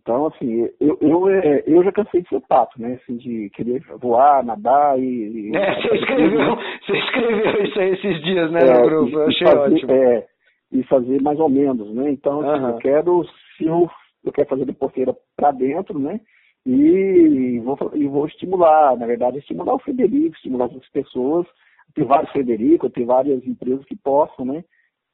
Então, 0.00 0.26
assim, 0.26 0.68
eu, 0.80 0.98
eu, 1.00 1.28
é, 1.28 1.64
eu 1.66 1.82
já 1.84 1.92
cansei 1.92 2.22
de 2.22 2.28
ser 2.28 2.40
pato, 2.48 2.80
né? 2.80 2.98
Assim, 3.02 3.16
de 3.16 3.50
querer 3.50 3.82
voar, 4.00 4.44
nadar 4.44 4.98
e. 4.98 5.52
É, 5.54 5.74
você 5.74 5.96
escreveu, 5.96 6.56
você 6.56 6.98
escreveu 6.98 7.64
isso 7.64 7.80
aí 7.80 7.90
esses 7.90 8.22
dias, 8.22 8.50
né, 8.50 8.60
é, 8.60 8.82
grupo? 8.82 9.16
Eu 9.16 9.26
achei 9.26 9.46
fazer, 9.46 9.74
ótimo. 9.74 9.92
É, 9.92 10.26
e 10.72 10.82
fazer 10.84 11.20
mais 11.20 11.38
ou 11.38 11.48
menos, 11.48 11.94
né? 11.94 12.10
Então, 12.10 12.40
assim, 12.40 12.62
uhum. 12.62 12.70
eu 12.70 12.76
quero, 12.78 13.24
se 13.56 13.64
eu, 13.64 13.90
eu 14.24 14.32
quero 14.32 14.48
fazer 14.48 14.64
de 14.64 14.72
porteira 14.72 15.14
para 15.36 15.50
dentro, 15.50 15.98
né? 15.98 16.20
E 16.66 17.60
vou, 17.60 17.78
e 17.94 18.06
vou 18.06 18.26
estimular, 18.26 18.96
na 18.96 19.06
verdade, 19.06 19.38
estimular 19.38 19.74
o 19.74 19.78
Frederico, 19.78 20.36
estimular 20.36 20.64
outras 20.64 20.90
pessoas. 20.90 21.46
Tem 21.94 22.04
vários 22.04 22.30
Frederico, 22.30 22.90
tem 22.90 23.06
várias 23.06 23.44
empresas 23.46 23.84
que 23.86 23.96
possam, 23.96 24.44
né? 24.44 24.62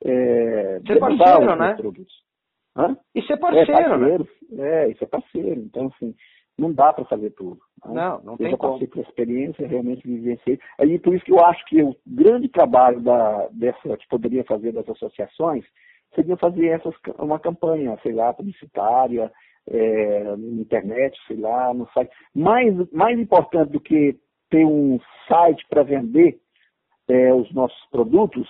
É, 0.04 0.80
ser 0.86 0.98
parceiro, 0.98 1.56
né? 1.56 1.74
Produtos. 1.74 2.14
Hã? 2.76 2.96
E 3.14 3.22
ser 3.22 3.36
parceiro, 3.36 3.70
é, 3.70 3.74
parceiro 3.74 4.28
né? 4.50 4.66
É, 4.66 4.90
isso 4.90 5.04
é 5.04 5.06
parceiro. 5.06 5.60
Então, 5.60 5.86
assim, 5.94 6.14
não 6.58 6.72
dá 6.72 6.92
para 6.92 7.04
fazer 7.04 7.30
tudo. 7.30 7.60
Né? 7.84 7.94
Não, 7.94 8.22
não 8.22 8.36
tem 8.36 8.46
Eu 8.46 8.50
já 8.52 8.56
passei 8.56 8.86
por 8.86 9.00
experiência, 9.00 9.66
realmente 9.66 10.06
vivenciei. 10.06 10.58
Aí, 10.78 10.98
por 10.98 11.14
isso 11.14 11.24
que 11.24 11.32
eu 11.32 11.44
acho 11.44 11.64
que 11.66 11.82
o 11.82 11.94
grande 12.06 12.48
trabalho 12.48 13.00
da, 13.00 13.48
dessa, 13.52 13.96
que 13.96 14.08
poderia 14.08 14.44
fazer 14.44 14.72
das 14.72 14.88
associações 14.88 15.64
seria 16.14 16.36
fazer 16.36 16.66
essas, 16.66 16.94
uma 17.18 17.38
campanha, 17.38 17.98
sei 18.02 18.12
lá, 18.12 18.32
publicitária, 18.32 19.30
é, 19.68 20.24
na 20.36 20.60
internet, 20.60 21.18
sei 21.26 21.36
lá, 21.36 21.72
no 21.74 21.88
site. 21.90 22.10
Mais, 22.34 22.74
mais 22.92 23.18
importante 23.18 23.72
do 23.72 23.80
que 23.80 24.16
ter 24.50 24.64
um 24.64 25.00
site 25.28 25.64
para 25.68 25.82
vender 25.82 26.38
é, 27.08 27.32
os 27.34 27.52
nossos 27.52 27.84
produtos, 27.90 28.48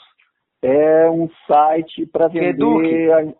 é 0.63 1.09
um 1.11 1.29
site 1.47 2.07
para 2.07 2.29
vender 2.29 3.13
a, 3.13 3.35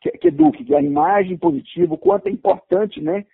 que, 0.00 0.10
que 0.12 0.28
eduque, 0.28 0.64
que 0.64 0.74
a 0.74 0.82
imagem 0.82 1.36
positiva, 1.36 1.94
o 1.94 1.98
quanto 1.98 2.28
é 2.28 2.30
importante, 2.30 3.00
né? 3.00 3.24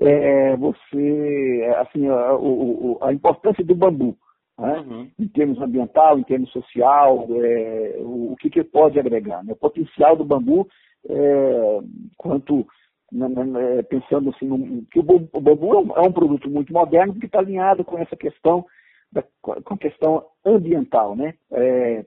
É, 0.00 0.56
você, 0.56 1.70
assim, 1.76 2.08
a, 2.08 2.14
a, 2.14 3.08
a, 3.08 3.12
importância 3.12 3.62
do 3.62 3.74
bambu, 3.74 4.16
né? 4.58 4.80
uhum. 4.80 5.10
em 5.18 5.28
termos 5.28 5.60
ambiental, 5.60 6.18
em 6.18 6.22
termos 6.22 6.50
social, 6.50 7.28
é, 7.30 7.96
o, 7.98 8.32
o, 8.32 8.36
que, 8.36 8.48
que 8.48 8.64
pode 8.64 8.98
agregar, 8.98 9.44
né? 9.44 9.52
o 9.52 9.56
potencial 9.56 10.16
do 10.16 10.24
bambu, 10.24 10.66
é, 11.08 11.80
quanto 12.16 12.66
né, 13.12 13.28
né, 13.28 13.44
né 13.44 13.82
pensando 13.82 14.30
assim, 14.30 14.46
no, 14.46 14.82
que 14.86 14.98
o, 14.98 15.02
bambu 15.02 15.74
é 15.74 15.78
um, 15.78 15.96
é 15.96 16.00
um, 16.08 16.12
produto 16.12 16.48
muito 16.48 16.72
moderno 16.72 17.14
que 17.14 17.26
está 17.26 17.40
alinhado 17.40 17.84
com 17.84 17.98
essa 17.98 18.16
questão, 18.16 18.64
da, 19.12 19.22
com 19.42 19.74
a 19.74 19.78
questão 19.78 20.24
ambiental, 20.44 21.14
né? 21.14 21.34
É, 21.52 22.04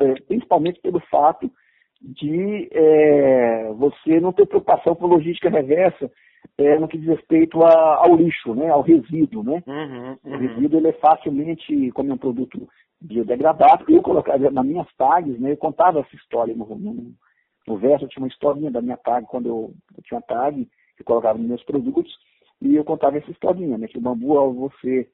é, 0.00 0.14
principalmente 0.26 0.80
pelo 0.80 1.00
fato 1.08 1.48
de 2.02 2.68
é, 2.72 3.72
você 3.74 4.20
não 4.20 4.32
ter 4.32 4.46
preocupação 4.46 4.94
com 4.94 5.06
logística 5.06 5.48
reversa 5.48 6.10
é, 6.58 6.78
no 6.78 6.88
que 6.88 6.98
diz 6.98 7.08
respeito 7.08 7.62
a, 7.62 7.96
ao 8.04 8.16
lixo, 8.16 8.54
né, 8.54 8.68
ao 8.68 8.82
resíduo. 8.82 9.42
Né? 9.42 9.62
Uhum, 9.66 10.18
uhum. 10.24 10.34
O 10.34 10.36
resíduo 10.38 10.78
ele 10.78 10.88
é 10.88 10.92
facilmente, 10.94 11.90
como 11.92 12.10
é 12.10 12.14
um 12.14 12.18
produto 12.18 12.68
biodegradável, 13.00 13.86
eu 13.88 14.02
colocava 14.02 14.50
nas 14.50 14.66
minhas 14.66 14.86
tags, 14.96 15.38
né, 15.40 15.52
eu 15.52 15.56
contava 15.56 16.00
essa 16.00 16.16
história 16.16 16.54
no, 16.54 16.66
no, 16.76 17.12
no 17.66 17.76
verso, 17.76 18.04
eu 18.04 18.08
tinha 18.08 18.22
uma 18.22 18.28
historinha 18.28 18.70
da 18.70 18.80
minha 18.80 18.96
tag, 18.96 19.26
quando 19.26 19.48
eu, 19.48 19.74
eu 19.96 20.02
tinha 20.04 20.20
tag, 20.20 20.68
eu 20.98 21.04
colocava 21.04 21.38
nos 21.38 21.48
meus 21.48 21.64
produtos, 21.64 22.12
e 22.60 22.76
eu 22.76 22.84
contava 22.84 23.18
essa 23.18 23.30
historinha, 23.30 23.76
né, 23.76 23.88
que 23.88 23.98
o 23.98 24.00
bambu, 24.00 24.38
ao 24.38 24.52
você 24.52 25.08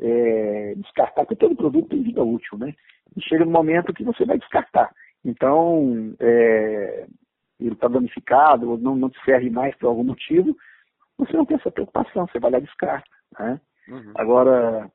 é, 0.00 0.74
descartar, 0.76 1.24
porque 1.24 1.36
todo 1.36 1.56
produto 1.56 1.88
tem 1.88 2.02
vida 2.02 2.22
útil, 2.22 2.58
né? 2.58 2.74
E 3.16 3.22
chega 3.22 3.44
no 3.44 3.50
momento 3.50 3.92
que 3.92 4.04
você 4.04 4.24
vai 4.24 4.38
descartar. 4.38 4.90
Então, 5.24 6.14
é, 6.20 7.06
ele 7.60 7.74
está 7.74 7.88
danificado, 7.88 8.70
ou 8.70 8.78
não, 8.78 8.96
não 8.96 9.10
te 9.10 9.22
serve 9.24 9.50
mais 9.50 9.74
por 9.76 9.86
algum 9.86 10.04
motivo, 10.04 10.56
você 11.16 11.32
não 11.36 11.44
tem 11.44 11.56
essa 11.56 11.70
preocupação, 11.70 12.26
você 12.26 12.38
vai 12.38 12.50
lá 12.50 12.58
e 12.58 12.62
descarta. 12.62 13.08
Né? 13.38 13.60
Uhum. 13.88 14.12
Agora, 14.16 14.90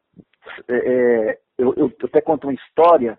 é, 0.68 0.76
é, 0.76 1.40
eu, 1.58 1.74
eu, 1.76 1.94
até 2.04 2.22
conto 2.22 2.48
uma 2.48 2.54
história 2.54 3.18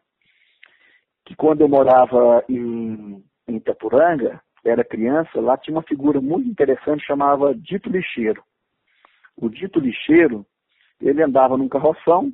que 1.25 1.35
quando 1.35 1.61
eu 1.63 1.69
morava 1.69 2.45
em, 2.49 3.23
em 3.47 3.57
Itapuranga, 3.57 4.41
era 4.65 4.85
criança, 4.85 5.41
lá 5.41 5.57
tinha 5.57 5.77
uma 5.77 5.83
figura 5.83 6.21
muito 6.21 6.49
interessante 6.49 7.05
chamava 7.05 7.55
Dito 7.55 7.89
Lixeiro. 7.89 8.43
O 9.37 9.49
Dito 9.49 9.79
Lixeiro, 9.79 10.45
ele 11.01 11.23
andava 11.23 11.57
num 11.57 11.69
carroção, 11.69 12.33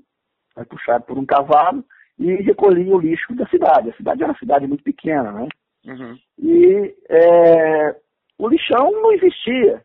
puxado 0.69 1.05
por 1.05 1.19
um 1.19 1.27
cavalo, 1.27 1.85
e 2.19 2.35
recolhia 2.37 2.95
o 2.95 3.01
lixo 3.01 3.35
da 3.35 3.47
cidade. 3.49 3.91
A 3.91 3.95
cidade 3.95 4.23
era 4.23 4.33
uma 4.33 4.39
cidade 4.39 4.67
muito 4.67 4.85
pequena, 4.85 5.33
né? 5.33 5.49
Uhum. 5.87 6.17
E 6.39 6.95
é, 7.09 7.97
o 8.39 8.49
lixão 8.49 8.91
não 8.91 9.13
existia. 9.13 9.83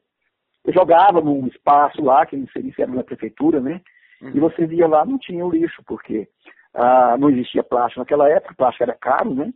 Eu 0.65 0.73
jogava 0.73 1.21
num 1.21 1.47
espaço 1.47 2.01
lá, 2.03 2.25
que 2.25 2.35
não 2.35 2.47
sei 2.47 2.71
se 2.71 2.81
era 2.81 2.91
na 2.91 3.03
prefeitura, 3.03 3.59
né? 3.59 3.81
Uhum. 4.21 4.31
E 4.35 4.39
você 4.39 4.65
via 4.65 4.87
lá, 4.87 5.05
não 5.05 5.17
tinha 5.17 5.45
o 5.45 5.51
lixo, 5.51 5.81
porque 5.85 6.27
ah, 6.73 7.15
não 7.17 7.29
existia 7.29 7.63
plástico 7.63 8.01
naquela 8.01 8.29
época, 8.29 8.55
plástico 8.55 8.83
era 8.83 8.93
caro, 8.93 9.33
né? 9.33 9.51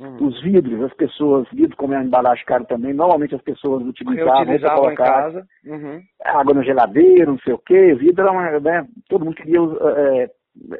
Uhum. 0.00 0.26
Os 0.26 0.42
vidros, 0.42 0.82
as 0.82 0.94
pessoas, 0.94 1.46
vidro 1.52 1.76
como 1.76 1.94
é 1.94 1.98
uma 1.98 2.04
embalagem 2.04 2.44
cara 2.44 2.64
também, 2.64 2.92
normalmente 2.92 3.34
as 3.34 3.42
pessoas 3.42 3.86
utilizavam 3.86 4.58
para 4.58 4.74
colocar 4.74 5.04
casa. 5.04 5.46
Uhum. 5.64 6.02
água 6.24 6.54
na 6.54 6.62
geladeira, 6.62 7.26
não 7.26 7.38
sei 7.38 7.52
o 7.52 7.58
quê, 7.58 7.94
vidro 7.94 8.22
era 8.22 8.32
uma, 8.32 8.58
né, 8.58 8.88
todo 9.08 9.24
mundo 9.24 9.36
queria 9.36 9.60
é, 9.60 10.30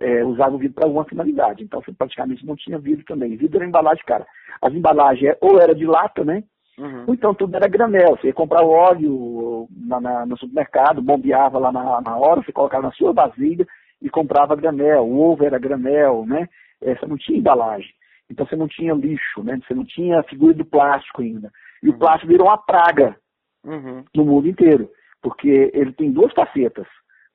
é, 0.01 0.25
usava 0.25 0.55
o 0.55 0.59
vidro 0.59 0.75
para 0.75 0.87
alguma 0.87 1.05
finalidade. 1.05 1.63
Então, 1.63 1.81
você 1.81 1.93
praticamente 1.93 2.47
não 2.47 2.57
tinha 2.57 2.79
vidro 2.79 3.05
também. 3.05 3.37
Vidro 3.37 3.59
era 3.59 3.67
embalagem, 3.67 4.05
cara. 4.05 4.27
As 4.63 4.73
embalagens 4.73 5.33
é, 5.33 5.39
ou 5.41 5.61
era 5.61 5.75
de 5.75 5.85
lata, 5.85 6.25
né? 6.25 6.45
Uhum. 6.79 7.05
Ou 7.07 7.15
então 7.15 7.35
tudo 7.35 7.55
era 7.55 7.69
granel. 7.69 8.17
Você 8.17 8.29
ia 8.29 8.33
comprar 8.33 8.65
óleo 8.65 9.69
na, 9.71 10.01
na, 10.01 10.27
no 10.27 10.37
supermercado, 10.37 11.03
bombeava 11.03 11.59
lá 11.59 11.71
na, 11.71 12.01
na 12.01 12.17
hora, 12.17 12.43
você 12.43 12.53
colocava 12.53 12.83
na 12.85 12.93
sua 12.93 13.13
vasilha 13.13 13.67
e 14.03 14.11
comprava 14.11 14.57
granel. 14.57 15.05
O 15.05 15.21
ovo 15.21 15.45
era 15.45 15.59
granel, 15.59 16.25
né? 16.27 16.49
É, 16.83 16.95
você 16.95 17.07
não 17.07 17.17
tinha 17.17 17.39
embalagem. 17.39 17.91
Então 18.29 18.47
você 18.47 18.57
não 18.57 18.67
tinha 18.67 18.93
lixo, 18.95 19.43
né? 19.43 19.61
Você 19.67 19.75
não 19.75 19.85
tinha 19.85 20.23
figura 20.25 20.55
do 20.55 20.65
plástico 20.65 21.23
ainda. 21.23 21.51
E 21.83 21.89
uhum. 21.89 21.95
o 21.95 21.99
plástico 21.99 22.33
virou 22.33 22.49
uma 22.49 22.59
praga 22.59 23.17
uhum. 23.65 24.05
no 24.15 24.25
mundo 24.25 24.49
inteiro. 24.49 24.91
Porque 25.23 25.71
ele 25.73 25.93
tem 25.93 26.11
duas 26.11 26.33
facetas 26.33 26.87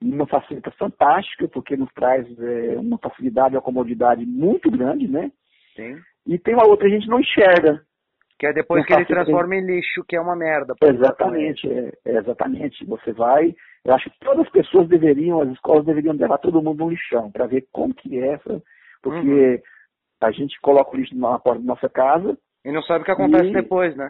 uma 0.02 0.26
facilidade 0.28 0.76
fantástica, 0.78 1.48
porque 1.48 1.76
nos 1.76 1.92
traz 1.94 2.26
é, 2.40 2.78
uma 2.78 2.98
facilidade 2.98 3.56
uma 3.56 3.62
comodidade 3.62 4.26
muito 4.26 4.72
grande, 4.72 5.08
né? 5.08 5.32
Sim. 5.76 5.98
E 6.26 6.38
tem 6.38 6.54
uma 6.54 6.68
outra 6.68 6.88
que 6.88 6.94
a 6.94 6.98
gente 6.98 7.10
não 7.10 7.20
enxerga. 7.20 7.82
Que 8.38 8.48
é 8.48 8.54
depois 8.54 8.86
que 8.86 8.94
ele 8.94 9.06
transforma 9.06 9.56
em 9.56 9.66
lixo, 9.66 10.04
que 10.08 10.16
é 10.16 10.22
uma 10.22 10.36
merda. 10.36 10.74
Exatamente, 10.82 11.70
é, 11.70 11.92
é, 12.06 12.18
exatamente. 12.18 12.86
Você 12.86 13.12
vai. 13.12 13.54
Eu 13.84 13.94
acho 13.94 14.10
que 14.10 14.20
todas 14.20 14.46
as 14.46 14.52
pessoas 14.52 14.88
deveriam, 14.88 15.42
as 15.42 15.50
escolas 15.50 15.86
deveriam 15.86 16.14
levar 16.14 16.38
todo 16.38 16.62
mundo 16.62 16.86
no 16.86 16.90
lixão, 16.90 17.30
para 17.30 17.48
ver 17.48 17.68
como 17.72 17.94
que 17.94 18.18
é 18.18 18.36
essa. 18.36 18.64
Porque 19.02 19.28
uhum. 19.28 19.62
a 20.22 20.32
gente 20.32 20.58
coloca 20.62 20.96
o 20.96 20.98
lixo 20.98 21.18
na 21.18 21.38
porta 21.38 21.60
da 21.60 21.66
nossa 21.66 21.90
casa. 21.90 22.38
E 22.64 22.72
não 22.72 22.82
sabe 22.84 23.02
o 23.02 23.06
que 23.06 23.12
acontece 23.12 23.50
e, 23.50 23.54
depois, 23.54 23.94
né? 23.98 24.10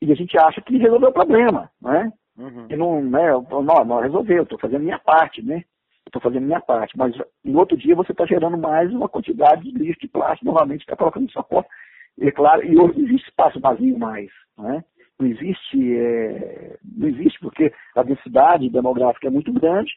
E 0.00 0.12
a 0.12 0.14
gente 0.14 0.38
acha 0.38 0.60
que 0.60 0.78
resolveu 0.78 1.08
o 1.08 1.12
problema, 1.12 1.68
né? 1.80 2.12
Uhum. 2.36 2.66
E 2.70 2.76
não, 2.76 3.02
né, 3.02 3.30
não, 3.50 3.84
não 3.84 4.00
resolveu, 4.00 4.42
estou 4.42 4.58
fazendo 4.58 4.82
minha 4.82 4.98
parte, 4.98 5.42
né? 5.42 5.64
Estou 6.06 6.20
fazendo 6.20 6.44
minha 6.44 6.60
parte. 6.60 6.96
Mas 6.96 7.14
no 7.44 7.58
outro 7.58 7.76
dia 7.76 7.94
você 7.94 8.12
está 8.12 8.26
gerando 8.26 8.58
mais 8.58 8.92
uma 8.92 9.08
quantidade 9.08 9.62
de 9.62 9.78
lixo 9.78 10.00
de 10.00 10.08
plástico, 10.08 10.46
normalmente 10.46 10.80
está 10.80 10.96
colocando 10.96 11.26
na 11.26 11.32
sua 11.32 11.42
porta. 11.42 11.70
E 12.18 12.30
claro, 12.30 12.64
e 12.64 12.78
hoje 12.78 12.98
não 12.98 13.06
existe 13.06 13.28
espaço 13.28 13.60
vazio 13.60 13.98
mais, 13.98 14.30
né? 14.58 14.84
Não 15.18 15.28
existe, 15.28 15.96
é, 15.96 16.76
não 16.96 17.08
existe 17.08 17.38
porque 17.40 17.72
a 17.94 18.02
densidade 18.02 18.68
demográfica 18.68 19.28
é 19.28 19.30
muito 19.30 19.52
grande, 19.52 19.92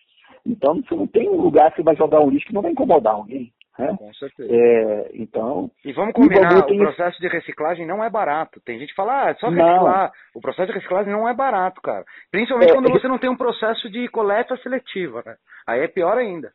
então 0.46 0.82
você 0.82 0.96
não 0.96 1.08
tem 1.08 1.28
um 1.28 1.42
lugar 1.42 1.72
que 1.72 1.78
você 1.78 1.84
vai 1.84 1.96
jogar 1.96 2.22
um 2.22 2.30
lixo 2.30 2.48
que 2.48 2.54
não 2.54 2.62
vai 2.62 2.72
incomodar 2.72 3.16
alguém. 3.16 3.52
Né? 3.78 3.96
Com 3.98 4.14
certeza. 4.14 4.50
É, 4.52 5.12
então, 5.16 5.70
e 5.84 5.92
vamos 5.92 6.14
combinar, 6.14 6.70
e 6.70 6.76
o 6.76 6.78
processo 6.78 7.20
de 7.20 7.28
reciclagem 7.28 7.86
não 7.86 8.04
é 8.04 8.10
barato. 8.10 8.62
Tem 8.62 8.80
gente 8.80 8.90
que 8.90 8.96
fala, 8.96 9.26
ah, 9.26 9.30
é 9.32 9.36
só 9.36 9.50
reciclar. 9.50 10.04
Não. 10.06 10.12
O 10.36 10.42
processo 10.42 10.68
de 10.68 10.78
reciclagem 10.78 11.12
não 11.12 11.28
é 11.28 11.34
barato, 11.34 11.82
cara. 11.82 12.06
Principalmente 12.32 12.72
é, 12.72 12.74
quando 12.74 12.90
você 12.90 13.08
não 13.08 13.20
tem 13.20 13.30
um 13.30 13.38
processo 13.38 13.90
de 13.90 14.08
coleta 14.08 14.56
seletiva, 14.58 15.22
né? 15.26 15.36
Aí 15.68 15.82
é 15.82 15.88
pior 15.88 16.18
ainda. 16.18 16.52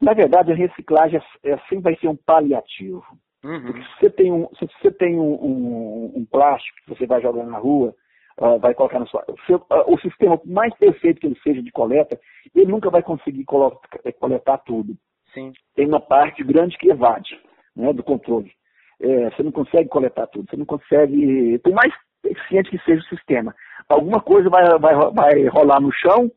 Na 0.00 0.12
verdade, 0.12 0.52
a 0.52 0.56
reciclagem 0.56 1.20
é, 1.44 1.50
é, 1.52 1.58
sempre 1.68 1.82
vai 1.82 1.96
ser 1.96 2.08
um 2.08 2.16
paliativo. 2.16 3.04
Uhum. 3.44 3.66
Porque 3.66 3.82
se 3.82 4.00
você 4.00 4.10
tem, 4.10 4.32
um, 4.32 4.48
se 4.58 4.66
você 4.66 4.90
tem 4.90 5.16
um, 5.16 5.34
um, 5.34 6.12
um 6.16 6.26
plástico 6.26 6.76
que 6.82 6.96
você 6.96 7.06
vai 7.06 7.20
jogar 7.20 7.44
na 7.44 7.58
rua, 7.58 7.94
uh, 8.40 8.58
vai 8.58 8.74
colocar 8.74 8.98
na 8.98 9.06
sua. 9.06 9.24
O, 9.28 9.38
seu, 9.46 9.56
uh, 9.58 9.92
o 9.92 9.98
sistema 10.00 10.40
mais 10.44 10.74
perfeito 10.76 11.20
que 11.20 11.26
ele 11.26 11.38
seja 11.42 11.62
de 11.62 11.70
coleta, 11.70 12.18
ele 12.54 12.70
nunca 12.70 12.90
vai 12.90 13.02
conseguir 13.02 13.44
coletar 13.44 14.58
tudo. 14.58 14.94
Sim. 15.32 15.52
Tem 15.74 15.86
uma 15.86 16.00
parte 16.00 16.42
grande 16.42 16.76
que 16.78 16.90
evade 16.90 17.38
né, 17.76 17.92
do 17.92 18.02
controle. 18.02 18.50
É, 19.00 19.30
você 19.30 19.42
não 19.42 19.52
consegue 19.52 19.88
coletar 19.88 20.26
tudo, 20.26 20.48
você 20.50 20.56
não 20.56 20.66
consegue, 20.66 21.58
por 21.58 21.72
mais 21.72 21.92
eficiente 22.24 22.70
que 22.70 22.78
seja 22.80 23.00
o 23.00 23.16
sistema, 23.16 23.54
alguma 23.88 24.20
coisa 24.20 24.50
vai, 24.50 24.64
vai, 24.78 24.94
vai 25.12 25.46
rolar 25.46 25.80
no 25.80 25.92
chão 25.92 26.30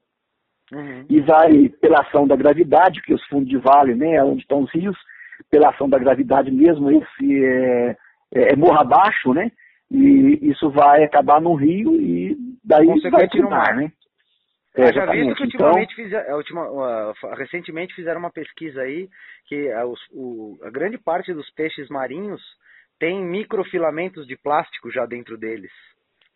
uhum. 0.71 1.05
e 1.09 1.19
vai, 1.21 1.69
pela 1.81 2.01
ação 2.01 2.27
da 2.27 2.35
gravidade, 2.35 3.01
que 3.01 3.13
os 3.13 3.25
fundos 3.27 3.49
de 3.49 3.57
vale, 3.57 3.95
né, 3.95 4.23
onde 4.23 4.41
estão 4.41 4.61
os 4.61 4.71
rios, 4.71 4.95
pela 5.49 5.69
ação 5.69 5.89
da 5.89 5.97
gravidade 5.97 6.51
mesmo, 6.51 6.91
esse 6.91 7.45
é, 7.45 7.97
é, 8.33 8.53
é 8.53 8.55
morro 8.55 8.79
abaixo, 8.79 9.33
né? 9.33 9.51
e 9.91 10.39
isso 10.49 10.69
vai 10.69 11.03
acabar 11.03 11.41
no 11.41 11.53
rio 11.53 11.93
e 11.95 12.37
daí 12.63 12.87
vai 13.09 13.27
mar, 13.49 13.75
né? 13.75 13.91
É, 14.75 14.93
já 14.93 15.05
visto 15.05 15.35
que 15.35 15.43
ultimamente 15.43 15.93
então, 15.93 16.05
fizer, 16.05 16.33
ultima, 16.33 17.13
recentemente 17.35 17.93
fizeram 17.93 18.19
uma 18.19 18.31
pesquisa 18.31 18.81
aí 18.81 19.09
que 19.45 19.69
a, 19.71 19.85
o, 20.13 20.57
a 20.63 20.69
grande 20.69 20.97
parte 20.97 21.33
dos 21.33 21.49
peixes 21.51 21.89
marinhos 21.89 22.41
tem 22.97 23.21
microfilamentos 23.21 24.25
de 24.25 24.37
plástico 24.37 24.89
já 24.91 25.05
dentro 25.05 25.37
deles. 25.37 25.71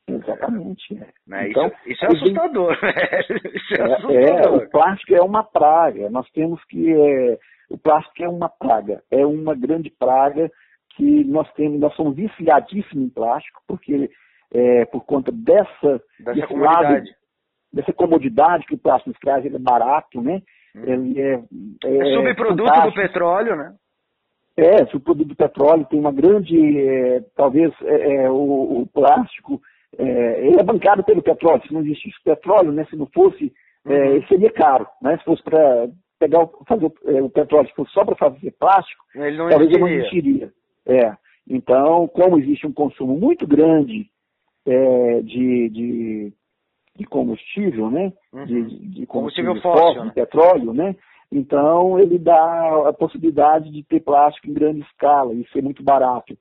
Exatamente. 0.08 0.96
Né? 1.26 1.50
Então, 1.50 1.68
isso, 1.86 1.90
isso, 1.92 2.06
é 2.06 2.08
assustador. 2.08 2.78
Isso 3.56 3.74
é, 3.74 3.80
é, 3.80 3.94
assustador. 3.94 4.16
É, 4.16 4.50
o 4.50 4.70
plástico 4.70 5.16
é 5.16 5.22
uma 5.22 5.44
praga. 5.44 6.10
Nós 6.10 6.30
temos 6.32 6.64
que. 6.66 6.92
É, 6.92 7.40
o 7.70 7.78
plástico 7.78 8.24
é 8.24 8.30
uma 8.30 8.50
praga. 8.50 9.02
É 9.10 9.26
uma 9.26 9.56
grande 9.56 9.90
praga 9.90 10.52
que 10.96 11.24
nós 11.24 11.52
temos. 11.54 11.80
Nós 11.80 11.96
somos 11.96 12.16
viciadíssimos 12.16 13.06
em 13.06 13.10
plástico, 13.10 13.62
porque 13.68 14.10
é, 14.54 14.86
por 14.86 15.04
conta 15.06 15.32
dessa, 15.32 16.02
dessa 16.20 16.48
comodidade. 16.48 17.10
Lado, 17.10 17.25
dessa 17.76 17.92
comodidade 17.92 18.66
que 18.66 18.74
o 18.74 18.78
plástico 18.78 19.10
nos 19.10 19.20
traz, 19.20 19.46
ele 19.46 19.58
é 19.58 19.60
barato, 19.60 20.22
né? 20.22 20.42
Hum. 20.74 20.84
Ele 20.88 21.22
é, 21.22 21.34
é, 21.84 21.98
é 21.98 22.16
subproduto 22.16 22.82
do 22.82 22.94
petróleo, 22.94 23.56
né? 23.58 23.76
É, 24.58 24.86
subproduto 24.86 25.30
do 25.30 25.36
petróleo 25.36 25.86
tem 25.86 26.00
uma 26.00 26.14
grande, 26.14 26.58
é, 26.80 27.22
talvez 27.36 27.74
é, 27.84 28.24
é 28.24 28.30
o, 28.30 28.82
o, 28.82 28.88
plástico, 28.88 29.62
é, 29.98 30.48
ele 30.48 30.58
é 30.58 30.64
bancado 30.64 31.04
pelo 31.04 31.22
petróleo. 31.22 31.62
Se 31.68 31.74
não 31.74 31.82
existisse 31.82 32.16
petróleo, 32.24 32.72
né? 32.72 32.86
Se 32.90 32.96
não 32.96 33.08
fosse, 33.08 33.52
uhum. 33.86 34.26
seria 34.30 34.52
caro, 34.52 34.88
né? 35.02 35.18
Se 35.18 35.26
fosse 35.26 35.44
para 35.44 35.90
pegar, 36.18 36.48
fazer 36.66 36.86
o, 36.86 37.26
o 37.26 37.30
petróleo, 37.30 37.68
se 37.68 37.76
fosse 37.76 37.92
só 37.92 38.06
para 38.06 38.16
fazer 38.16 38.52
plástico, 38.58 39.04
ele 39.16 39.38
não 39.38 39.50
talvez 39.50 39.70
existiria. 39.70 39.76
ele 39.76 39.98
não 39.98 40.00
existiria. 40.00 40.54
É. 40.88 41.18
Então, 41.48 42.08
como 42.08 42.40
existe 42.40 42.66
um 42.66 42.72
consumo 42.72 43.20
muito 43.20 43.46
grande 43.46 44.10
de, 44.66 45.70
de 45.70 46.34
de 46.96 47.06
combustível, 47.06 47.90
né? 47.90 48.14
Uhum. 48.32 48.46
De, 48.46 48.64
de, 48.90 49.06
combustível, 49.06 49.54
combustível 49.54 49.62
fóssil, 49.62 50.06
né? 50.06 50.12
petróleo, 50.14 50.74
né? 50.74 50.96
Então 51.32 52.00
ele 52.00 52.18
dá 52.18 52.90
a 52.90 52.94
possibilidade 52.94 53.72
de 53.72 53.84
ter 53.84 54.00
plástico 54.00 54.48
em 54.48 54.54
grande 54.54 54.82
escala 54.82 55.34
e 55.34 55.48
ser 55.50 55.62
muito 55.62 55.84
barato. 55.84 56.38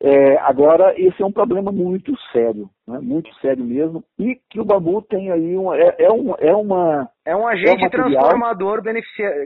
É, 0.00 0.36
agora, 0.38 0.92
esse 1.00 1.22
é 1.22 1.24
um 1.24 1.32
problema 1.32 1.70
muito 1.70 2.12
sério, 2.32 2.68
né? 2.86 2.98
muito 3.00 3.32
sério 3.36 3.64
mesmo, 3.64 4.04
e 4.18 4.38
que 4.50 4.60
o 4.60 4.64
bambu 4.64 5.00
tem 5.00 5.30
aí 5.30 5.56
um, 5.56 5.72
é, 5.72 5.96
é, 5.98 6.10
um, 6.10 6.34
é 6.38 6.54
uma. 6.54 7.08
É 7.24 7.34
um 7.34 7.46
agente 7.46 7.84
é 7.84 7.86
um 7.86 7.90
transformador 7.90 8.82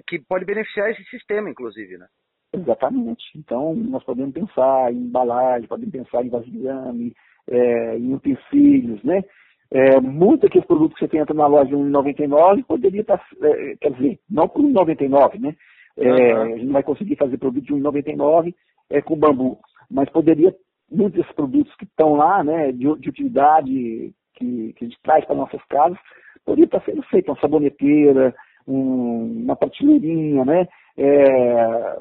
que 0.06 0.19
pode 0.29 0.44
beneficiar 0.44 0.91
esse 0.91 1.05
sistema, 1.05 1.49
inclusive, 1.51 1.97
né? 1.99 2.06
Exatamente. 2.53 3.25
Então, 3.37 3.75
nós 3.75 4.03
podemos 4.03 4.33
pensar 4.33 4.93
em 4.93 4.97
embalagem, 4.97 5.69
podemos 5.69 5.93
pensar 5.93 6.25
em 6.25 6.31
vasilhame, 6.31 7.12
é, 7.49 7.97
em 7.99 8.15
utensílios, 8.15 9.03
né? 9.05 9.23
É, 9.70 10.00
muito 10.00 10.43
daqueles 10.43 10.67
produtos 10.67 10.99
que 10.99 11.06
você 11.06 11.09
tem 11.09 11.37
na 11.37 11.47
loja 11.47 11.69
de 11.69 11.76
1,99 11.76 12.65
poderia 12.67 13.03
estar, 13.03 13.19
tá, 13.19 13.25
é, 13.43 13.76
quer 13.79 13.93
dizer, 13.93 14.19
não 14.31 14.49
por 14.49 14.62
1,99, 14.62 15.38
né? 15.41 15.55
É, 15.97 16.35
uhum. 16.35 16.41
A 16.41 16.49
gente 16.49 16.65
não 16.65 16.73
vai 16.73 16.82
conseguir 16.82 17.17
fazer 17.17 17.37
produto 17.37 17.65
de 17.65 17.75
1,99 17.75 18.55
é, 18.88 19.03
com 19.03 19.17
bambu, 19.17 19.59
mas 19.91 20.09
poderia, 20.09 20.55
muitos 20.91 21.20
desses 21.20 21.35
produtos 21.35 21.75
que 21.76 21.85
estão 21.85 22.15
lá, 22.15 22.43
né, 22.43 22.73
de, 22.73 22.85
de 22.99 23.09
utilidade 23.11 24.12
que, 24.35 24.73
que, 24.73 24.85
a 24.85 24.88
gente 24.88 24.99
traz 25.03 25.25
para 25.25 25.37
nossas 25.37 25.62
casas, 25.65 25.99
poderia 26.44 26.65
estar 26.65 26.82
sendo 26.85 27.03
feito 27.03 27.31
uma 27.31 27.41
saboneteira, 27.41 28.35
um, 28.67 29.43
uma 29.44 29.56
prateleirinha, 29.56 30.44
né? 30.44 30.69
É, 30.97 31.99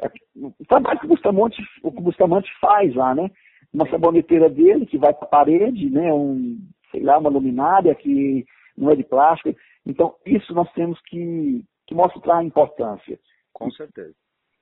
é 0.00 0.10
o 0.36 0.52
trabalho 0.68 0.98
que 0.98 1.06
o 1.06 1.08
Bustamante, 1.08 1.62
o 1.82 1.90
Bustamante 1.90 2.50
faz 2.60 2.94
lá, 2.94 3.14
né? 3.14 3.30
Uma 3.72 3.88
saboneteira 3.88 4.50
dele 4.50 4.86
que 4.86 4.98
vai 4.98 5.14
para 5.14 5.24
a 5.24 5.30
parede, 5.30 5.88
né? 5.88 6.12
Um, 6.12 6.58
sei 6.90 7.02
lá, 7.02 7.18
uma 7.18 7.30
luminária 7.30 7.94
que 7.94 8.44
não 8.76 8.90
é 8.90 8.96
de 8.96 9.04
plástico. 9.04 9.56
Então, 9.84 10.14
isso 10.24 10.52
nós 10.54 10.70
temos 10.72 11.00
que, 11.02 11.64
que 11.86 11.94
mostrar 11.94 12.38
a 12.38 12.44
importância. 12.44 13.18
Com 13.52 13.70
certeza. 13.70 14.14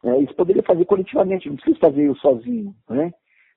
É, 0.04 0.18
isso 0.18 0.34
poderia 0.34 0.62
fazer 0.62 0.84
coletivamente, 0.84 1.48
não 1.48 1.56
precisa 1.56 1.78
fazer 1.78 2.02
eu 2.02 2.14
sozinho, 2.16 2.74
né? 2.88 3.12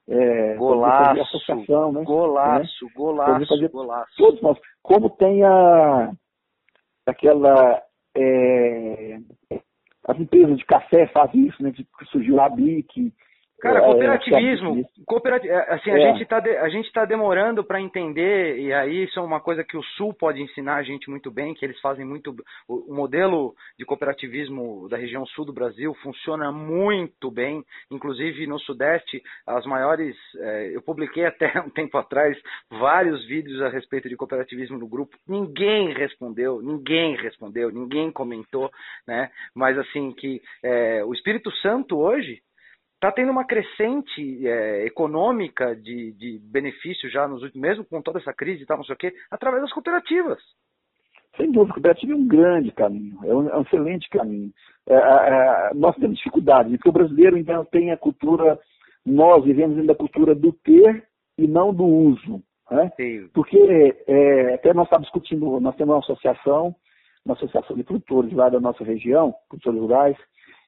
É, 0.09 0.55
golaço, 0.55 1.19
associação, 1.21 1.91
né? 1.91 2.03
golaço, 2.05 2.85
né? 2.85 2.91
golaço, 2.95 3.47
fazer 3.47 3.69
golaço. 3.69 4.13
Todos 4.15 4.41
nós. 4.41 4.57
Como 4.81 5.09
tem 5.09 5.43
a, 5.43 6.13
aquela... 7.05 7.83
É, 8.15 9.17
as 10.07 10.17
empresas 10.17 10.57
de 10.57 10.65
café 10.65 11.07
fazem 11.07 11.47
isso, 11.47 11.61
né? 11.61 11.73
Que 11.73 11.85
surgiu 12.05 12.39
a 12.39 12.47
BIC, 12.47 13.13
Cara, 13.59 13.79
é, 13.79 13.81
cooperativismo, 13.81 14.87
cooperati 15.03 15.49
é, 15.49 15.73
assim, 15.73 15.89
a, 15.89 15.97
é. 15.97 16.13
gente 16.13 16.25
tá 16.27 16.39
de, 16.39 16.55
a 16.57 16.69
gente 16.69 16.85
está 16.85 17.05
demorando 17.05 17.63
para 17.63 17.81
entender, 17.81 18.59
e 18.59 18.71
aí 18.71 19.05
isso 19.05 19.19
é 19.19 19.21
uma 19.21 19.39
coisa 19.39 19.63
que 19.63 19.75
o 19.75 19.81
Sul 19.81 20.13
pode 20.13 20.39
ensinar 20.39 20.75
a 20.75 20.83
gente 20.83 21.09
muito 21.09 21.31
bem, 21.31 21.55
que 21.55 21.65
eles 21.65 21.79
fazem 21.79 22.05
muito. 22.05 22.35
O, 22.67 22.91
o 22.91 22.95
modelo 22.95 23.55
de 23.77 23.83
cooperativismo 23.83 24.87
da 24.89 24.97
região 24.97 25.25
sul 25.27 25.43
do 25.43 25.53
Brasil 25.53 25.91
funciona 26.03 26.51
muito 26.51 27.31
bem, 27.31 27.63
inclusive 27.89 28.45
no 28.45 28.59
Sudeste, 28.59 29.23
as 29.45 29.65
maiores. 29.65 30.15
Eu 30.71 30.81
publiquei 30.83 31.25
até 31.27 31.59
um 31.59 31.69
tempo 31.69 31.97
atrás 31.97 32.37
vários 32.69 33.25
vídeos 33.25 33.59
a 33.63 33.69
respeito 33.69 34.07
de 34.07 34.15
cooperativismo 34.15 34.77
no 34.77 34.87
grupo. 34.87 35.17
Ninguém 35.27 35.93
respondeu, 35.93 36.61
ninguém 36.61 37.15
respondeu, 37.15 37.71
ninguém 37.71 38.11
comentou, 38.11 38.69
né? 39.07 39.31
Mas 39.55 39.79
assim, 39.79 40.11
que 40.11 40.41
o 41.05 41.13
Espírito 41.13 41.51
Santo 41.57 41.97
hoje 41.97 42.39
está 42.97 43.11
tendo 43.11 43.31
uma 43.31 43.45
crescente 43.45 44.47
é, 44.47 44.85
econômica 44.85 45.75
de, 45.75 46.11
de 46.13 46.39
benefício 46.51 47.09
já 47.09 47.27
nos 47.27 47.43
últimos, 47.43 47.61
mesmo 47.61 47.85
com 47.85 48.01
toda 48.01 48.19
essa 48.19 48.33
crise 48.33 48.63
e 48.63 48.65
tal, 48.65 48.77
não 48.77 48.83
sei 48.83 48.95
o 48.95 48.97
quê, 48.97 49.13
através 49.31 49.61
das 49.61 49.71
cooperativas. 49.71 50.39
Sem 51.37 51.51
dúvida, 51.51 51.71
a 51.71 51.73
cooperativa 51.75 52.13
é 52.13 52.15
um 52.15 52.27
grande 52.27 52.71
caminho, 52.71 53.19
é 53.23 53.35
um, 53.35 53.49
é 53.49 53.57
um 53.57 53.61
excelente 53.61 54.09
caminho. 54.09 54.51
É, 54.87 54.95
é, 54.95 54.97
é 54.97 55.71
nós 55.75 55.95
temos 55.97 56.17
dificuldade, 56.17 56.71
porque 56.71 56.89
o 56.89 56.93
brasileiro 56.93 57.35
ainda 57.35 57.63
tem 57.65 57.91
a 57.91 57.97
cultura, 57.97 58.59
nós 59.05 59.43
vivemos 59.45 59.77
ainda 59.77 59.93
a 59.93 59.97
cultura 59.97 60.33
do 60.33 60.51
ter 60.51 61.03
e 61.37 61.47
não 61.47 61.71
do 61.71 61.85
uso. 61.85 62.41
Né? 62.71 62.91
Porque 63.31 63.57
é, 64.07 64.55
até 64.55 64.73
nós 64.73 64.87
estamos 64.87 65.05
discutindo, 65.05 65.59
nós 65.59 65.75
temos 65.75 65.93
uma 65.93 65.99
associação, 65.99 66.75
uma 67.23 67.35
associação 67.35 67.75
de 67.75 67.83
produtores 67.83 68.33
lá 68.33 68.49
da 68.49 68.59
nossa 68.59 68.83
região, 68.83 69.35
produtores 69.47 69.79
rurais, 69.79 70.17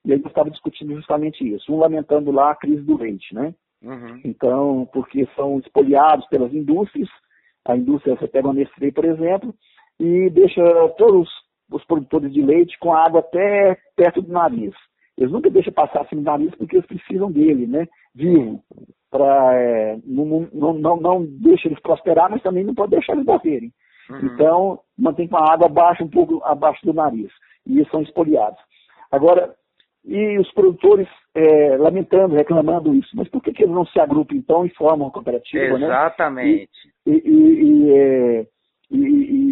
e 0.06 0.13
aí 0.13 0.19
eu 0.19 0.28
estava 0.28 0.50
discutindo 0.50 0.96
justamente 0.96 1.44
isso, 1.48 1.72
um 1.72 1.80
lamentando 1.80 2.31
lá 2.31 2.51
a 2.51 2.56
crise 2.56 2.81
do 2.81 2.98
leite, 2.98 3.34
né? 3.34 3.54
Uhum. 3.81 4.22
Então, 4.25 4.90
porque 4.92 5.28
são 5.36 5.60
espoliados 5.60 6.25
pelas 6.28 6.54
indústrias, 6.54 7.10
a 7.66 7.75
indústria, 7.75 8.16
você 8.16 8.28
pega 8.28 8.48
uma 8.48 8.54
Nestlé, 8.54 8.92
por 8.92 9.06
exemplo, 9.06 9.54
e 10.00 10.30
deixa 10.30 10.64
todos 10.97 11.30
os 11.71 11.85
produtores 11.85 12.33
de 12.33 12.42
leite 12.42 12.78
com 12.80 12.94
a 12.94 13.06
água 13.06 13.19
até 13.19 13.78
perto 13.95 14.21
do 14.21 14.31
nariz. 14.31 14.74
Eles 15.18 15.31
nunca 15.31 15.50
deixam 15.50 15.74
passar 15.74 16.02
assim 16.02 16.16
no 16.16 16.21
nariz 16.21 16.54
porque 16.56 16.78
eles 16.78 16.88
precisam 16.88 17.31
dele, 17.31 17.68
né? 17.68 17.88
Vivo. 18.16 18.64
Pra, 19.12 19.54
é, 19.54 19.97
não, 20.06 20.47
não, 20.54 20.74
não, 20.74 21.00
não 21.00 21.26
deixa 21.26 21.68
eles 21.68 21.80
prosperar, 21.81 22.30
mas 22.30 22.42
também 22.42 22.64
não 22.64 22.74
pode 22.74 22.92
deixar 22.92 23.14
eles 23.14 23.26
morrerem. 23.26 23.71
Uhum. 24.09 24.19
Então, 24.24 24.80
mantém 24.97 25.28
com 25.28 25.38
a 25.38 25.54
água 25.54 25.68
abaixo, 25.68 26.04
um 26.04 26.09
pouco 26.09 26.42
abaixo 26.44 26.85
do 26.85 26.94
nariz. 26.94 27.31
E 27.66 27.80
eles 27.80 27.92
são 27.92 28.02
espoliados. 28.02 28.59
Agora, 29.12 29.54
e 30.06 30.40
os 30.40 30.52
produtores 30.54 31.08
é, 31.36 31.78
lamentando, 31.78 32.36
reclamando 32.36 32.96
isso. 32.96 33.10
Mas 33.16 33.28
por 33.28 33.42
que, 33.42 33.52
que 33.52 33.64
eles 33.64 33.74
não 33.74 33.86
se 33.86 34.00
agrupam 34.00 34.36
então 34.36 34.66
e 34.66 34.70
formam 34.70 35.08
uma 35.08 35.12
cooperativa? 35.12 35.78
Né? 35.78 35.86
Exatamente. 35.86 36.70
Né? 37.06 37.14
E, 37.14 37.22
e, 37.26 37.92
é, 37.92 38.46
e, 38.92 39.02
e, 39.02 39.50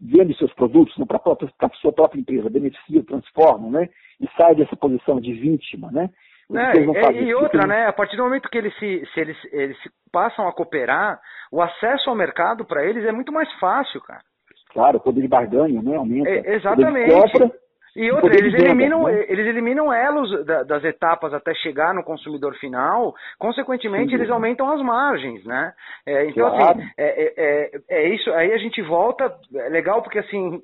vende 0.00 0.36
seus 0.38 0.52
produtos 0.54 0.94
para 1.06 1.18
a 1.18 1.70
sua 1.80 1.92
própria 1.92 2.20
empresa, 2.20 2.48
beneficia, 2.48 3.02
transforma, 3.04 3.68
né? 3.70 3.88
E 4.20 4.28
sai 4.36 4.54
dessa 4.54 4.76
posição 4.76 5.20
de 5.20 5.32
vítima, 5.32 5.90
né? 5.90 6.08
É, 6.52 7.12
e, 7.12 7.24
e 7.24 7.34
outra, 7.34 7.66
né? 7.66 7.86
A 7.86 7.92
partir 7.92 8.16
do 8.16 8.22
momento 8.22 8.48
que 8.48 8.58
eles 8.58 8.72
se, 8.78 9.04
se 9.12 9.20
eles, 9.20 9.36
eles 9.50 9.76
se 9.82 9.90
passam 10.12 10.46
a 10.46 10.52
cooperar, 10.52 11.18
o 11.50 11.60
acesso 11.60 12.10
ao 12.10 12.16
mercado 12.16 12.64
para 12.64 12.84
eles 12.84 13.04
é 13.04 13.12
muito 13.12 13.32
mais 13.32 13.50
fácil, 13.54 14.00
cara. 14.02 14.22
Claro, 14.70 14.98
o 14.98 15.00
poder 15.00 15.22
de 15.22 15.28
barganha, 15.28 15.82
né? 15.82 15.96
Aumenta. 15.96 16.28
É, 16.28 16.54
exatamente. 16.54 17.12
Compra, 17.12 17.50
e 17.96 18.10
outra, 18.10 18.36
eles 18.36 18.52
eliminam, 18.54 19.04
né? 19.04 19.24
eles 19.28 19.46
eliminam 19.46 19.92
elos 19.92 20.28
das 20.44 20.82
etapas 20.84 21.32
até 21.32 21.54
chegar 21.54 21.94
no 21.94 22.02
consumidor 22.02 22.54
final, 22.56 23.14
consequentemente 23.38 24.10
Sim. 24.10 24.16
eles 24.16 24.30
aumentam 24.30 24.70
as 24.70 24.82
margens, 24.82 25.44
né? 25.44 25.72
É, 26.04 26.26
então, 26.26 26.46
assim, 26.48 26.56
claro. 26.56 26.78
assim, 26.80 26.90
é, 26.98 27.32
é, 27.36 27.70
é, 27.88 28.08
isso, 28.08 28.30
aí 28.32 28.52
a 28.52 28.58
gente 28.58 28.82
volta, 28.82 29.32
é 29.54 29.68
legal 29.68 30.02
porque, 30.02 30.18
assim, 30.18 30.60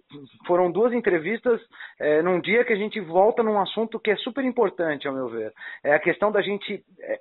foram 0.47 0.71
duas 0.71 0.93
entrevistas 0.93 1.61
é, 2.01 2.21
num 2.23 2.41
dia 2.41 2.65
que 2.65 2.73
a 2.73 2.77
gente 2.77 3.01
volta 3.01 3.43
num 3.43 3.61
assunto 3.61 4.01
que 4.01 4.11
é 4.11 4.17
super 4.17 4.45
importante, 4.45 5.07
ao 5.07 5.15
meu 5.15 5.29
ver. 5.29 5.53
É 5.85 5.95
a 5.95 6.01
questão 6.01 6.33
da 6.33 6.43
gente 6.43 6.83
é, 7.01 7.19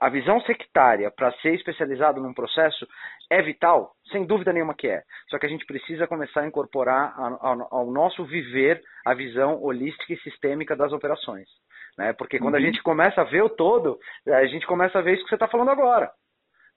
a 0.00 0.08
visão 0.08 0.40
sectária 0.42 1.10
para 1.10 1.32
ser 1.34 1.54
especializado 1.54 2.20
num 2.20 2.34
processo 2.34 2.86
é 3.30 3.40
vital, 3.40 3.92
sem 4.10 4.26
dúvida 4.26 4.52
nenhuma 4.52 4.74
que 4.74 4.88
é. 4.88 5.02
Só 5.28 5.38
que 5.38 5.46
a 5.46 5.48
gente 5.48 5.64
precisa 5.64 6.06
começar 6.06 6.40
a 6.40 6.46
incorporar 6.46 7.14
ao 7.70 7.86
nosso 7.90 8.24
viver 8.24 8.82
a 9.06 9.14
visão 9.14 9.62
holística 9.62 10.12
e 10.12 10.20
sistêmica 10.20 10.74
das 10.76 10.92
operações. 10.92 11.48
Né? 11.96 12.12
Porque 12.12 12.38
quando 12.38 12.54
uhum. 12.54 12.60
a 12.60 12.64
gente 12.64 12.82
começa 12.82 13.20
a 13.20 13.24
ver 13.24 13.42
o 13.42 13.50
todo, 13.50 13.98
a 14.26 14.46
gente 14.46 14.66
começa 14.66 14.98
a 14.98 15.02
ver 15.02 15.14
isso 15.14 15.22
que 15.24 15.28
você 15.28 15.36
está 15.36 15.48
falando 15.48 15.70
agora. 15.70 16.10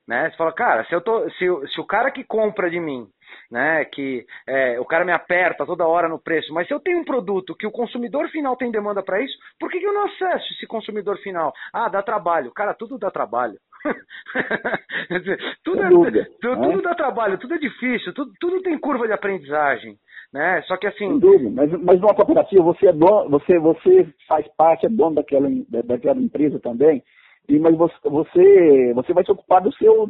Né? 0.08 0.30
Você 0.30 0.38
fala, 0.38 0.52
cara, 0.52 0.86
se, 0.86 0.94
eu 0.94 1.02
tô, 1.02 1.30
se, 1.32 1.46
se 1.74 1.80
o 1.80 1.86
cara 1.86 2.12
que 2.12 2.24
compra 2.24 2.70
de 2.70 2.80
mim, 2.80 3.08
né, 3.50 3.86
que 3.86 4.26
é, 4.48 4.80
o 4.80 4.86
cara 4.86 5.06
me 5.06 5.12
aperta 5.12 5.66
toda 5.66 5.88
hora 5.88 6.10
no 6.10 6.20
preço, 6.20 6.54
mas 6.54 6.68
se 6.68 6.74
eu 6.74 6.80
tenho 6.80 7.00
um 7.00 7.06
produto 7.06 7.56
que 7.56 7.66
o 7.66 7.72
consumidor 7.72 8.28
final 8.30 8.56
tem 8.56 8.70
demanda 8.72 9.02
para 9.02 9.22
isso, 9.22 9.34
por 9.60 9.72
que, 9.72 9.80
que 9.80 9.86
eu 9.86 9.94
não 9.94 10.06
acesso 10.06 10.54
esse 10.54 10.68
consumidor 10.68 11.18
final? 11.20 11.54
Ah, 11.74 11.88
dá 11.88 12.02
trabalho. 12.02 12.52
Cara, 12.52 12.74
tudo 12.74 12.98
dá 12.98 13.10
trabalho. 13.10 13.58
tudo, 15.64 15.84
é, 15.84 15.90
dúvida, 15.90 16.30
tudo, 16.42 16.62
né? 16.62 16.68
tudo, 16.68 16.82
dá 16.82 16.96
trabalho, 16.96 17.38
tudo 17.38 17.54
é 17.54 17.58
difícil, 17.58 18.14
tudo, 18.14 18.32
tudo 18.40 18.62
tem 18.62 18.78
curva 18.78 19.08
de 19.08 19.14
aprendizagem. 19.14 19.98
Né? 20.34 20.62
Só 20.64 20.78
que 20.78 20.88
assim. 20.88 21.10
Sem 21.10 21.20
dúvida, 21.20 21.50
mas, 21.50 21.72
mas 21.82 22.00
numa 22.00 22.16
cooperativa 22.16 22.64
você 22.64 22.88
é 22.88 22.94
dono, 22.94 23.30
você, 23.30 23.60
você 23.60 24.08
faz 24.28 24.48
parte, 24.58 24.86
é 24.86 24.90
dono 24.90 25.16
daquela, 25.16 25.48
daquela 25.86 26.20
empresa 26.20 26.60
também, 26.60 27.04
e, 27.48 27.60
mas 27.60 27.76
você, 27.76 27.94
você, 28.94 29.14
vai 29.14 29.24
se 29.24 29.32
ocupar 29.32 29.62
do 29.62 29.74
seu. 29.74 30.08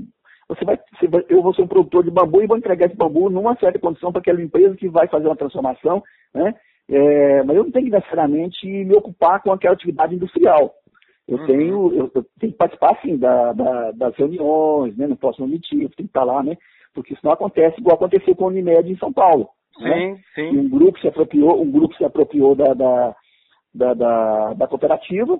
Você 0.47 0.65
vai, 0.65 0.77
você 0.99 1.07
vai, 1.07 1.23
eu 1.29 1.41
vou 1.41 1.53
ser 1.53 1.63
um 1.63 1.67
produtor 1.67 2.03
de 2.03 2.11
bambu 2.11 2.41
e 2.41 2.47
vou 2.47 2.57
entregar 2.57 2.85
esse 2.85 2.95
bambu 2.95 3.29
numa 3.29 3.55
certa 3.55 3.79
condição 3.79 4.11
para 4.11 4.21
aquela 4.21 4.41
empresa 4.41 4.75
que 4.75 4.89
vai 4.89 5.07
fazer 5.07 5.27
uma 5.27 5.35
transformação, 5.35 6.03
né? 6.33 6.53
É, 6.89 7.43
mas 7.43 7.55
eu 7.55 7.63
não 7.63 7.71
tenho 7.71 7.85
que 7.85 7.91
necessariamente 7.91 8.67
me 8.67 8.95
ocupar 8.95 9.41
com 9.41 9.51
aquela 9.51 9.73
atividade 9.73 10.13
industrial. 10.13 10.73
Eu 11.27 11.37
uhum. 11.37 11.45
tenho, 11.45 11.93
eu, 11.93 12.11
eu, 12.13 12.25
tenho 12.39 12.51
que 12.51 12.57
participar 12.57 12.99
sim 13.01 13.17
da, 13.17 13.53
da, 13.53 13.91
das 13.91 14.15
reuniões, 14.15 14.95
né? 14.97 15.07
Não 15.07 15.15
posso 15.15 15.43
omitir, 15.43 15.81
eu 15.81 15.89
tenho 15.89 15.95
que 15.95 16.03
estar 16.03 16.25
lá, 16.25 16.43
né? 16.43 16.57
Porque 16.93 17.15
senão 17.15 17.33
acontece 17.33 17.79
igual 17.79 17.95
aconteceu 17.95 18.35
com 18.35 18.45
a 18.45 18.47
Unimed 18.47 18.91
em 18.91 18.97
São 18.97 19.11
Paulo. 19.11 19.49
Sim, 19.77 19.83
né? 19.85 20.19
sim. 20.35 20.57
Um 20.57 20.69
grupo 20.69 20.99
se 20.99 21.07
apropriou, 21.07 21.61
um 21.61 21.71
grupo 21.71 21.95
se 21.95 22.03
apropriou 22.03 22.53
da, 22.53 22.73
da, 22.73 23.15
da, 23.73 23.93
da, 23.93 24.53
da 24.53 24.67
cooperativa 24.67 25.39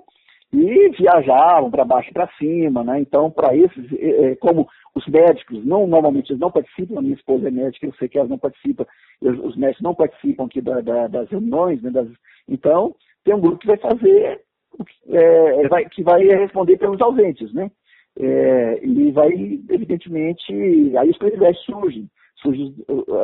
e 0.54 0.88
viajavam 0.90 1.70
para 1.70 1.84
baixo 1.84 2.10
e 2.10 2.12
para 2.12 2.28
cima, 2.38 2.84
né? 2.84 3.00
Então, 3.00 3.30
para 3.30 3.56
esses, 3.56 4.38
como 4.38 4.68
os 4.94 5.04
médicos 5.08 5.64
não 5.64 5.86
normalmente 5.86 6.30
eles 6.30 6.40
não 6.40 6.50
participam, 6.50 6.98
a 6.98 7.02
minha 7.02 7.14
esposa 7.14 7.48
é 7.48 7.50
médica, 7.50 7.86
eu 7.86 7.94
sei 7.94 8.08
que 8.08 8.16
elas 8.16 8.30
não 8.30 8.38
participam, 8.38 8.86
os 9.20 9.56
médicos 9.56 9.82
não 9.82 9.94
participam 9.94 10.44
aqui 10.44 10.60
da, 10.60 10.80
da, 10.80 11.08
das 11.08 11.28
reuniões, 11.28 11.82
né? 11.82 11.90
Das, 11.90 12.08
então, 12.48 12.94
tem 13.24 13.34
um 13.34 13.40
grupo 13.40 13.58
que 13.58 13.66
vai 13.66 13.78
fazer 13.78 14.40
é, 15.08 15.68
vai, 15.68 15.88
que 15.88 16.02
vai 16.02 16.24
responder 16.24 16.76
pelos 16.76 17.00
ausentes, 17.00 17.52
né? 17.52 17.70
É, 18.16 18.84
e 18.84 19.10
vai, 19.10 19.30
evidentemente, 19.70 20.52
aí 20.96 21.10
os 21.10 21.18
privilégios 21.18 21.64
surgem, 21.64 22.08
surgem 22.40 22.74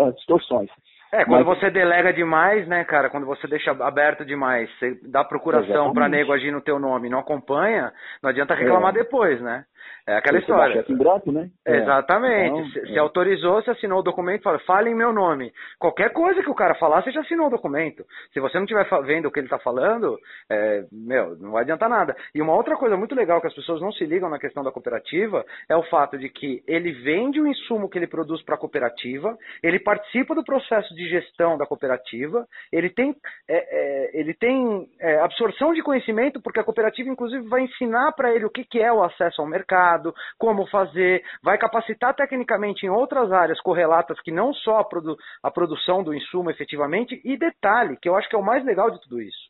as 0.06 0.14
distorções. 0.16 0.68
É, 1.12 1.24
quando 1.24 1.44
Mas... 1.44 1.58
você 1.58 1.70
delega 1.70 2.12
demais, 2.12 2.66
né, 2.68 2.84
cara, 2.84 3.10
quando 3.10 3.26
você 3.26 3.46
deixa 3.48 3.72
aberto 3.72 4.24
demais, 4.24 4.70
você 4.78 4.96
dá 5.02 5.24
procuração 5.24 5.92
para 5.92 6.08
nego 6.08 6.32
agir 6.32 6.52
no 6.52 6.60
teu 6.60 6.78
nome 6.78 7.08
e 7.08 7.10
não 7.10 7.18
acompanha, 7.18 7.92
não 8.22 8.30
adianta 8.30 8.54
reclamar 8.54 8.94
é. 8.94 8.98
depois, 8.98 9.40
né? 9.40 9.64
É 10.06 10.16
aquela 10.16 10.38
história. 10.38 10.84
Em 10.88 10.96
branco, 10.96 11.30
né? 11.30 11.50
É. 11.66 11.76
Exatamente. 11.76 12.50
Então, 12.50 12.66
se, 12.70 12.86
se, 12.86 12.96
é. 12.96 12.98
autorizou, 12.98 13.62
você 13.62 13.70
assinou 13.70 14.00
o 14.00 14.02
documento, 14.02 14.42
fala, 14.42 14.58
fale 14.60 14.90
em 14.90 14.94
meu 14.94 15.12
nome. 15.12 15.52
Qualquer 15.78 16.12
coisa 16.12 16.42
que 16.42 16.50
o 16.50 16.54
cara 16.54 16.74
falar, 16.74 17.02
você 17.02 17.12
já 17.12 17.20
assinou 17.20 17.46
o 17.46 17.50
documento. 17.50 18.04
Se 18.32 18.40
você 18.40 18.56
não 18.58 18.64
estiver 18.64 18.86
vendo 19.02 19.26
o 19.26 19.30
que 19.30 19.38
ele 19.38 19.46
está 19.46 19.58
falando, 19.58 20.18
é, 20.50 20.84
meu, 20.90 21.36
não 21.36 21.52
vai 21.52 21.62
adiantar 21.62 21.88
nada. 21.88 22.16
E 22.34 22.42
uma 22.42 22.54
outra 22.54 22.76
coisa 22.76 22.96
muito 22.96 23.14
legal 23.14 23.40
que 23.40 23.46
as 23.46 23.54
pessoas 23.54 23.80
não 23.80 23.92
se 23.92 24.04
ligam 24.04 24.28
na 24.28 24.38
questão 24.38 24.64
da 24.64 24.72
cooperativa 24.72 25.44
é 25.68 25.76
o 25.76 25.82
fato 25.84 26.18
de 26.18 26.28
que 26.28 26.62
ele 26.66 26.92
vende 26.92 27.40
o 27.40 27.46
insumo 27.46 27.88
que 27.88 27.98
ele 27.98 28.06
produz 28.06 28.42
para 28.42 28.56
a 28.56 28.58
cooperativa, 28.58 29.36
ele 29.62 29.78
participa 29.78 30.34
do 30.34 30.44
processo 30.44 30.94
de 30.94 31.08
gestão 31.08 31.56
da 31.56 31.66
cooperativa, 31.66 32.46
ele 32.72 32.90
tem, 32.90 33.14
é, 33.48 33.56
é 33.56 34.20
ele 34.20 34.34
tem 34.34 34.88
é, 34.98 35.20
absorção 35.20 35.72
de 35.72 35.82
conhecimento, 35.82 36.40
porque 36.42 36.58
a 36.58 36.64
cooperativa, 36.64 37.08
inclusive, 37.08 37.46
vai 37.48 37.62
ensinar 37.62 38.12
para 38.12 38.34
ele 38.34 38.44
o 38.44 38.50
que, 38.50 38.64
que 38.64 38.80
é 38.80 38.92
o 38.92 39.02
acesso 39.02 39.40
ao 39.40 39.46
mercado 39.46 39.69
mercado, 39.70 40.12
como 40.36 40.66
fazer, 40.66 41.22
vai 41.42 41.56
capacitar 41.56 42.14
tecnicamente 42.14 42.84
em 42.84 42.88
outras 42.88 43.32
áreas 43.32 43.60
correlatas 43.60 44.20
que 44.20 44.32
não 44.32 44.52
só 44.52 44.78
a, 44.78 44.84
produ 44.84 45.16
a 45.42 45.50
produção 45.50 46.02
do 46.02 46.12
insumo 46.12 46.50
efetivamente, 46.50 47.20
e 47.24 47.36
detalhe, 47.36 47.96
que 47.96 48.08
eu 48.08 48.16
acho 48.16 48.28
que 48.28 48.34
é 48.34 48.38
o 48.38 48.44
mais 48.44 48.64
legal 48.64 48.90
de 48.90 49.00
tudo 49.00 49.20
isso, 49.20 49.48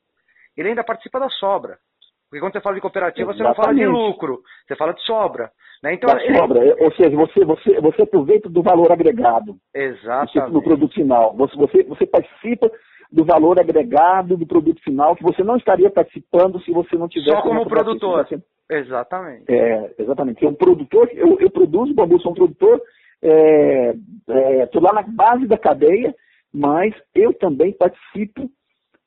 ele 0.57 0.69
ainda 0.69 0.85
participa 0.85 1.19
da 1.19 1.29
sobra. 1.31 1.79
Porque 2.29 2.41
quando 2.41 2.53
você 2.53 2.61
fala 2.61 2.77
de 2.77 2.81
cooperativa, 2.81 3.33
Exatamente. 3.33 3.57
você 3.57 3.59
não 3.59 3.65
fala 3.65 3.75
de 3.75 3.87
lucro, 3.87 4.41
você 4.67 4.77
fala 4.77 4.93
de 4.93 5.03
sobra. 5.03 5.51
Né? 5.83 5.95
Então, 5.95 6.15
da 6.15 6.23
ele... 6.23 6.37
sobra, 6.37 6.61
ou 6.79 6.93
seja, 6.93 7.17
você, 7.17 7.45
você, 7.45 7.81
você 7.81 8.03
aproveita 8.03 8.49
do 8.49 8.63
valor 8.63 8.93
agregado. 8.93 9.57
Exatamente. 9.75 10.53
No 10.53 10.63
produto 10.63 10.95
final. 10.95 11.35
Você, 11.37 11.57
você, 11.57 11.83
você 11.85 12.07
participa 12.07 12.71
do 13.13 13.25
valor 13.25 13.59
agregado 13.59 14.37
do 14.37 14.47
produto 14.47 14.81
final 14.83 15.17
que 15.17 15.23
você 15.23 15.43
não 15.43 15.57
estaria 15.57 15.91
participando 15.91 16.61
se 16.63 16.71
você 16.71 16.97
não 16.97 17.09
tivesse. 17.09 17.31
Só 17.31 17.43
como 17.43 17.67
produtor. 17.67 18.27
Exatamente. 18.71 19.45
É, 19.49 19.95
exatamente. 19.99 20.45
Eu, 20.45 20.51
um 20.51 20.55
produtor, 20.55 21.11
eu, 21.13 21.39
eu 21.41 21.51
produzo 21.51 21.93
bambu, 21.93 22.21
sou 22.21 22.31
um 22.31 22.37
produtor, 22.37 22.81
estou 23.21 24.33
é, 24.37 24.63
é, 24.63 24.81
lá 24.81 24.93
na 24.93 25.03
base 25.03 25.47
da 25.49 25.59
cadeia, 25.59 26.15
mas 26.55 26.95
eu 27.15 27.35
também 27.35 27.73
participo 27.73 28.49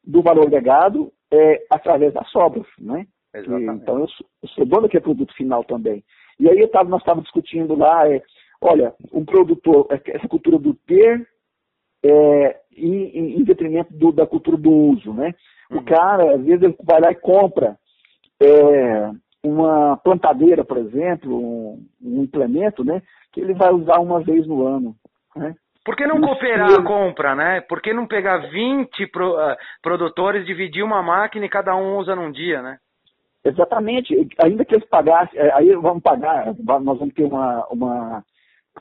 do 0.03 0.21
valor 0.21 0.47
agregado 0.47 1.11
é, 1.31 1.63
através 1.69 2.13
das 2.13 2.29
sobras, 2.29 2.67
né? 2.77 3.05
Exatamente. 3.33 3.81
então 3.81 3.99
eu 3.99 4.07
sou, 4.09 4.27
eu 4.43 4.49
sou 4.49 4.65
dono 4.65 4.83
daquele 4.83 5.03
produto 5.03 5.33
final 5.33 5.63
também. 5.63 6.03
E 6.39 6.49
aí 6.49 6.59
eu 6.59 6.67
tava, 6.67 6.89
nós 6.89 7.01
estávamos 7.01 7.23
discutindo 7.23 7.75
lá, 7.75 8.07
é, 8.07 8.21
olha, 8.61 8.93
um 9.13 9.23
produtor, 9.23 9.87
é, 9.89 10.01
essa 10.11 10.27
cultura 10.27 10.59
do 10.59 10.73
ter 10.73 11.25
é, 12.03 12.59
em, 12.75 13.39
em, 13.39 13.43
detrimento 13.43 13.93
do, 13.93 14.11
da 14.11 14.25
cultura 14.25 14.57
do 14.57 14.69
uso, 14.69 15.13
né? 15.13 15.33
Uhum. 15.71 15.77
O 15.77 15.83
cara, 15.83 16.35
às 16.35 16.43
vezes, 16.43 16.63
ele 16.63 16.75
vai 16.83 16.99
lá 16.99 17.11
e 17.11 17.15
compra 17.15 17.77
é, 18.41 19.09
uma 19.43 19.97
plantadeira, 19.97 20.63
por 20.63 20.77
exemplo, 20.77 21.37
um, 21.37 21.85
um, 22.01 22.23
implemento, 22.23 22.83
né? 22.83 23.01
Que 23.31 23.41
ele 23.41 23.53
vai 23.53 23.71
usar 23.71 23.99
uma 23.99 24.21
vez 24.21 24.45
no 24.45 24.65
ano, 24.65 24.95
né? 25.35 25.55
Por 25.85 25.97
que 25.97 26.07
não 26.07 26.21
cooperar 26.21 26.73
a 26.73 26.83
compra, 26.83 27.35
né? 27.35 27.59
Por 27.61 27.81
que 27.81 27.93
não 27.93 28.07
pegar 28.07 28.37
20 28.49 29.05
pro, 29.07 29.33
uh, 29.33 29.55
produtores, 29.81 30.45
dividir 30.45 30.81
uma 30.81 31.03
máquina 31.03 31.45
e 31.45 31.49
cada 31.49 31.75
um 31.75 31.97
usa 31.97 32.15
num 32.15 32.31
dia, 32.31 32.61
né? 32.61 32.77
Exatamente. 33.43 34.15
Ainda 34.41 34.63
que 34.63 34.75
eles 34.75 34.87
pagassem, 34.87 35.37
é, 35.37 35.53
aí 35.53 35.73
vamos 35.75 36.01
pagar, 36.01 36.45
nós 36.45 36.97
vamos 36.99 37.13
ter 37.13 37.25
uma, 37.25 37.67
uma 37.69 38.23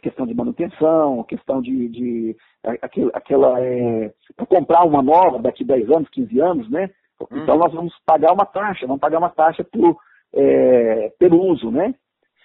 questão 0.00 0.26
de 0.26 0.34
manutenção, 0.34 1.22
questão 1.24 1.60
de, 1.60 1.88
de 1.88 2.36
aquela, 2.80 3.10
aquela 3.14 3.60
é, 3.60 4.12
para 4.36 4.46
comprar 4.46 4.84
uma 4.84 5.02
nova 5.02 5.38
daqui 5.38 5.64
10 5.64 5.90
anos, 5.90 6.08
15 6.10 6.40
anos, 6.40 6.70
né? 6.70 6.90
Então 7.30 7.56
nós 7.56 7.72
vamos 7.72 7.94
pagar 8.04 8.32
uma 8.32 8.44
taxa, 8.44 8.86
vamos 8.86 9.00
pagar 9.00 9.18
uma 9.18 9.30
taxa 9.30 9.62
por, 9.64 9.96
é, 10.34 11.12
pelo 11.18 11.40
uso, 11.40 11.70
né? 11.70 11.94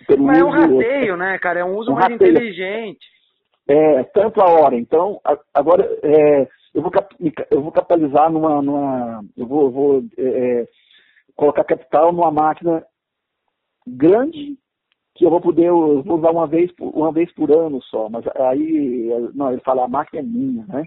Pelo 0.05 0.25
Mas 0.25 0.37
uso, 0.37 0.45
é 0.45 0.49
um 0.49 0.77
rateio, 0.77 1.17
né, 1.17 1.39
cara? 1.39 1.61
É 1.61 1.65
um 1.65 1.75
uso 1.77 1.91
um 1.91 1.95
mais 1.95 2.11
rateio. 2.11 2.31
inteligente. 2.31 3.05
É, 3.67 4.03
tanto 4.03 4.41
a 4.41 4.45
hora. 4.45 4.75
Então, 4.75 5.19
agora 5.53 5.83
é, 6.03 6.47
eu, 6.73 6.81
vou 6.81 6.91
cap, 6.91 7.15
eu 7.51 7.61
vou 7.61 7.71
capitalizar 7.71 8.31
numa. 8.31 8.61
numa 8.61 9.21
eu 9.35 9.47
vou, 9.47 9.63
eu 9.63 9.71
vou 9.71 10.03
é, 10.17 10.67
colocar 11.35 11.63
capital 11.63 12.13
numa 12.13 12.31
máquina 12.31 12.85
grande 13.85 14.57
que 15.17 15.25
eu 15.25 15.29
vou 15.29 15.41
poder 15.41 15.65
eu 15.65 16.03
vou 16.03 16.19
usar 16.19 16.31
uma 16.31 16.47
vez, 16.47 16.71
por, 16.73 16.89
uma 16.95 17.11
vez 17.11 17.31
por 17.33 17.51
ano 17.51 17.81
só. 17.83 18.07
Mas 18.09 18.23
aí, 18.35 19.09
não, 19.33 19.51
ele 19.51 19.61
fala, 19.61 19.85
a 19.85 19.87
máquina 19.87 20.21
é 20.21 20.23
minha, 20.23 20.65
né? 20.67 20.83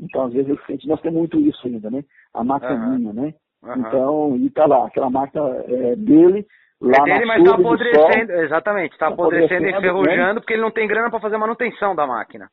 Então, 0.00 0.24
às 0.24 0.32
vezes, 0.32 0.48
eu 0.48 0.58
sinto, 0.66 0.86
nós 0.88 1.00
temos 1.00 1.18
muito 1.18 1.38
isso 1.40 1.66
ainda, 1.66 1.90
né? 1.90 2.04
A 2.32 2.44
máquina 2.44 2.72
uhum. 2.72 2.94
é 2.94 2.98
minha, 2.98 3.12
né? 3.12 3.34
Uhum. 3.62 3.74
Então, 3.76 4.36
e 4.36 4.50
tá 4.50 4.66
lá, 4.66 4.86
aquela 4.86 5.10
máquina 5.10 5.42
é 5.66 5.96
dele, 5.96 6.46
lá 6.80 6.98
é 6.98 7.04
dele, 7.04 7.26
mas 7.26 7.42
está 7.42 7.54
apodrecendo, 7.54 8.32
exatamente, 8.32 8.92
está 8.92 9.06
tá 9.08 9.12
apodrecendo, 9.12 9.66
e 9.66 9.70
enferrujando, 9.70 10.34
né? 10.34 10.34
porque 10.34 10.54
ele 10.54 10.62
não 10.62 10.70
tem 10.70 10.88
grana 10.88 11.10
para 11.10 11.20
fazer 11.20 11.36
manutenção 11.36 11.94
da 11.94 12.06
máquina. 12.06 12.48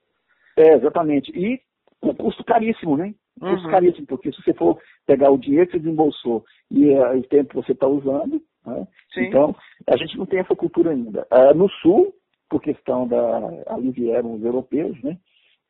É, 0.58 0.76
exatamente. 0.76 1.32
E 1.32 1.60
um 2.04 2.14
custo 2.14 2.44
caríssimo, 2.44 2.98
né? 2.98 3.14
Um 3.42 3.52
custo 3.52 3.66
uhum. 3.66 3.72
caríssimo, 3.72 4.08
porque 4.08 4.32
se 4.32 4.42
você 4.44 4.54
for 4.54 4.78
pegar 5.08 5.32
o 5.32 5.38
dinheiro 5.38 5.68
que 5.68 5.74
você 5.74 5.80
desembolsou 5.80 6.44
e 6.70 6.90
uh, 6.90 7.18
o 7.18 7.24
tempo 7.24 7.50
que 7.50 7.56
você 7.56 7.72
está 7.72 7.88
usando, 7.88 8.42
né? 8.66 8.88
então 9.18 9.56
a 9.88 9.98
gente 9.98 10.18
não 10.18 10.26
tem 10.26 10.40
essa 10.40 10.56
cultura 10.56 10.92
ainda. 10.92 11.28
Uh, 11.32 11.54
no 11.56 11.70
sul, 11.70 12.14
por 12.50 12.62
questão 12.62 13.08
da. 13.08 13.64
ali 13.68 13.92
vieram 13.92 14.34
os 14.34 14.44
europeus, 14.44 15.02
né? 15.04 15.18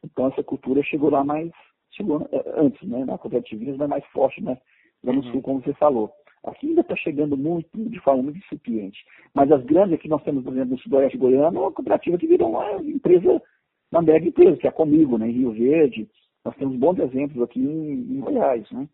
Então 0.03 0.27
essa 0.27 0.43
cultura 0.43 0.81
chegou 0.83 1.09
lá 1.09 1.23
mais. 1.23 1.51
chegou 1.91 2.17
uh, 2.17 2.29
antes, 2.57 2.87
né? 2.87 3.05
Na 3.05 3.17
cooperativismo 3.17 3.83
é 3.83 3.87
mais 3.87 4.05
forte, 4.07 4.43
né? 4.43 4.57
lá 5.03 5.13
no 5.13 5.23
uhum. 5.23 5.31
sul, 5.31 5.41
como 5.41 5.61
você 5.61 5.73
falou. 5.73 6.11
Aqui 6.43 6.67
ainda 6.67 6.81
está 6.81 6.95
chegando 6.95 7.35
muito, 7.35 7.69
de 7.73 7.99
forma 7.99 8.23
muito 8.23 8.37
incipiente. 8.37 8.97
Mas 9.33 9.51
as 9.51 9.63
grandes 9.65 9.93
aqui 9.93 10.07
nós 10.07 10.23
temos, 10.23 10.43
por 10.43 10.53
exemplo, 10.53 10.71
no 10.71 10.79
Sudoeste 10.79 11.17
Goiano, 11.17 11.61
uma 11.61 11.71
cooperativa 11.71 12.17
que 12.17 12.27
virou 12.27 12.51
uma 12.51 12.81
empresa, 12.81 13.41
uma 13.91 14.01
mega 14.01 14.25
empresa, 14.25 14.57
que 14.57 14.67
é 14.67 14.71
comigo, 14.71 15.17
né, 15.17 15.27
em 15.27 15.33
Rio 15.33 15.51
Verde. 15.51 16.09
Nós 16.45 16.55
temos 16.55 16.77
bons 16.77 16.97
exemplos 16.99 17.41
aqui 17.43 17.59
em, 17.59 18.17
em 18.17 18.19
Goiás, 18.21 18.69
né? 18.71 18.87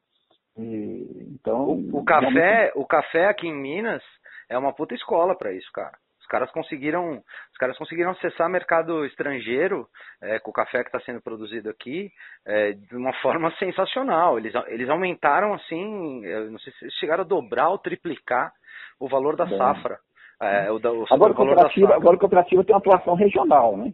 E, 0.58 1.30
então. 1.34 1.72
O 1.94 2.04
café, 2.04 2.72
o 2.76 2.86
café 2.86 3.28
aqui 3.28 3.48
em 3.48 3.54
Minas 3.54 4.04
é 4.50 4.58
uma 4.58 4.74
puta 4.74 4.96
escola 4.96 5.38
para 5.38 5.54
isso, 5.54 5.70
cara. 5.74 5.98
Os 6.20 6.28
caras 6.28 6.52
conseguiram, 6.52 7.22
os 7.52 7.58
caras 7.60 7.78
conseguiram 7.78 8.10
acessar 8.12 8.50
mercado 8.50 9.06
estrangeiro 9.06 9.88
é, 10.22 10.40
com 10.40 10.50
o 10.50 10.54
café 10.54 10.82
que 10.82 10.90
está 10.90 11.00
sendo 11.02 11.22
produzido 11.22 11.70
aqui 11.70 12.10
é, 12.48 12.72
de 12.72 12.96
uma 12.96 13.14
forma 13.22 13.52
sensacional. 13.58 14.40
Eles, 14.40 14.54
eles 14.68 14.90
aumentaram 14.90 15.54
assim, 15.54 16.22
não 16.50 16.58
sei 16.60 16.74
se 16.74 16.92
chegaram 17.00 17.24
a 17.24 17.28
dobrar 17.28 17.70
ou 17.70 17.78
triplicar 17.78 18.52
o 19.00 19.08
valor 19.08 19.36
da 19.36 19.48
safra. 19.48 20.00
É, 20.42 20.72
o, 20.72 20.78
o, 20.78 21.06
agora, 21.12 21.32
o 21.32 21.36
cooperativa, 21.36 21.96
agora 21.96 22.16
a 22.16 22.20
cooperativa 22.20 22.64
tem 22.64 22.74
uma 22.74 22.80
atuação 22.80 23.14
regional, 23.14 23.78
né? 23.78 23.94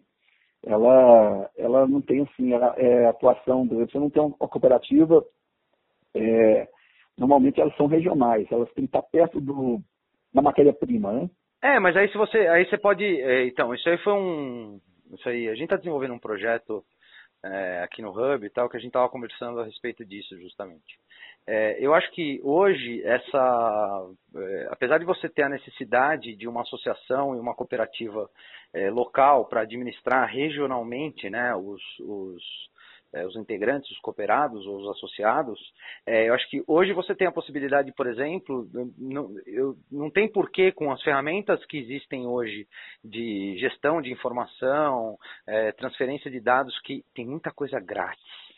Ela, 0.65 1.49
ela 1.57 1.87
não 1.87 2.01
tem 2.01 2.21
assim, 2.21 2.53
ela, 2.53 2.73
é 2.77 3.07
atuação, 3.07 3.67
você 3.67 3.99
não 3.99 4.09
tem 4.09 4.21
uma 4.21 4.47
cooperativa, 4.47 5.23
é, 6.15 6.67
normalmente 7.17 7.59
elas 7.59 7.75
são 7.75 7.87
regionais, 7.87 8.47
elas 8.51 8.71
têm 8.73 8.85
que 8.85 8.97
estar 8.97 9.03
perto 9.03 9.39
do, 9.39 9.79
da 10.33 10.41
matéria-prima, 10.41 11.13
né? 11.13 11.29
É, 11.61 11.79
mas 11.79 11.95
aí 11.95 12.09
se 12.09 12.17
você, 12.17 12.39
aí 12.47 12.65
você 12.65 12.77
pode, 12.77 13.03
é, 13.03 13.45
então, 13.45 13.73
isso 13.73 13.87
aí 13.87 13.97
foi 13.99 14.13
um, 14.13 14.79
isso 15.13 15.29
aí, 15.29 15.47
a 15.47 15.53
gente 15.53 15.65
está 15.65 15.75
desenvolvendo 15.75 16.13
um 16.13 16.19
projeto 16.19 16.83
é, 17.43 17.81
aqui 17.83 18.01
no 18.01 18.11
Hub 18.11 18.45
e 18.45 18.49
tal, 18.49 18.69
que 18.69 18.77
a 18.77 18.79
gente 18.79 18.89
estava 18.89 19.09
conversando 19.09 19.59
a 19.59 19.65
respeito 19.65 20.05
disso 20.05 20.39
justamente. 20.39 20.99
É, 21.47 21.77
eu 21.83 21.93
acho 21.93 22.11
que 22.11 22.39
hoje, 22.43 23.01
essa, 23.03 24.09
é, 24.35 24.67
apesar 24.69 24.99
de 24.99 25.05
você 25.05 25.27
ter 25.27 25.43
a 25.43 25.49
necessidade 25.49 26.35
de 26.35 26.47
uma 26.47 26.61
associação 26.61 27.35
e 27.35 27.39
uma 27.39 27.55
cooperativa 27.55 28.29
é, 28.73 28.89
local 28.91 29.45
para 29.45 29.61
administrar 29.61 30.29
regionalmente 30.29 31.29
né, 31.29 31.55
os, 31.55 31.81
os, 31.99 32.43
é, 33.13 33.25
os, 33.25 33.35
integrantes, 33.35 33.89
os 33.91 33.99
cooperados 33.99 34.65
ou 34.65 34.77
os 34.77 34.89
associados, 34.89 35.59
é, 36.05 36.29
eu 36.29 36.33
acho 36.33 36.49
que 36.49 36.63
hoje 36.67 36.93
você 36.93 37.13
tem 37.13 37.27
a 37.27 37.31
possibilidade, 37.31 37.93
por 37.93 38.07
exemplo, 38.07 38.67
não, 38.97 39.29
eu, 39.45 39.75
não 39.91 40.09
tem 40.09 40.31
porquê 40.31 40.71
com 40.71 40.91
as 40.91 41.01
ferramentas 41.01 41.63
que 41.65 41.77
existem 41.77 42.25
hoje 42.25 42.67
de 43.03 43.57
gestão 43.59 44.01
de 44.01 44.11
informação, 44.11 45.17
é, 45.47 45.71
transferência 45.73 46.31
de 46.31 46.39
dados, 46.39 46.79
que 46.81 47.03
tem 47.13 47.25
muita 47.25 47.51
coisa 47.51 47.79
grátis 47.79 48.51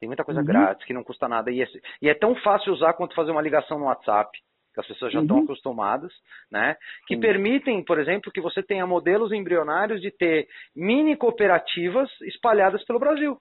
tem 0.00 0.08
muita 0.08 0.24
coisa 0.24 0.40
uhum. 0.40 0.46
grátis 0.46 0.86
que 0.86 0.94
não 0.94 1.04
custa 1.04 1.28
nada. 1.28 1.50
E 1.50 1.62
é, 1.62 1.66
e 2.00 2.08
é, 2.08 2.14
tão 2.14 2.34
fácil 2.36 2.72
usar 2.72 2.94
quanto 2.94 3.14
fazer 3.14 3.30
uma 3.30 3.42
ligação 3.42 3.78
no 3.78 3.84
WhatsApp, 3.84 4.30
que 4.72 4.80
as 4.80 4.86
pessoas 4.86 5.12
já 5.12 5.18
uhum. 5.18 5.24
estão 5.24 5.38
acostumadas, 5.42 6.10
né? 6.50 6.74
Que 7.06 7.16
uhum. 7.16 7.20
permitem, 7.20 7.84
por 7.84 8.00
exemplo, 8.00 8.32
que 8.32 8.40
você 8.40 8.62
tenha 8.62 8.86
modelos 8.86 9.30
embrionários 9.30 10.00
de 10.00 10.10
ter 10.10 10.48
mini 10.74 11.16
cooperativas 11.16 12.08
espalhadas 12.22 12.82
pelo 12.86 12.98
Brasil. 12.98 13.38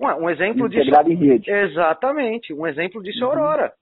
Um, 0.00 0.06
um 0.24 0.30
exemplo 0.30 0.68
disso. 0.68 0.90
Em 1.06 1.14
rede. 1.14 1.50
Exatamente. 1.50 2.52
Um 2.52 2.66
exemplo 2.66 3.02
disso 3.02 3.20
é 3.20 3.22
a 3.22 3.28
uhum. 3.28 3.32
Aurora. 3.34 3.72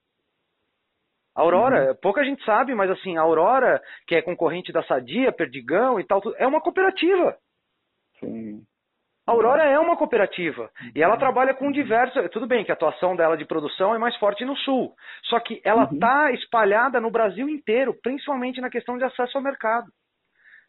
A 1.34 1.40
Aurora, 1.40 1.88
uhum. 1.88 1.96
pouca 2.02 2.24
gente 2.24 2.44
sabe, 2.44 2.74
mas 2.74 2.90
assim, 2.90 3.16
a 3.16 3.22
Aurora, 3.22 3.80
que 4.06 4.14
é 4.14 4.22
concorrente 4.22 4.70
da 4.70 4.82
Sadia, 4.82 5.32
Perdigão 5.32 5.98
e 5.98 6.04
tal, 6.04 6.20
é 6.36 6.46
uma 6.46 6.60
cooperativa. 6.60 7.36
Sim. 8.20 8.62
A 9.26 9.32
Aurora 9.32 9.62
é 9.62 9.78
uma 9.78 9.96
cooperativa 9.96 10.68
e 10.94 11.02
ela 11.02 11.16
trabalha 11.16 11.54
com 11.54 11.70
diversas. 11.70 12.28
Tudo 12.30 12.46
bem 12.46 12.64
que 12.64 12.72
a 12.72 12.74
atuação 12.74 13.14
dela 13.14 13.36
de 13.36 13.44
produção 13.44 13.94
é 13.94 13.98
mais 13.98 14.16
forte 14.16 14.44
no 14.44 14.56
sul, 14.56 14.94
só 15.24 15.38
que 15.38 15.60
ela 15.64 15.84
está 15.84 16.24
uhum. 16.24 16.34
espalhada 16.34 17.00
no 17.00 17.10
Brasil 17.10 17.48
inteiro, 17.48 17.96
principalmente 18.02 18.60
na 18.60 18.68
questão 18.68 18.98
de 18.98 19.04
acesso 19.04 19.38
ao 19.38 19.44
mercado. 19.44 19.86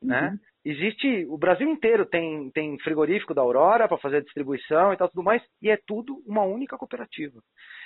Né? 0.02 0.30
Uhum. 0.30 0.38
Existe. 0.66 1.26
O 1.30 1.38
Brasil 1.38 1.70
inteiro 1.70 2.06
tem, 2.06 2.50
tem 2.52 2.78
frigorífico 2.80 3.34
da 3.34 3.42
Aurora 3.42 3.88
para 3.88 3.98
fazer 3.98 4.18
a 4.18 4.22
distribuição 4.22 4.94
e 4.94 4.98
tal, 4.98 5.10
tudo 5.10 5.24
mais, 5.24 5.42
e 5.62 5.70
é 5.70 5.78
tudo 5.86 6.22
uma 6.26 6.44
única 6.44 6.78
cooperativa. 6.78 7.40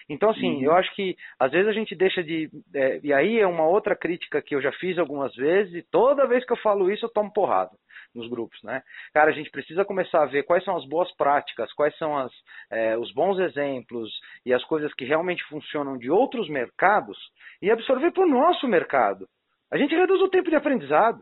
Então, 0.09 0.29
assim, 0.29 0.57
uhum. 0.57 0.63
eu 0.63 0.73
acho 0.73 0.93
que 0.95 1.15
às 1.39 1.51
vezes 1.51 1.67
a 1.67 1.73
gente 1.73 1.95
deixa 1.95 2.23
de. 2.23 2.49
É, 2.73 2.99
e 3.03 3.11
aí 3.11 3.39
é 3.39 3.47
uma 3.47 3.67
outra 3.67 3.95
crítica 3.95 4.41
que 4.41 4.55
eu 4.55 4.61
já 4.61 4.71
fiz 4.73 4.97
algumas 4.97 5.35
vezes, 5.35 5.73
e 5.73 5.81
toda 5.91 6.27
vez 6.27 6.45
que 6.45 6.53
eu 6.53 6.57
falo 6.57 6.91
isso 6.91 7.05
eu 7.05 7.09
tomo 7.09 7.33
porrada 7.33 7.71
nos 8.15 8.29
grupos, 8.29 8.61
né? 8.63 8.81
Cara, 9.13 9.31
a 9.31 9.33
gente 9.33 9.49
precisa 9.51 9.83
começar 9.83 10.23
a 10.23 10.27
ver 10.27 10.43
quais 10.43 10.63
são 10.63 10.75
as 10.75 10.85
boas 10.87 11.11
práticas, 11.15 11.71
quais 11.73 11.95
são 11.97 12.17
as, 12.17 12.31
é, 12.71 12.97
os 12.97 13.13
bons 13.13 13.39
exemplos 13.39 14.09
e 14.45 14.53
as 14.53 14.63
coisas 14.65 14.93
que 14.93 15.05
realmente 15.05 15.43
funcionam 15.45 15.97
de 15.97 16.09
outros 16.09 16.49
mercados 16.49 17.17
e 17.61 17.69
absorver 17.69 18.11
para 18.11 18.23
o 18.23 18.29
nosso 18.29 18.67
mercado. 18.67 19.27
A 19.71 19.77
gente 19.77 19.95
reduz 19.95 20.21
o 20.21 20.29
tempo 20.29 20.49
de 20.49 20.55
aprendizado. 20.55 21.21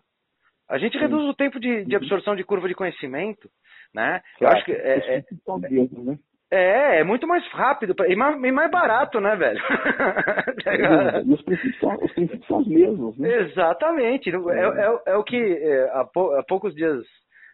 A 0.70 0.78
gente 0.78 0.94
Sim. 0.94 1.00
reduz 1.00 1.24
o 1.26 1.34
tempo 1.34 1.60
de, 1.60 1.86
de, 1.86 1.96
absorção 1.96 2.36
de 2.36 2.44
curva 2.44 2.68
de 2.68 2.74
conhecimento, 2.74 3.50
né? 3.94 4.22
Eu 4.42 4.48
acho 4.48 4.66
que 4.66 4.72
é, 4.72 5.18
é, 5.18 5.24
né? 6.04 6.18
É, 6.52 7.00
é 7.00 7.04
muito 7.04 7.28
mais 7.28 7.46
rápido 7.52 7.96
e 8.08 8.16
mais, 8.16 8.36
e 8.36 8.52
mais 8.52 8.72
barato, 8.72 9.20
né, 9.20 9.36
velho? 9.36 9.60
é, 10.66 11.20
os, 11.28 11.42
princípios 11.42 11.80
são, 11.80 11.96
os 11.96 12.12
princípios 12.14 12.48
são 12.48 12.60
os 12.60 12.68
mesmos, 12.68 13.18
né? 13.18 13.42
Exatamente. 13.42 14.30
É, 14.30 14.34
é, 14.34 14.68
é, 14.68 15.02
é 15.14 15.18
o 15.18 15.24
que 15.24 15.38
é, 15.38 15.90
há, 15.92 16.06
pou, 16.06 16.36
há, 16.36 16.44
poucos 16.44 16.74
dias, 16.74 17.04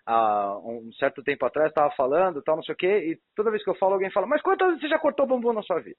há 0.05 0.57
um 0.59 0.91
certo 0.99 1.23
tempo 1.23 1.45
atrás, 1.45 1.69
estava 1.69 1.91
falando, 1.95 2.41
tal, 2.43 2.57
não 2.57 2.63
sei 2.63 2.73
o 2.73 2.77
quê, 2.77 3.11
e 3.11 3.17
toda 3.35 3.51
vez 3.51 3.63
que 3.63 3.69
eu 3.69 3.75
falo, 3.75 3.93
alguém 3.93 4.11
fala, 4.11 4.27
mas 4.27 4.41
quantas 4.41 4.67
vezes 4.67 4.81
você 4.81 4.89
já 4.89 4.99
cortou 4.99 5.27
bambu 5.27 5.51
na 5.51 5.63
sua 5.63 5.79
vida? 5.79 5.97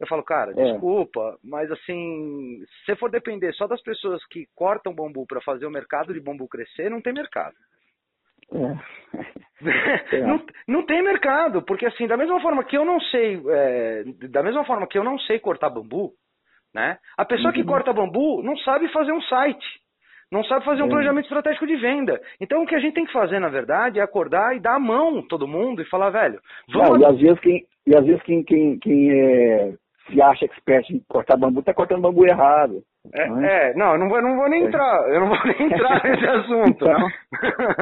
Eu 0.00 0.06
falo, 0.06 0.22
cara, 0.22 0.52
é. 0.52 0.72
desculpa, 0.72 1.36
mas 1.42 1.70
assim, 1.72 2.62
se 2.86 2.94
for 2.96 3.10
depender 3.10 3.52
só 3.54 3.66
das 3.66 3.82
pessoas 3.82 4.24
que 4.26 4.46
cortam 4.54 4.94
bambu 4.94 5.26
para 5.26 5.40
fazer 5.40 5.66
o 5.66 5.70
mercado 5.70 6.14
de 6.14 6.20
bambu 6.20 6.48
crescer, 6.48 6.88
não 6.88 7.00
tem 7.00 7.12
mercado. 7.12 7.56
É. 8.52 10.20
não, 10.24 10.40
não 10.68 10.86
tem 10.86 11.02
mercado, 11.02 11.62
porque 11.62 11.84
assim, 11.84 12.06
da 12.06 12.16
mesma 12.16 12.40
forma 12.40 12.64
que 12.64 12.76
eu 12.76 12.84
não 12.84 13.00
sei, 13.00 13.42
é, 13.48 14.04
da 14.30 14.42
mesma 14.42 14.64
forma 14.64 14.86
que 14.86 14.96
eu 14.96 15.04
não 15.04 15.18
sei 15.18 15.40
cortar 15.40 15.68
bambu, 15.68 16.12
né? 16.72 16.98
A 17.16 17.24
pessoa 17.24 17.48
uhum. 17.48 17.54
que 17.54 17.64
corta 17.64 17.92
bambu 17.92 18.42
não 18.42 18.56
sabe 18.58 18.88
fazer 18.92 19.12
um 19.12 19.20
site, 19.22 19.66
não 20.30 20.44
sabe 20.44 20.64
fazer 20.64 20.82
um 20.82 20.86
é. 20.86 20.90
planejamento 20.90 21.24
estratégico 21.24 21.66
de 21.66 21.76
venda. 21.76 22.20
Então 22.40 22.62
o 22.62 22.66
que 22.66 22.74
a 22.74 22.78
gente 22.78 22.94
tem 22.94 23.04
que 23.04 23.12
fazer, 23.12 23.40
na 23.40 23.48
verdade, 23.48 23.98
é 23.98 24.02
acordar 24.02 24.54
e 24.54 24.60
dar 24.60 24.76
a 24.76 24.80
mão 24.80 25.26
todo 25.26 25.48
mundo 25.48 25.82
e 25.82 25.88
falar, 25.88 26.10
velho. 26.10 26.40
Vamos... 26.72 27.00
Não, 27.00 27.00
e 27.00 27.04
às 27.04 27.20
vezes 27.20 27.40
quem, 27.40 27.66
e 27.86 27.96
às 27.96 28.04
vezes 28.04 28.22
quem, 28.22 28.44
quem, 28.44 28.78
quem 28.78 29.10
é, 29.10 29.74
se 30.08 30.20
acha 30.20 30.44
expert 30.44 30.90
em 30.90 31.00
cortar 31.08 31.36
bambu, 31.36 31.60
está 31.60 31.72
cortando 31.72 32.02
bambu 32.02 32.26
errado. 32.26 32.82
É, 33.12 33.28
não, 33.28 33.40
é? 33.40 33.70
é, 33.70 33.74
não, 33.74 33.92
eu 33.92 33.98
não 33.98 34.08
vou, 34.08 34.22
não 34.22 34.36
vou 34.36 34.48
nem 34.48 34.64
é. 34.64 34.66
entrar, 34.66 35.08
eu 35.08 35.20
não 35.20 35.28
vou 35.28 35.38
nem 35.44 35.62
entrar 35.62 36.02
nesse 36.04 36.26
assunto. 36.26 36.84
Então, 36.84 37.08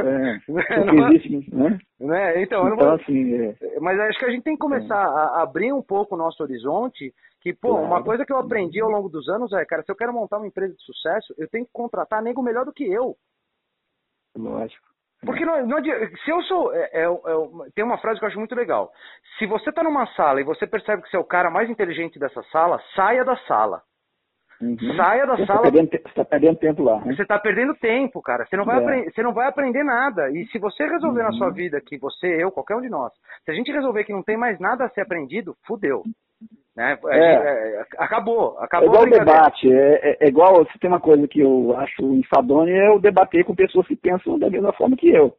é, 0.04 0.84
não, 0.84 1.08
existe, 1.08 1.54
né? 1.54 1.78
né? 1.98 2.42
Então, 2.42 2.66
então 2.66 2.76
vou, 2.76 2.94
assim, 2.94 3.34
é. 3.34 3.80
mas 3.80 3.98
acho 3.98 4.18
que 4.18 4.24
a 4.24 4.30
gente 4.30 4.44
tem 4.44 4.54
que 4.54 4.60
começar 4.60 4.96
a 4.96 5.42
abrir 5.42 5.72
um 5.72 5.82
pouco 5.82 6.14
o 6.14 6.18
nosso 6.18 6.42
horizonte, 6.42 7.12
que, 7.40 7.52
pô, 7.52 7.70
claro. 7.70 7.86
uma 7.86 8.02
coisa 8.02 8.24
que 8.24 8.32
eu 8.32 8.38
aprendi 8.38 8.80
ao 8.80 8.90
longo 8.90 9.08
dos 9.08 9.28
anos 9.28 9.52
é, 9.52 9.64
cara, 9.64 9.82
se 9.82 9.90
eu 9.90 9.96
quero 9.96 10.12
montar 10.12 10.38
uma 10.38 10.46
empresa 10.46 10.74
de 10.74 10.82
sucesso, 10.82 11.34
eu 11.38 11.48
tenho 11.48 11.64
que 11.64 11.72
contratar 11.72 12.22
nego 12.22 12.42
melhor 12.42 12.64
do 12.64 12.72
que 12.72 12.84
eu. 12.84 13.16
Lógico. 14.36 14.95
Porque 15.24 15.44
não, 15.44 15.66
não, 15.66 15.82
se 15.82 16.30
eu 16.30 16.42
sou. 16.42 16.74
É, 16.74 16.90
é, 16.92 17.04
é, 17.04 17.70
tem 17.74 17.84
uma 17.84 17.98
frase 17.98 18.18
que 18.18 18.24
eu 18.24 18.28
acho 18.28 18.38
muito 18.38 18.54
legal. 18.54 18.90
Se 19.38 19.46
você 19.46 19.70
está 19.70 19.82
numa 19.82 20.06
sala 20.08 20.40
e 20.40 20.44
você 20.44 20.66
percebe 20.66 21.02
que 21.02 21.10
você 21.10 21.16
é 21.16 21.20
o 21.20 21.24
cara 21.24 21.50
mais 21.50 21.70
inteligente 21.70 22.18
dessa 22.18 22.42
sala, 22.44 22.80
saia 22.94 23.24
da 23.24 23.36
sala. 23.48 23.82
Uhum. 24.60 24.76
Saia 24.96 25.26
da 25.26 25.36
você 25.36 25.46
sala. 25.46 25.62
Tá 25.62 25.70
você 25.70 25.96
está 25.96 26.24
perdendo 26.24 26.58
tempo 26.58 26.82
lá. 26.82 27.00
Né? 27.04 27.14
Você 27.14 27.22
está 27.22 27.38
perdendo 27.38 27.74
tempo, 27.74 28.22
cara. 28.22 28.46
Você 28.46 28.56
não, 28.56 28.64
vai 28.64 28.78
é. 28.78 28.82
aprender, 28.82 29.12
você 29.12 29.22
não 29.22 29.32
vai 29.32 29.48
aprender 29.48 29.84
nada. 29.84 30.30
E 30.30 30.46
se 30.46 30.58
você 30.58 30.86
resolver 30.86 31.20
uhum. 31.20 31.26
na 31.26 31.32
sua 31.32 31.50
vida 31.50 31.80
que 31.80 31.98
você, 31.98 32.42
eu, 32.42 32.50
qualquer 32.50 32.76
um 32.76 32.82
de 32.82 32.88
nós, 32.88 33.12
se 33.44 33.50
a 33.50 33.54
gente 33.54 33.72
resolver 33.72 34.04
que 34.04 34.12
não 34.12 34.22
tem 34.22 34.36
mais 34.36 34.58
nada 34.58 34.84
a 34.84 34.90
ser 34.90 35.00
aprendido, 35.02 35.54
fudeu. 35.66 36.02
Né? 36.76 36.98
É. 37.06 37.18
é 37.18 37.82
acabou, 37.98 38.58
acabou. 38.58 38.88
É 38.88 38.90
igual 38.90 39.04
o 39.04 39.10
debate, 39.10 39.72
é, 39.72 40.10
é, 40.10 40.16
é, 40.20 40.28
igual, 40.28 40.66
se 40.66 40.78
tem 40.78 40.90
uma 40.90 41.00
coisa 41.00 41.26
que 41.26 41.40
eu 41.40 41.74
acho 41.78 42.02
enfadonha, 42.14 42.72
é 42.74 42.88
eu 42.88 43.00
debater 43.00 43.44
com 43.44 43.54
pessoas 43.54 43.86
que 43.86 43.96
pensam 43.96 44.38
da 44.38 44.50
mesma 44.50 44.72
forma 44.74 44.96
que 44.96 45.08
eu. 45.08 45.34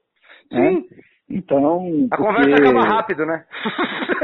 Né? 0.52 0.70
Sim. 0.70 0.76
Né? 0.76 0.84
Então. 1.30 2.08
A 2.10 2.18
porque... 2.18 2.34
conversa 2.34 2.64
acaba 2.64 2.96
rápido, 2.96 3.26
né? 3.26 3.44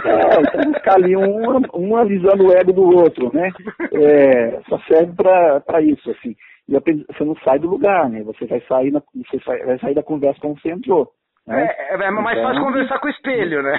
É, 0.06 0.42
então 0.42 0.74
ficar 0.74 0.96
ali 0.96 1.16
um, 1.18 1.62
um 1.76 1.96
avisando 1.98 2.48
o 2.48 2.52
ego 2.54 2.72
do 2.72 2.84
outro, 2.84 3.30
né? 3.34 3.50
É, 3.94 4.62
só 4.70 4.80
serve 4.88 5.14
para 5.14 5.82
isso, 5.82 6.10
assim. 6.12 6.36
E 6.68 6.74
você 6.74 7.24
não 7.26 7.36
sai 7.44 7.60
do 7.60 7.70
lugar, 7.70 8.10
né? 8.10 8.24
Você 8.24 8.46
vai 8.46 8.62
sair, 8.62 8.92
na, 8.92 9.02
você 9.16 9.38
vai 9.66 9.78
sair 9.80 9.94
da 9.94 10.04
conversa 10.04 10.40
como 10.40 10.58
você 10.58 10.72
entrou. 10.72 11.12
Né? 11.48 11.68
É, 11.78 11.94
é 11.94 12.12
mais 12.12 12.38
então, 12.38 12.50
fácil 12.50 12.64
conversar 12.64 13.00
com 13.00 13.08
o 13.08 13.12
espelho, 13.12 13.62
né? 13.62 13.78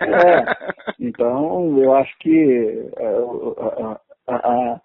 É, 0.00 0.94
então, 1.00 1.78
eu 1.78 1.94
acho 1.94 2.16
que 2.18 2.90
é, 2.96 3.06
a, 3.06 4.00
a, 4.28 4.36
a, 4.36 4.80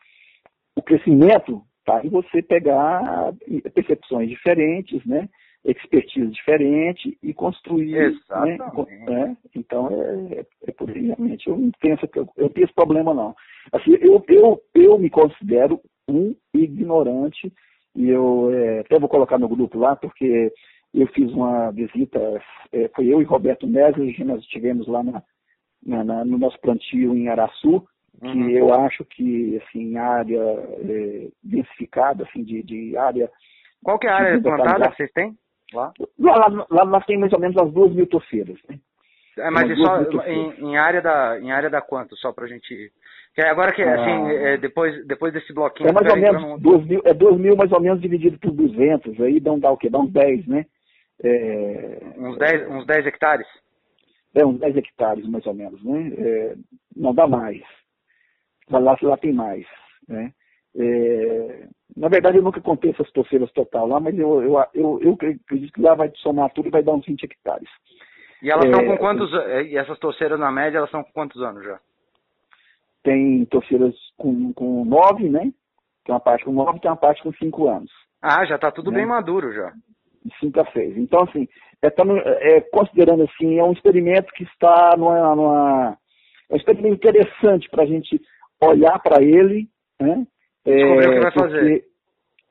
o 0.76 0.82
crescimento 0.82 1.62
está 1.80 2.04
em 2.04 2.10
você 2.10 2.42
pegar 2.42 3.34
percepções 3.74 4.30
diferentes, 4.30 5.06
né? 5.06 5.28
expertise 5.66 6.30
diferente 6.30 7.18
e 7.24 7.34
construir. 7.34 7.92
Né? 7.92 8.06
Exatamente. 8.06 9.10
Né? 9.10 9.38
Então, 9.56 9.88
é, 9.90 10.40
é, 10.40 10.46
é, 10.68 10.72
por 10.74 10.90
aí, 10.90 11.08
realmente. 11.08 11.48
Eu 11.48 11.58
não 11.58 11.72
que 11.72 12.20
eu, 12.20 12.28
eu 12.38 12.50
tenho 12.50 12.66
esse 12.66 12.74
problema, 12.74 13.14
não. 13.14 13.34
Assim, 13.72 13.96
eu, 14.02 14.24
eu, 14.28 14.62
eu 14.76 15.00
me 15.00 15.10
considero 15.10 15.80
um 16.08 16.36
ignorante 16.54 17.52
e 17.96 18.10
eu 18.10 18.52
é, 18.54 18.80
até 18.80 19.00
vou 19.00 19.08
colocar 19.08 19.38
no 19.38 19.48
grupo 19.48 19.80
lá, 19.80 19.96
porque 19.96 20.52
eu 20.94 21.08
fiz 21.08 21.32
uma 21.32 21.72
visita, 21.72 22.20
é, 22.72 22.88
foi 22.90 23.08
eu 23.08 23.22
e 23.22 23.26
Roberto 23.26 23.68
Mesler, 23.68 24.26
nós 24.26 24.42
estivemos 24.42 24.88
lá 24.88 25.04
na, 25.04 25.24
na, 25.86 26.04
na, 26.04 26.26
no 26.26 26.38
nosso 26.38 26.60
plantio 26.60 27.16
em 27.16 27.28
Araçu, 27.28 27.86
que 28.22 28.28
uhum. 28.28 28.50
eu 28.50 28.74
acho 28.74 29.04
que, 29.06 29.58
assim, 29.58 29.98
área 29.98 30.40
é, 30.40 31.28
densificada, 31.44 32.24
assim, 32.24 32.44
de, 32.44 32.62
de 32.64 32.96
área 32.96 33.30
Qual 33.84 34.00
que 34.00 34.08
é 34.08 34.10
a 34.10 34.16
área 34.16 34.42
plantada 34.42 34.90
que 34.90 34.96
vocês 34.96 35.12
têm? 35.12 35.36
Lá? 35.74 35.92
Lá, 36.20 36.48
lá, 36.48 36.68
lá 36.70 36.86
nós 36.86 37.06
temos 37.06 37.22
mais 37.22 37.34
ou 37.34 37.40
menos 37.40 37.58
as 37.58 37.72
duas 37.74 37.94
mil 37.94 38.08
torceiras. 38.08 38.58
Né? 38.70 38.80
É, 39.38 39.50
mas 39.50 39.70
é 39.70 39.76
só 39.76 40.02
em, 40.28 40.70
em, 40.70 40.78
área 40.78 41.02
da 41.02 41.40
em 41.40 41.52
área 41.52 41.70
da 41.70 41.82
quanto 41.82 42.16
só 42.18 42.32
para 42.32 42.46
a 42.46 42.48
gente 42.48 42.92
que 43.34 43.42
agora 43.42 43.74
que 43.74 43.82
ah. 43.82 43.96
assim 43.96 44.32
é, 44.32 44.58
depois 44.58 45.06
depois 45.08 45.34
desse 45.34 45.52
bloquinho 45.52 45.90
é 45.90 45.92
mais 45.92 46.08
ou 46.08 46.16
menos 46.16 46.44
um... 46.44 46.60
duas 46.60 46.86
mil 46.86 47.02
é 47.04 47.16
dois 47.16 47.36
mil 47.40 47.56
mais 47.56 47.72
ou 47.72 47.82
menos 47.82 48.00
dividido 48.00 48.38
por 48.38 48.52
200 48.52 49.20
aí 49.22 49.40
dá, 49.40 49.52
um, 49.52 49.60
dá 49.60 49.72
o 49.72 49.78
quê 49.78 49.90
dá 49.90 49.98
uns 49.98 50.12
10 50.12 50.46
né 50.46 50.68
é, 51.24 52.00
uns 52.18 52.38
10 52.38 52.70
uns 52.70 52.86
10 52.86 53.06
hectares 53.08 53.48
é 54.36 54.46
uns 54.46 54.60
10 54.60 54.78
hectares 54.78 55.28
mais 55.28 55.46
ou 55.46 55.54
menos 55.54 55.84
né 55.84 56.12
é, 56.18 56.56
não 56.96 57.14
dá 57.14 57.28
mais 57.28 57.62
lá 58.70 58.98
lá 59.02 59.18
tem 59.18 59.34
mais 59.34 59.66
né 60.08 60.34
é, 60.76 61.68
na 61.96 62.08
verdade, 62.08 62.38
eu 62.38 62.44
nunca 62.44 62.60
contei 62.60 62.92
essas 62.92 63.10
torceiras 63.12 63.52
total 63.52 63.88
lá, 63.88 64.00
mas 64.00 64.18
eu, 64.18 64.42
eu, 64.42 64.56
eu, 64.74 65.00
eu 65.02 65.14
acredito 65.14 65.74
que 65.74 65.82
lá 65.82 65.94
vai 65.94 66.12
somar 66.18 66.52
tudo 66.52 66.68
e 66.68 66.72
vai 66.72 66.82
dar 66.82 66.94
uns 66.94 67.06
20 67.06 67.24
hectares. 67.24 67.70
E 68.42 68.50
elas 68.50 68.66
estão 68.66 68.82
é, 68.82 68.86
com 68.88 68.98
quantos 68.98 69.32
E 69.70 69.78
essas 69.78 69.98
torceiras, 70.00 70.40
na 70.40 70.52
média, 70.52 70.78
elas 70.78 70.90
estão 70.90 71.04
com 71.04 71.12
quantos 71.12 71.42
anos 71.42 71.64
já? 71.64 71.80
Tem 73.04 73.46
torceiras 73.46 73.94
com, 74.18 74.52
com 74.54 74.84
9, 74.86 75.30
né? 75.30 75.54
Tem 76.04 76.14
uma 76.14 76.20
parte 76.20 76.44
com 76.44 76.52
9 76.52 76.80
tem 76.80 76.90
uma 76.90 76.98
parte 76.98 77.22
com 77.22 77.32
5 77.32 77.68
anos. 77.68 77.92
Ah, 78.22 78.44
já 78.46 78.56
está 78.56 78.72
tudo 78.72 78.92
né? 78.92 78.98
bem 78.98 79.06
maduro 79.06 79.54
já. 79.54 79.72
De 80.24 80.40
5 80.40 80.60
a 80.60 80.72
6. 80.72 80.98
Então, 80.98 81.24
assim, 81.24 81.48
é, 81.82 81.90
tá 81.90 82.04
é, 82.40 82.62
considerando 82.62 83.24
assim, 83.24 83.60
é 83.60 83.64
um 83.64 83.74
experimento 83.74 84.32
que 84.34 84.44
está 84.44 84.96
numa. 84.98 85.36
numa 85.36 85.98
é 86.50 86.54
um 86.54 86.58
experimento 86.58 86.96
interessante 86.96 87.70
para 87.70 87.84
a 87.84 87.86
gente 87.86 88.22
olhar 88.62 89.00
para 89.00 89.24
ele, 89.24 89.68
né? 90.00 90.26
Descobrir 90.66 91.06
é, 91.06 91.10
o 91.10 91.14
que 91.14 91.20
vai 91.20 91.32
porque, 91.32 91.40
fazer. 91.40 91.86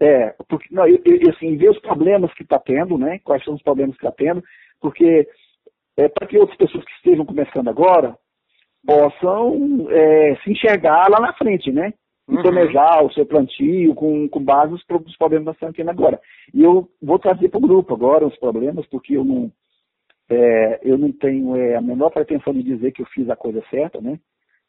É, 0.01 0.35
porque, 0.49 0.75
não, 0.75 0.87
e, 0.87 1.01
e, 1.05 1.31
assim, 1.31 1.57
ver 1.57 1.71
os 1.71 1.79
problemas 1.81 2.33
que 2.35 2.43
está 2.43 2.59
tendo, 2.59 2.99
né? 2.99 3.21
Quais 3.25 3.43
são 3.45 3.55
os 3.55 3.63
problemas 3.63 3.97
que 3.97 4.05
está 4.05 4.13
tendo, 4.13 4.43
porque 4.81 5.27
é, 5.97 6.09
para 6.09 6.27
que 6.27 6.39
outras 6.39 6.59
pessoas 6.59 6.85
que 6.85 6.93
estejam 6.93 7.25
começando 7.25 7.69
agora 7.69 8.17
possam 8.85 9.87
é, 9.91 10.37
se 10.43 10.51
enxergar 10.51 11.09
lá 11.09 11.21
na 11.21 11.33
frente, 11.35 11.71
né? 11.71 11.95
E 12.33 12.37
uhum. 12.37 12.43
planejar 12.43 13.05
o 13.05 13.13
seu 13.13 13.27
plantio 13.27 13.95
com, 13.95 14.27
com 14.27 14.43
base 14.43 14.73
nos 14.73 15.17
problemas 15.19 15.55
estão 15.55 15.71
tendo 15.71 15.91
agora. 15.91 16.19
E 16.55 16.63
eu 16.63 16.89
vou 17.03 17.19
trazer 17.19 17.51
para 17.51 17.59
o 17.59 17.61
grupo 17.63 17.93
agora 17.93 18.27
os 18.27 18.37
problemas, 18.39 18.87
porque 18.87 19.15
eu 19.15 19.23
não, 19.23 19.53
é, 20.31 20.81
eu 20.83 20.97
não 20.97 21.13
tenho 21.13 21.55
é, 21.57 21.77
a 21.77 21.83
menor 21.83 22.11
pretensão 22.11 22.55
de 22.55 22.63
dizer 22.63 22.93
que 22.93 23.03
eu 23.03 23.07
fiz 23.07 23.29
a 23.29 23.37
coisa 23.37 23.63
certa, 23.71 24.01
né? 24.01 24.19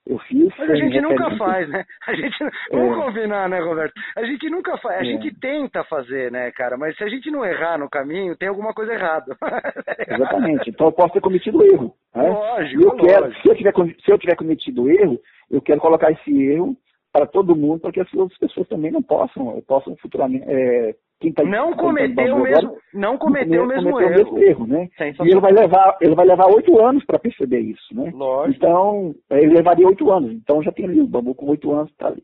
Eu 0.05 0.19
fiz. 0.19 0.49
Mas 0.59 0.69
a 0.69 0.75
gente 0.75 0.99
nunca 0.99 1.37
faz, 1.37 1.69
né? 1.69 1.85
A 2.05 2.13
gente, 2.13 2.35
vamos 2.69 2.97
é. 2.97 3.05
combinar, 3.05 3.47
né, 3.47 3.59
Roberto? 3.61 3.93
A 4.17 4.25
gente 4.25 4.49
nunca 4.49 4.77
faz, 4.79 4.99
a 4.99 5.01
é. 5.01 5.05
gente 5.05 5.33
tenta 5.39 5.85
fazer, 5.85 6.29
né, 6.29 6.51
cara? 6.51 6.75
Mas 6.77 6.97
se 6.97 7.03
a 7.05 7.07
gente 7.07 7.31
não 7.31 7.45
errar 7.45 7.77
no 7.77 7.89
caminho, 7.89 8.35
tem 8.35 8.49
alguma 8.49 8.73
coisa 8.73 8.91
errada. 8.91 9.37
Exatamente. 10.09 10.69
Então 10.69 10.87
eu 10.87 10.91
posso 10.91 11.13
ter 11.13 11.21
cometido 11.21 11.65
erro. 11.65 11.93
Né? 12.13 12.27
Lógico, 12.27 12.83
eu 12.83 12.95
quero, 12.97 13.25
lógico. 13.27 13.41
Se, 13.41 13.49
eu 13.49 13.55
tiver, 13.55 13.73
se 14.03 14.11
eu 14.11 14.17
tiver 14.17 14.35
cometido 14.35 14.91
erro, 14.91 15.17
eu 15.49 15.61
quero 15.61 15.79
colocar 15.79 16.11
esse 16.11 16.43
erro 16.51 16.75
para 17.13 17.27
todo 17.27 17.55
mundo, 17.55 17.79
para 17.79 17.91
que 17.91 18.01
as 18.01 18.13
outras 18.13 18.37
pessoas 18.39 18.67
também 18.67 18.91
não 18.91 19.01
possam, 19.01 19.61
possam 19.67 19.95
futuramente 19.97 20.43
é, 20.47 20.95
quem 21.23 21.31
tá 21.31 21.43
não 21.43 21.71
cometeu 21.73 22.35
o 22.35 22.41
mesmo, 22.41 22.57
agora, 22.57 22.81
não 22.93 23.17
cometeu 23.17 23.63
o 23.63 23.67
mesmo 23.67 23.91
cometeu 23.91 24.19
erro. 24.19 24.31
O 24.31 24.33
mesmo 24.33 24.43
erro 24.43 24.67
né? 24.67 24.89
E 24.99 25.31
ele 25.31 25.39
vai 25.39 25.51
levar, 25.53 25.97
ele 26.01 26.15
vai 26.15 26.25
levar 26.25 26.47
oito 26.47 26.83
anos 26.83 27.05
para 27.05 27.17
perceber 27.17 27.61
isso, 27.61 27.95
né? 27.95 28.11
Lógico. 28.13 28.57
Então, 28.57 29.15
ele 29.29 29.53
levaria 29.53 29.87
oito 29.87 30.11
anos. 30.11 30.33
Então 30.33 30.61
já 30.61 30.71
tem 30.71 30.85
ali 30.85 30.99
o 30.99 31.07
bambu 31.07 31.33
com 31.33 31.49
oito 31.49 31.71
anos 31.71 31.89
está 31.91 32.07
ali. 32.07 32.23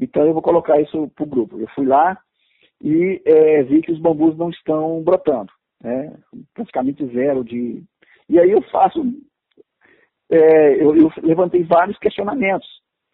Então 0.00 0.24
eu 0.24 0.32
vou 0.32 0.40
colocar 0.40 0.80
isso 0.80 1.10
para 1.14 1.24
o 1.24 1.28
grupo. 1.28 1.60
Eu 1.60 1.68
fui 1.74 1.84
lá 1.84 2.16
e 2.82 3.20
é, 3.26 3.62
vi 3.64 3.82
que 3.82 3.92
os 3.92 3.98
bambus 3.98 4.34
não 4.38 4.48
estão 4.48 5.02
brotando, 5.02 5.52
né? 5.82 6.16
Praticamente 6.54 7.04
zero 7.06 7.44
de. 7.44 7.82
E 8.30 8.38
aí 8.38 8.50
eu 8.50 8.62
faço, 8.70 9.02
é, 10.30 10.82
eu, 10.82 10.96
eu 10.96 11.10
levantei 11.22 11.64
vários 11.64 11.98
questionamentos. 11.98 12.68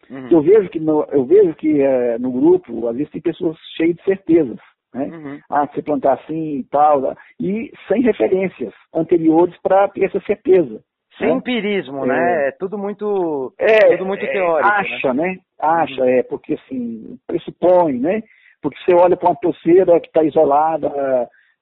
Uhum. 0.09 0.27
Eu 0.29 0.41
vejo 0.41 0.69
que 0.69 0.79
no, 0.79 1.05
eu 1.11 1.25
vejo 1.25 1.53
que 1.55 1.81
é, 1.81 2.17
no 2.19 2.31
grupo 2.31 2.87
às 2.87 2.95
vezes 2.95 3.11
tem 3.11 3.21
pessoas 3.21 3.57
cheias 3.75 3.95
de 3.95 4.03
certezas. 4.03 4.59
Né? 4.93 5.05
Uhum. 5.05 5.39
Ah, 5.49 5.67
se 5.73 5.81
plantar 5.81 6.13
assim 6.13 6.59
e 6.59 6.63
tal, 6.71 7.13
e 7.39 7.71
sem 7.87 8.01
referências 8.01 8.73
anteriores 8.93 9.55
para 9.61 9.89
ter 9.89 10.05
essa 10.05 10.21
certeza. 10.21 10.81
Sem 11.17 11.27
né? 11.27 11.33
empirismo, 11.33 12.05
né? 12.05 12.15
é, 12.15 12.17
né? 12.17 12.47
É 12.47 12.51
tudo 12.51 12.77
muito, 12.77 13.53
é, 13.57 13.97
tudo 13.97 14.05
muito 14.05 14.23
é, 14.23 14.31
teórico. 14.31 14.73
Acha, 14.73 15.13
né? 15.13 15.23
né? 15.23 15.37
Acha, 15.59 16.01
uhum. 16.01 16.09
é, 16.09 16.23
porque 16.23 16.53
assim, 16.53 17.17
pressupõe, 17.27 17.99
né? 17.99 18.21
Porque 18.61 18.77
você 18.83 18.93
olha 18.93 19.17
para 19.17 19.29
uma 19.29 19.35
torceira 19.35 19.99
que 19.99 20.07
está 20.07 20.23
isolada 20.23 20.89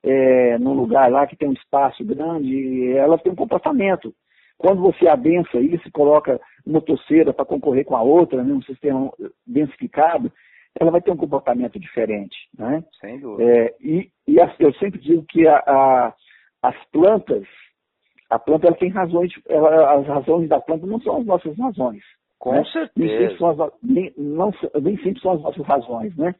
é, 0.04 0.58
num 0.58 0.74
lugar 0.74 1.10
lá 1.10 1.26
que 1.26 1.36
tem 1.36 1.50
um 1.50 1.54
espaço 1.54 2.04
grande, 2.06 2.96
ela 2.96 3.18
tem 3.18 3.32
um 3.32 3.36
comportamento. 3.36 4.14
Quando 4.64 4.82
você 4.82 5.10
adensa 5.10 5.60
isso 5.60 5.86
e 5.86 5.92
coloca 5.92 6.40
uma 6.66 6.80
torceira 6.80 7.34
para 7.34 7.44
concorrer 7.44 7.84
com 7.84 7.98
a 7.98 8.02
outra, 8.02 8.42
né, 8.42 8.54
um 8.54 8.62
sistema 8.62 9.12
densificado, 9.46 10.32
ela 10.80 10.90
vai 10.90 11.02
ter 11.02 11.12
um 11.12 11.18
comportamento 11.18 11.78
diferente. 11.78 12.34
Né? 12.58 12.82
Sem 13.02 13.20
dúvida. 13.20 13.44
É, 13.44 13.76
e, 13.82 14.10
e 14.26 14.38
eu 14.60 14.74
sempre 14.76 15.02
digo 15.02 15.22
que 15.28 15.46
a, 15.46 15.58
a, 15.58 16.14
as 16.62 16.76
plantas, 16.94 17.44
a 18.30 18.40
planta 18.40 18.68
ela 18.68 18.78
tem 18.78 18.90
razões, 18.90 19.34
ela, 19.50 20.00
as 20.00 20.08
razões 20.08 20.48
da 20.48 20.62
planta 20.62 20.88
não 20.88 21.02
são 21.02 21.18
as 21.18 21.26
nossas 21.26 21.58
razões. 21.58 22.02
Com 22.40 22.54
né? 22.54 22.64
certeza. 22.72 22.92
Nem 22.96 23.18
sempre, 23.18 23.38
são 23.40 23.50
as, 23.50 23.74
nem, 23.84 24.14
não, 24.18 24.54
nem 24.82 24.96
sempre 25.04 25.20
são 25.20 25.34
as 25.34 25.42
nossas 25.42 25.66
razões. 25.68 26.16
Né? 26.16 26.34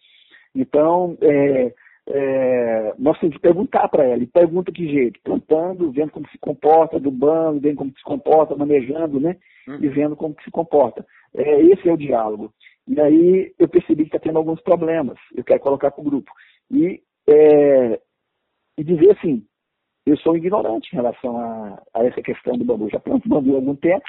Então, 0.56 1.18
é, 1.20 1.74
é, 2.08 2.94
nós 2.98 3.18
temos 3.20 3.36
que 3.36 3.42
perguntar 3.42 3.88
para 3.88 4.04
ela. 4.04 4.22
E 4.22 4.28
pergunta 4.28 4.72
que 4.72 4.88
jeito? 4.88 5.20
Plantando, 5.24 5.92
vendo 5.92 6.12
como 6.12 6.28
se 6.30 6.38
comporta, 6.38 6.98
adubando, 6.98 7.60
vendo 7.60 7.78
como 7.78 7.92
se 7.92 8.04
comporta, 8.04 8.56
manejando, 8.56 9.20
né? 9.20 9.38
Uhum. 9.68 9.80
E 9.82 9.88
vendo 9.88 10.16
como 10.16 10.36
se 10.44 10.52
comporta. 10.52 11.06
É, 11.34 11.62
esse 11.62 11.88
é 11.88 11.94
o 11.94 11.98
diálogo. 11.98 12.54
E 12.88 13.00
aí 13.00 13.54
eu 13.58 13.68
percebi 13.70 14.04
que 14.04 14.10
está 14.10 14.20
tendo 14.20 14.38
alguns 14.38 14.62
problemas. 14.62 15.18
Eu 15.34 15.44
quero 15.44 15.62
colocar 15.62 15.92
para 15.92 16.02
o 16.02 16.04
grupo. 16.04 16.32
E, 16.70 17.02
é, 17.28 18.00
e 18.78 18.84
dizer 18.84 19.12
assim, 19.12 19.46
eu 20.06 20.18
sou 20.18 20.36
ignorante 20.36 20.90
em 20.92 20.98
relação 20.98 21.38
a, 21.38 21.82
a, 21.94 22.04
essa 22.04 22.22
questão 22.22 22.58
do 22.58 22.66
bambu. 22.66 22.90
Já 22.90 23.00
planto 23.00 23.30
bambu 23.30 23.54
há 23.54 23.56
algum 23.56 23.76
tempo, 23.76 24.04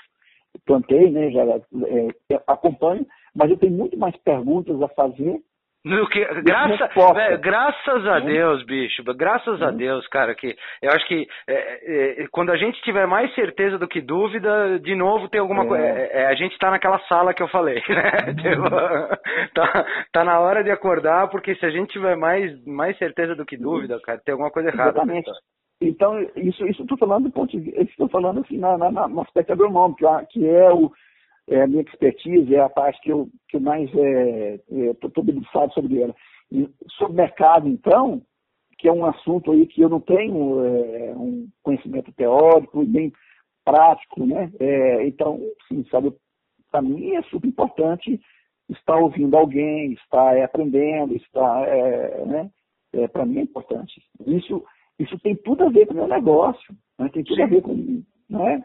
plantei, 0.65 1.11
né, 1.11 1.31
já 1.31 1.45
é, 1.45 2.43
acompanho, 2.47 3.07
mas 3.35 3.51
eu 3.51 3.57
tenho 3.57 3.73
muito 3.73 3.97
mais 3.97 4.17
perguntas 4.17 4.81
a 4.83 4.89
fazer 4.89 5.41
no 5.85 6.09
que, 6.09 6.25
graça, 6.43 6.89
é, 7.21 7.37
graças 7.37 8.07
a 8.07 8.19
Deus, 8.19 8.65
bicho, 8.65 9.03
graças 9.15 9.61
a 9.61 9.71
Deus, 9.71 10.07
cara, 10.09 10.35
que 10.35 10.57
eu 10.81 10.91
acho 10.91 11.07
que 11.07 11.27
é, 11.47 12.23
é, 12.23 12.27
quando 12.33 12.51
a 12.51 12.57
gente 12.57 12.81
tiver 12.81 13.07
mais 13.07 13.35
certeza 13.35 13.77
do 13.77 13.87
que 13.87 14.01
dúvida, 14.01 14.79
de 14.81 14.95
novo 14.95 15.29
tem 15.29 15.41
alguma 15.41 15.67
coisa. 15.67 15.85
É. 15.85 16.23
É, 16.23 16.27
a 16.27 16.35
gente 16.35 16.53
está 16.53 16.71
naquela 16.71 16.99
sala 17.01 17.35
que 17.35 17.43
eu 17.43 17.49
falei, 17.49 17.83
né? 17.89 18.35
Tipo, 18.35 18.71
tá, 19.55 19.87
tá 20.11 20.25
na 20.25 20.41
hora 20.41 20.65
de 20.65 20.71
acordar, 20.71 21.29
porque 21.29 21.55
se 21.57 21.67
a 21.67 21.71
gente 21.71 21.93
tiver 21.93 22.17
mais, 22.17 22.65
mais 22.65 22.97
certeza 22.97 23.35
do 23.35 23.45
que 23.45 23.57
dúvida, 23.57 24.01
cara, 24.01 24.21
tem 24.25 24.33
alguma 24.33 24.51
coisa 24.51 24.71
errada. 24.71 24.91
Exatamente. 24.91 25.31
Então, 25.83 26.19
isso 26.37 26.65
estou 26.65 26.97
falando 26.97 27.25
do 27.25 27.31
ponto 27.31 27.51
de 27.51 27.59
vista, 27.59 27.83
estou 27.83 28.09
falando 28.09 28.41
assim, 28.41 28.57
na, 28.57 28.79
na, 28.79 29.07
no 29.07 29.21
aspecto 29.21 29.53
agronômico, 29.53 30.01
que 30.31 30.49
é 30.49 30.71
o 30.73 30.91
é 31.49 31.63
a 31.63 31.67
minha 31.67 31.83
expertise, 31.83 32.55
é 32.55 32.61
a 32.61 32.69
parte 32.69 33.01
que 33.03 33.11
eu, 33.11 33.29
que 33.49 33.59
mais 33.59 33.89
estou 33.89 34.05
é, 34.05 35.21
é, 35.21 35.23
debruçado 35.25 35.73
sobre 35.73 36.01
ela. 36.01 36.15
E 36.51 36.69
sobre 36.97 37.17
mercado, 37.17 37.69
então, 37.69 38.23
que 38.79 38.89
é 38.89 38.93
um 38.93 39.05
assunto 39.05 39.53
aí 39.53 39.67
que 39.67 39.83
eu 39.83 39.89
não 39.89 40.01
tenho 40.01 40.65
é, 40.65 41.15
um 41.17 41.49
conhecimento 41.63 42.13
teórico 42.13 42.83
e 42.83 42.87
bem 42.87 43.13
prático, 43.65 44.25
né? 44.27 44.51
É, 44.61 45.07
então, 45.07 45.41
sim, 45.69 45.85
sabe, 45.91 46.13
para 46.71 46.83
mim 46.83 47.15
é 47.15 47.23
super 47.23 47.47
importante 47.47 48.21
estar 48.69 48.97
ouvindo 48.97 49.37
alguém, 49.37 49.93
estar 49.93 50.37
é, 50.37 50.45
aprendendo, 50.45 51.15
estar, 51.15 51.69
é, 51.69 52.25
né? 52.25 52.51
É, 52.93 53.09
para 53.09 53.27
mim 53.27 53.39
é 53.39 53.43
importante. 53.43 54.03
Isso, 54.27 54.65
isso 54.99 55.19
tem 55.19 55.35
tudo 55.37 55.65
a 55.65 55.69
ver 55.69 55.87
com 55.87 55.95
o 55.95 55.97
meu 55.97 56.07
negócio, 56.07 56.75
né? 56.99 57.09
tem 57.13 57.25
tudo 57.25 57.43
a 57.43 57.47
ver 57.47 57.63
com, 57.63 58.03
né? 58.31 58.65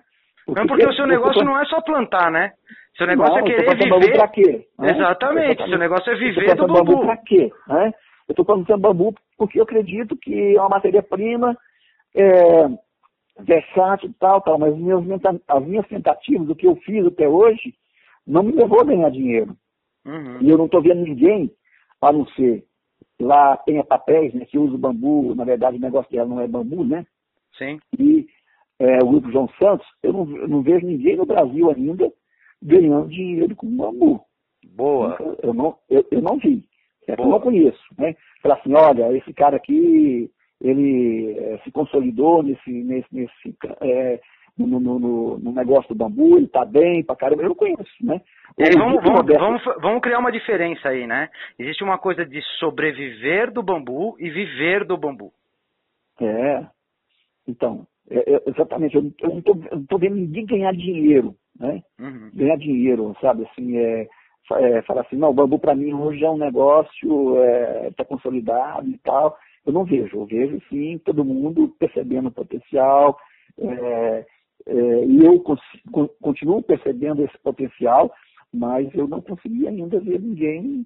Porque, 0.50 0.60
não, 0.62 0.68
porque 0.68 0.86
o 0.88 0.94
seu 0.94 1.08
negócio 1.08 1.44
não 1.44 1.60
é 1.60 1.66
só 1.66 1.82
plantar, 1.82 2.32
né? 2.32 2.52
Seu 2.98 3.08
negócio 3.08 3.36
não, 3.36 3.40
é 3.40 3.44
querer 3.44 3.70
viver. 3.70 3.90
Bambu 3.90 4.12
pra 4.12 4.28
quê? 4.28 4.68
Né? 4.78 4.92
Exatamente. 4.92 5.66
Seu 5.66 5.78
negócio 5.78 6.12
é 6.12 6.16
viver 6.16 6.56
do 6.56 6.68
bambu. 6.68 6.84
bambu 6.84 7.02
pra 7.02 7.18
quê? 7.18 7.52
Né? 7.68 7.94
Eu 8.28 8.34
estou 8.34 8.46
plantando 8.46 8.82
bambu 8.82 9.16
porque 9.38 9.60
eu 9.60 9.64
acredito 9.64 10.18
que 10.18 10.56
é 10.56 10.60
uma 10.60 10.70
matéria-prima 10.70 11.58
é, 12.16 12.68
versátil 13.40 14.10
e 14.10 14.14
tal, 14.14 14.42
tal, 14.42 14.60
mas 14.60 14.74
as 15.48 15.66
minhas 15.66 15.88
tentativas, 15.88 16.50
o 16.50 16.56
que 16.56 16.68
eu 16.68 16.76
fiz 16.78 17.06
até 17.06 17.28
hoje, 17.28 17.74
não 18.28 18.44
me 18.44 18.52
levou 18.52 18.82
a 18.82 18.86
ganhar 18.86 19.10
dinheiro. 19.10 19.56
Uhum. 20.06 20.38
E 20.42 20.50
eu 20.50 20.58
não 20.58 20.66
estou 20.66 20.82
vendo 20.82 21.02
ninguém, 21.02 21.52
a 22.02 22.12
não 22.12 22.26
ser 22.28 22.64
lá 23.20 23.58
tem 23.58 23.84
papéis, 23.84 24.34
né, 24.34 24.46
que 24.46 24.58
usa 24.58 24.76
o 24.76 24.78
bambu, 24.78 25.36
na 25.36 25.44
verdade 25.44 25.78
o 25.78 25.82
negócio 25.82 26.10
dela 26.12 26.28
não 26.28 26.40
é 26.40 26.48
bambu, 26.48 26.86
né? 26.86 27.06
Sim. 27.58 27.80
E 27.98 28.28
é, 28.80 28.98
o 29.04 29.08
grupo 29.08 29.32
João 29.32 29.50
Santos, 29.60 29.86
eu 30.02 30.14
não, 30.14 30.38
eu 30.38 30.48
não, 30.48 30.62
vejo 30.62 30.86
ninguém 30.86 31.18
no 31.18 31.26
Brasil 31.26 31.70
ainda 31.70 32.12
ganhando 32.62 33.10
dinheiro 33.10 33.56
com 33.56 33.68
bambu. 33.68 34.22
Boa. 34.76 35.18
Eu 35.44 35.54
não, 35.54 35.76
eu, 35.90 36.06
eu 36.12 36.22
não 36.22 36.38
vi. 36.38 36.64
É 37.08 37.14
eu 37.20 37.28
não 37.28 37.40
conheço, 37.40 37.84
né? 37.98 38.16
Falar 38.42 38.56
assim, 38.56 38.74
olha, 38.74 39.18
esse 39.18 39.34
cara 39.34 39.58
aqui, 39.58 40.32
ele 40.62 41.36
é, 41.38 41.58
se 41.64 41.72
consolidou 41.72 42.44
nesse, 42.44 42.72
nesse, 42.72 43.08
nesse 43.12 43.56
é, 43.82 44.20
no, 44.58 44.80
no, 44.80 45.00
no, 45.00 45.40
no, 45.40 45.52
negócio 45.52 45.90
do 45.90 45.96
bambu, 45.96 46.38
ele 46.38 46.46
está 46.46 46.66
bem 46.66 47.04
pra 47.04 47.16
caramba, 47.16 47.44
eu 47.44 47.50
não 47.50 47.56
conheço, 47.56 47.84
né? 48.02 48.22
Aí, 48.60 48.78
vamos, 48.78 49.04
vamos, 49.04 49.26
vamos, 49.26 49.64
vamos, 49.82 50.02
criar 50.02 50.20
uma 50.20 50.32
diferença 50.32 50.90
aí, 50.90 51.08
né? 51.08 51.30
Existe 51.58 51.84
uma 51.84 51.98
coisa 51.98 52.26
de 52.26 52.42
sobreviver 52.60 53.52
do 53.52 53.64
bambu 53.64 54.16
e 54.20 54.30
viver 54.30 54.86
do 54.86 54.98
bambu. 54.98 55.32
É, 56.22 56.66
então, 57.48 57.88
é, 58.10 58.36
é, 58.36 58.44
exatamente, 58.48 58.96
eu, 58.96 59.04
não 59.04 59.40
estou 59.40 60.00
vendo 60.00 60.16
ninguém 60.16 60.46
ganhar 60.46 60.74
dinheiro, 60.74 61.36
né? 61.60 61.82
Uhum. 62.00 62.32
Ganhar 62.34 62.58
dinheiro, 62.58 63.16
sabe, 63.22 63.46
assim, 63.46 63.78
é, 63.78 64.08
é, 64.52 64.82
falar 64.84 65.02
assim, 65.02 65.16
não, 65.16 65.30
o 65.30 65.34
bambu 65.34 65.60
para 65.60 65.76
mim 65.76 65.94
hoje 65.94 66.24
é 66.24 66.30
um 66.30 66.38
negócio, 66.38 67.36
está 67.88 68.04
é, 68.04 68.06
consolidado 68.06 68.90
e 68.90 68.98
tal. 69.00 69.38
Eu 69.66 69.74
não 69.74 69.84
vejo, 69.84 70.18
eu 70.18 70.26
vejo 70.26 70.60
sim 70.70 70.98
todo 71.06 71.24
mundo 71.24 71.76
percebendo 71.78 72.30
o 72.30 72.32
potencial, 72.32 73.18
é, 73.60 74.26
é, 74.66 75.06
e 75.06 75.26
eu 75.26 75.44
continuo 76.22 76.64
percebendo 76.64 77.24
esse 77.24 77.38
potencial, 77.40 78.12
mas 78.54 78.94
eu 78.96 79.08
não 79.08 79.22
consegui 79.22 79.68
ainda 79.68 80.00
ver 80.00 80.20
ninguém. 80.20 80.86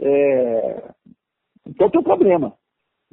É... 0.00 0.90
Então 1.66 1.90
tem 1.90 2.00
um 2.00 2.04
problema. 2.04 2.54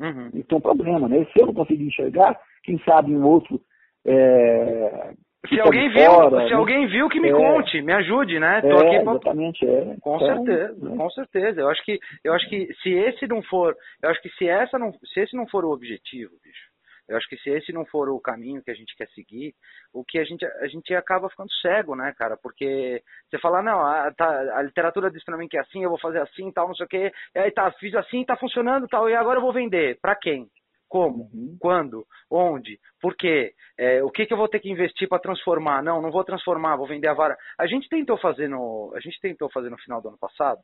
Uhum. 0.02 0.32
Então 0.34 0.58
um 0.58 0.62
problema, 0.62 1.08
né? 1.08 1.26
Se 1.32 1.40
eu 1.40 1.46
não 1.46 1.54
conseguir 1.54 1.86
enxergar, 1.86 2.38
quem 2.64 2.80
sabe 2.80 3.16
um 3.16 3.24
outro. 3.24 3.62
É... 4.06 5.14
Se 5.48 5.60
alguém 5.60 5.90
viu, 5.90 6.06
fora, 6.06 6.44
se 6.44 6.52
né? 6.52 6.56
alguém 6.56 6.88
viu 6.88 7.10
que 7.10 7.20
me 7.20 7.30
é, 7.30 7.32
conte, 7.32 7.82
me 7.82 7.94
ajude, 7.94 8.40
né? 8.40 8.62
Tô 8.62 8.68
é, 8.68 8.74
aqui 8.74 9.04
pra... 9.04 9.12
Exatamente, 9.14 9.66
é. 9.66 9.96
Com 10.00 10.16
então, 10.18 10.46
certeza, 10.46 10.90
né? 10.90 10.98
com 10.98 11.10
certeza. 11.10 11.62
Eu 11.62 11.70
acho 11.70 11.84
que, 11.84 12.00
eu 12.24 12.34
acho 12.34 12.48
que 12.48 12.68
se 12.82 12.90
esse 12.90 13.28
não 13.28 13.42
for, 13.44 13.76
eu 14.04 14.10
acho 14.10 14.22
que 14.22 14.30
se 14.30 14.48
essa 14.48 14.78
não, 14.78 14.94
se 14.94 15.20
esse 15.20 15.36
não 15.36 15.48
for 15.48 15.66
o 15.66 15.72
objetivo, 15.72 16.32
bicho, 16.44 16.71
eu 17.12 17.18
acho 17.18 17.28
que 17.28 17.38
se 17.38 17.50
esse 17.50 17.74
não 17.74 17.86
for 17.86 18.10
o 18.10 18.20
caminho 18.20 18.64
que 18.64 18.72
a 18.72 18.74
gente 18.74 18.96
quer 18.96 19.08
seguir, 19.10 19.54
o 19.94 20.04
que 20.04 20.18
a 20.18 20.24
gente, 20.24 20.46
a 20.46 20.68
gente 20.68 20.96
acaba 20.96 21.30
ficando 21.30 21.52
cego, 21.62 21.96
né, 21.96 22.14
cara? 22.18 22.38
Porque 22.38 23.04
você 23.30 23.38
fala, 23.40 23.62
não, 23.62 23.86
a, 23.86 24.12
tá, 24.14 24.58
a 24.58 24.62
literatura 24.62 25.12
diz 25.12 25.24
pra 25.26 25.38
mim 25.38 25.48
que 25.48 25.58
é 25.58 25.62
assim, 25.62 25.84
eu 25.84 25.90
vou 25.90 26.00
fazer 26.00 26.22
assim, 26.22 26.52
tal, 26.52 26.68
não 26.68 26.76
sei 26.76 26.86
o 26.86 26.90
quê, 26.90 27.12
e 27.36 27.40
aí 27.40 27.52
tá, 27.52 27.70
fiz 27.74 27.94
assim, 27.96 28.24
tá 28.24 28.38
funcionando, 28.38 28.88
tal, 28.88 29.10
e 29.10 29.16
agora 29.16 29.40
eu 29.40 29.42
vou 29.42 29.52
vender. 29.52 30.00
Pra 30.02 30.16
quem? 30.16 30.48
Como? 30.88 31.30
Uhum. 31.34 31.58
Quando? 31.60 32.06
Onde? 32.30 32.80
Por 33.02 33.16
quê? 33.16 33.54
É, 33.78 34.04
o 34.04 34.10
que, 34.10 34.26
que 34.26 34.34
eu 34.34 34.38
vou 34.38 34.48
ter 34.48 34.60
que 34.60 34.70
investir 34.70 35.08
para 35.08 35.22
transformar? 35.22 35.84
Não, 35.84 36.02
não 36.02 36.12
vou 36.12 36.24
transformar, 36.24 36.78
vou 36.78 36.88
vender 36.88 37.08
a 37.08 37.14
vara. 37.14 37.38
A 37.58 37.68
gente 37.68 37.90
tentou 37.90 38.18
fazer 38.18 38.48
no, 38.48 38.94
a 38.96 39.00
gente 39.02 39.20
tentou 39.20 39.50
fazer 39.52 39.70
no 39.70 39.78
final 39.78 40.02
do 40.02 40.10
ano 40.10 40.18
passado 40.18 40.62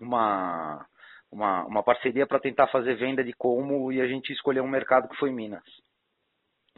uma 0.00 0.86
uma, 1.30 1.64
uma 1.66 1.82
parceria 1.82 2.26
para 2.26 2.40
tentar 2.40 2.68
fazer 2.68 2.96
venda 2.96 3.22
de 3.22 3.32
como 3.32 3.92
e 3.92 4.00
a 4.00 4.06
gente 4.06 4.32
escolheu 4.32 4.64
um 4.64 4.68
mercado 4.68 5.08
que 5.08 5.16
foi 5.16 5.30
Minas. 5.30 5.64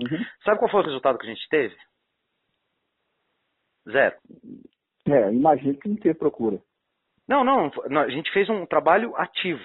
Uhum. 0.01 0.25
Sabe 0.45 0.59
qual 0.59 0.71
foi 0.71 0.81
o 0.81 0.85
resultado 0.85 1.19
que 1.19 1.27
a 1.27 1.31
gente 1.31 1.49
teve? 1.49 1.77
Zero. 3.91 4.17
É, 5.09 5.33
imagino 5.33 5.79
que 5.79 5.89
não 5.89 5.97
tem 5.97 6.15
procura. 6.15 6.61
Não, 7.27 7.45
não, 7.45 7.71
a 8.01 8.09
gente 8.09 8.33
fez 8.33 8.49
um 8.49 8.67
trabalho 8.67 9.17
ativo. 9.17 9.63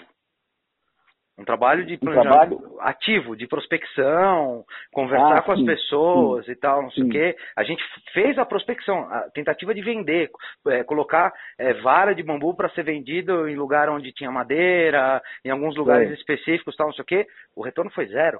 Um 1.38 1.45
trabalho 1.45 1.86
de 1.86 1.95
um 1.95 2.12
trabalho... 2.12 2.78
ativo, 2.80 3.36
de 3.36 3.45
prospecção, 3.47 4.65
conversar 4.91 5.38
ah, 5.38 5.41
com 5.43 5.52
as 5.52 5.62
pessoas 5.62 6.45
sim, 6.45 6.52
e 6.52 6.56
tal, 6.56 6.82
não 6.82 6.91
sei 6.91 7.04
o 7.04 7.10
quê. 7.10 7.36
A 7.56 7.63
gente 7.63 7.84
fez 8.12 8.39
a 8.39 8.45
prospecção, 8.45 9.02
a 9.02 9.30
tentativa 9.30 9.71
de 9.73 9.82
vender, 9.82 10.32
é, 10.67 10.84
colocar 10.84 11.32
é, 11.60 11.73
vara 11.76 12.15
de 12.15 12.23
bambu 12.23 12.56
para 12.56 12.69
ser 12.71 12.84
vendido 12.84 13.47
em 13.47 13.56
lugar 13.56 13.88
onde 13.88 14.12
tinha 14.12 14.32
madeira, 14.32 15.21
em 15.45 15.52
alguns 15.52 15.76
lugares 15.78 16.10
é. 16.10 16.13
específicos, 16.15 16.76
tal, 16.76 16.88
não 16.88 16.93
sei 16.93 17.04
o 17.04 17.06
quê. 17.06 17.28
O 17.56 17.63
retorno 17.63 17.91
foi 17.91 18.08
zero. 18.08 18.39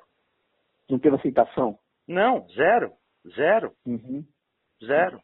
Não 0.90 0.98
teve 0.98 1.18
aceitação? 1.18 1.78
Não, 2.08 2.48
zero. 2.50 2.94
Zero. 3.36 3.74
Uhum. 3.86 4.24
Zero. 4.84 5.22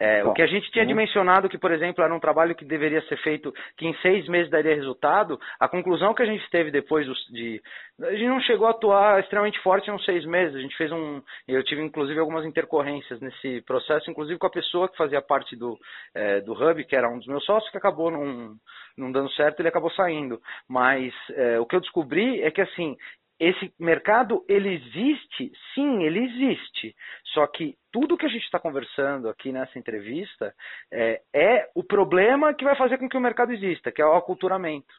É, 0.00 0.24
o 0.24 0.32
que 0.32 0.40
a 0.40 0.46
gente 0.46 0.70
tinha 0.70 0.86
dimensionado 0.86 1.46
que, 1.46 1.58
por 1.58 1.70
exemplo, 1.70 2.02
era 2.02 2.14
um 2.14 2.18
trabalho 2.18 2.54
que 2.54 2.64
deveria 2.64 3.02
ser 3.02 3.18
feito, 3.18 3.52
que 3.76 3.86
em 3.86 3.94
seis 3.98 4.26
meses 4.28 4.50
daria 4.50 4.74
resultado, 4.74 5.38
a 5.60 5.68
conclusão 5.68 6.14
que 6.14 6.22
a 6.22 6.26
gente 6.26 6.48
teve 6.48 6.70
depois 6.70 7.06
de. 7.28 7.60
A 8.00 8.12
gente 8.12 8.28
não 8.28 8.40
chegou 8.40 8.66
a 8.66 8.70
atuar 8.70 9.20
extremamente 9.20 9.60
forte 9.60 9.90
em 9.90 9.92
uns 9.92 10.02
seis 10.06 10.24
meses. 10.24 10.56
A 10.56 10.60
gente 10.60 10.74
fez 10.78 10.90
um. 10.90 11.20
Eu 11.46 11.62
tive, 11.62 11.82
inclusive, 11.82 12.18
algumas 12.18 12.46
intercorrências 12.46 13.20
nesse 13.20 13.60
processo, 13.66 14.10
inclusive 14.10 14.38
com 14.38 14.46
a 14.46 14.50
pessoa 14.50 14.88
que 14.88 14.96
fazia 14.96 15.20
parte 15.20 15.54
do, 15.54 15.78
é, 16.14 16.40
do 16.40 16.54
Hub, 16.54 16.82
que 16.86 16.96
era 16.96 17.10
um 17.10 17.18
dos 17.18 17.26
meus 17.26 17.44
sócios, 17.44 17.70
que 17.70 17.76
acabou 17.76 18.10
não, 18.10 18.54
não 18.96 19.12
dando 19.12 19.30
certo, 19.32 19.60
ele 19.60 19.68
acabou 19.68 19.90
saindo. 19.90 20.40
Mas 20.66 21.12
é, 21.32 21.60
o 21.60 21.66
que 21.66 21.76
eu 21.76 21.80
descobri 21.80 22.42
é 22.42 22.50
que, 22.50 22.62
assim, 22.62 22.96
esse 23.40 23.72
mercado 23.80 24.44
ele 24.46 24.74
existe, 24.74 25.50
sim, 25.74 26.04
ele 26.04 26.24
existe. 26.26 26.94
Só 27.32 27.46
que 27.46 27.74
tudo 27.90 28.18
que 28.18 28.26
a 28.26 28.28
gente 28.28 28.44
está 28.44 28.60
conversando 28.60 29.30
aqui 29.30 29.50
nessa 29.50 29.78
entrevista 29.78 30.54
é, 30.92 31.22
é, 31.34 31.70
o 31.74 31.82
problema 31.82 32.52
que 32.52 32.64
vai 32.64 32.76
fazer 32.76 32.98
com 32.98 33.08
que 33.08 33.16
o 33.16 33.20
mercado 33.20 33.52
exista, 33.52 33.90
que 33.90 34.02
é 34.02 34.04
o 34.04 34.14
aculturamento. 34.14 34.92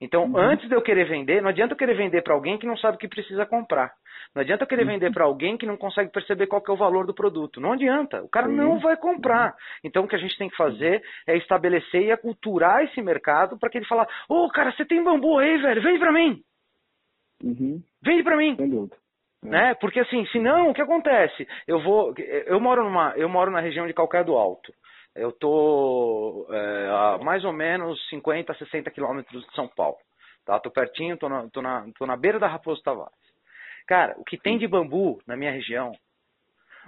Então, 0.00 0.24
uhum. 0.24 0.36
antes 0.36 0.68
de 0.68 0.74
eu 0.74 0.82
querer 0.82 1.08
vender, 1.08 1.40
não 1.40 1.48
adianta 1.48 1.72
eu 1.72 1.78
querer 1.78 1.96
vender 1.96 2.22
para 2.22 2.34
alguém 2.34 2.58
que 2.58 2.66
não 2.66 2.76
sabe 2.76 2.96
o 2.96 2.98
que 2.98 3.08
precisa 3.08 3.46
comprar. 3.46 3.92
Não 4.34 4.42
adianta 4.42 4.64
eu 4.64 4.68
querer 4.68 4.82
uhum. 4.82 4.92
vender 4.92 5.12
para 5.12 5.24
alguém 5.24 5.56
que 5.56 5.66
não 5.66 5.76
consegue 5.76 6.10
perceber 6.10 6.46
qual 6.46 6.62
é 6.66 6.72
o 6.72 6.76
valor 6.76 7.06
do 7.06 7.14
produto. 7.14 7.60
Não 7.60 7.72
adianta. 7.72 8.22
O 8.22 8.28
cara 8.28 8.48
uhum. 8.48 8.54
não 8.54 8.78
vai 8.78 8.96
comprar. 8.96 9.54
Então, 9.82 10.04
o 10.04 10.08
que 10.08 10.16
a 10.16 10.18
gente 10.18 10.36
tem 10.36 10.48
que 10.48 10.56
fazer 10.56 11.02
é 11.26 11.36
estabelecer 11.36 12.02
e 12.02 12.12
aculturar 12.12 12.84
esse 12.84 13.00
mercado 13.02 13.58
para 13.58 13.70
que 13.70 13.78
ele 13.78 13.86
falar: 13.86 14.06
Ô, 14.28 14.44
oh, 14.44 14.48
cara, 14.48 14.72
você 14.72 14.84
tem 14.84 15.02
bambu 15.02 15.38
aí, 15.38 15.58
velho? 15.58 15.82
Vende 15.82 15.98
para 15.98 16.12
mim. 16.12 16.42
Uhum. 17.44 17.82
Vende 18.02 18.22
para 18.22 18.36
mim. 18.36 18.56
É. 19.44 19.46
Né? 19.46 19.74
Porque 19.74 20.00
assim, 20.00 20.24
senão 20.26 20.70
o 20.70 20.74
que 20.74 20.80
acontece? 20.80 21.46
Eu 21.66 21.82
vou, 21.82 22.14
eu 22.16 22.58
moro 22.58 22.82
numa, 22.82 23.12
eu 23.16 23.28
moro 23.28 23.50
na 23.50 23.60
região 23.60 23.86
de 23.86 23.92
Calcaia 23.92 24.24
do 24.24 24.36
Alto. 24.36 24.72
Eu 25.14 25.30
tô 25.30 26.46
é, 26.50 26.88
a 26.90 27.18
mais 27.22 27.44
ou 27.44 27.52
menos 27.52 28.00
50, 28.08 28.54
60 28.54 28.90
quilômetros 28.90 29.44
de 29.44 29.54
São 29.54 29.68
Paulo. 29.68 29.98
Tá? 30.46 30.58
Tô 30.58 30.70
pertinho, 30.70 31.16
tô 31.18 31.28
na, 31.28 31.48
tô 31.50 31.60
na, 31.62 31.86
tô 31.98 32.06
na 32.06 32.16
beira 32.16 32.38
da 32.38 32.48
Raposo 32.48 32.82
Tavares. 32.82 33.12
Cara, 33.86 34.14
o 34.18 34.24
que 34.24 34.38
tem 34.38 34.56
de 34.56 34.66
bambu 34.66 35.20
na 35.26 35.36
minha 35.36 35.52
região? 35.52 35.92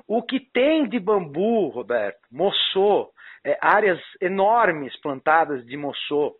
O 0.08 0.22
que 0.22 0.40
tem 0.40 0.88
de 0.88 0.98
bambu, 0.98 1.68
Roberto? 1.68 2.18
Moçô, 2.30 3.10
é, 3.44 3.58
áreas 3.60 4.00
enormes 4.20 4.98
plantadas 5.00 5.64
de 5.66 5.76
moçô 5.76 6.34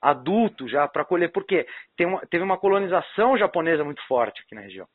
adulto 0.00 0.68
já 0.68 0.88
para 0.88 1.04
colher, 1.04 1.30
porque 1.30 1.66
tem 1.96 2.06
uma, 2.06 2.20
teve 2.26 2.42
uma 2.42 2.58
colonização 2.58 3.36
japonesa 3.36 3.84
muito 3.84 4.02
forte 4.06 4.42
aqui 4.42 4.54
na 4.54 4.62
região. 4.62 4.86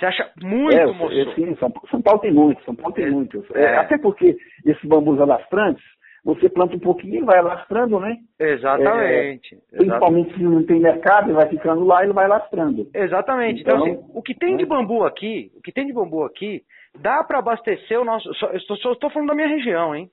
Você 0.00 0.06
acha 0.06 0.30
muito 0.42 0.76
é, 0.76 0.86
moço? 0.86 1.34
Sim, 1.34 1.54
São, 1.56 1.72
São, 1.90 2.00
Paulo 2.00 2.20
tem 2.20 2.32
muito, 2.32 2.64
São 2.64 2.74
Paulo 2.74 2.94
tem 2.94 3.04
é, 3.04 3.10
muitos. 3.10 3.44
É. 3.54 3.76
Até 3.76 3.98
porque 3.98 4.36
esses 4.64 4.84
bambus 4.84 5.20
alastrantes, 5.20 5.84
você 6.24 6.48
planta 6.48 6.74
um 6.76 6.80
pouquinho 6.80 7.16
e 7.16 7.24
vai 7.24 7.38
alastrando, 7.38 8.00
né? 8.00 8.16
Exatamente. 8.38 9.58
É, 9.72 9.76
principalmente 9.76 10.34
se 10.34 10.42
não 10.42 10.64
tem 10.64 10.80
mercado, 10.80 11.28
ele 11.28 11.36
vai 11.36 11.48
ficando 11.48 11.84
lá 11.84 12.00
e 12.00 12.06
ele 12.06 12.14
vai 12.14 12.24
alastrando. 12.24 12.88
Exatamente. 12.94 13.60
Então, 13.60 13.86
então 13.86 13.92
assim, 13.92 14.10
o 14.14 14.22
que 14.22 14.34
tem 14.34 14.56
de 14.56 14.64
né? 14.64 14.68
bambu 14.68 15.04
aqui, 15.04 15.50
o 15.56 15.60
que 15.60 15.72
tem 15.72 15.86
de 15.86 15.92
bambu 15.92 16.24
aqui, 16.24 16.62
dá 16.98 17.22
para 17.22 17.38
abastecer 17.38 18.00
o 18.00 18.04
nosso. 18.04 18.32
Só, 18.34 18.50
só 18.76 18.92
estou 18.92 19.10
falando 19.10 19.28
da 19.28 19.34
minha 19.34 19.48
região, 19.48 19.94
hein? 19.94 20.10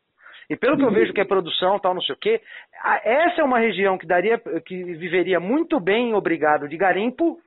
E 0.50 0.56
pelo 0.56 0.78
que 0.78 0.84
eu 0.84 0.92
vejo 0.92 1.14
que 1.14 1.20
é 1.20 1.26
produção, 1.26 1.78
tal, 1.78 1.94
não 1.94 2.02
sei 2.02 2.16
o 2.16 2.18
quê, 2.18 2.42
essa 3.04 3.42
é 3.42 3.44
uma 3.44 3.60
região 3.60 3.98
que 3.98 4.08
daria, 4.08 4.40
que 4.66 4.84
viveria 4.96 5.40
muito 5.40 5.80
bem 5.80 6.14
obrigado 6.14 6.70
de 6.70 6.78
garimpo. 6.78 7.38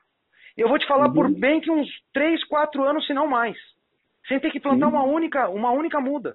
E 0.56 0.60
eu 0.60 0.68
vou 0.68 0.78
te 0.78 0.86
falar 0.86 1.06
uhum. 1.08 1.14
por 1.14 1.30
bem 1.30 1.60
que 1.60 1.70
uns 1.70 1.88
3, 2.12 2.44
4 2.44 2.82
anos, 2.84 3.06
se 3.06 3.14
não 3.14 3.26
mais. 3.26 3.56
Sem 4.28 4.38
ter 4.38 4.50
que 4.50 4.60
plantar 4.60 4.88
uma 4.88 5.02
única, 5.02 5.48
uma 5.48 5.70
única 5.70 5.98
muda. 5.98 6.34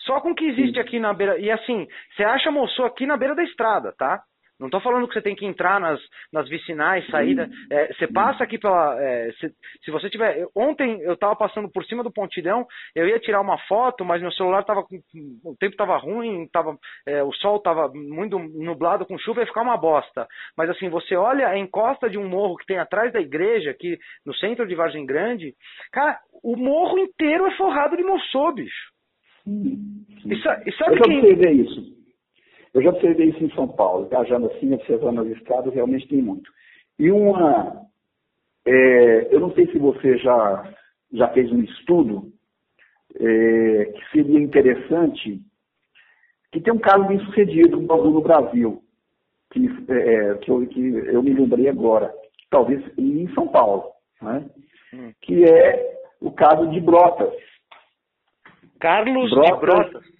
Só 0.00 0.20
com 0.20 0.32
o 0.32 0.34
que 0.34 0.46
existe 0.46 0.80
aqui 0.80 0.98
na 0.98 1.12
beira. 1.12 1.38
E 1.38 1.50
assim, 1.50 1.86
você 2.16 2.24
acha 2.24 2.50
moço 2.50 2.82
aqui 2.82 3.06
na 3.06 3.16
beira 3.16 3.34
da 3.34 3.44
estrada, 3.44 3.92
tá? 3.92 4.20
Não 4.58 4.66
estou 4.66 4.80
falando 4.80 5.06
que 5.06 5.14
você 5.14 5.22
tem 5.22 5.36
que 5.36 5.46
entrar 5.46 5.78
nas, 5.80 6.00
nas 6.32 6.48
vicinais, 6.48 7.06
saída. 7.08 7.48
É, 7.70 7.92
você 7.92 8.08
passa 8.08 8.42
aqui 8.42 8.58
pela. 8.58 9.00
É, 9.00 9.30
se, 9.32 9.54
se, 9.84 9.90
você 9.90 10.10
tiver. 10.10 10.46
Ontem 10.54 11.00
eu 11.02 11.14
estava 11.14 11.36
passando 11.36 11.70
por 11.70 11.84
cima 11.84 12.02
do 12.02 12.12
pontilhão, 12.12 12.66
eu 12.94 13.06
ia 13.06 13.20
tirar 13.20 13.40
uma 13.40 13.56
foto, 13.66 14.04
mas 14.04 14.20
meu 14.20 14.32
celular 14.32 14.60
estava. 14.60 14.80
O 15.44 15.56
tempo 15.58 15.72
estava 15.72 15.96
ruim, 15.96 16.48
tava, 16.52 16.76
é, 17.06 17.22
o 17.22 17.32
sol 17.34 17.58
estava 17.58 17.88
muito 17.94 18.38
nublado 18.38 19.06
com 19.06 19.18
chuva, 19.18 19.40
ia 19.40 19.46
ficar 19.46 19.62
uma 19.62 19.76
bosta. 19.76 20.26
Mas 20.56 20.68
assim, 20.70 20.88
você 20.88 21.14
olha 21.14 21.48
a 21.48 21.56
encosta 21.56 22.10
de 22.10 22.18
um 22.18 22.28
morro 22.28 22.56
que 22.56 22.66
tem 22.66 22.78
atrás 22.78 23.12
da 23.12 23.20
igreja, 23.20 23.70
aqui 23.70 23.96
no 24.26 24.34
centro 24.34 24.66
de 24.66 24.74
Vargem 24.74 25.06
Grande, 25.06 25.54
cara, 25.92 26.18
o 26.42 26.56
morro 26.56 26.98
inteiro 26.98 27.46
é 27.46 27.56
forrado 27.56 27.96
de 27.96 28.02
moçô, 28.02 28.52
bicho. 28.52 28.90
E, 29.46 30.34
e 30.34 30.72
sabe 30.76 30.98
eu 30.98 31.02
quem... 31.02 31.60
isso. 31.60 31.97
Eu 32.78 32.82
já 32.82 32.90
observei 32.90 33.30
isso 33.30 33.42
em 33.42 33.50
São 33.54 33.66
Paulo, 33.66 34.06
viajando 34.08 34.46
assim, 34.46 34.72
observando 34.72 35.20
as 35.20 35.26
estradas, 35.36 35.74
realmente 35.74 36.06
tem 36.06 36.22
muito. 36.22 36.48
E 36.96 37.10
uma. 37.10 37.82
É, 38.64 39.34
eu 39.34 39.40
não 39.40 39.52
sei 39.52 39.66
se 39.66 39.78
você 39.78 40.16
já, 40.18 40.72
já 41.12 41.28
fez 41.30 41.50
um 41.50 41.60
estudo 41.60 42.32
é, 43.16 43.84
que 43.86 44.10
seria 44.12 44.38
interessante 44.38 45.40
que 46.52 46.60
tem 46.60 46.72
um 46.72 46.78
caso 46.78 47.04
bem 47.06 47.18
sucedido 47.26 47.80
no 47.80 48.20
Brasil, 48.20 48.80
que, 49.50 49.66
é, 49.88 50.34
que, 50.36 50.50
eu, 50.50 50.66
que 50.68 50.80
eu 50.80 51.22
me 51.22 51.34
lembrei 51.34 51.68
agora, 51.68 52.12
talvez 52.48 52.80
em 52.96 53.28
São 53.34 53.48
Paulo, 53.48 53.90
né? 54.22 54.48
Hum. 54.94 55.12
que 55.20 55.44
é 55.44 55.98
o 56.20 56.30
caso 56.30 56.70
de 56.70 56.80
Brotas. 56.80 57.34
Carlos 58.80 59.30
Brotas, 59.30 59.52
de 59.52 59.60
Brotas. 59.60 60.17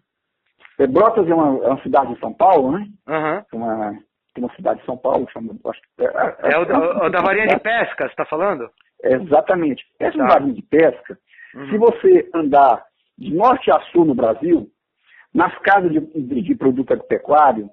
É, 0.78 0.86
Brotas 0.86 1.28
é 1.28 1.34
uma, 1.34 1.64
é 1.64 1.68
uma 1.68 1.82
cidade 1.82 2.14
de 2.14 2.20
São 2.20 2.32
Paulo, 2.32 2.72
né? 2.72 2.86
Uhum. 3.08 3.60
Uma, 3.60 3.98
tem 4.34 4.44
uma 4.44 4.54
cidade 4.54 4.80
de 4.80 4.86
São 4.86 4.96
Paulo, 4.96 5.28
chama, 5.32 5.54
acho, 5.66 5.80
é, 5.98 6.04
é, 6.04 6.52
é, 6.54 6.58
o, 6.58 6.64
da, 6.64 7.06
o 7.06 7.10
da 7.10 7.20
varinha 7.20 7.48
de 7.48 7.58
pesca, 7.58 8.04
você 8.04 8.10
está 8.10 8.24
falando? 8.24 8.70
Exatamente. 9.02 9.84
Essa 9.98 10.18
tá. 10.18 10.26
varinha 10.26 10.54
de 10.54 10.62
pesca, 10.62 11.18
uhum. 11.54 11.68
se 11.68 11.78
você 11.78 12.30
andar 12.34 12.84
de 13.18 13.34
norte 13.34 13.70
a 13.70 13.80
sul 13.92 14.04
no 14.04 14.14
Brasil, 14.14 14.68
nas 15.34 15.56
casas 15.58 15.90
de, 15.90 16.00
de, 16.00 16.42
de 16.42 16.54
produto 16.54 16.92
agropecuário, 16.92 17.68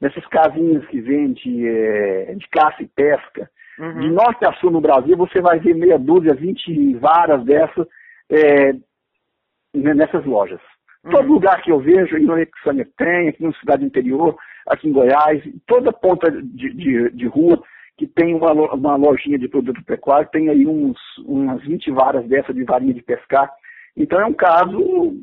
nessas 0.00 0.26
casinhas 0.26 0.84
que 0.86 1.00
vendem 1.00 1.66
é, 1.66 2.34
de 2.34 2.46
caça 2.48 2.82
e 2.82 2.86
pesca, 2.86 3.50
uhum. 3.78 4.00
de 4.00 4.10
norte 4.10 4.46
a 4.46 4.52
sul 4.54 4.70
no 4.70 4.80
Brasil, 4.80 5.16
você 5.16 5.40
vai 5.40 5.58
ver 5.58 5.74
meia 5.74 5.98
dúzia, 5.98 6.34
vinte 6.34 6.94
varas 6.96 7.42
dessas 7.44 7.86
é, 8.30 8.74
nessas 9.72 10.24
lojas. 10.24 10.60
Uhum. 11.04 11.10
Todo 11.10 11.32
lugar 11.32 11.60
que 11.62 11.70
eu 11.70 11.78
vejo, 11.78 12.16
em 12.16 12.24
Noexânia 12.24 12.86
tem, 12.96 13.28
aqui 13.28 13.42
na 13.42 13.52
cidade 13.54 13.84
interior, 13.84 14.36
aqui 14.66 14.88
em 14.88 14.92
Goiás, 14.92 15.42
toda 15.66 15.92
ponta 15.92 16.30
de, 16.30 16.72
de, 16.72 17.10
de 17.10 17.26
rua 17.26 17.62
que 17.96 18.06
tem 18.06 18.34
uma, 18.34 18.52
uma 18.52 18.96
lojinha 18.96 19.38
de 19.38 19.48
produto 19.48 19.82
pecuário, 19.84 20.28
tem 20.32 20.48
aí 20.48 20.66
uns, 20.66 20.98
umas 21.24 21.62
20 21.62 21.90
varas 21.92 22.26
dessa 22.26 22.52
de 22.52 22.64
varinha 22.64 22.94
de 22.94 23.02
pescar. 23.02 23.50
Então 23.96 24.20
é 24.20 24.26
um 24.26 24.32
caso 24.32 25.14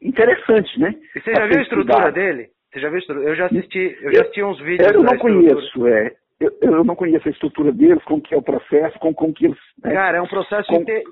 interessante, 0.00 0.78
né? 0.78 0.94
E 1.16 1.20
você 1.20 1.34
já 1.34 1.46
viu 1.46 1.58
a 1.58 1.62
estrutura 1.62 2.12
dele? 2.12 2.50
Você 2.72 2.80
já 2.80 2.88
viu 2.88 2.96
a 2.96 2.98
estrutura? 2.98 3.28
Eu 3.28 3.36
já 3.36 3.46
assisti, 3.46 3.98
eu 4.02 4.12
já 4.12 4.22
assisti 4.22 4.42
uns 4.42 4.58
vídeos. 4.60 4.92
Eu 4.92 5.02
não 5.02 5.18
conheço, 5.18 5.86
é. 5.86 6.14
Eu, 6.40 6.50
eu, 6.60 6.84
não 6.84 6.96
conheço 6.96 7.28
a 7.28 7.30
estrutura 7.30 7.70
deles, 7.70 8.02
como 8.02 8.20
que 8.20 8.34
é 8.34 8.36
o 8.36 8.42
processo, 8.42 8.98
como, 8.98 9.14
como 9.14 9.32
que 9.32 9.46
eles. 9.46 9.58
Né? 9.82 9.92
Cara, 9.92 10.18
é 10.18 10.20
um 10.20 10.26
processo 10.26 10.66
com... 10.66 10.80
inte... 10.80 11.04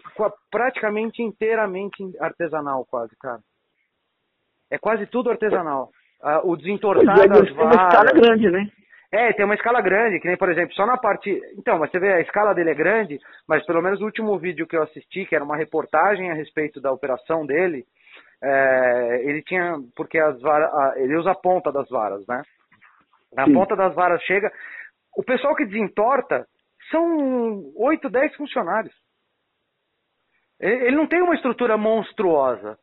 praticamente 0.50 1.22
inteiramente 1.22 2.02
artesanal, 2.18 2.84
quase, 2.84 3.16
cara. 3.16 3.38
É 4.70 4.78
quase 4.78 5.06
tudo 5.06 5.30
artesanal. 5.30 5.90
Ah, 6.22 6.40
o 6.44 6.56
desentortar 6.56 7.18
é, 7.18 7.28
das 7.28 7.50
varas. 7.50 7.54
Tem 7.54 7.64
uma 7.64 7.88
escala 7.88 8.12
grande, 8.12 8.50
né? 8.50 8.70
É, 9.12 9.32
tem 9.32 9.44
uma 9.44 9.54
escala 9.54 9.80
grande, 9.80 10.20
que 10.20 10.28
nem, 10.28 10.36
por 10.36 10.50
exemplo, 10.50 10.72
só 10.74 10.86
na 10.86 10.96
parte. 10.96 11.30
Então, 11.58 11.78
mas 11.78 11.90
você 11.90 11.98
vê, 11.98 12.12
a 12.12 12.20
escala 12.20 12.54
dele 12.54 12.70
é 12.70 12.74
grande, 12.74 13.18
mas 13.48 13.64
pelo 13.66 13.82
menos 13.82 14.00
o 14.00 14.04
último 14.04 14.38
vídeo 14.38 14.66
que 14.66 14.76
eu 14.76 14.82
assisti, 14.82 15.26
que 15.26 15.34
era 15.34 15.44
uma 15.44 15.56
reportagem 15.56 16.30
a 16.30 16.34
respeito 16.34 16.80
da 16.80 16.92
operação 16.92 17.44
dele, 17.44 17.84
é, 18.42 19.22
ele 19.24 19.42
tinha, 19.42 19.78
porque 19.96 20.18
as 20.18 20.40
varas, 20.40 20.96
ele 20.98 21.16
usa 21.16 21.32
a 21.32 21.34
ponta 21.34 21.72
das 21.72 21.88
varas, 21.88 22.24
né? 22.28 22.42
A 23.36 23.46
Sim. 23.46 23.52
ponta 23.52 23.74
das 23.74 23.94
varas 23.94 24.22
chega. 24.22 24.52
O 25.16 25.24
pessoal 25.24 25.56
que 25.56 25.66
desentorta 25.66 26.46
são 26.90 27.72
8, 27.76 28.08
10 28.08 28.36
funcionários. 28.36 28.94
Ele 30.60 30.94
não 30.94 31.06
tem 31.06 31.22
uma 31.22 31.34
estrutura 31.34 31.76
monstruosa. 31.76 32.78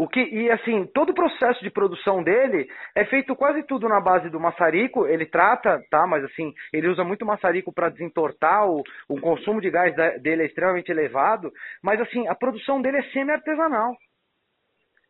O 0.00 0.08
que, 0.08 0.18
e 0.18 0.50
assim, 0.50 0.86
todo 0.94 1.10
o 1.10 1.14
processo 1.14 1.62
de 1.62 1.68
produção 1.68 2.22
dele 2.22 2.66
é 2.96 3.04
feito 3.04 3.36
quase 3.36 3.62
tudo 3.64 3.86
na 3.86 4.00
base 4.00 4.30
do 4.30 4.40
maçarico. 4.40 5.06
Ele 5.06 5.26
trata, 5.26 5.78
tá? 5.90 6.06
Mas 6.06 6.24
assim, 6.24 6.54
ele 6.72 6.88
usa 6.88 7.04
muito 7.04 7.26
maçarico 7.26 7.70
para 7.70 7.90
desentortar. 7.90 8.66
O, 8.66 8.82
o 9.10 9.20
consumo 9.20 9.60
de 9.60 9.68
gás 9.70 9.94
dele 10.22 10.44
é 10.44 10.46
extremamente 10.46 10.90
elevado. 10.90 11.52
Mas 11.82 12.00
assim, 12.00 12.26
a 12.28 12.34
produção 12.34 12.80
dele 12.80 12.96
é 12.96 13.02
semi-artesanal. 13.12 13.94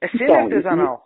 É 0.01 0.09
semi-artesanal. 0.09 0.83
Então, 0.83 1.01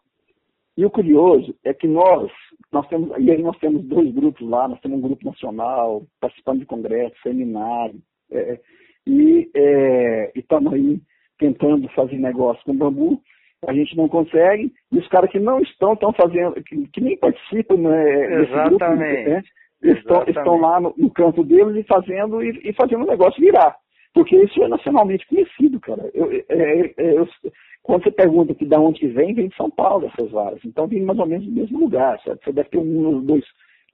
e, 0.79 0.81
e, 0.81 0.87
o 0.87 0.91
curioso 0.91 1.55
é 1.63 1.75
que 1.75 1.87
nós, 1.87 2.33
nós 2.73 2.89
temos, 2.89 3.11
e 3.19 3.31
aí 3.31 3.43
nós 3.43 3.59
temos 3.59 3.85
dois 3.85 4.11
grupos 4.15 4.49
lá, 4.49 4.67
nós 4.67 4.81
temos 4.81 4.97
um 4.97 5.03
grupo 5.03 5.27
nacional, 5.27 6.07
participando 6.23 6.61
de 6.61 6.65
congresso, 6.65 7.21
seminário, 7.23 8.01
é, 8.33 8.59
e 9.07 9.51
é, 9.55 10.33
estamos 10.35 10.73
aí 10.73 11.03
tentando 11.39 11.87
fazer 11.91 12.17
negócio 12.17 12.65
com 12.65 12.75
bambu, 12.75 13.21
a 13.67 13.73
gente 13.73 13.97
não 13.97 14.09
consegue, 14.09 14.73
e 14.93 14.99
os 14.99 15.09
caras 15.09 15.31
que 15.31 15.39
não 15.39 15.61
estão, 15.61 15.95
estão 15.95 16.13
fazendo, 16.13 16.55
que, 16.63 16.89
que 16.89 17.01
nem 17.01 17.17
participam 17.17 17.77
né, 17.77 18.43
Exatamente. 18.43 19.25
Grupo, 19.25 19.31
né, 19.31 19.43
estão, 19.83 20.25
estão 20.27 20.61
lá 20.61 20.81
no, 20.81 20.95
no, 20.97 21.11
canto 21.11 21.45
deles 21.45 21.77
e 21.77 21.83
fazendo, 21.85 22.43
e, 22.43 22.61
e 22.65 22.73
fazendo 22.73 23.05
o 23.05 23.09
negócio 23.09 23.41
virar. 23.41 23.77
Porque 24.13 24.37
isso 24.37 24.63
é 24.63 24.69
nacionalmente 24.69 25.27
conhecido, 25.27 25.81
cara. 25.81 26.09
Eu, 26.15 26.31
é, 26.31 26.45
é, 26.49 26.95
é 26.97 27.19
eu, 27.19 27.29
quando 27.83 28.05
você 28.05 28.11
pergunta 28.11 28.55
que 28.55 28.65
da 28.65 28.81
onde 28.81 29.07
vem, 29.09 29.35
vem 29.35 29.49
de 29.49 29.57
São 29.57 29.71
Paulo 29.71 30.07
essas 30.07 30.31
varas. 30.31 30.61
Então 30.65 30.87
vem 30.87 31.03
mais 31.03 31.19
ou 31.19 31.27
menos 31.27 31.45
do 31.45 31.53
mesmo 31.53 31.81
lugar. 31.81 32.19
Sabe? 32.23 32.41
Você 32.43 32.53
deve 32.53 32.69
ter 32.71 32.79
um, 32.79 33.21
dois, 33.21 33.45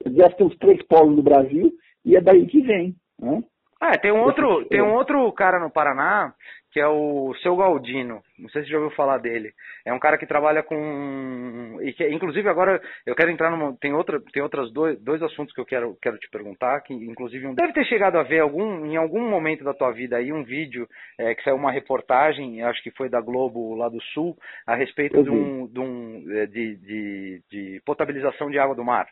deve 0.04 0.34
ter 0.34 0.44
uns 0.44 0.56
três 0.58 0.80
polos 0.86 1.16
no 1.16 1.22
Brasil 1.22 1.72
e 2.04 2.16
é 2.16 2.20
daí 2.20 2.46
que 2.46 2.60
vem. 2.60 2.94
Né? 3.18 3.42
Ah, 3.80 3.96
tem 3.96 4.12
um 4.12 4.20
outro, 4.20 4.64
tem 4.66 4.82
um 4.82 4.92
outro 4.92 5.32
cara 5.32 5.58
no 5.58 5.70
Paraná 5.70 6.34
que 6.72 6.78
é 6.78 6.86
o 6.86 7.34
seu 7.42 7.56
Galdino. 7.56 8.22
Não 8.38 8.48
sei 8.50 8.62
se 8.62 8.68
você 8.68 8.72
já 8.72 8.78
ouviu 8.78 8.96
falar 8.96 9.18
dele. 9.18 9.52
É 9.84 9.92
um 9.92 9.98
cara 9.98 10.16
que 10.16 10.26
trabalha 10.26 10.62
com 10.62 11.78
e 11.82 11.92
que 11.92 12.08
inclusive 12.08 12.48
agora 12.48 12.80
eu 13.04 13.14
quero 13.14 13.30
entrar 13.30 13.50
numa 13.50 13.76
tem 13.76 13.92
outra 13.92 14.20
tem 14.32 14.42
outras 14.42 14.70
dois, 14.72 15.00
dois 15.00 15.22
assuntos 15.22 15.52
que 15.52 15.60
eu 15.60 15.64
quero 15.64 15.96
quero 16.00 16.18
te 16.18 16.28
perguntar 16.30 16.80
que 16.82 16.94
inclusive 16.94 17.46
um 17.46 17.54
deve 17.54 17.72
ter 17.72 17.84
chegado 17.86 18.18
a 18.18 18.22
ver 18.22 18.40
algum 18.40 18.86
em 18.86 18.96
algum 18.96 19.28
momento 19.28 19.64
da 19.64 19.74
tua 19.74 19.90
vida 19.90 20.16
aí 20.16 20.32
um 20.32 20.44
vídeo 20.44 20.86
é, 21.18 21.34
que 21.34 21.42
saiu 21.42 21.56
uma 21.56 21.72
reportagem 21.72 22.62
acho 22.62 22.82
que 22.82 22.90
foi 22.92 23.08
da 23.08 23.20
Globo 23.20 23.74
lá 23.74 23.88
do 23.88 24.00
Sul 24.12 24.36
a 24.66 24.74
respeito 24.74 25.22
de 25.22 25.30
um, 25.30 25.66
de, 25.66 25.80
um 25.80 26.24
é, 26.30 26.46
de, 26.46 26.76
de, 26.76 27.42
de 27.50 27.82
potabilização 27.84 28.50
de 28.50 28.58
água 28.58 28.76
do 28.76 28.84
mar. 28.84 29.08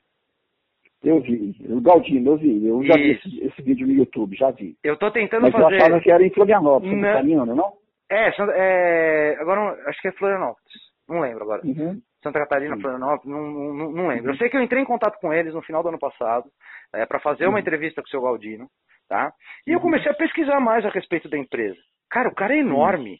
Eu 1.03 1.21
vi, 1.21 1.55
o 1.69 1.81
Galdino, 1.81 2.33
eu 2.33 2.37
vi, 2.37 2.67
eu 2.67 2.85
já 2.85 2.95
vi 2.95 3.13
esse, 3.13 3.45
esse, 3.45 3.63
vídeo 3.63 3.87
no 3.87 3.93
YouTube, 3.93 4.37
já 4.37 4.51
vi. 4.51 4.77
Eu 4.83 4.97
tô 4.97 5.11
tentando 5.13 5.43
Mas 5.43 5.53
fazer... 5.53 5.65
Mas 5.65 5.73
eu 5.73 5.79
achava 5.79 6.01
que 6.01 6.11
era 6.11 6.27
em 6.27 6.31
Florianópolis, 6.31 6.93
Santa 6.93 7.07
Catarina, 7.07 7.47
não? 7.47 7.73
É, 8.11 8.31
é, 8.55 9.37
agora 9.39 9.79
acho 9.89 10.01
que 10.01 10.09
é 10.09 10.13
Florianópolis, 10.13 10.73
não 11.09 11.21
lembro 11.21 11.45
agora. 11.45 11.63
Uhum. 11.65 12.01
Santa 12.21 12.41
Catarina, 12.41 12.75
Sim. 12.75 12.83
Florianópolis, 12.83 13.27
não, 13.27 13.75
não, 13.75 13.93
não 13.93 14.09
lembro. 14.09 14.33
Eu 14.33 14.37
sei 14.37 14.49
que 14.49 14.57
eu 14.57 14.63
entrei 14.63 14.83
em 14.83 14.87
contato 14.87 15.21
com 15.21 15.33
eles 15.33 15.55
no 15.55 15.63
final 15.63 15.85
do 15.85 15.91
ano 15.91 15.99
passado, 16.01 16.51
é, 16.93 17.07
para 17.07 17.21
fazer 17.21 17.47
uma 17.47 17.61
entrevista 17.61 18.03
com 18.03 18.09
o 18.09 18.11
seu 18.11 18.23
Galdino, 18.23 18.69
tá? 19.09 19.33
E 19.67 19.73
eu 19.73 19.81
comecei 19.81 20.11
a 20.11 20.15
pesquisar 20.15 20.59
mais 20.59 20.85
a 20.85 20.91
respeito 20.91 21.29
da 21.29 21.39
empresa. 21.39 21.79
Cara, 22.11 22.29
o 22.29 22.35
cara 22.35 22.55
é 22.55 22.59
enorme. 22.59 23.19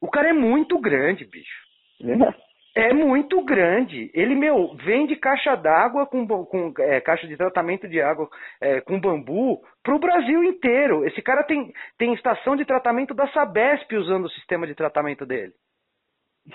O 0.00 0.08
cara 0.08 0.28
é 0.28 0.32
muito 0.32 0.78
grande, 0.78 1.24
bicho. 1.24 1.66
É 2.02 2.14
é 2.78 2.94
muito 2.94 3.44
grande. 3.44 4.08
Ele, 4.14 4.36
meu, 4.36 4.76
vende 4.76 5.16
caixa 5.16 5.56
d'água 5.56 6.06
com, 6.06 6.24
com 6.26 6.72
é, 6.78 7.00
caixa 7.00 7.26
de 7.26 7.36
tratamento 7.36 7.88
de 7.88 8.00
água 8.00 8.28
é, 8.60 8.80
com 8.80 9.00
bambu 9.00 9.60
para 9.82 9.96
o 9.96 9.98
Brasil 9.98 10.44
inteiro. 10.44 11.04
Esse 11.04 11.20
cara 11.20 11.42
tem, 11.42 11.72
tem 11.98 12.14
estação 12.14 12.54
de 12.54 12.64
tratamento 12.64 13.14
da 13.14 13.26
Sabesp 13.32 13.92
usando 13.96 14.26
o 14.26 14.30
sistema 14.30 14.64
de 14.64 14.76
tratamento 14.76 15.26
dele. 15.26 15.52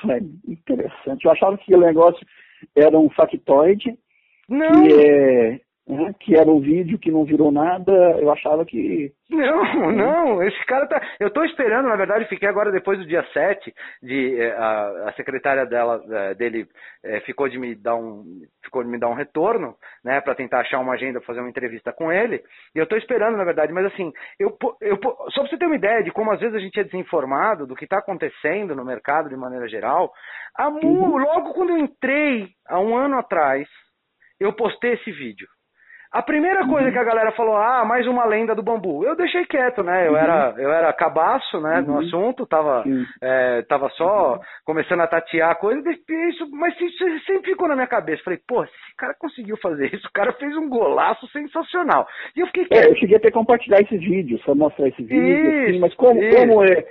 É 0.09 0.17
interessante. 0.49 1.25
Eu 1.25 1.31
achava 1.31 1.57
que 1.57 1.75
o 1.75 1.79
negócio 1.79 2.25
era 2.73 2.97
um 2.97 3.09
factoide. 3.09 3.93
Não. 4.47 4.81
Que 4.81 4.93
é 4.93 5.59
né, 5.85 6.13
que 6.19 6.33
era 6.35 6.49
um 6.49 6.61
vídeo 6.61 6.97
que 6.97 7.11
não 7.11 7.25
virou 7.25 7.51
nada, 7.51 7.91
eu 7.91 8.31
achava 8.31 8.65
que. 8.65 9.11
Não, 9.29 9.91
não, 9.91 10.43
esse 10.43 10.65
cara 10.65 10.87
tá. 10.87 11.01
Eu 11.19 11.27
estou 11.27 11.43
esperando, 11.43 11.89
na 11.89 11.95
verdade, 11.97 12.27
fiquei 12.29 12.47
agora 12.47 12.71
depois 12.71 12.97
do 12.97 13.05
dia 13.05 13.23
7, 13.33 13.73
de, 14.01 14.39
eh, 14.39 14.55
a, 14.57 15.09
a 15.09 15.13
secretária 15.13 15.65
dela, 15.65 16.01
eh, 16.09 16.33
dele 16.35 16.67
é, 17.03 17.19
ficou 17.21 17.49
de 17.49 17.59
me 17.59 17.75
dar 17.75 17.95
um. 17.95 18.23
Ficou 18.63 18.81
de 18.81 18.89
me 18.89 18.97
dar 18.97 19.09
um 19.09 19.13
retorno, 19.13 19.75
né, 20.03 20.21
para 20.21 20.35
tentar 20.35 20.61
achar 20.61 20.79
uma 20.79 20.93
agenda, 20.93 21.19
fazer 21.21 21.41
uma 21.41 21.49
entrevista 21.49 21.91
com 21.91 22.11
ele. 22.11 22.41
E 22.73 22.79
eu 22.79 22.83
estou 22.83 22.97
esperando, 22.97 23.35
na 23.35 23.43
verdade, 23.43 23.73
mas 23.73 23.85
assim, 23.87 24.13
eu, 24.39 24.57
eu, 24.79 24.97
só 25.31 25.41
para 25.41 25.49
você 25.49 25.57
ter 25.57 25.65
uma 25.65 25.75
ideia 25.75 26.01
de 26.01 26.11
como 26.11 26.31
às 26.31 26.39
vezes 26.39 26.55
a 26.55 26.59
gente 26.59 26.79
é 26.79 26.83
desinformado 26.83 27.67
do 27.67 27.75
que 27.75 27.83
está 27.83 27.97
acontecendo 27.97 28.73
no 28.73 28.85
mercado 28.85 29.27
de 29.27 29.35
maneira 29.35 29.67
geral, 29.67 30.13
a, 30.55 30.69
uhum. 30.69 31.17
logo 31.17 31.53
quando 31.53 31.71
eu 31.71 31.77
entrei, 31.77 32.47
há 32.67 32.79
um 32.79 32.95
ano 32.95 33.17
atrás, 33.17 33.67
eu 34.39 34.53
postei 34.53 34.93
esse 34.93 35.11
vídeo. 35.11 35.47
A 36.13 36.21
primeira 36.21 36.63
coisa 36.67 36.85
uhum. 36.85 36.93
que 36.93 36.99
a 36.99 37.03
galera 37.03 37.31
falou, 37.31 37.57
ah, 37.57 37.83
mais 37.83 38.05
uma 38.05 38.23
lenda 38.23 38.53
do 38.53 38.61
bambu. 38.61 39.03
Eu 39.03 39.15
deixei 39.15 39.45
quieto, 39.45 39.81
né? 39.81 40.07
Eu 40.07 40.11
uhum. 40.11 40.17
era, 40.17 40.53
eu 40.59 40.71
era 40.71 40.93
cabaço, 40.93 41.59
né, 41.59 41.79
uhum. 41.79 41.85
no 41.87 41.99
assunto, 42.01 42.45
tava, 42.45 42.83
é, 43.19 43.63
tava 43.63 43.89
só 43.89 44.33
uhum. 44.33 44.39
começando 44.63 45.01
a 45.01 45.07
tatear 45.07 45.49
a 45.49 45.55
coisa, 45.55 45.81
isso, 45.89 46.47
mas 46.51 46.79
isso 46.79 47.03
sempre 47.25 47.51
ficou 47.51 47.67
na 47.67 47.73
minha 47.73 47.87
cabeça. 47.87 48.21
Falei, 48.23 48.39
pô, 48.47 48.63
esse 48.63 48.95
cara 48.95 49.15
conseguiu 49.17 49.57
fazer 49.57 49.91
isso, 49.91 50.07
o 50.07 50.13
cara 50.13 50.31
fez 50.33 50.55
um 50.55 50.69
golaço 50.69 51.25
sensacional. 51.31 52.07
E 52.35 52.41
eu 52.41 52.47
fiquei 52.47 52.65
quieto. 52.65 52.89
É, 52.89 52.91
eu 52.91 52.95
cheguei 52.97 53.17
até 53.17 53.31
compartilhar 53.31 53.81
esse 53.81 53.97
vídeo, 53.97 54.37
só 54.45 54.53
mostrar 54.53 54.89
esse 54.89 55.01
vídeo, 55.01 55.35
assim, 55.35 55.47
isso, 55.47 55.69
assim, 55.69 55.79
mas 55.79 55.95
como, 55.95 56.19
como 56.19 56.63
é 56.63 56.85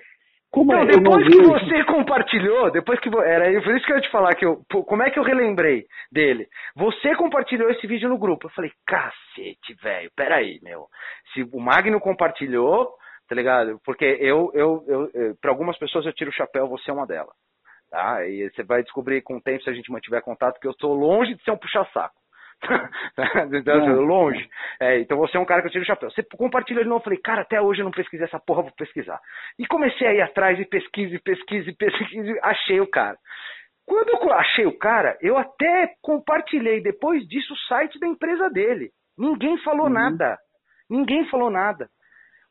como 0.53 0.70
não, 0.70 0.82
é 0.82 0.86
depois 0.86 1.26
que 1.26 1.42
você 1.42 1.84
compartilhou, 1.84 2.70
depois 2.70 3.00
que 3.00 3.09
era 3.09 3.62
por 3.62 3.74
isso 3.74 3.86
que 3.86 3.92
eu 3.92 3.96
ia 3.96 4.03
te 4.03 4.11
falar 4.11 4.34
que 4.34 4.44
eu, 4.44 4.62
como 4.68 5.03
é 5.03 5.11
que 5.11 5.18
eu 5.18 5.22
relembrei 5.22 5.86
dele? 6.12 6.46
Você 6.76 7.16
compartilhou 7.16 7.70
esse 7.70 7.86
vídeo 7.86 8.07
no 8.07 8.18
grupo. 8.18 8.46
Eu 8.46 8.50
falei, 8.50 8.70
cacete, 8.86 9.74
velho, 9.82 10.11
peraí, 10.14 10.61
meu. 10.62 10.88
Se 11.32 11.42
o 11.42 11.59
Magno 11.59 11.98
compartilhou, 11.98 12.92
tá 13.26 13.34
ligado? 13.34 13.80
Porque 13.82 14.05
eu, 14.05 14.50
eu, 14.53 14.84
eu, 14.86 15.11
eu 15.14 15.36
para 15.40 15.50
algumas 15.50 15.78
pessoas 15.78 16.05
eu 16.05 16.12
tiro 16.12 16.28
o 16.28 16.34
chapéu, 16.34 16.68
você 16.68 16.90
é 16.90 16.94
uma 16.94 17.07
delas. 17.07 17.34
tá? 17.90 18.26
E 18.26 18.50
você 18.50 18.62
vai 18.62 18.82
descobrir 18.82 19.22
com 19.22 19.36
o 19.36 19.40
tempo, 19.40 19.62
se 19.62 19.70
a 19.70 19.72
gente 19.72 19.90
mantiver 19.90 20.22
contato, 20.22 20.61
que 20.61 20.66
eu 20.66 20.72
estou 20.72 20.92
longe 20.92 21.34
de 21.34 21.42
ser 21.44 21.53
um 21.53 21.57
puxa-saco. 21.57 22.21
então, 23.52 23.74
é. 23.74 23.92
longe. 23.92 24.48
É, 24.80 24.98
então 25.00 25.18
você 25.18 25.36
é 25.36 25.40
um 25.40 25.44
cara 25.44 25.60
que 25.60 25.68
eu 25.68 25.72
tiro 25.72 25.84
o 25.84 25.86
chapéu. 25.86 26.10
Você 26.10 26.22
compartilha 26.36 26.82
de 26.82 26.88
novo, 26.88 27.00
eu 27.00 27.04
falei, 27.04 27.18
cara, 27.18 27.42
até 27.42 27.60
hoje 27.60 27.80
eu 27.80 27.84
não 27.84 27.92
pesquisei 27.92 28.26
essa 28.26 28.38
porra, 28.38 28.62
vou 28.62 28.72
pesquisar. 28.72 29.20
E 29.58 29.66
comecei 29.66 30.06
a 30.06 30.14
ir 30.14 30.20
atrás 30.20 30.58
e 30.58 30.64
pesquise, 30.64 31.18
pesquise, 31.18 31.72
pesquise, 31.76 32.38
achei 32.42 32.80
o 32.80 32.86
cara. 32.86 33.18
Quando 33.84 34.10
eu 34.10 34.32
achei 34.32 34.64
o 34.64 34.78
cara, 34.78 35.18
eu 35.20 35.36
até 35.36 35.94
compartilhei 36.00 36.80
depois 36.80 37.26
disso 37.26 37.52
o 37.52 37.58
site 37.68 37.98
da 37.98 38.06
empresa 38.06 38.48
dele. 38.48 38.90
Ninguém 39.18 39.58
falou 39.58 39.86
uhum. 39.86 39.92
nada. 39.92 40.38
Ninguém 40.88 41.28
falou 41.28 41.50
nada. 41.50 41.88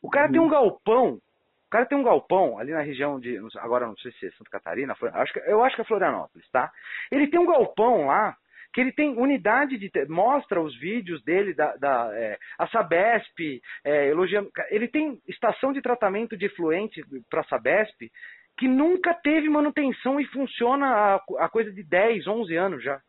O 0.02 0.10
cara 0.10 0.28
uhum. 0.28 0.32
tem 0.34 0.42
um 0.42 0.50
galpão. 0.50 1.14
O 1.14 1.70
cara 1.72 1.86
tem 1.86 1.98
um 1.98 2.04
galpão 2.04 2.60
ali 2.60 2.72
na 2.72 2.82
região 2.82 3.18
de. 3.18 3.40
Agora 3.60 3.88
não 3.88 3.96
sei 3.96 4.12
se 4.12 4.28
é 4.28 4.32
Santa 4.32 4.50
Catarina. 4.52 4.94
Acho 5.14 5.32
que, 5.32 5.40
eu 5.40 5.64
acho 5.64 5.76
que 5.76 5.82
é 5.82 5.86
Florianópolis, 5.86 6.50
tá? 6.52 6.70
Ele 7.10 7.30
tem 7.30 7.40
um 7.40 7.46
galpão 7.46 8.08
lá 8.08 8.36
que 8.74 8.80
ele 8.80 8.92
tem 8.92 9.18
unidade 9.18 9.78
de 9.78 9.92
mostra 10.08 10.62
os 10.62 10.78
vídeos 10.80 11.24
dele 11.24 11.54
da, 11.54 11.76
da 11.76 12.10
é, 12.14 12.38
a 12.58 12.68
Sabesp 12.68 13.62
é, 13.84 14.10
elogiando 14.10 14.50
ele 14.70 14.88
tem 14.88 15.20
estação 15.28 15.74
de 15.74 15.82
tratamento 15.82 16.38
de 16.38 16.46
efluente 16.46 17.04
para 17.30 17.42
a 17.42 17.46
Sabesp 17.46 18.10
que 18.58 18.68
nunca 18.68 19.14
teve 19.14 19.50
manutenção 19.50 20.20
e 20.20 20.26
funciona 20.28 20.88
a, 20.88 21.16
a, 21.40 21.50
coisa 21.50 21.72
de 21.72 21.84
10, 21.84 22.28
11 22.28 22.56
anos 22.56 22.84
já 22.84 23.02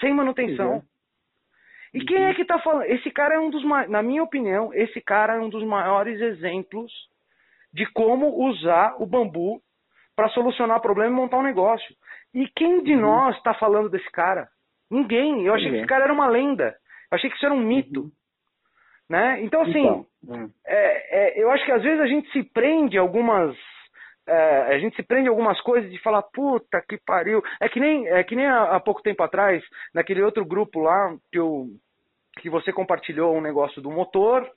sem 0.00 0.12
manutenção 0.12 0.74
uhum. 0.74 0.82
e 1.94 2.04
quem 2.04 2.24
é 2.24 2.34
que 2.34 2.42
está 2.42 2.58
falando 2.58 2.84
esse 2.84 3.10
cara 3.10 3.36
é 3.36 3.38
um 3.38 3.50
dos 3.50 3.64
na 3.88 4.02
minha 4.02 4.22
opinião 4.22 4.74
esse 4.74 5.00
cara 5.00 5.36
é 5.36 5.40
um 5.40 5.48
dos 5.48 5.64
maiores 5.64 6.20
exemplos 6.20 6.92
de 7.72 7.86
como 7.92 8.46
usar 8.46 8.96
o 8.98 9.06
bambu 9.06 9.62
para 10.14 10.28
solucionar 10.28 10.76
o 10.76 10.82
problema 10.82 11.10
e 11.10 11.16
montar 11.16 11.38
um 11.38 11.42
negócio 11.42 11.94
e 12.34 12.46
quem 12.48 12.82
de 12.82 12.94
uhum. 12.94 13.00
nós 13.00 13.36
está 13.36 13.54
falando 13.54 13.88
desse 13.88 14.10
cara 14.10 14.48
Ninguém. 14.92 15.46
Eu 15.46 15.54
achei 15.54 15.66
Ninguém. 15.66 15.70
que 15.70 15.78
esse 15.78 15.88
cara 15.88 16.04
era 16.04 16.12
uma 16.12 16.28
lenda. 16.28 16.76
Eu 17.10 17.16
achei 17.16 17.30
que 17.30 17.36
isso 17.36 17.46
era 17.46 17.54
um 17.54 17.60
mito. 17.60 18.02
Uhum. 18.02 18.12
Né? 19.08 19.42
Então, 19.42 19.62
assim, 19.62 20.06
então, 20.22 20.50
é. 20.66 20.76
É, 20.76 21.40
é, 21.40 21.42
eu 21.42 21.50
acho 21.50 21.64
que 21.64 21.72
às 21.72 21.82
vezes 21.82 22.00
a 22.00 22.06
gente 22.06 22.30
se 22.30 22.42
prende 22.42 22.98
algumas. 22.98 23.56
É, 24.26 24.74
a 24.74 24.78
gente 24.78 24.94
se 24.94 25.02
prende 25.02 25.28
algumas 25.28 25.60
coisas 25.62 25.90
de 25.90 25.98
falar, 26.00 26.22
puta 26.22 26.82
que 26.88 26.98
pariu. 27.04 27.42
É 27.60 27.68
que 27.68 27.80
nem, 27.80 28.06
é 28.08 28.22
que 28.22 28.36
nem 28.36 28.46
há, 28.46 28.76
há 28.76 28.80
pouco 28.80 29.02
tempo 29.02 29.22
atrás, 29.22 29.62
naquele 29.94 30.22
outro 30.22 30.44
grupo 30.44 30.78
lá, 30.80 31.16
que, 31.30 31.38
eu, 31.38 31.66
que 32.40 32.48
você 32.48 32.72
compartilhou 32.72 33.34
um 33.34 33.40
negócio 33.40 33.82
do 33.82 33.90
motor, 33.90 34.48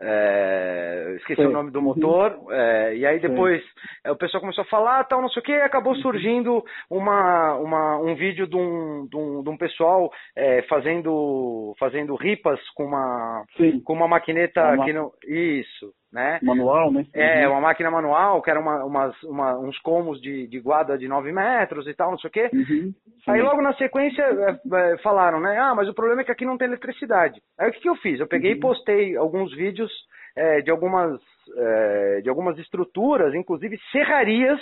é, 0.00 1.14
esqueci 1.18 1.42
Sim. 1.42 1.48
o 1.48 1.52
nome 1.52 1.70
do 1.70 1.82
motor, 1.82 2.38
é, 2.50 2.96
e 2.96 3.06
aí 3.06 3.20
depois 3.20 3.62
é, 4.04 4.10
o 4.10 4.16
pessoal 4.16 4.40
começou 4.40 4.62
a 4.62 4.68
falar, 4.68 5.04
tal, 5.04 5.20
não 5.20 5.28
sei 5.28 5.40
o 5.40 5.44
que, 5.44 5.52
e 5.52 5.60
acabou 5.60 5.92
uhum. 5.94 6.00
surgindo 6.00 6.64
uma, 6.88 7.54
uma, 7.56 7.98
um 7.98 8.14
vídeo 8.14 8.46
de 8.46 8.56
um, 8.56 9.06
de 9.06 9.16
um, 9.16 9.42
de 9.42 9.50
um 9.50 9.56
pessoal 9.56 10.10
é, 10.34 10.62
fazendo, 10.62 11.74
fazendo 11.78 12.14
ripas 12.14 12.60
com 12.74 12.84
uma, 12.84 13.44
com 13.84 13.92
uma 13.92 14.08
maquineta 14.08 14.72
uma... 14.72 14.84
que 14.84 14.92
não. 14.92 15.12
Isso 15.26 15.92
né? 16.12 16.40
Manual, 16.42 16.92
né? 16.92 17.06
É, 17.14 17.46
uhum. 17.46 17.54
uma 17.54 17.60
máquina 17.60 17.90
manual, 17.90 18.42
que 18.42 18.50
era 18.50 18.58
uma, 18.58 18.84
umas, 18.84 19.22
uma, 19.22 19.58
uns 19.58 19.78
comos 19.78 20.20
de, 20.20 20.46
de 20.48 20.60
guarda 20.60 20.98
de 20.98 21.06
9 21.06 21.32
metros 21.32 21.86
e 21.86 21.94
tal, 21.94 22.10
não 22.10 22.18
sei 22.18 22.28
o 22.28 22.32
quê. 22.32 22.50
Uhum. 22.52 22.92
Aí 23.28 23.40
logo 23.40 23.62
na 23.62 23.72
sequência 23.74 24.22
é, 24.22 24.92
é, 24.92 24.98
falaram, 24.98 25.40
né? 25.40 25.56
Ah, 25.58 25.74
mas 25.74 25.88
o 25.88 25.94
problema 25.94 26.22
é 26.22 26.24
que 26.24 26.32
aqui 26.32 26.44
não 26.44 26.58
tem 26.58 26.66
eletricidade. 26.66 27.40
Aí 27.58 27.70
o 27.70 27.72
que, 27.72 27.80
que 27.80 27.88
eu 27.88 27.96
fiz? 27.96 28.18
Eu 28.18 28.26
peguei 28.26 28.52
uhum. 28.52 28.56
e 28.56 28.60
postei 28.60 29.16
alguns 29.16 29.54
vídeos 29.54 29.90
é, 30.36 30.60
de, 30.60 30.70
algumas, 30.70 31.20
é, 31.56 32.20
de 32.22 32.28
algumas 32.28 32.58
estruturas, 32.58 33.34
inclusive 33.34 33.78
serrarias, 33.92 34.60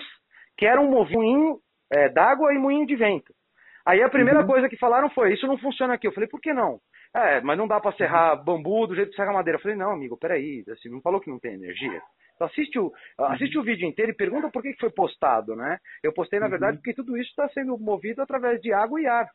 que 0.56 0.66
eram 0.66 0.90
moinho 0.90 1.58
é, 1.90 2.08
d'água 2.10 2.52
e 2.52 2.58
moinho 2.58 2.86
de 2.86 2.96
vento. 2.96 3.32
Aí 3.86 4.02
a 4.02 4.10
primeira 4.10 4.40
uhum. 4.40 4.46
coisa 4.46 4.68
que 4.68 4.76
falaram 4.76 5.08
foi, 5.08 5.32
isso 5.32 5.46
não 5.46 5.56
funciona 5.56 5.94
aqui. 5.94 6.06
Eu 6.06 6.12
falei, 6.12 6.28
por 6.28 6.40
que 6.42 6.52
não? 6.52 6.78
É, 7.14 7.40
mas 7.40 7.56
não 7.56 7.66
dá 7.66 7.80
para 7.80 7.96
serrar 7.96 8.42
bambu 8.44 8.86
do 8.86 8.94
jeito 8.94 9.10
que 9.10 9.16
serra 9.16 9.32
madeira. 9.32 9.58
Eu 9.58 9.62
falei, 9.62 9.76
não, 9.76 9.92
amigo, 9.92 10.16
peraí, 10.16 10.64
assim, 10.70 10.88
não 10.88 11.00
falou 11.00 11.20
que 11.20 11.30
não 11.30 11.38
tem 11.38 11.54
energia. 11.54 12.00
Então 12.34 12.46
assiste 12.46 12.78
o, 12.78 12.92
assiste 13.18 13.58
o 13.58 13.64
vídeo 13.64 13.86
inteiro 13.86 14.12
e 14.12 14.16
pergunta 14.16 14.50
por 14.50 14.62
que 14.62 14.72
foi 14.78 14.90
postado, 14.90 15.56
né? 15.56 15.78
Eu 16.02 16.12
postei, 16.12 16.38
na 16.38 16.46
uhum. 16.46 16.50
verdade, 16.50 16.76
porque 16.76 16.94
tudo 16.94 17.16
isso 17.16 17.30
está 17.30 17.48
sendo 17.48 17.76
movido 17.78 18.22
através 18.22 18.60
de 18.60 18.72
água 18.72 19.00
e 19.00 19.06
ar. 19.06 19.28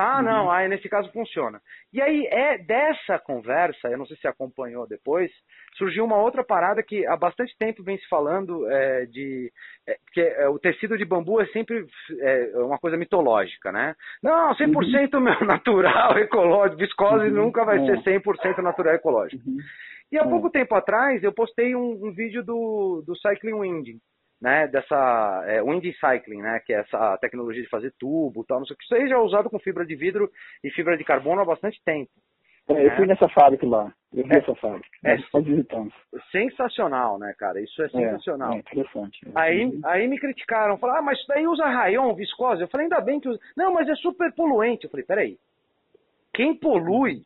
Ah, 0.00 0.18
uhum. 0.18 0.22
não, 0.22 0.50
aí 0.50 0.68
nesse 0.68 0.88
caso 0.88 1.10
funciona. 1.10 1.60
E 1.92 2.00
aí 2.00 2.24
é 2.30 2.56
dessa 2.58 3.18
conversa, 3.18 3.88
eu 3.88 3.98
não 3.98 4.06
sei 4.06 4.16
se 4.16 4.28
acompanhou 4.28 4.86
depois, 4.86 5.28
surgiu 5.76 6.04
uma 6.04 6.16
outra 6.16 6.44
parada 6.44 6.84
que 6.84 7.04
há 7.04 7.16
bastante 7.16 7.52
tempo 7.58 7.82
vem 7.82 7.98
se 7.98 8.08
falando 8.08 8.70
é, 8.70 9.06
de 9.06 9.50
é, 9.88 9.96
que 10.12 10.20
é, 10.20 10.48
o 10.48 10.56
tecido 10.56 10.96
de 10.96 11.04
bambu 11.04 11.40
é 11.40 11.46
sempre 11.46 11.84
é, 12.20 12.52
uma 12.58 12.78
coisa 12.78 12.96
mitológica, 12.96 13.72
né? 13.72 13.96
Não, 14.22 14.54
100% 14.54 15.14
uhum. 15.14 15.20
natural, 15.44 16.16
ecológico, 16.16 16.78
viscose 16.78 17.26
uhum. 17.26 17.46
nunca 17.46 17.64
vai 17.64 17.84
ser 17.84 17.98
100% 17.98 18.56
é. 18.56 18.62
natural 18.62 18.94
ecológico. 18.94 19.42
Uhum. 19.50 19.58
E 20.12 20.16
há 20.16 20.22
é. 20.22 20.28
pouco 20.28 20.48
tempo 20.48 20.76
atrás 20.76 21.24
eu 21.24 21.32
postei 21.32 21.74
um, 21.74 22.06
um 22.06 22.12
vídeo 22.12 22.44
do, 22.44 23.02
do 23.04 23.16
Cycling 23.16 23.54
Winding, 23.54 23.98
né, 24.40 24.68
dessa 24.68 25.44
é, 25.46 25.62
wind 25.62 25.84
cycling, 25.94 26.42
né, 26.42 26.60
que 26.64 26.72
é 26.72 26.80
essa 26.80 27.18
tecnologia 27.18 27.62
de 27.62 27.68
fazer 27.68 27.92
tubo, 27.98 28.44
tal, 28.44 28.58
não 28.60 28.66
sei 28.66 28.74
o 28.74 28.78
que. 28.78 28.84
Isso 28.84 28.94
aí 28.94 29.08
já 29.08 29.16
é 29.16 29.18
usado 29.18 29.50
com 29.50 29.58
fibra 29.58 29.84
de 29.84 29.96
vidro 29.96 30.30
e 30.62 30.70
fibra 30.70 30.96
de 30.96 31.04
carbono 31.04 31.40
há 31.40 31.44
bastante 31.44 31.80
tempo. 31.84 32.10
É, 32.68 32.86
eu 32.86 32.96
fui 32.96 33.06
nessa 33.06 33.28
fábrica 33.30 33.66
lá. 33.66 33.92
Eu 34.12 34.24
vi 34.24 34.34
é, 34.34 34.38
essa 34.38 34.54
fábrica. 34.56 34.88
É, 35.04 35.16
nós 35.32 35.44
visitamos. 35.44 35.94
Sensacional, 36.30 37.18
né, 37.18 37.34
cara? 37.38 37.60
Isso 37.60 37.82
é, 37.82 37.86
é 37.86 37.88
sensacional. 37.88 38.52
É, 38.52 38.56
interessante. 38.56 39.18
Aí, 39.34 39.80
aí 39.84 40.06
me 40.06 40.18
criticaram, 40.18 40.76
falaram, 40.76 41.00
ah, 41.00 41.02
mas 41.02 41.18
isso 41.18 41.28
daí 41.28 41.46
usa 41.46 41.66
rayon, 41.66 42.14
viscose. 42.14 42.60
Eu 42.60 42.68
falei, 42.68 42.84
ainda 42.84 43.00
bem 43.00 43.20
que 43.20 43.28
usa. 43.28 43.40
Não, 43.56 43.72
mas 43.72 43.88
é 43.88 43.94
super 43.96 44.32
poluente. 44.34 44.84
Eu 44.84 44.90
falei, 44.90 45.06
peraí. 45.06 45.38
Quem 46.34 46.54
polui, 46.54 47.22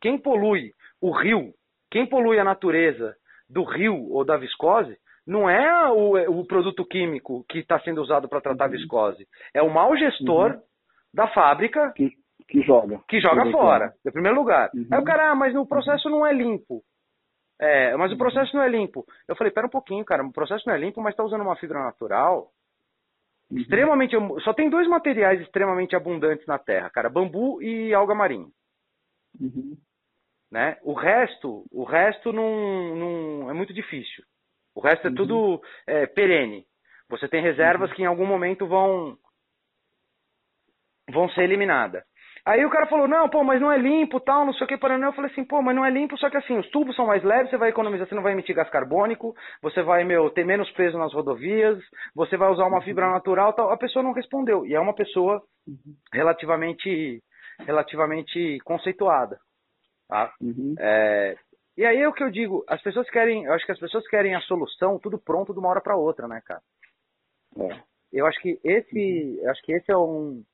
quem 0.00 0.16
polui 0.16 0.70
o 1.00 1.10
rio, 1.10 1.52
quem 1.90 2.06
polui 2.06 2.38
a 2.38 2.44
natureza 2.44 3.16
do 3.50 3.64
rio 3.64 4.10
ou 4.10 4.24
da 4.24 4.36
viscose, 4.36 4.96
não 5.26 5.48
é 5.48 5.90
o, 5.90 6.40
o 6.40 6.46
produto 6.46 6.84
químico 6.84 7.44
que 7.48 7.58
está 7.58 7.78
sendo 7.80 8.02
usado 8.02 8.28
para 8.28 8.40
tratar 8.40 8.66
uhum. 8.66 8.72
viscose. 8.72 9.26
É 9.54 9.62
o 9.62 9.72
mau 9.72 9.96
gestor 9.96 10.52
uhum. 10.52 10.60
da 11.14 11.28
fábrica 11.28 11.92
que 11.92 12.10
que 12.48 12.60
joga. 12.60 13.00
Que 13.08 13.18
joga 13.18 13.50
fora, 13.50 13.94
em 14.04 14.12
primeiro 14.12 14.36
lugar. 14.36 14.70
Uhum. 14.74 14.86
Aí 14.92 15.00
o 15.00 15.04
cara, 15.04 15.30
ah, 15.30 15.34
mas 15.34 15.54
o 15.54 15.64
processo 15.64 16.10
não 16.10 16.26
é 16.26 16.34
limpo. 16.34 16.82
É, 17.58 17.96
mas 17.96 18.12
o 18.12 18.18
processo 18.18 18.54
não 18.54 18.62
é 18.62 18.68
limpo. 18.68 19.06
Eu 19.26 19.36
falei, 19.36 19.52
pera 19.52 19.66
um 19.66 19.70
pouquinho, 19.70 20.04
cara, 20.04 20.22
o 20.22 20.32
processo 20.32 20.64
não 20.66 20.74
é 20.74 20.78
limpo, 20.78 21.00
mas 21.00 21.12
está 21.12 21.24
usando 21.24 21.40
uma 21.40 21.56
fibra 21.56 21.82
natural. 21.82 22.50
Uhum. 23.50 23.58
Extremamente. 23.58 24.16
Só 24.42 24.52
tem 24.52 24.68
dois 24.68 24.86
materiais 24.86 25.40
extremamente 25.40 25.96
abundantes 25.96 26.46
na 26.46 26.58
Terra, 26.58 26.90
cara, 26.90 27.08
bambu 27.08 27.62
e 27.62 27.94
alga 27.94 28.14
marinha. 28.14 28.48
Uhum. 29.40 29.76
Né? 30.50 30.76
O 30.82 30.92
resto, 30.92 31.64
o 31.72 31.84
resto 31.84 32.32
não, 32.32 32.96
não 32.96 33.50
é 33.50 33.54
muito 33.54 33.72
difícil. 33.72 34.24
O 34.74 34.80
resto 34.80 35.06
é 35.06 35.10
uhum. 35.10 35.16
tudo 35.16 35.62
é, 35.86 36.06
perene. 36.06 36.64
Você 37.08 37.28
tem 37.28 37.42
reservas 37.42 37.90
uhum. 37.90 37.96
que 37.96 38.02
em 38.02 38.06
algum 38.06 38.26
momento 38.26 38.66
vão 38.66 39.16
vão 41.10 41.28
ser 41.30 41.42
eliminadas. 41.42 42.02
Aí 42.44 42.64
o 42.64 42.70
cara 42.70 42.86
falou, 42.86 43.06
não, 43.06 43.28
pô, 43.28 43.44
mas 43.44 43.60
não 43.60 43.70
é 43.70 43.78
limpo, 43.78 44.18
tal, 44.18 44.44
não 44.44 44.52
sei 44.52 44.64
o 44.64 44.68
que, 44.68 44.76
para 44.76 44.98
Eu 44.98 45.12
falei 45.12 45.30
assim, 45.30 45.44
pô, 45.44 45.62
mas 45.62 45.76
não 45.76 45.84
é 45.84 45.90
limpo, 45.90 46.18
só 46.18 46.28
que 46.28 46.36
assim, 46.36 46.58
os 46.58 46.68
tubos 46.70 46.96
são 46.96 47.06
mais 47.06 47.22
leves, 47.22 47.50
você 47.50 47.56
vai 47.56 47.68
economizar, 47.68 48.08
você 48.08 48.16
não 48.16 48.22
vai 48.22 48.32
emitir 48.32 48.56
gás 48.56 48.68
carbônico, 48.68 49.32
você 49.60 49.80
vai, 49.80 50.02
meu, 50.02 50.28
ter 50.30 50.44
menos 50.44 50.68
peso 50.72 50.98
nas 50.98 51.12
rodovias, 51.12 51.78
você 52.16 52.36
vai 52.36 52.50
usar 52.50 52.64
uma 52.66 52.78
uhum. 52.78 52.82
fibra 52.82 53.08
natural, 53.10 53.52
tal. 53.52 53.70
A 53.70 53.76
pessoa 53.76 54.02
não 54.02 54.12
respondeu. 54.12 54.66
E 54.66 54.74
é 54.74 54.80
uma 54.80 54.92
pessoa 54.92 55.40
uhum. 55.68 55.94
relativamente, 56.12 57.22
relativamente 57.60 58.58
conceituada, 58.64 59.38
tá? 60.08 60.32
Uhum. 60.40 60.74
É, 60.80 61.36
e 61.76 61.84
aí 61.84 61.98
é 61.98 62.08
o 62.08 62.12
que 62.12 62.22
eu 62.22 62.30
digo, 62.30 62.64
as 62.68 62.82
pessoas 62.82 63.08
querem, 63.10 63.44
eu 63.44 63.52
acho 63.52 63.64
que 63.64 63.72
as 63.72 63.78
pessoas 63.78 64.06
querem 64.08 64.34
a 64.34 64.40
solução 64.42 64.98
tudo 64.98 65.18
pronto 65.18 65.52
de 65.52 65.58
uma 65.58 65.68
hora 65.68 65.80
para 65.80 65.96
outra, 65.96 66.28
né, 66.28 66.40
cara? 66.44 66.62
É. 67.58 67.82
Eu 68.12 68.26
acho 68.26 68.40
que 68.40 68.60
esse, 68.62 69.40
uhum. 69.42 69.50
acho 69.50 69.62
que 69.62 69.72
esse 69.72 69.90
é 69.90 69.96
um 69.96 70.44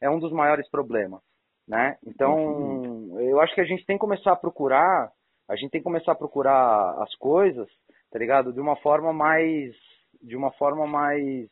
é 0.00 0.10
um 0.10 0.18
dos 0.18 0.32
maiores 0.32 0.68
problemas, 0.68 1.22
né? 1.68 1.96
Então, 2.04 2.34
uhum. 2.34 3.20
eu 3.20 3.40
acho 3.40 3.54
que 3.54 3.60
a 3.60 3.64
gente 3.64 3.86
tem 3.86 3.96
que 3.96 4.00
começar 4.00 4.32
a 4.32 4.36
procurar, 4.36 5.12
a 5.48 5.54
gente 5.54 5.70
tem 5.70 5.80
que 5.80 5.84
começar 5.84 6.12
a 6.12 6.16
procurar 6.16 7.00
as 7.00 7.14
coisas, 7.14 7.68
tá 8.10 8.18
ligado? 8.18 8.52
De 8.52 8.60
uma 8.60 8.74
forma 8.76 9.12
mais, 9.12 9.72
de 10.20 10.36
uma 10.36 10.50
forma 10.54 10.84
mais, 10.84 11.48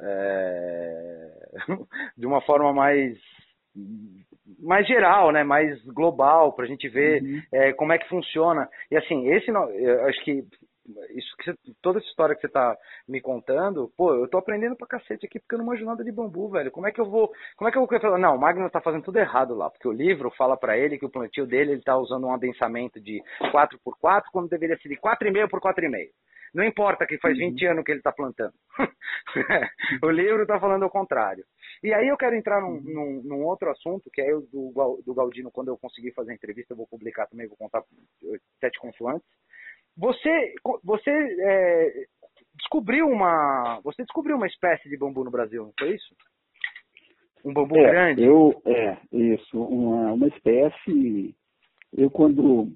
é... 0.00 1.50
de 2.18 2.26
uma 2.26 2.40
forma 2.42 2.72
mais 2.72 3.16
mais 4.60 4.86
geral, 4.86 5.32
né, 5.32 5.42
mais 5.44 5.82
global, 5.86 6.52
para 6.52 6.64
a 6.64 6.68
gente 6.68 6.88
ver 6.88 7.22
uhum. 7.22 7.42
é, 7.52 7.72
como 7.72 7.92
é 7.92 7.98
que 7.98 8.08
funciona. 8.08 8.68
E 8.90 8.96
assim, 8.96 9.28
esse, 9.28 9.50
eu 9.50 10.06
acho 10.06 10.22
que 10.24 10.44
isso 11.14 11.36
que 11.36 11.44
você, 11.44 11.58
toda 11.80 11.98
essa 11.98 12.08
história 12.08 12.34
que 12.34 12.40
você 12.40 12.48
tá 12.48 12.76
me 13.06 13.20
contando, 13.20 13.92
pô, 13.96 14.14
eu 14.14 14.28
tô 14.28 14.38
aprendendo 14.38 14.76
pra 14.76 14.86
cacete 14.86 15.26
aqui 15.26 15.38
porque 15.38 15.54
eu 15.54 15.58
não 15.58 15.66
manjo 15.66 15.84
nada 15.84 16.02
de 16.02 16.10
bambu, 16.10 16.48
velho. 16.48 16.70
Como 16.70 16.86
é 16.86 16.92
que 16.92 17.00
eu 17.00 17.08
vou, 17.08 17.30
como 17.56 17.68
é 17.68 17.72
que 17.72 17.78
eu 17.78 17.86
vou 17.86 18.00
falar? 18.00 18.18
Não, 18.18 18.36
o 18.36 18.40
Magno 18.40 18.68
tá 18.70 18.80
fazendo 18.80 19.04
tudo 19.04 19.18
errado 19.18 19.54
lá, 19.54 19.70
porque 19.70 19.88
o 19.88 19.92
livro 19.92 20.30
fala 20.36 20.56
para 20.56 20.76
ele 20.76 20.98
que 20.98 21.06
o 21.06 21.10
plantio 21.10 21.46
dele 21.46 21.72
ele 21.72 21.82
tá 21.82 21.96
usando 21.96 22.26
um 22.26 22.34
adensamento 22.34 23.00
de 23.00 23.22
4 23.50 23.78
por 23.84 23.98
4 23.98 24.30
quando 24.32 24.48
deveria 24.48 24.76
ser 24.78 24.88
de 24.88 24.96
4,5 24.96 25.48
por 25.48 25.60
4,5. 25.60 26.08
Não 26.54 26.64
importa 26.64 27.06
que 27.06 27.18
faz 27.18 27.36
20 27.36 27.64
uhum. 27.64 27.70
anos 27.70 27.84
que 27.84 27.92
ele 27.92 28.00
está 28.00 28.12
plantando. 28.12 28.52
o 30.02 30.10
livro 30.10 30.42
está 30.42 30.60
falando 30.60 30.84
o 30.84 30.90
contrário. 30.90 31.44
E 31.82 31.92
aí 31.92 32.08
eu 32.08 32.16
quero 32.16 32.36
entrar 32.36 32.60
num, 32.60 32.74
uhum. 32.74 32.82
num, 32.84 33.22
num 33.24 33.44
outro 33.44 33.70
assunto, 33.70 34.08
que 34.12 34.20
é 34.20 34.34
o 34.34 34.42
do, 34.42 35.02
do 35.04 35.14
Galdino, 35.14 35.50
quando 35.50 35.68
eu 35.68 35.76
conseguir 35.76 36.12
fazer 36.12 36.30
a 36.30 36.34
entrevista, 36.34 36.72
eu 36.72 36.76
vou 36.76 36.86
publicar 36.86 37.26
também, 37.26 37.48
vou 37.48 37.56
contar 37.56 37.82
sete 38.60 38.78
consoantes. 38.78 39.26
Você, 39.96 40.54
você 40.82 41.10
é, 41.10 42.06
descobriu 42.54 43.06
uma. 43.06 43.80
Você 43.82 44.02
descobriu 44.04 44.36
uma 44.36 44.46
espécie 44.46 44.88
de 44.88 44.96
bambu 44.96 45.24
no 45.24 45.30
Brasil, 45.30 45.64
não 45.64 45.72
foi 45.78 45.94
isso? 45.94 46.14
Um 47.44 47.52
bambu 47.52 47.76
é, 47.76 47.90
grande? 47.90 48.22
Eu, 48.22 48.62
é, 48.64 48.96
isso, 49.12 49.60
uma, 49.60 50.12
uma 50.12 50.28
espécie. 50.28 51.34
Eu 51.92 52.10
quando 52.10 52.72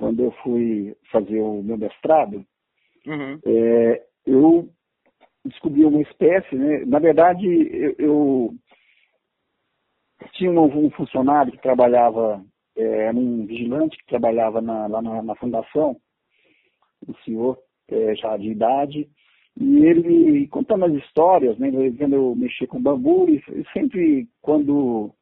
quando 0.00 0.24
eu 0.24 0.32
fui 0.42 0.96
fazer 1.12 1.40
o 1.40 1.62
meu 1.62 1.76
mestrado, 1.76 2.42
uhum. 3.06 3.38
é, 3.44 4.02
eu 4.24 4.66
descobri 5.44 5.84
uma 5.84 6.00
espécie, 6.02 6.54
né? 6.54 6.84
Na 6.86 6.98
verdade, 6.98 7.46
eu, 7.46 7.94
eu 7.98 8.54
tinha 10.32 10.50
um, 10.50 10.86
um, 10.86 10.90
funcionário 10.90 11.52
que 11.52 11.62
trabalhava, 11.62 12.44
é, 12.76 13.10
um 13.12 13.46
vigilante 13.46 13.96
que 13.98 14.06
trabalhava 14.06 14.60
na, 14.60 14.86
lá 14.86 15.02
na, 15.02 15.22
na 15.22 15.34
fundação, 15.36 15.96
um 17.08 17.14
senhor 17.24 17.58
é, 17.88 18.14
já 18.14 18.36
de 18.36 18.50
idade, 18.50 19.08
e 19.58 19.84
ele 19.84 20.46
contando 20.48 20.84
as 20.84 20.92
histórias, 20.94 21.58
né, 21.58 21.70
vendo 21.70 22.14
eu 22.14 22.34
mexer 22.34 22.66
com 22.66 22.80
bambu, 22.80 23.28
e 23.28 23.42
sempre 23.72 24.28
quando 24.40 25.12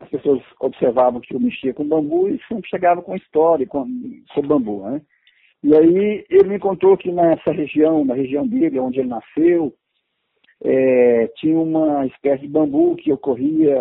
as 0.00 0.08
pessoas 0.10 0.42
observavam 0.60 1.20
que 1.20 1.34
eu 1.34 1.40
mexia 1.40 1.72
com 1.72 1.86
bambu 1.86 2.28
e 2.28 2.38
sempre 2.46 2.68
chegava 2.68 3.00
com 3.02 3.16
história 3.16 3.66
com, 3.66 3.86
sobre 4.32 4.48
bambu, 4.48 4.82
né? 4.82 5.00
E 5.64 5.74
aí 5.74 6.26
ele 6.28 6.48
me 6.50 6.58
contou 6.58 6.94
que 6.94 7.10
nessa 7.10 7.50
região, 7.50 8.04
na 8.04 8.12
região 8.12 8.46
dele, 8.46 8.78
onde 8.78 9.00
ele 9.00 9.08
nasceu, 9.08 9.72
é, 10.62 11.26
tinha 11.38 11.58
uma 11.58 12.04
espécie 12.04 12.42
de 12.42 12.48
bambu 12.48 12.94
que 12.96 13.10
ocorria 13.10 13.74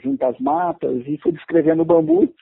junto 0.00 0.22
às 0.24 0.38
matas 0.38 1.04
e 1.08 1.18
foi 1.18 1.32
descrevendo 1.32 1.82
o 1.82 1.84
bambu. 1.84 2.32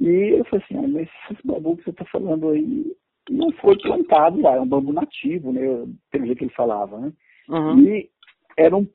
E 0.00 0.38
eu 0.38 0.44
falei 0.44 0.64
assim, 0.64 0.78
ah, 0.78 0.86
mas 0.86 1.08
esse 1.32 1.44
bambu 1.44 1.76
que 1.76 1.82
você 1.82 1.90
está 1.90 2.04
falando 2.04 2.50
aí 2.50 2.86
não 3.28 3.50
foi 3.54 3.76
plantado 3.76 4.40
lá, 4.40 4.54
é 4.54 4.60
um 4.60 4.68
bambu 4.68 4.92
nativo, 4.92 5.52
né? 5.52 5.60
Pelo 6.08 6.26
jeito 6.26 6.38
que 6.38 6.44
ele 6.44 6.54
falava, 6.54 6.96
né? 6.96 7.12
Uhum. 7.48 7.80
E 7.80 8.08
era 8.56 8.76
um 8.76 8.86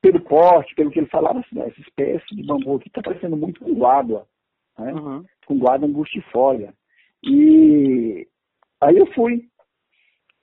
pelo 0.00 0.20
porte, 0.20 0.74
pelo 0.74 0.90
que 0.90 1.00
ele 1.00 1.08
falava, 1.08 1.40
assim, 1.40 1.60
essa 1.60 1.80
espécie 1.82 2.34
de 2.34 2.46
bambu 2.46 2.76
aqui 2.76 2.88
está 2.88 3.02
parecendo 3.02 3.36
muito 3.36 3.60
com 3.60 3.74
guádua, 3.74 4.26
né? 4.78 4.94
Uhum. 4.94 5.22
com 5.46 5.58
guádua 5.58 5.86
angustifolia. 5.86 6.72
E 7.22 8.26
aí 8.80 8.96
eu 8.96 9.06
fui, 9.12 9.42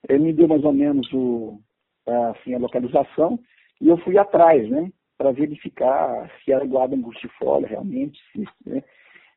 ele 0.10 0.24
me 0.24 0.34
deu 0.34 0.48
mais 0.48 0.64
ou 0.64 0.74
menos 0.74 1.12
o, 1.14 1.60
assim, 2.32 2.54
a 2.54 2.60
localização, 2.60 3.40
e 3.82 3.88
eu 3.88 3.98
fui 3.98 4.18
atrás, 4.18 4.70
né, 4.70 4.92
para 5.18 5.32
verificar 5.32 6.30
se 6.44 6.52
era 6.52 6.66
guarda 6.66 6.96
angustifolia 6.96 7.68
realmente, 7.68 8.20
se, 8.32 8.46
né? 8.66 8.84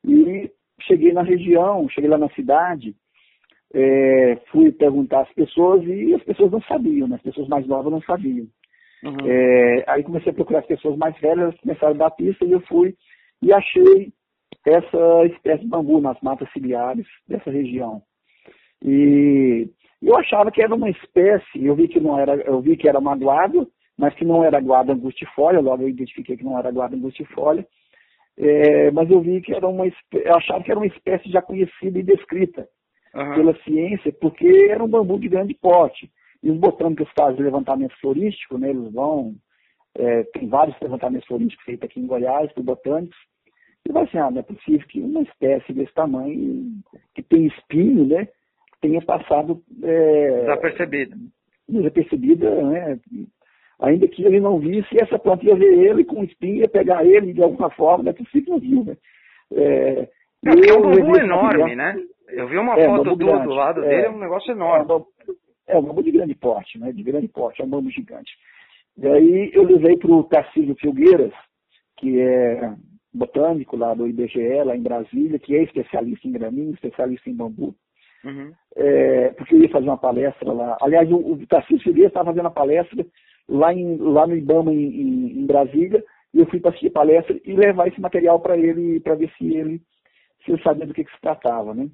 e 0.05 0.51
cheguei 0.81 1.13
na 1.13 1.21
região, 1.21 1.87
cheguei 1.89 2.09
lá 2.09 2.17
na 2.17 2.29
cidade, 2.29 2.95
é, 3.73 4.37
fui 4.51 4.71
perguntar 4.71 5.21
às 5.21 5.33
pessoas 5.33 5.83
e 5.85 6.13
as 6.13 6.23
pessoas 6.23 6.51
não 6.51 6.61
sabiam, 6.61 7.07
né? 7.07 7.15
as 7.15 7.21
pessoas 7.21 7.47
mais 7.47 7.67
novas 7.67 7.91
não 7.91 8.01
sabiam. 8.01 8.47
Uhum. 9.03 9.17
É, 9.25 9.83
aí 9.87 10.03
comecei 10.03 10.31
a 10.31 10.35
procurar 10.35 10.59
as 10.59 10.65
pessoas 10.65 10.97
mais 10.97 11.17
velhas, 11.19 11.39
elas 11.39 11.59
começaram 11.59 11.93
a 11.93 11.97
dar 11.97 12.11
pista 12.11 12.45
e 12.45 12.51
eu 12.51 12.61
fui 12.61 12.95
e 13.41 13.53
achei 13.53 14.11
essa 14.65 15.25
espécie 15.25 15.63
de 15.63 15.69
bambu 15.69 16.01
nas 16.01 16.19
matas 16.21 16.51
ciliares 16.51 17.05
dessa 17.27 17.51
região. 17.51 18.01
E 18.83 19.69
eu 20.01 20.15
achava 20.17 20.51
que 20.51 20.61
era 20.61 20.73
uma 20.73 20.89
espécie, 20.89 21.65
eu 21.65 21.75
vi 21.75 21.87
que 21.87 21.99
não 21.99 22.17
era, 22.19 22.35
eu 22.35 22.61
vi 22.61 22.77
que 22.77 22.87
era 22.87 23.01
magoado, 23.01 23.67
mas 23.97 24.13
que 24.13 24.23
não 24.23 24.43
era 24.43 24.59
guarda 24.59 24.93
angustifolia, 24.93 25.59
logo 25.59 25.83
eu 25.83 25.89
identifiquei 25.89 26.37
que 26.37 26.43
não 26.43 26.57
era 26.57 26.71
guarda 26.71 26.95
angustifolia, 26.95 27.65
é, 28.37 28.91
mas 28.91 29.09
eu 29.09 29.19
vi 29.21 29.41
que 29.41 29.53
era 29.53 29.67
uma 29.67 29.87
eu 29.87 30.35
achava 30.35 30.63
que 30.63 30.69
era 30.69 30.79
uma 30.79 30.85
espécie 30.85 31.29
já 31.31 31.41
conhecida 31.41 31.97
e 31.97 32.03
descrita 32.03 32.67
uhum. 33.13 33.33
pela 33.33 33.63
ciência, 33.63 34.13
porque 34.13 34.47
era 34.69 34.83
um 34.83 34.87
bambu 34.87 35.19
de 35.19 35.27
grande 35.27 35.55
porte. 35.55 36.11
E 36.43 36.51
os 36.51 36.57
botânicos 36.57 37.09
fazem 37.17 37.43
levantamento 37.43 37.99
florístico, 37.99 38.59
né, 38.59 38.69
eles 38.69 38.93
vão, 38.93 39.35
é, 39.95 40.23
tem 40.25 40.47
vários 40.47 40.79
levantamentos 40.79 41.27
florísticos 41.27 41.65
feitos 41.65 41.89
aqui 41.89 41.99
em 41.99 42.05
Goiás, 42.05 42.53
por 42.53 42.63
botânicos, 42.63 43.17
e 43.87 43.91
vai 43.91 44.03
assim, 44.03 44.19
ah, 44.19 44.29
não 44.29 44.39
é 44.39 44.43
possível 44.43 44.87
que 44.87 45.01
uma 45.01 45.21
espécie 45.21 45.73
desse 45.73 45.93
tamanho, 45.93 46.73
que 47.15 47.23
tem 47.23 47.47
espinho, 47.47 48.05
né, 48.05 48.27
tenha 48.81 49.01
passado... 49.01 49.61
É, 49.83 50.41
desapercebida. 50.41 51.15
Desapercebida, 51.69 52.61
né, 52.63 52.99
ainda 53.79 54.07
que 54.07 54.23
ele 54.23 54.39
não 54.39 54.59
visse, 54.59 54.95
essa 55.01 55.19
planta 55.19 55.45
ia 55.45 55.55
ver 55.55 55.73
ele 55.73 56.03
com 56.03 56.23
espinho, 56.23 56.61
ia 56.61 56.69
pegar 56.69 57.05
ele 57.05 57.33
de 57.33 57.43
alguma 57.43 57.69
forma, 57.71 58.03
não 58.03 58.11
é 58.11 58.13
possível 58.13 58.43
que 58.43 58.49
não 58.49 58.59
viu, 58.59 58.83
né. 58.85 58.97
É, 59.53 60.07
é, 60.45 60.69
é 60.69 60.73
um 60.73 60.81
bambu 60.81 61.17
enorme, 61.17 61.75
né? 61.75 61.95
Eu 62.29 62.47
vi 62.47 62.57
uma 62.57 62.77
é, 62.77 62.85
foto 62.85 63.15
do, 63.15 63.15
do 63.15 63.49
lado 63.49 63.83
é, 63.83 63.89
dele, 63.89 64.05
é 64.07 64.09
um 64.09 64.19
negócio 64.19 64.51
enorme. 64.51 65.05
É 65.67 65.77
um 65.77 65.81
bambu 65.81 66.03
de 66.03 66.11
grande 66.11 66.35
porte, 66.35 66.77
né? 66.77 66.91
De 66.91 67.03
grande 67.03 67.27
porte, 67.27 67.61
é 67.61 67.65
um 67.65 67.69
bambu 67.69 67.89
gigante. 67.89 68.31
E 68.97 69.07
aí 69.07 69.51
eu 69.53 69.63
levei 69.63 69.97
para 69.97 70.11
o 70.11 70.23
Tarcísio 70.23 70.75
Filgueiras, 70.75 71.33
que 71.97 72.19
é 72.19 72.73
botânico 73.13 73.75
lá 73.75 73.93
do 73.93 74.07
IBGE, 74.07 74.63
lá 74.63 74.75
em 74.75 74.81
Brasília, 74.81 75.39
que 75.39 75.55
é 75.55 75.63
especialista 75.63 76.27
em 76.27 76.31
graminho, 76.31 76.73
especialista 76.73 77.29
em 77.29 77.35
bambu. 77.35 77.75
Uhum. 78.23 78.51
É, 78.75 79.29
porque 79.29 79.55
eu 79.55 79.61
ia 79.61 79.69
fazer 79.69 79.87
uma 79.87 79.97
palestra 79.97 80.51
lá. 80.51 80.77
Aliás, 80.81 81.09
o, 81.11 81.17
o 81.17 81.47
Tarcísio 81.47 81.83
Filgueiras 81.83 82.11
estava 82.11 82.31
fazendo 82.31 82.47
a 82.47 82.51
palestra 82.51 83.05
lá, 83.47 83.73
em, 83.73 83.97
lá 83.97 84.27
no 84.27 84.35
IBAMA, 84.35 84.73
em, 84.73 84.85
em, 84.85 85.39
em 85.39 85.45
Brasília, 85.45 86.03
e 86.33 86.39
eu 86.39 86.45
fui 86.47 86.59
para 86.59 86.69
assistir 86.69 86.87
a 86.87 86.91
palestra 86.91 87.39
e 87.43 87.53
levar 87.53 87.87
esse 87.87 87.99
material 88.01 88.39
para 88.39 88.57
ele, 88.57 88.99
para 88.99 89.15
ver 89.15 89.31
se 89.37 89.55
ele, 89.55 89.81
se 90.43 90.51
ele 90.51 90.61
sabia 90.61 90.85
do 90.85 90.93
que, 90.93 91.03
que 91.03 91.11
se 91.11 91.21
tratava, 91.21 91.73
né? 91.73 91.89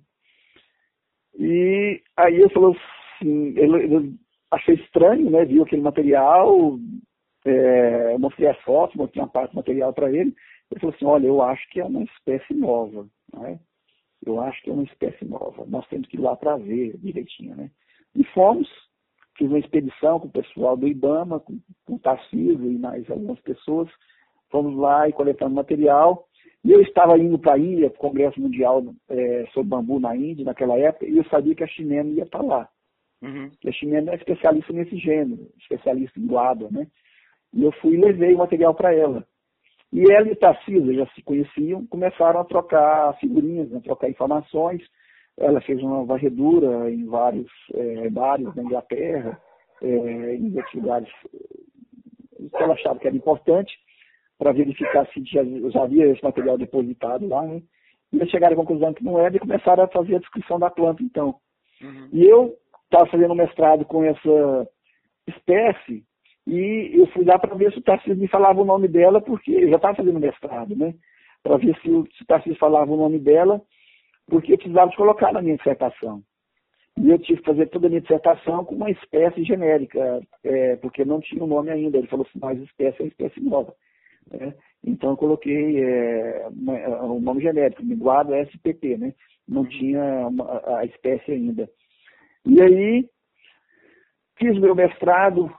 E 1.37 2.01
aí 2.17 2.35
ele 2.35 2.49
falou 2.49 2.75
assim, 2.75 3.53
ele, 3.57 3.83
ele 3.83 4.15
achei 4.51 4.75
estranho, 4.75 5.29
né? 5.29 5.45
Viu 5.45 5.63
aquele 5.63 5.81
material, 5.81 6.77
é, 7.45 8.17
mostrei 8.17 8.47
as 8.47 8.59
fotos, 8.61 8.95
mostrei 8.95 9.21
uma 9.23 9.29
parte 9.29 9.51
do 9.51 9.57
material 9.57 9.93
para 9.93 10.09
ele. 10.09 10.33
Ele 10.71 10.79
falou 10.79 10.95
assim, 10.95 11.05
olha, 11.05 11.27
eu 11.27 11.41
acho 11.41 11.67
que 11.69 11.79
é 11.79 11.85
uma 11.85 12.03
espécie 12.03 12.53
nova, 12.53 13.07
né? 13.33 13.59
Eu 14.25 14.41
acho 14.41 14.61
que 14.61 14.69
é 14.69 14.73
uma 14.73 14.83
espécie 14.83 15.25
nova. 15.25 15.65
Nós 15.67 15.87
temos 15.87 16.07
que 16.07 16.17
ir 16.17 16.21
lá 16.21 16.35
para 16.35 16.57
ver 16.57 16.97
direitinho, 16.97 17.55
né? 17.55 17.69
E 18.15 18.23
fomos, 18.25 18.69
fiz 19.37 19.47
uma 19.47 19.59
expedição 19.59 20.19
com 20.19 20.27
o 20.27 20.31
pessoal 20.31 20.77
do 20.77 20.87
IBAMA, 20.87 21.39
com, 21.39 21.59
com 21.85 21.95
o 21.95 21.99
Tarcísio 21.99 22.71
e 22.71 22.77
mais 22.77 23.09
algumas 23.09 23.39
pessoas. 23.41 23.89
Fomos 24.49 24.75
lá 24.77 25.09
e 25.09 25.13
coletando 25.13 25.55
material. 25.55 26.27
E 26.63 26.71
eu 26.71 26.81
estava 26.81 27.17
indo 27.17 27.37
para 27.37 27.55
a 27.55 27.59
Índia, 27.59 27.89
Congresso 27.89 28.39
Mundial 28.39 28.83
é, 29.09 29.45
sobre 29.53 29.69
Bambu 29.69 29.99
na 29.99 30.15
Índia, 30.15 30.45
naquela 30.45 30.77
época, 30.77 31.05
e 31.05 31.17
eu 31.17 31.25
sabia 31.25 31.53
que 31.53 31.63
a 31.63 31.67
Chimena 31.67 32.09
ia 32.09 32.25
para 32.25 32.41
lá. 32.41 32.69
Uhum. 33.21 33.49
a 33.65 33.71
Chimena 33.71 34.11
é 34.11 34.15
especialista 34.15 34.73
nesse 34.73 34.97
gênero, 34.97 35.49
especialista 35.57 36.19
em 36.19 36.27
guarda, 36.27 36.67
né? 36.69 36.87
E 37.53 37.63
eu 37.63 37.71
fui 37.73 37.93
e 37.93 38.01
levei 38.01 38.33
o 38.33 38.39
material 38.39 38.73
para 38.75 38.93
ela. 38.93 39.25
E 39.93 40.11
ela 40.11 40.27
e 40.27 40.35
Tarcísio 40.35 40.91
já 40.95 41.05
se 41.13 41.21
conheciam, 41.21 41.85
começaram 41.85 42.39
a 42.39 42.45
trocar 42.45 43.15
figurinhas, 43.19 43.71
a 43.75 43.79
trocar 43.79 44.09
informações. 44.09 44.81
Ela 45.37 45.61
fez 45.61 45.79
uma 45.83 46.03
varredura 46.03 46.89
em 46.89 47.05
vários 47.05 47.51
é, 47.75 48.09
bares 48.09 48.51
da 48.55 48.63
Inglaterra, 48.63 49.39
é, 49.83 50.35
em 50.35 50.55
outros 50.57 50.73
lugares 50.73 51.09
que 51.31 52.63
ela 52.63 52.73
achava 52.73 52.97
que 52.97 53.07
era 53.07 53.15
importante 53.15 53.71
para 54.39 54.51
verificar 54.51 55.07
se 55.13 55.23
já, 55.25 55.43
já, 55.43 55.83
havia 55.83 56.07
esse 56.07 56.23
material 56.23 56.57
depositado 56.57 57.27
lá, 57.27 57.43
né? 57.43 57.61
E 58.11 58.17
eles 58.17 58.31
chegaram 58.31 58.53
à 58.53 58.57
conclusão 58.57 58.93
que 58.93 59.03
não 59.03 59.19
era 59.19 59.35
e 59.35 59.39
começaram 59.39 59.83
a 59.83 59.87
fazer 59.87 60.15
a 60.15 60.19
descrição 60.19 60.57
da 60.57 60.71
planta, 60.71 61.03
então. 61.03 61.35
Uhum. 61.81 62.09
E 62.11 62.25
eu 62.25 62.55
estava 62.85 63.05
fazendo 63.11 63.35
mestrado 63.35 63.85
com 63.85 64.03
essa 64.03 64.67
espécie 65.27 66.03
e 66.45 66.91
eu 66.99 67.07
fui 67.07 67.23
lá 67.23 67.39
para 67.39 67.55
ver 67.55 67.71
se 67.71 67.79
o 67.79 67.81
Tarcísio 67.81 68.17
me 68.17 68.27
falava 68.27 68.61
o 68.61 68.65
nome 68.65 68.87
dela, 68.87 69.21
porque 69.21 69.51
eu 69.51 69.69
já 69.69 69.77
estava 69.77 69.95
fazendo 69.95 70.19
mestrado, 70.19 70.75
né? 70.75 70.93
Para 71.41 71.57
ver 71.57 71.75
se 71.79 71.89
o, 71.89 72.05
se 72.11 72.23
o 72.23 72.25
Tarcísio 72.25 72.59
falava 72.59 72.91
o 72.91 72.97
nome 72.97 73.19
dela, 73.19 73.61
porque 74.27 74.53
eu 74.53 74.57
precisava 74.57 74.89
de 74.89 74.97
colocar 74.97 75.31
na 75.31 75.41
minha 75.41 75.55
dissertação. 75.55 76.21
E 76.97 77.09
eu 77.09 77.17
tive 77.17 77.39
que 77.39 77.45
fazer 77.45 77.67
toda 77.67 77.87
a 77.87 77.89
minha 77.89 78.01
dissertação 78.01 78.63
com 78.65 78.75
uma 78.75 78.91
espécie 78.91 79.43
genérica, 79.43 80.21
é, 80.43 80.75
porque 80.75 81.03
não 81.03 81.19
tinha 81.19 81.41
o 81.41 81.45
um 81.45 81.49
nome 81.49 81.71
ainda. 81.71 81.97
Ele 81.97 82.07
falou 82.07 82.25
assim, 82.27 82.39
mas 82.39 82.61
espécie 82.61 83.03
é 83.03 83.07
espécie 83.07 83.39
nova. 83.39 83.73
Né? 84.29 84.53
Então 84.85 85.11
eu 85.11 85.17
coloquei 85.17 85.81
é, 85.81 86.47
o 87.01 87.19
nome 87.19 87.41
genérico, 87.41 87.83
Miguado 87.83 88.35
SPP, 88.35 88.97
né? 88.97 89.13
Não 89.47 89.65
tinha 89.65 90.27
uma, 90.27 90.61
a 90.79 90.85
espécie 90.85 91.31
ainda. 91.31 91.69
E 92.45 92.61
aí 92.61 93.09
fiz 94.37 94.57
meu 94.59 94.75
mestrado 94.75 95.51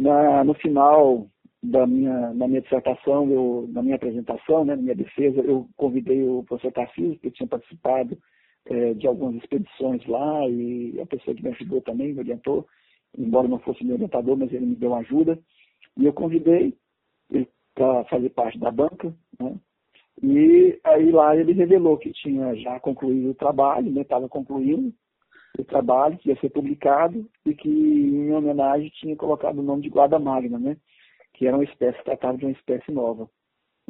na, 0.00 0.42
no 0.44 0.54
final 0.54 1.26
da 1.62 1.86
minha, 1.86 2.32
na 2.32 2.48
minha 2.48 2.62
dissertação, 2.62 3.30
eu, 3.30 3.68
na 3.70 3.82
minha 3.82 3.96
apresentação, 3.96 4.64
né, 4.64 4.74
na 4.74 4.82
minha 4.82 4.94
defesa, 4.94 5.40
eu 5.42 5.68
convidei 5.76 6.26
o 6.26 6.42
professor 6.44 6.72
Tarcísio, 6.72 7.18
que 7.18 7.30
tinha 7.30 7.46
participado 7.46 8.16
é, 8.64 8.94
de 8.94 9.06
algumas 9.06 9.36
expedições 9.36 10.04
lá 10.06 10.48
e 10.48 10.98
a 11.00 11.06
pessoa 11.06 11.34
que 11.34 11.42
me 11.42 11.50
ajudou 11.50 11.82
também 11.82 12.14
me 12.14 12.20
orientou, 12.20 12.66
embora 13.16 13.46
não 13.46 13.58
fosse 13.58 13.84
meu 13.84 13.94
orientador, 13.94 14.36
mas 14.36 14.52
ele 14.52 14.66
me 14.66 14.74
deu 14.74 14.94
ajuda. 14.94 15.38
E 15.98 16.06
eu 16.06 16.12
convidei 16.12 16.74
ele 17.30 17.48
para 17.74 18.04
fazer 18.04 18.30
parte 18.30 18.58
da 18.58 18.70
banca, 18.70 19.14
né? 19.38 19.54
E 20.22 20.78
aí 20.84 21.10
lá 21.10 21.34
ele 21.34 21.52
revelou 21.52 21.96
que 21.96 22.12
tinha 22.12 22.54
já 22.56 22.78
concluído 22.78 23.30
o 23.30 23.34
trabalho, 23.34 23.88
estava 24.00 24.22
né? 24.22 24.28
concluindo 24.28 24.92
o 25.58 25.64
trabalho, 25.64 26.18
que 26.18 26.28
ia 26.28 26.40
ser 26.40 26.50
publicado, 26.50 27.28
e 27.44 27.54
que 27.54 27.68
em 27.68 28.32
homenagem 28.32 28.90
tinha 28.90 29.16
colocado 29.16 29.58
o 29.58 29.62
nome 29.62 29.82
de 29.82 29.88
guarda 29.90 30.18
magna, 30.18 30.58
né? 30.58 30.76
Que 31.34 31.46
era 31.46 31.56
uma 31.56 31.64
espécie, 31.64 32.02
tratava 32.04 32.38
de 32.38 32.44
uma 32.44 32.52
espécie 32.52 32.90
nova. 32.92 33.28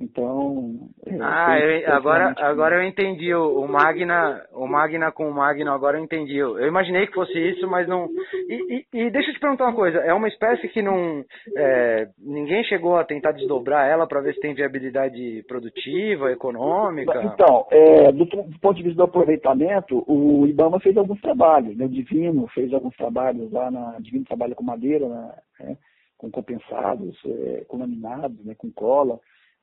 Então. 0.00 0.88
É, 1.06 1.18
ah, 1.20 1.58
eu, 1.60 1.92
agora, 1.92 2.34
agora 2.38 2.76
eu 2.76 2.88
entendi 2.88 3.34
o, 3.34 3.60
o, 3.60 3.68
Magna, 3.68 4.42
o 4.54 4.66
Magna 4.66 5.12
com 5.12 5.28
o 5.28 5.34
Magno, 5.34 5.70
agora 5.70 5.98
eu 5.98 6.02
entendi. 6.02 6.38
Eu, 6.38 6.66
imaginei 6.66 7.06
que 7.06 7.12
fosse 7.12 7.38
isso, 7.38 7.68
mas 7.68 7.86
não. 7.86 8.08
E, 8.48 8.86
e, 8.94 8.98
e, 8.98 9.10
deixa 9.10 9.28
eu 9.30 9.34
te 9.34 9.40
perguntar 9.40 9.64
uma 9.66 9.74
coisa: 9.74 9.98
é 9.98 10.14
uma 10.14 10.28
espécie 10.28 10.68
que 10.68 10.80
não. 10.80 11.22
É, 11.54 12.08
ninguém 12.18 12.64
chegou 12.64 12.96
a 12.96 13.04
tentar 13.04 13.32
desdobrar 13.32 13.86
ela 13.86 14.06
para 14.06 14.22
ver 14.22 14.32
se 14.32 14.40
tem 14.40 14.54
viabilidade 14.54 15.44
produtiva, 15.46 16.32
econômica? 16.32 17.22
Então, 17.22 17.66
é, 17.70 18.10
do, 18.10 18.24
do, 18.24 18.58
ponto 18.58 18.76
de 18.76 18.82
vista 18.82 18.96
do 18.96 19.04
aproveitamento, 19.04 20.02
o 20.06 20.46
Ibama 20.46 20.80
fez 20.80 20.96
alguns 20.96 21.20
trabalhos, 21.20 21.76
né? 21.76 21.84
O 21.84 21.90
Divino 21.90 22.48
fez 22.54 22.72
alguns 22.72 22.96
trabalhos 22.96 23.52
lá 23.52 23.70
na. 23.70 23.98
Divino 24.00 24.24
trabalha 24.24 24.54
com 24.54 24.64
madeira, 24.64 25.06
né? 25.06 25.76
com 26.16 26.30
compensados, 26.30 27.18
é, 27.26 27.64
com 27.66 27.78
laminados, 27.78 28.44
né? 28.44 28.54
com 28.54 28.70
cola 28.70 29.18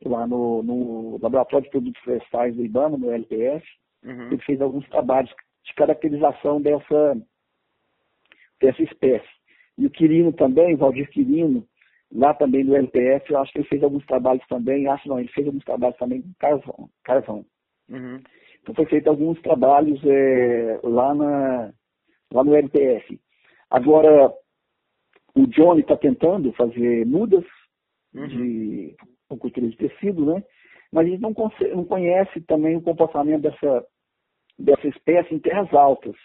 lá 0.05 0.27
no, 0.27 0.63
no 0.63 1.19
Laboratório 1.21 1.65
de 1.65 1.71
Produtos 1.71 2.01
Florestais 2.03 2.55
do 2.55 2.63
IBAMA, 2.63 2.97
no 2.97 3.11
LPF. 3.11 3.65
Uhum. 4.03 4.27
Ele 4.27 4.41
fez 4.43 4.61
alguns 4.61 4.87
trabalhos 4.89 5.31
de 5.65 5.73
caracterização 5.73 6.61
dessa, 6.61 7.17
dessa 8.61 8.83
espécie. 8.83 9.27
E 9.77 9.85
o 9.85 9.91
Quirino 9.91 10.33
também, 10.33 10.73
o 10.73 10.77
Valdir 10.77 11.09
Quirino, 11.09 11.67
lá 12.11 12.33
também 12.33 12.63
no 12.63 12.75
LPF, 12.75 13.31
eu 13.31 13.39
acho 13.39 13.51
que 13.51 13.59
ele 13.59 13.67
fez 13.67 13.83
alguns 13.83 14.05
trabalhos 14.05 14.45
também, 14.47 14.87
acho 14.87 15.07
não, 15.07 15.19
ele 15.19 15.29
fez 15.29 15.45
alguns 15.45 15.63
trabalhos 15.63 15.97
também 15.97 16.21
com 16.21 16.33
carvão. 16.39 16.89
carvão. 17.03 17.45
Uhum. 17.89 18.21
Então 18.61 18.75
foi 18.75 18.85
feito 18.85 19.07
alguns 19.07 19.39
trabalhos 19.41 19.99
é, 20.05 20.79
lá, 20.83 21.13
na, 21.13 21.73
lá 22.31 22.43
no 22.43 22.55
LPF. 22.55 23.19
Agora, 23.69 24.33
o 25.35 25.45
Johnny 25.47 25.81
está 25.81 25.95
tentando 25.95 26.51
fazer 26.53 27.05
mudas 27.05 27.45
uhum. 28.13 28.27
de 28.27 28.95
com 29.27 29.37
cultura 29.37 29.67
de 29.67 29.77
tecido, 29.77 30.25
né? 30.25 30.43
Mas 30.91 31.05
a 31.05 31.09
gente 31.09 31.21
não, 31.21 31.33
não 31.75 31.85
conhece 31.85 32.41
também 32.41 32.75
o 32.75 32.81
comportamento 32.81 33.41
dessa, 33.41 33.85
dessa 34.57 34.87
espécie 34.87 35.35
em 35.35 35.39
terras 35.39 35.71
altas, 35.73 36.15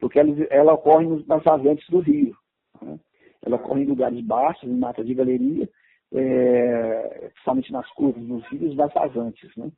porque 0.00 0.18
ela, 0.18 0.30
ela 0.50 0.74
ocorre 0.74 1.06
nas 1.26 1.42
vazantes 1.42 1.88
do 1.88 2.00
rio. 2.00 2.34
Né? 2.82 2.98
Ela 3.44 3.56
ocorre 3.56 3.82
em 3.82 3.86
lugares 3.86 4.20
baixos, 4.24 4.68
em 4.68 4.76
mata 4.76 5.04
de 5.04 5.14
galeria, 5.14 5.68
é, 6.12 7.30
principalmente 7.32 7.72
nas 7.72 7.88
curvas 7.92 8.22
dos 8.24 8.44
rios, 8.48 8.76
nas 8.76 8.92
vazantes. 8.92 9.56
Né? 9.56 9.70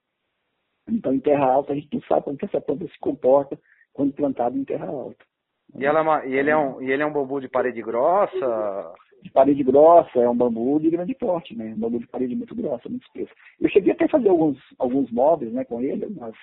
Então, 0.89 1.13
em 1.13 1.21
terra 1.21 1.45
alta, 1.45 1.73
a 1.73 1.77
gente 1.77 1.93
não 1.93 2.03
sabe 2.03 2.25
como 2.25 2.37
que 2.37 2.47
essa 2.47 2.61
planta 2.61 2.87
se 2.87 2.99
comporta 2.99 3.59
quando 3.93 4.15
plantada 4.15 4.57
em 4.57 4.65
terra 4.65 4.87
alta. 4.87 5.25
E, 5.77 5.85
ela, 5.85 6.23
é 6.23 6.29
e, 6.29 6.35
ele 6.35 6.51
é 6.51 6.57
um, 6.57 6.83
e 6.83 6.91
ele 6.91 7.03
é 7.03 7.07
um 7.07 7.13
bambu 7.13 7.41
de 7.41 7.49
parede 7.49 7.83
grossa? 7.83 8.95
De 9.23 9.31
parede 9.31 9.63
grossa, 9.63 10.19
é 10.19 10.29
um 10.29 10.37
bambu 10.37 10.79
de 10.81 10.91
grande 10.91 11.15
porte, 11.15 11.55
né? 11.55 11.75
Um 11.77 11.81
bambu 11.81 11.99
de 11.99 12.07
parede 12.07 12.35
muito 12.35 12.55
grossa, 12.55 12.89
muito 12.89 13.05
espesso. 13.07 13.33
Eu 13.61 13.69
cheguei 13.69 13.93
até 13.93 14.05
a 14.05 14.09
fazer 14.09 14.29
alguns, 14.29 14.59
alguns 14.79 15.11
móveis 15.11 15.53
né, 15.53 15.65
com 15.65 15.81
ele, 15.81 16.07
mas 16.19 16.35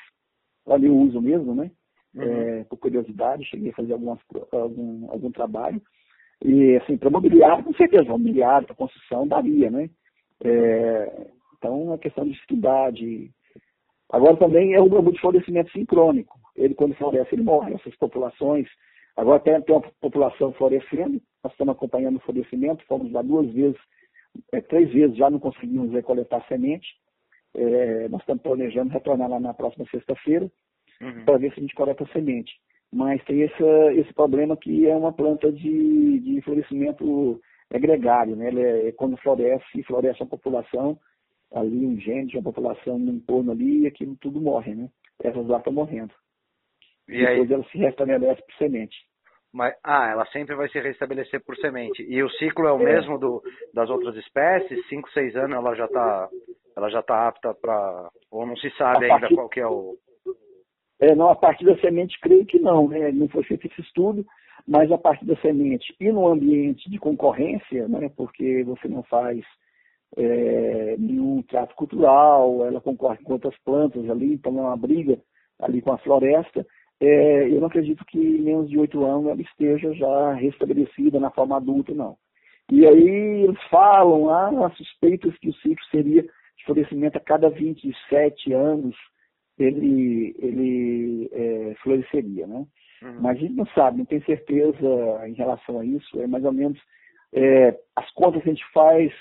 ali 0.67 0.88
eu 0.88 0.95
uso 0.95 1.21
mesmo, 1.21 1.55
né? 1.55 1.71
Uhum. 2.15 2.23
É, 2.23 2.63
por 2.65 2.78
curiosidade, 2.78 3.45
cheguei 3.45 3.71
a 3.71 3.75
fazer 3.75 3.93
algumas, 3.93 4.19
algum, 4.51 5.11
algum 5.11 5.32
trabalho. 5.32 5.82
E, 6.43 6.75
assim, 6.78 6.97
para 6.97 7.09
mobiliário, 7.09 7.63
com 7.63 7.73
certeza, 7.73 8.09
mobiliário, 8.09 8.67
para 8.67 8.75
construção, 8.75 9.28
daria, 9.28 9.69
né? 9.69 9.89
É, 10.43 11.28
então, 11.57 11.93
é 11.93 11.97
questão 11.97 12.25
de 12.25 12.32
estudar, 12.32 12.91
de... 12.91 13.32
Agora 14.11 14.38
também 14.38 14.73
é 14.73 14.80
o 14.80 14.88
bambu 14.88 15.11
de 15.11 15.19
florescimento 15.19 15.71
sincrônico. 15.71 16.39
Ele, 16.55 16.73
quando 16.73 16.95
floresce, 16.95 17.36
ele 17.36 17.43
morre. 17.43 17.73
Essas 17.73 17.95
populações 17.97 18.67
Agora 19.17 19.39
tem, 19.39 19.59
tem 19.63 19.75
uma 19.75 19.84
população 19.99 20.53
florescendo, 20.53 21.19
nós 21.43 21.53
estamos 21.53 21.75
acompanhando 21.75 22.17
o 22.17 22.21
florescimento, 22.21 22.85
fomos 22.85 23.11
lá 23.11 23.21
duas 23.21 23.51
vezes, 23.51 23.79
é, 24.51 24.61
três 24.61 24.91
vezes 24.91 25.17
já 25.17 25.29
não 25.29 25.39
conseguimos 25.39 25.91
recoletar 25.91 26.45
semente. 26.47 26.88
É, 27.55 28.07
nós 28.09 28.21
estamos 28.21 28.43
planejando 28.43 28.91
retornar 28.91 29.29
lá 29.29 29.39
na 29.39 29.53
próxima 29.53 29.85
sexta-feira 29.89 30.49
uhum. 31.01 31.25
para 31.25 31.38
ver 31.38 31.53
se 31.53 31.59
a 31.59 31.61
gente 31.61 31.75
coleta 31.75 32.05
semente. 32.11 32.51
Mas 32.91 33.23
tem 33.25 33.41
esse, 33.41 33.63
esse 33.95 34.13
problema 34.13 34.55
que 34.55 34.88
é 34.88 34.95
uma 34.95 35.11
planta 35.11 35.51
de, 35.51 36.19
de 36.19 36.41
florescimento 36.41 37.41
é 37.69 37.79
gregário, 37.79 38.35
né? 38.35 38.47
Ele 38.47 38.61
é, 38.61 38.91
quando 38.93 39.17
floresce, 39.17 39.83
floresce 39.83 40.23
a 40.23 40.25
população, 40.25 40.97
ali 41.51 41.85
um 41.85 41.99
gene, 41.99 42.31
uma 42.33 42.43
população 42.43 42.97
no 42.97 43.11
entorno 43.11 43.51
ali, 43.51 43.81
e 43.81 43.88
aquilo 43.88 44.15
tudo 44.17 44.39
morre, 44.39 44.73
né? 44.73 44.89
Essas 45.21 45.47
lá 45.47 45.57
estão 45.57 45.73
morrendo. 45.73 46.13
E 47.07 47.19
depois 47.19 47.49
aí? 47.49 47.53
ela 47.53 47.63
se 47.65 47.77
restabelece 47.77 48.41
por 48.41 48.55
semente. 48.55 48.95
Mas, 49.54 49.74
ah, 49.84 50.10
ela 50.12 50.26
sempre 50.28 50.56
vai 50.56 50.70
se 50.70 50.80
restabelecer 50.80 51.43
por 51.43 51.56
semente. 51.58 52.04
E 52.04 52.22
o 52.22 52.30
ciclo 52.32 52.68
é 52.68 52.72
o 52.72 52.82
é. 52.82 52.84
mesmo 52.84 53.18
do, 53.18 53.41
das 53.74 53.89
outras 53.89 54.16
espécies? 54.18 54.86
5, 54.88 55.10
6 55.12 55.36
anos 55.36 55.58
ela 55.58 55.76
já 55.76 55.86
está 55.86 56.30
ela 56.78 56.89
já 56.91 57.02
tá 57.02 57.28
apta 57.28 57.56
para... 57.56 58.10
Ou 58.30 58.45
não 58.45 58.56
se 58.56 58.70
sabe 58.78 59.12
ainda 59.12 59.28
qual 59.34 59.50
que 59.50 59.60
é 59.60 59.66
o... 59.66 59.95
É, 61.00 61.16
não, 61.16 61.30
a 61.30 61.36
partir 61.36 61.66
da 61.66 61.76
semente 61.78 62.20
creio 62.20 62.45
que 62.45 62.60
não, 62.60 62.88
né? 62.88 63.12
Não 63.12 63.28
foi 63.28 63.43
feito 63.43 63.66
esse 63.66 63.82
estudo, 63.82 64.24
mas 64.68 64.91
a 64.91 64.98
partir 64.98 65.26
da 65.26 65.36
semente 65.38 65.95
e 66.00 66.12
no 66.12 66.28
ambiente 66.28 66.89
de 66.89 67.00
concorrência, 67.00 67.88
né? 67.88 68.12
Porque 68.16 68.64
você 68.64 68.88
não 68.88 69.02
faz 69.04 69.43
é, 70.16 70.95
nenhum 71.00 71.41
trato 71.43 71.76
cultural, 71.76 72.66
ela 72.66 72.80
concorre 72.80 73.24
com 73.24 73.34
outras 73.34 73.58
plantas 73.64 74.08
ali, 74.10 74.34
então 74.34 74.58
é 74.60 74.62
uma 74.62 74.78
briga 74.78 75.20
ali 75.60 75.82
com 75.82 75.91
a 75.91 75.98
floresta 75.98 76.66
é, 77.00 77.50
eu 77.50 77.60
não 77.60 77.68
acredito 77.68 78.04
que 78.06 78.18
em 78.18 78.41
menos 78.41 78.70
de 78.70 78.78
oito 78.78 79.06
anos 79.06 79.28
ela 79.28 79.41
esteja 79.41 79.93
já 79.93 80.34
restabelecida 80.34 81.20
na 81.20 81.30
forma 81.30 81.58
adulta, 81.58 81.93
não. 81.93 82.18
E 82.72 82.86
aí 82.86 83.43
eles 83.43 83.62
falam, 83.70 84.30
ah, 84.30 84.70
suspeitas 84.76 85.38
que 85.38 85.50
o 85.50 85.54
ciclo 85.56 85.86
seria 85.89 86.24
de 86.24 86.66
florescimento 86.66 87.18
a 87.18 87.22
cada 87.22 87.50
27 87.50 88.52
anos 88.52 88.95
ele, 89.58 90.36
ele 90.39 91.30
é, 91.32 91.76
floresceria, 91.82 92.45
né? 92.45 92.66
Uhum. 93.02 93.22
Mas 93.22 93.38
a 93.38 93.41
gente 93.41 93.54
não 93.54 93.66
sabe, 93.68 94.00
não 94.00 94.06
tem 94.06 94.22
certeza 94.22 95.28
em 95.28 95.34
relação 95.34 95.80
a 95.80 95.86
isso, 95.86 96.20
é 96.20 96.28
mais 96.28 96.43
ou 96.43 96.52
menos 96.52 96.80
é, 97.34 97.78
as 97.95 98.10
contas 98.12 98.41
que 98.41 98.50
a 98.50 98.54
gente 98.54 98.72
faz 98.74 99.12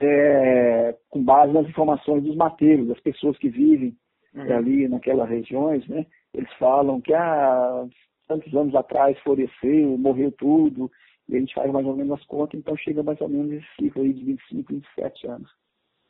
é, 0.00 0.96
com 1.10 1.22
base 1.22 1.52
nas 1.52 1.68
informações 1.68 2.22
dos 2.22 2.36
mateiros, 2.36 2.88
das 2.88 3.00
pessoas 3.00 3.36
que 3.38 3.48
vivem 3.48 3.96
uhum. 4.34 4.56
ali 4.56 4.88
naquelas 4.88 5.28
regiões, 5.28 5.86
né? 5.88 6.06
Eles 6.34 6.52
falam 6.54 7.00
que 7.00 7.12
há 7.12 7.22
ah, 7.22 7.86
tantos 8.26 8.54
anos 8.54 8.74
atrás 8.74 9.18
floresceu, 9.20 9.98
morreu 9.98 10.32
tudo, 10.32 10.90
e 11.28 11.36
a 11.36 11.38
gente 11.38 11.54
faz 11.54 11.70
mais 11.70 11.86
ou 11.86 11.96
menos 11.96 12.18
as 12.18 12.26
contas, 12.26 12.58
então 12.58 12.76
chega 12.76 13.02
mais 13.02 13.20
ou 13.20 13.28
menos 13.28 13.52
esse 13.52 13.66
ciclo 13.78 14.02
aí 14.02 14.12
de 14.12 14.24
25, 14.24 14.72
27 14.72 15.26
anos, 15.26 15.50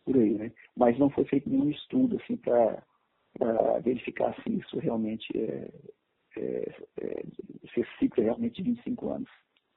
por 0.05 0.17
aí, 0.17 0.35
né? 0.35 0.53
Mas 0.77 0.99
não 0.99 1.11
foi 1.11 1.25
feito 1.25 1.51
nenhum 1.51 1.71
estudo, 1.71 2.19
assim, 2.23 2.37
para 2.37 2.83
verificar 3.83 4.35
se 4.43 4.51
isso 4.51 4.79
realmente 4.79 5.27
é, 5.37 5.69
é, 6.37 6.75
é, 7.01 7.23
se 7.73 7.81
esse 7.81 7.99
ciclo 7.99 8.23
é 8.23 8.27
realmente 8.27 8.63
de 8.63 8.71
25 8.71 9.11
anos. 9.11 9.31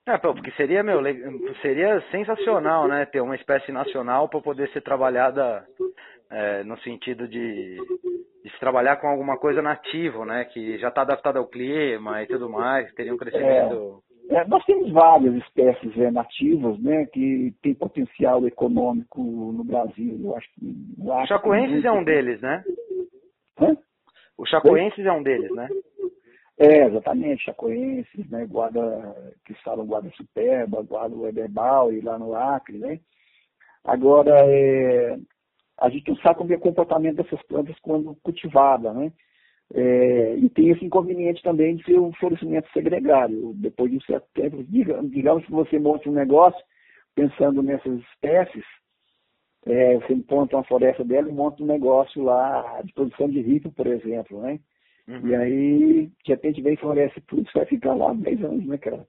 É, 0.07 0.17
porque 0.19 0.51
seria, 0.51 0.83
meu, 0.83 1.01
seria 1.63 1.99
sensacional, 2.11 2.87
né, 2.87 3.05
ter 3.07 3.21
uma 3.21 3.35
espécie 3.35 3.71
nacional 3.71 4.29
para 4.29 4.39
poder 4.39 4.69
ser 4.69 4.81
trabalhada 4.81 5.67
é, 6.29 6.63
no 6.63 6.77
sentido 6.79 7.27
de, 7.27 7.77
de, 8.45 8.51
se 8.51 8.59
trabalhar 8.59 8.97
com 8.97 9.07
alguma 9.07 9.37
coisa 9.37 9.61
nativo, 9.61 10.23
né, 10.23 10.45
que 10.45 10.77
já 10.77 10.89
está 10.89 11.01
adaptada 11.01 11.39
ao 11.39 11.47
clima 11.47 12.21
e 12.21 12.27
tudo 12.27 12.49
mais, 12.49 12.93
teria 12.93 13.13
um 13.13 13.17
crescimento... 13.17 14.03
É, 14.29 14.37
é, 14.37 14.47
nós 14.47 14.63
temos 14.65 14.91
várias 14.91 15.35
espécies 15.35 15.97
é, 15.97 16.11
nativas, 16.11 16.79
né, 16.79 17.05
que 17.07 17.53
tem 17.61 17.73
potencial 17.73 18.45
econômico 18.47 19.21
no 19.21 19.63
Brasil, 19.63 20.19
eu 20.23 20.35
acho 20.35 20.47
que... 20.53 20.75
O 20.99 21.25
chacoenses 21.27 21.83
é 21.83 21.91
um 21.91 22.03
deles, 22.03 22.39
né? 22.41 22.63
Hã? 23.59 23.75
O 24.37 24.45
chacoenses 24.45 25.05
é 25.05 25.11
um 25.11 25.23
deles, 25.23 25.51
né? 25.55 25.67
É, 26.57 26.85
exatamente, 26.85 27.43
chacoenses, 27.43 28.29
né, 28.29 28.45
guarda, 28.45 28.81
que 29.45 29.53
falam 29.63 29.85
guarda 29.85 30.09
superba, 30.11 30.81
guarda 30.83 31.15
Weberbal 31.15 31.91
e 31.91 32.01
lá 32.01 32.17
no 32.17 32.35
Acre, 32.35 32.77
né? 32.77 32.99
Agora, 33.83 34.31
é, 34.47 35.17
a 35.77 35.89
gente 35.89 36.09
não 36.09 36.17
sabe 36.17 36.37
como 36.37 36.53
é 36.53 36.55
o 36.55 36.59
comportamento 36.59 37.17
dessas 37.17 37.41
plantas 37.43 37.77
quando 37.81 38.15
cultivada, 38.23 38.93
né? 38.93 39.11
É, 39.73 40.35
e 40.35 40.49
tem 40.49 40.69
esse 40.69 40.85
inconveniente 40.85 41.41
também 41.41 41.75
de 41.75 41.83
ser 41.83 41.99
um 41.99 42.13
florescimento 42.13 42.69
segregário. 42.71 43.53
Depois 43.55 43.91
de 43.91 43.97
um 43.97 44.01
certo 44.01 44.27
tempo, 44.33 44.63
digamos 44.63 45.45
que 45.45 45.51
você 45.51 45.79
monte 45.79 46.07
um 46.07 46.13
negócio 46.13 46.63
pensando 47.15 47.63
nessas 47.63 47.99
espécies, 48.01 48.63
é, 49.65 49.95
você 49.97 50.15
monta 50.29 50.57
uma 50.57 50.63
floresta 50.63 51.03
dela 51.03 51.29
e 51.29 51.33
monta 51.33 51.63
um 51.63 51.65
negócio 51.65 52.21
lá 52.21 52.81
de 52.83 52.93
produção 52.93 53.27
de 53.27 53.41
rico, 53.41 53.71
por 53.71 53.87
exemplo, 53.87 54.39
né? 54.41 54.59
Uhum. 55.07 55.27
E 55.27 55.35
aí, 55.35 56.05
de 56.07 56.31
repente, 56.31 56.61
vem 56.61 56.75
floresce 56.77 57.19
tudo, 57.21 57.43
isso 57.43 57.51
vai 57.57 57.65
ficar 57.65 57.93
lá 57.93 58.13
10 58.13 58.43
anos, 58.43 58.65
né, 58.67 58.77
cara? 58.77 59.07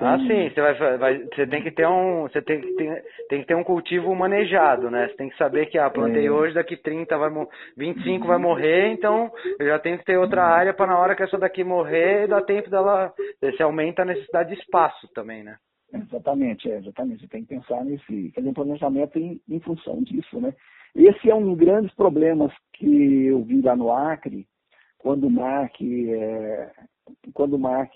Ah, 0.00 0.18
sim, 0.18 0.48
você, 0.48 0.60
vai, 0.60 0.96
vai, 0.96 1.18
você 1.18 1.46
tem 1.46 1.62
que 1.62 1.70
ter 1.70 1.86
um. 1.86 2.22
Você 2.22 2.40
tem, 2.40 2.60
tem, 2.76 3.02
tem 3.28 3.40
que 3.40 3.46
ter 3.46 3.54
um 3.54 3.62
cultivo 3.62 4.14
manejado, 4.14 4.90
né? 4.90 5.08
Você 5.08 5.14
tem 5.14 5.28
que 5.28 5.36
saber 5.36 5.66
que, 5.66 5.78
ah, 5.78 5.90
plantei 5.90 6.26
é. 6.26 6.30
hoje, 6.30 6.54
daqui 6.54 6.76
30 6.76 7.18
vai 7.18 7.30
25 7.76 8.26
vai 8.26 8.38
morrer, 8.38 8.88
então 8.88 9.30
eu 9.58 9.66
já 9.66 9.78
tenho 9.78 9.98
que 9.98 10.04
ter 10.04 10.16
outra 10.16 10.44
área 10.44 10.72
para 10.72 10.86
na 10.86 10.98
hora 10.98 11.14
que 11.14 11.22
essa 11.22 11.38
daqui 11.38 11.62
morrer, 11.62 12.26
dá 12.26 12.40
tempo 12.40 12.70
dela. 12.70 13.12
Você 13.42 13.62
aumenta 13.62 14.02
a 14.02 14.06
necessidade 14.06 14.54
de 14.54 14.60
espaço 14.60 15.06
também, 15.14 15.42
né? 15.44 15.56
Exatamente, 15.92 16.70
é, 16.70 16.78
exatamente. 16.78 17.20
Você 17.20 17.28
tem 17.28 17.42
que 17.42 17.54
pensar 17.54 17.84
nesse, 17.84 18.32
fazer 18.34 18.48
um 18.48 18.54
planejamento 18.54 19.18
em, 19.18 19.40
em 19.48 19.60
função 19.60 20.02
disso, 20.02 20.40
né? 20.40 20.54
Esse 20.94 21.30
é 21.30 21.34
um 21.34 21.44
dos 21.44 21.58
grandes 21.58 21.94
problemas 21.94 22.52
que 22.72 23.26
eu 23.26 23.42
vi 23.42 23.60
lá 23.60 23.76
no 23.76 23.92
Acre, 23.92 24.46
quando 24.98 25.26
o 25.26 25.30
Mark, 25.30 25.74
é, 25.80 26.70
quando 27.34 27.54
o 27.54 27.58
Mark 27.58 27.92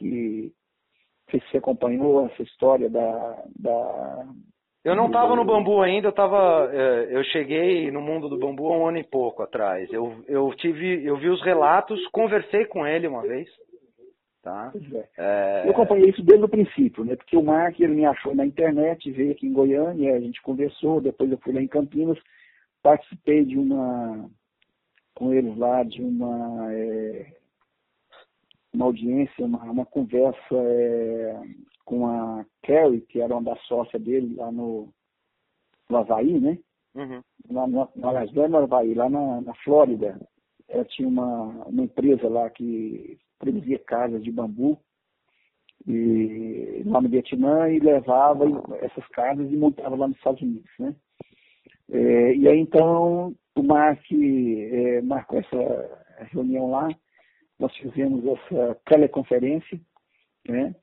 sei 1.30 1.40
se 1.40 1.50
você 1.50 1.58
acompanhou 1.58 2.26
essa 2.26 2.42
história 2.42 2.88
da. 2.88 3.42
da 3.58 4.26
eu 4.84 4.94
não 4.94 5.06
estava 5.06 5.34
no 5.34 5.46
bambu 5.46 5.80
ainda, 5.80 6.08
eu 6.08 6.12
tava, 6.12 6.70
é, 6.70 7.16
eu 7.16 7.24
cheguei 7.24 7.90
no 7.90 8.02
mundo 8.02 8.28
do 8.28 8.38
bambu 8.38 8.68
há 8.68 8.76
um 8.76 8.86
ano 8.86 8.98
e 8.98 9.04
pouco 9.04 9.42
atrás. 9.42 9.90
Eu, 9.90 10.22
eu 10.28 10.54
tive, 10.56 11.02
eu 11.02 11.16
vi 11.16 11.30
os 11.30 11.42
relatos, 11.42 12.06
conversei 12.08 12.66
com 12.66 12.86
ele 12.86 13.08
uma 13.08 13.22
vez. 13.22 13.48
Tá? 14.42 14.70
É. 14.92 15.62
É... 15.62 15.66
Eu 15.66 15.70
acompanhei 15.70 16.10
isso 16.10 16.22
desde 16.22 16.44
o 16.44 16.48
princípio, 16.50 17.02
né? 17.02 17.16
Porque 17.16 17.34
o 17.34 17.42
Mark 17.42 17.80
ele 17.80 17.94
me 17.94 18.04
achou 18.04 18.34
na 18.34 18.44
internet, 18.44 19.10
veio 19.10 19.32
aqui 19.32 19.46
em 19.46 19.54
Goiânia, 19.54 20.14
a 20.14 20.20
gente 20.20 20.42
conversou, 20.42 21.00
depois 21.00 21.32
eu 21.32 21.38
fui 21.38 21.54
lá 21.54 21.62
em 21.62 21.66
Campinas, 21.66 22.18
participei 22.82 23.42
de 23.46 23.58
uma 23.58 24.28
com 25.14 25.32
eles 25.32 25.56
lá 25.56 25.82
de 25.82 26.02
uma 26.02 26.70
é, 26.74 27.26
uma 28.74 28.86
audiência, 28.86 29.46
uma, 29.46 29.62
uma 29.64 29.86
conversa 29.86 30.38
é, 30.52 31.40
com 31.84 32.06
a 32.06 32.44
Carrie, 32.62 33.00
que 33.02 33.20
era 33.20 33.34
uma 33.34 33.54
da 33.54 33.56
sócia 33.62 33.98
dele 33.98 34.34
lá 34.34 34.50
no, 34.50 34.88
no 35.88 35.96
Havaí, 35.96 36.40
né? 36.40 36.58
Uhum. 36.94 37.22
Lá, 37.50 37.66
no, 37.66 37.88
aliás, 38.02 38.32
não 38.32 38.48
no 38.48 38.56
Havaí, 38.58 38.94
lá 38.94 39.08
na, 39.08 39.40
na 39.40 39.54
Flórida. 39.56 40.20
Ela 40.68 40.84
tinha 40.86 41.06
uma, 41.06 41.64
uma 41.66 41.82
empresa 41.84 42.28
lá 42.28 42.50
que 42.50 43.18
produzia 43.38 43.78
casas 43.80 44.22
de 44.22 44.32
bambu 44.32 44.78
e, 45.86 46.82
lá 46.86 47.00
no 47.00 47.08
Vietnã 47.08 47.68
e 47.68 47.78
levava 47.78 48.44
essas 48.80 49.06
casas 49.08 49.50
e 49.50 49.56
montava 49.56 49.94
lá 49.94 50.08
nos 50.08 50.16
Estados 50.16 50.40
Unidos, 50.40 50.70
né? 50.78 50.94
É, 51.90 52.34
e 52.34 52.48
aí 52.48 52.58
então 52.58 53.34
o 53.54 53.62
Mark 53.62 54.00
é, 54.10 55.02
marcou 55.02 55.38
essa 55.38 56.04
reunião 56.32 56.70
lá 56.70 56.88
nós 57.58 57.74
fizemos 57.76 58.24
essa 58.26 58.74
teleconferência 58.86 59.80
né, 60.48 60.74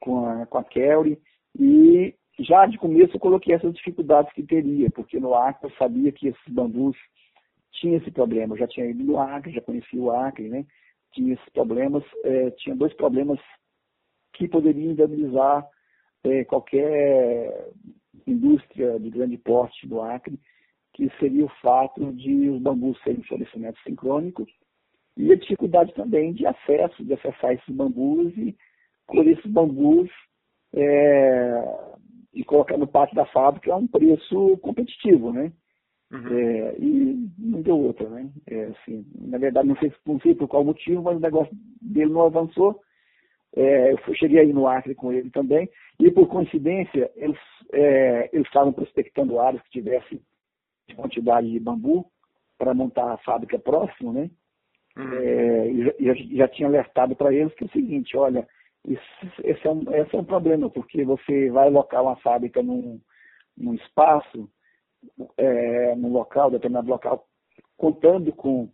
com, 0.00 0.26
a, 0.26 0.46
com 0.46 0.58
a 0.58 0.64
Kelly 0.64 1.20
e 1.58 2.14
já 2.40 2.66
de 2.66 2.78
começo 2.78 3.16
eu 3.16 3.20
coloquei 3.20 3.54
essas 3.54 3.74
dificuldades 3.74 4.32
que 4.32 4.42
teria, 4.42 4.90
porque 4.90 5.18
no 5.18 5.34
Acre 5.34 5.68
eu 5.68 5.76
sabia 5.76 6.12
que 6.12 6.28
esses 6.28 6.48
bambus 6.48 6.96
tinham 7.72 7.96
esse 7.96 8.10
problema. 8.10 8.54
Eu 8.54 8.58
já 8.58 8.68
tinha 8.68 8.86
ido 8.86 9.02
no 9.02 9.18
Acre, 9.18 9.52
já 9.52 9.60
conhecia 9.60 10.00
o 10.00 10.10
Acre, 10.10 10.48
né? 10.48 10.64
Tinha 11.12 11.34
esses 11.34 11.48
problemas, 11.50 12.04
é, 12.24 12.50
tinha 12.52 12.76
dois 12.76 12.94
problemas 12.94 13.40
que 14.34 14.46
poderiam 14.46 14.92
inviabilizar 14.92 15.66
é, 16.24 16.44
qualquer 16.44 17.70
indústria 18.26 19.00
de 19.00 19.10
grande 19.10 19.36
porte 19.38 19.86
do 19.86 20.00
Acre, 20.00 20.38
que 20.92 21.10
seria 21.18 21.44
o 21.44 21.52
fato 21.60 22.12
de 22.12 22.50
os 22.50 22.60
bambus 22.60 23.00
serem 23.02 23.22
florescimento 23.22 23.78
sincrônico 23.80 24.46
e 25.18 25.32
a 25.32 25.36
dificuldade 25.36 25.92
também 25.94 26.32
de 26.32 26.46
acesso, 26.46 27.04
de 27.04 27.12
acessar 27.12 27.52
esses 27.52 27.74
bambus 27.74 28.32
e 28.36 28.56
colher 29.04 29.36
esses 29.36 29.50
bambus 29.50 30.08
é, 30.72 31.64
e 32.32 32.44
colocar 32.44 32.78
no 32.78 32.86
pátio 32.86 33.16
da 33.16 33.26
fábrica 33.26 33.72
a 33.72 33.76
um 33.76 33.88
preço 33.88 34.56
competitivo, 34.58 35.32
né? 35.32 35.52
Uhum. 36.12 36.38
É, 36.38 36.76
e 36.78 37.28
não 37.36 37.60
deu 37.60 37.76
outra, 37.78 38.08
né? 38.08 38.30
É, 38.46 38.64
assim, 38.66 39.04
na 39.20 39.38
verdade, 39.38 39.66
não 39.66 39.76
sei, 39.76 39.92
não 40.06 40.20
sei 40.20 40.36
por 40.36 40.46
qual 40.46 40.64
motivo, 40.64 41.02
mas 41.02 41.16
o 41.16 41.20
negócio 41.20 41.54
dele 41.82 42.12
não 42.12 42.22
avançou. 42.22 42.80
É, 43.56 43.92
eu 43.92 44.14
cheguei 44.14 44.38
aí 44.38 44.52
no 44.52 44.68
Acre 44.68 44.94
com 44.94 45.12
ele 45.12 45.30
também, 45.30 45.68
e 45.98 46.10
por 46.12 46.28
coincidência, 46.28 47.10
eles, 47.16 47.38
é, 47.72 48.30
eles 48.32 48.46
estavam 48.46 48.72
prospectando 48.72 49.40
áreas 49.40 49.62
que 49.64 49.80
tivessem 49.80 50.20
quantidade 50.94 51.50
de 51.50 51.58
bambu 51.58 52.06
para 52.56 52.72
montar 52.72 53.12
a 53.12 53.18
fábrica 53.18 53.58
próximo, 53.58 54.12
né? 54.12 54.30
Uhum. 54.98 55.12
É, 55.14 55.92
já, 56.00 56.14
já 56.14 56.48
tinha 56.48 56.68
alertado 56.68 57.14
para 57.14 57.32
eles 57.32 57.54
que 57.54 57.64
é 57.64 57.66
o 57.66 57.70
seguinte, 57.70 58.16
olha, 58.16 58.46
isso, 58.86 59.02
esse, 59.44 59.66
é 59.66 59.70
um, 59.70 59.82
esse 59.94 60.14
é 60.14 60.18
um 60.18 60.24
problema, 60.24 60.68
porque 60.68 61.04
você 61.04 61.50
vai 61.50 61.68
alocar 61.68 62.02
uma 62.02 62.16
fábrica 62.16 62.62
num, 62.62 63.00
num 63.56 63.74
espaço, 63.74 64.50
é, 65.36 65.94
num 65.94 66.12
local, 66.12 66.50
determinado 66.50 66.88
local, 66.88 67.26
contando 67.76 68.32
com 68.32 68.70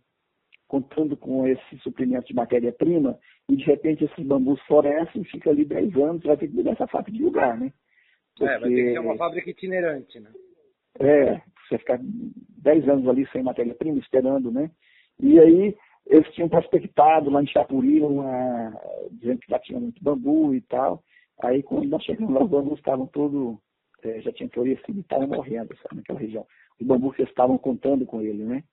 contando 0.67 1.15
com 1.15 1.47
esse 1.47 1.77
suprimento 1.83 2.25
de 2.25 2.33
matéria-prima, 2.33 3.19
e 3.47 3.55
de 3.55 3.63
repente 3.63 4.03
esses 4.03 4.25
bambus 4.25 4.59
florescem, 4.63 5.23
fica 5.25 5.51
ali 5.51 5.63
10 5.63 5.95
anos, 5.95 6.23
vai 6.23 6.35
ter 6.35 6.47
que 6.47 6.55
mudar 6.55 6.71
essa 6.71 6.87
fábrica 6.87 7.15
de 7.15 7.23
lugar, 7.23 7.55
né? 7.55 7.71
Porque, 8.35 8.51
é, 8.51 8.59
vai 8.59 8.69
ter 8.69 8.75
que 8.75 8.93
ser 8.93 8.99
uma 8.99 9.15
fábrica 9.15 9.49
itinerante, 9.51 10.19
né? 10.19 10.31
É, 10.99 11.41
você 11.69 11.77
ficar 11.77 11.99
10 12.01 12.89
anos 12.89 13.07
ali 13.07 13.27
sem 13.27 13.43
matéria-prima, 13.43 13.99
esperando, 13.99 14.51
né? 14.51 14.71
E 15.19 15.39
aí 15.39 15.77
eles 16.05 16.27
tinham 16.33 16.49
prospectado 16.49 17.29
lá 17.29 17.41
em 17.41 17.47
Chapuri, 17.47 18.01
uma, 18.01 18.73
dizendo 19.11 19.39
que 19.39 19.51
lá 19.51 19.59
tinha 19.59 19.79
muito 19.79 20.03
bambu 20.03 20.53
e 20.53 20.61
tal. 20.61 21.03
Aí 21.41 21.63
quando 21.63 21.87
nós 21.87 22.03
chegamos 22.03 22.33
lá, 22.33 22.43
os 22.43 22.49
bambus 22.49 22.77
estavam 22.77 23.07
todos, 23.07 23.57
é, 24.03 24.21
já 24.21 24.31
tinham 24.31 24.49
florescido 24.49 24.99
e 24.99 25.01
estavam 25.01 25.27
morrendo, 25.27 25.75
sabe, 25.77 25.97
naquela 25.97 26.19
região. 26.19 26.45
Os 26.79 26.85
bambus 26.85 27.15
que 27.15 27.23
estavam 27.23 27.57
contando 27.57 28.05
com 28.05 28.21
ele, 28.21 28.43
né? 28.43 28.63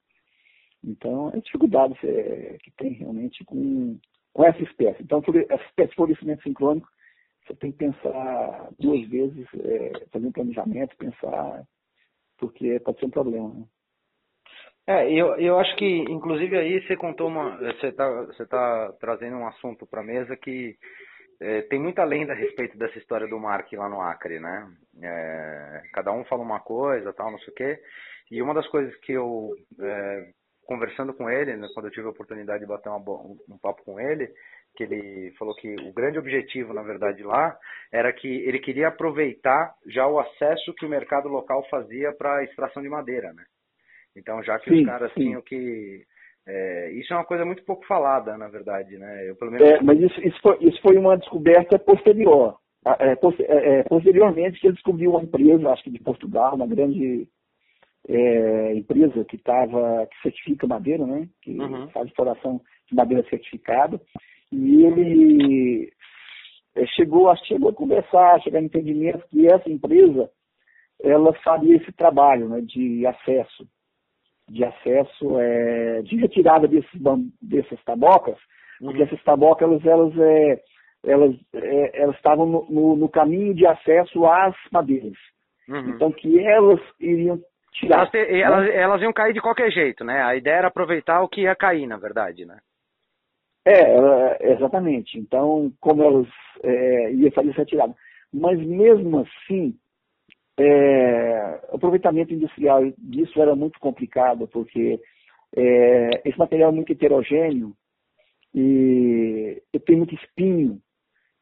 Então, 0.85 1.31
é 1.31 1.41
dificuldade 1.41 1.97
é, 2.05 2.59
que 2.63 2.71
tem 2.73 2.93
realmente 2.93 3.45
com, 3.45 3.99
com 4.33 4.45
essa 4.45 4.63
espécie. 4.63 5.03
Então, 5.03 5.23
essa 5.49 5.65
espécie 5.65 5.91
de 5.91 5.97
florescimento 5.97 6.43
sincrônico, 6.43 6.89
você 7.47 7.55
tem 7.55 7.73
que 7.73 7.79
pensar 7.79 8.71
duas 8.79 9.09
vezes, 9.09 9.47
é, 9.55 10.07
fazer 10.11 10.27
um 10.27 10.33
planejamento, 10.33 10.97
pensar, 10.97 11.65
porque 12.37 12.79
pode 12.81 12.99
ser 12.99 13.07
um 13.07 13.11
problema. 13.11 13.49
Né? 13.55 13.65
É, 14.87 15.11
eu, 15.13 15.37
eu 15.37 15.59
acho 15.59 15.77
que, 15.77 15.87
inclusive, 15.87 16.57
aí 16.57 16.85
você 16.87 16.97
contou 16.97 17.29
uma. 17.29 17.57
Você 17.59 17.89
está 17.89 18.09
você 18.25 18.47
tá 18.47 18.93
trazendo 19.01 19.37
um 19.37 19.47
assunto 19.47 19.87
para 19.87 20.01
a 20.01 20.05
mesa 20.05 20.37
que 20.37 20.77
é, 21.41 21.63
tem 21.63 21.81
muita 21.81 22.05
lenda 22.05 22.33
a 22.33 22.37
respeito 22.37 22.77
dessa 22.77 22.99
história 22.99 23.29
do 23.29 23.39
Mark 23.39 23.73
lá 23.73 23.89
no 23.89 24.01
Acre, 24.01 24.41
né? 24.41 24.69
É, 25.03 25.83
cada 25.93 26.13
um 26.13 26.25
fala 26.25 26.43
uma 26.43 26.61
coisa, 26.61 27.13
tal, 27.13 27.31
não 27.31 27.39
sei 27.41 27.53
o 27.53 27.55
quê. 27.55 27.81
E 28.31 28.43
uma 28.43 28.55
das 28.55 28.67
coisas 28.69 28.95
que 29.01 29.13
eu, 29.13 29.51
é, 29.81 30.31
conversando 30.65 31.15
com 31.15 31.29
ele, 31.31 31.57
né, 31.57 31.69
quando 31.75 31.87
eu 31.87 31.93
tive 31.93 32.07
a 32.07 32.11
oportunidade 32.11 32.61
de 32.61 32.69
bater 32.69 32.89
uma, 32.89 32.99
um 32.99 33.59
papo 33.61 33.85
com 33.85 34.01
ele, 34.01 34.29
que 34.77 34.85
ele 34.85 35.33
falou 35.39 35.55
que 35.55 35.75
o 35.75 35.93
grande 35.93 36.19
objetivo, 36.19 36.73
na 36.73 36.83
verdade, 36.83 37.23
lá 37.23 37.57
era 37.93 38.13
que 38.13 38.29
ele 38.29 38.59
queria 38.59 38.89
aproveitar 38.89 39.75
já 39.87 40.07
o 40.07 40.19
acesso 40.19 40.75
que 40.75 40.87
o 40.87 40.89
mercado 40.89 41.29
local 41.29 41.65
fazia 41.69 42.13
para 42.13 42.39
a 42.39 42.45
extração 42.45 42.83
de 42.83 42.89
madeira, 42.89 43.33
né? 43.33 43.45
Então, 44.17 44.43
já 44.43 44.59
que 44.59 44.71
sim, 44.71 44.81
os 44.81 44.87
caras 44.87 45.13
sim. 45.15 45.21
tinham 45.21 45.43
que. 45.43 46.03
É, 46.47 46.91
isso 46.93 47.13
é 47.13 47.17
uma 47.17 47.25
coisa 47.25 47.45
muito 47.45 47.65
pouco 47.65 47.87
falada, 47.87 48.37
na 48.37 48.49
verdade, 48.49 48.99
né? 48.99 49.31
Eu, 49.31 49.37
pelo 49.37 49.53
menos... 49.53 49.69
É, 49.69 49.81
mas 49.81 50.01
isso, 50.01 50.21
isso, 50.27 50.41
foi, 50.43 50.59
isso 50.61 50.81
foi 50.83 50.97
uma 50.99 51.17
descoberta 51.17 51.79
posterior. 51.79 52.59
É, 52.85 53.13
é, 53.13 53.79
é, 53.79 53.83
posteriormente, 53.85 54.59
ele 54.65 54.75
descobriu 54.75 55.13
uma 55.13 55.23
empresa, 55.23 55.71
acho 55.71 55.85
que 55.85 55.91
de 55.91 56.01
Portugal, 56.01 56.57
uma 56.57 56.67
grande 56.67 57.29
é, 58.09 58.75
empresa 58.75 59.25
que 59.25 59.39
tava, 59.39 60.07
que 60.07 60.21
certifica 60.21 60.67
madeira, 60.67 61.07
né? 61.07 61.29
Que 61.41 61.57
uhum. 61.57 61.89
faz 61.91 62.09
exploração 62.09 62.61
de 62.89 62.97
madeira 62.97 63.25
certificada. 63.29 64.01
E 64.51 64.85
ele 64.85 65.93
é, 66.75 66.85
chegou, 66.87 67.35
chegou 67.47 67.71
a 67.71 67.75
conversar, 67.75 68.43
chegar 68.43 68.59
a 68.59 68.63
entendimento 68.63 69.27
que 69.29 69.47
essa 69.47 69.71
empresa 69.71 70.29
ela 71.03 71.33
faria 71.43 71.77
esse 71.77 71.93
trabalho 71.93 72.49
né, 72.49 72.61
de 72.61 73.07
acesso 73.07 73.67
de 74.53 74.65
acesso, 74.65 75.41
é, 75.41 76.03
de 76.03 76.17
retirada 76.17 76.69
desses, 76.69 77.01
dessas 77.41 77.83
tabocas, 77.85 78.37
uhum. 78.81 78.89
porque 78.89 79.03
essas 79.03 79.23
tabocas 79.25 79.67
elas, 79.67 79.85
elas, 79.87 80.19
é, 80.19 80.63
elas, 81.05 81.35
é, 81.55 82.03
elas 82.03 82.17
estavam 82.17 82.47
no, 82.47 82.67
no, 82.69 82.97
no, 82.97 83.09
caminho 83.09 83.55
de 83.55 83.67
acesso 83.67 84.27
às 84.27 84.55
madeiras. 84.71 85.17
Uhum. 85.67 85.89
Então 85.91 86.13
que 86.13 86.39
elas 86.39 86.81
iriam 87.01 87.41
tirar. 87.73 88.01
Elas, 88.01 88.11
te, 88.11 88.19
né? 88.19 88.41
elas, 88.41 88.71
elas, 88.71 89.03
iam 89.03 89.13
cair 89.13 89.33
de 89.33 89.41
qualquer 89.41 89.71
jeito, 89.71 90.05
né? 90.05 90.23
A 90.23 90.37
ideia 90.37 90.57
era 90.57 90.69
aproveitar 90.69 91.23
o 91.23 91.29
que 91.29 91.43
ia 91.43 91.57
cair, 91.57 91.87
na 91.87 91.97
verdade, 91.97 92.45
né? 92.45 92.59
É, 93.65 94.53
exatamente. 94.53 95.19
Então, 95.19 95.73
como 95.81 96.03
elas 96.03 96.29
é, 96.63 97.13
iam 97.13 97.31
fazer 97.31 97.51
essa 97.51 97.61
retirada. 97.61 97.95
Mas 98.35 98.59
mesmo 98.59 99.21
assim, 99.21 99.75
é, 100.59 101.61
o 101.71 101.77
aproveitamento 101.77 102.35
industrial 102.35 102.83
disso 102.99 103.41
era 103.41 103.55
muito 103.55 103.79
complicado, 103.81 104.47
porque 104.49 105.01
é, 105.57 106.29
esse 106.29 106.39
material 106.39 106.71
é 106.71 106.75
muito 106.75 106.93
heterogêneo 106.93 107.75
e 108.55 109.63
tem 109.87 109.97
muito 109.97 110.15
espinho. 110.15 110.81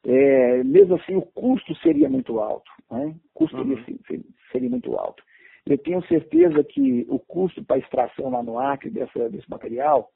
É, 0.04 0.64
mesmo 0.64 0.96
assim, 0.96 1.14
o 1.14 1.22
custo 1.22 1.74
seria 1.76 2.08
muito 2.08 2.40
alto. 2.40 2.70
Né? 2.90 3.14
O 3.34 3.38
custo 3.38 3.56
uhum. 3.56 3.76
seria, 3.84 4.24
seria, 4.50 4.70
muito 4.70 4.96
alto. 4.96 5.22
Eu 5.66 5.76
tenho 5.76 6.02
certeza 6.06 6.64
que 6.64 7.06
o 7.08 7.18
custo 7.18 7.62
para 7.62 7.78
extração 7.78 8.30
lá 8.30 8.42
no 8.42 8.58
Acre 8.58 8.90
dessa, 8.90 9.28
desse 9.28 9.48
material 9.50 10.10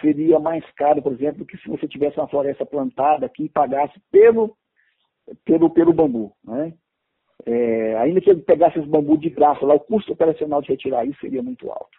seria 0.00 0.38
mais 0.38 0.64
caro, 0.72 1.02
por 1.02 1.12
exemplo, 1.12 1.38
do 1.38 1.46
que 1.46 1.56
se 1.58 1.68
você 1.68 1.88
tivesse 1.88 2.18
uma 2.18 2.28
floresta 2.28 2.64
plantada 2.64 3.26
aqui 3.26 3.44
e 3.44 3.48
pagasse 3.48 3.98
pelo, 4.12 4.56
pelo, 5.44 5.70
pelo 5.70 5.92
bambu. 5.92 6.32
Né? 6.44 6.72
É, 7.46 7.96
ainda 7.98 8.20
que 8.20 8.30
ele 8.30 8.42
pegasse 8.42 8.78
esse 8.78 8.88
bambu 8.88 9.16
de 9.16 9.30
graça 9.30 9.64
lá, 9.64 9.74
o 9.74 9.80
custo 9.80 10.12
operacional 10.12 10.60
de 10.62 10.68
retirar 10.68 11.04
isso 11.04 11.20
seria 11.20 11.42
muito 11.42 11.70
alto. 11.70 11.98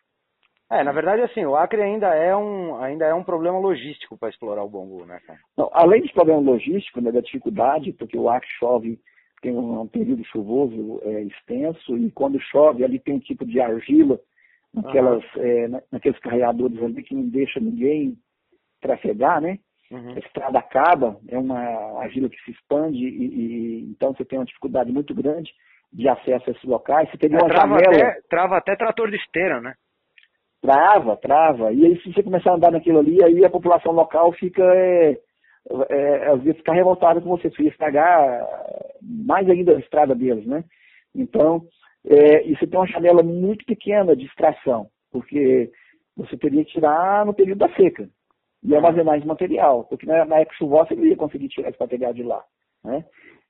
É, 0.69 0.83
na 0.83 0.93
verdade, 0.93 1.21
assim, 1.21 1.43
o 1.45 1.55
Acre 1.55 1.81
ainda 1.81 2.07
é 2.15 2.33
um, 2.35 2.77
ainda 2.77 3.05
é 3.05 3.13
um 3.13 3.23
problema 3.23 3.59
logístico 3.59 4.17
para 4.17 4.29
explorar 4.29 4.63
o 4.63 4.69
bambu, 4.69 5.05
né, 5.05 5.19
cara? 5.27 5.39
Não, 5.57 5.69
além 5.73 6.01
de 6.01 6.13
problema 6.13 6.39
logístico, 6.39 7.01
né, 7.01 7.11
da 7.11 7.19
dificuldade, 7.19 7.91
porque 7.91 8.17
o 8.17 8.29
Acre 8.29 8.47
chove, 8.57 8.99
tem 9.41 9.51
um, 9.51 9.81
um 9.81 9.87
período 9.87 10.23
chuvoso 10.25 11.01
é, 11.03 11.23
extenso, 11.23 11.97
e 11.97 12.09
quando 12.11 12.39
chove 12.39 12.85
ali 12.85 12.99
tem 12.99 13.15
um 13.15 13.19
tipo 13.19 13.45
de 13.45 13.59
argila, 13.59 14.17
naquelas, 14.73 15.23
uhum. 15.35 15.43
é, 15.43 15.81
naqueles 15.91 16.19
carreadores 16.19 16.81
ali 16.81 17.03
que 17.03 17.15
não 17.15 17.27
deixa 17.27 17.59
ninguém 17.59 18.17
trafegar, 18.79 19.41
né? 19.41 19.59
Uhum. 19.91 20.13
A 20.15 20.19
estrada 20.19 20.57
acaba, 20.57 21.17
é 21.27 21.37
uma 21.37 21.59
argila 22.01 22.29
que 22.29 22.41
se 22.45 22.51
expande, 22.51 22.97
e, 22.97 23.25
e, 23.25 23.91
então 23.91 24.13
você 24.13 24.23
tem 24.23 24.39
uma 24.39 24.45
dificuldade 24.45 24.89
muito 24.89 25.13
grande 25.13 25.51
de 25.91 26.07
acesso 26.07 26.49
a 26.49 26.51
esses 26.53 26.63
locais. 26.63 27.09
Você 27.11 27.17
teria 27.17 27.37
é, 27.37 27.41
uma 27.41 27.49
trava 27.49 27.77
janela... 27.77 28.09
Até, 28.09 28.21
trava 28.29 28.57
até 28.57 28.75
trator 28.77 29.09
de 29.09 29.17
esteira, 29.17 29.59
né? 29.59 29.73
Trava, 30.61 31.17
trava. 31.17 31.73
E 31.73 31.85
aí, 31.85 32.01
se 32.01 32.13
você 32.13 32.23
começar 32.23 32.51
a 32.51 32.55
andar 32.55 32.71
naquilo 32.71 32.99
ali, 32.99 33.21
aí 33.21 33.43
a 33.43 33.49
população 33.49 33.91
local 33.91 34.31
fica, 34.31 34.63
é, 34.63 35.17
é, 35.89 36.27
às 36.29 36.41
vezes, 36.41 36.59
fica 36.59 36.71
revoltada 36.71 37.19
com 37.19 37.29
você, 37.29 37.49
você 37.49 37.63
estragar 37.63 38.47
mais 39.01 39.49
ainda 39.49 39.75
a 39.75 39.79
estrada 39.79 40.15
deles, 40.15 40.45
né? 40.45 40.63
Então, 41.13 41.63
é, 42.05 42.47
e 42.47 42.55
você 42.55 42.65
tem 42.65 42.79
uma 42.79 42.87
janela 42.87 43.23
muito 43.23 43.65
pequena 43.65 44.15
de 44.15 44.25
extração, 44.25 44.87
porque 45.11 45.69
você 46.15 46.37
teria 46.37 46.63
que 46.63 46.71
tirar 46.71 47.25
no 47.25 47.33
período 47.33 47.59
da 47.59 47.75
seca 47.75 48.07
e 48.63 48.75
armazenar 48.75 49.17
esse 49.17 49.27
material, 49.27 49.85
porque 49.85 50.05
na, 50.05 50.25
na 50.25 50.45
chuvosa 50.57 50.89
você 50.89 50.95
não 50.95 51.05
ia 51.05 51.15
conseguir 51.15 51.47
tirar 51.49 51.69
esse 51.69 51.79
material 51.79 52.13
de 52.13 52.23
lá. 52.23 52.43
Né? 52.83 53.03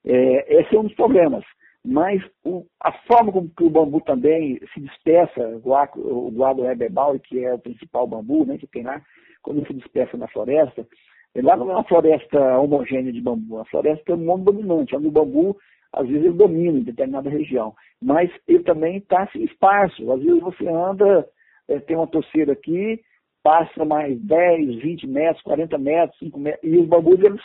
É, 0.04 0.60
esse 0.60 0.74
é 0.74 0.78
um 0.78 0.84
dos 0.84 0.94
problemas. 0.94 1.44
Mas 1.84 2.22
o, 2.44 2.64
a 2.80 2.92
forma 3.06 3.32
como 3.32 3.50
o 3.60 3.70
bambu 3.70 4.00
também 4.02 4.60
se 4.72 4.80
dispersa, 4.80 5.60
o, 5.64 6.30
guado 6.30 6.64
hebebal, 6.64 7.18
que 7.18 7.44
é 7.44 7.52
o 7.52 7.58
principal 7.58 8.06
bambu 8.06 8.44
né, 8.46 8.56
que 8.56 8.68
tem 8.68 8.84
lá, 8.84 9.02
quando 9.42 9.66
se 9.66 9.74
dispersa 9.74 10.16
na 10.16 10.28
floresta, 10.28 10.86
lá 11.34 11.56
não 11.56 11.70
é 11.70 11.74
uma 11.74 11.84
floresta 11.84 12.58
homogênea 12.58 13.12
de 13.12 13.20
bambu, 13.20 13.54
é 13.54 13.58
uma 13.58 13.64
floresta 13.64 14.16
monodominante, 14.16 14.94
onde 14.94 15.08
o 15.08 15.12
bambu, 15.12 15.56
às 15.92 16.06
vezes, 16.06 16.24
ele 16.24 16.34
domina 16.34 16.78
em 16.78 16.84
determinada 16.84 17.28
região. 17.28 17.74
Mas 18.00 18.30
ele 18.46 18.62
também 18.62 18.98
está 18.98 19.24
assim, 19.24 19.42
esparso. 19.42 20.10
Às 20.12 20.22
vezes 20.22 20.40
você 20.40 20.66
anda, 20.68 21.28
é, 21.68 21.80
tem 21.80 21.96
uma 21.96 22.06
torceira 22.06 22.52
aqui, 22.52 23.00
passa 23.42 23.84
mais 23.84 24.20
10, 24.20 24.76
20 24.76 25.06
metros, 25.06 25.42
40 25.42 25.78
metros, 25.78 26.18
5 26.18 26.38
metros, 26.38 26.62
e 26.62 26.76
os 26.78 26.86
bambus 26.86 27.20
eles 27.20 27.42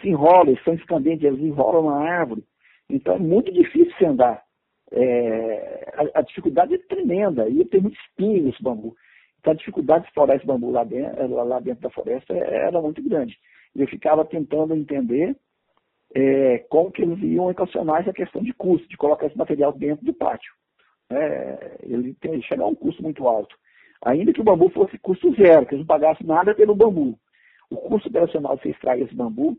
se 0.00 0.08
enrolam, 0.08 0.48
eles 0.48 0.64
são 0.64 0.74
escandentes, 0.74 1.24
eles 1.24 1.40
enrolam 1.40 1.90
na 1.90 1.96
árvore. 1.96 2.44
Então 2.88 3.14
é 3.14 3.18
muito 3.18 3.52
difícil 3.52 3.92
se 3.96 4.04
andar. 4.04 4.42
É, 4.92 5.92
a, 5.94 6.20
a, 6.20 6.22
dificuldade 6.22 6.74
é 6.74 6.78
tremenda, 6.78 7.48
e 7.48 7.64
tem 7.64 7.80
muito 7.80 7.98
espinho 8.00 8.44
nesse 8.44 8.62
bambu. 8.62 8.96
Então 9.38 9.52
a 9.52 9.56
dificuldade 9.56 10.02
de 10.02 10.08
explorar 10.08 10.36
esse 10.36 10.46
bambu 10.46 10.70
lá 10.70 10.84
dentro, 10.84 11.34
lá 11.44 11.60
dentro 11.60 11.82
da 11.82 11.90
floresta 11.90 12.34
era 12.34 12.80
muito 12.80 13.02
grande. 13.02 13.38
Eu 13.74 13.86
ficava 13.86 14.24
tentando 14.24 14.74
entender 14.74 15.36
é, 16.14 16.58
como 16.68 16.90
que 16.90 17.02
eles 17.02 17.22
iam 17.22 17.50
equacionar 17.50 18.00
essa 18.00 18.12
questão 18.12 18.42
de 18.42 18.52
custo, 18.52 18.88
de 18.88 18.96
colocar 18.96 19.26
esse 19.26 19.38
material 19.38 19.72
dentro 19.72 20.04
do 20.04 20.12
pátio. 20.12 20.52
É, 21.08 21.78
ele 21.82 22.14
tem 22.14 22.40
chegar 22.42 22.64
a 22.64 22.68
um 22.68 22.74
custo 22.74 23.02
muito 23.02 23.26
alto. 23.26 23.56
Ainda 24.04 24.32
que 24.32 24.40
o 24.40 24.44
bambu 24.44 24.70
fosse 24.70 24.98
custo 24.98 25.34
zero, 25.34 25.66
que 25.66 25.74
eles 25.74 25.86
não 25.86 25.86
pagassem 25.86 26.26
nada 26.26 26.54
pelo 26.54 26.74
bambu. 26.74 27.18
O 27.70 27.76
custo 27.76 28.08
operacional 28.08 28.56
de 28.56 28.62
você 28.62 28.70
extrair 28.70 29.02
esse 29.02 29.14
bambu 29.14 29.56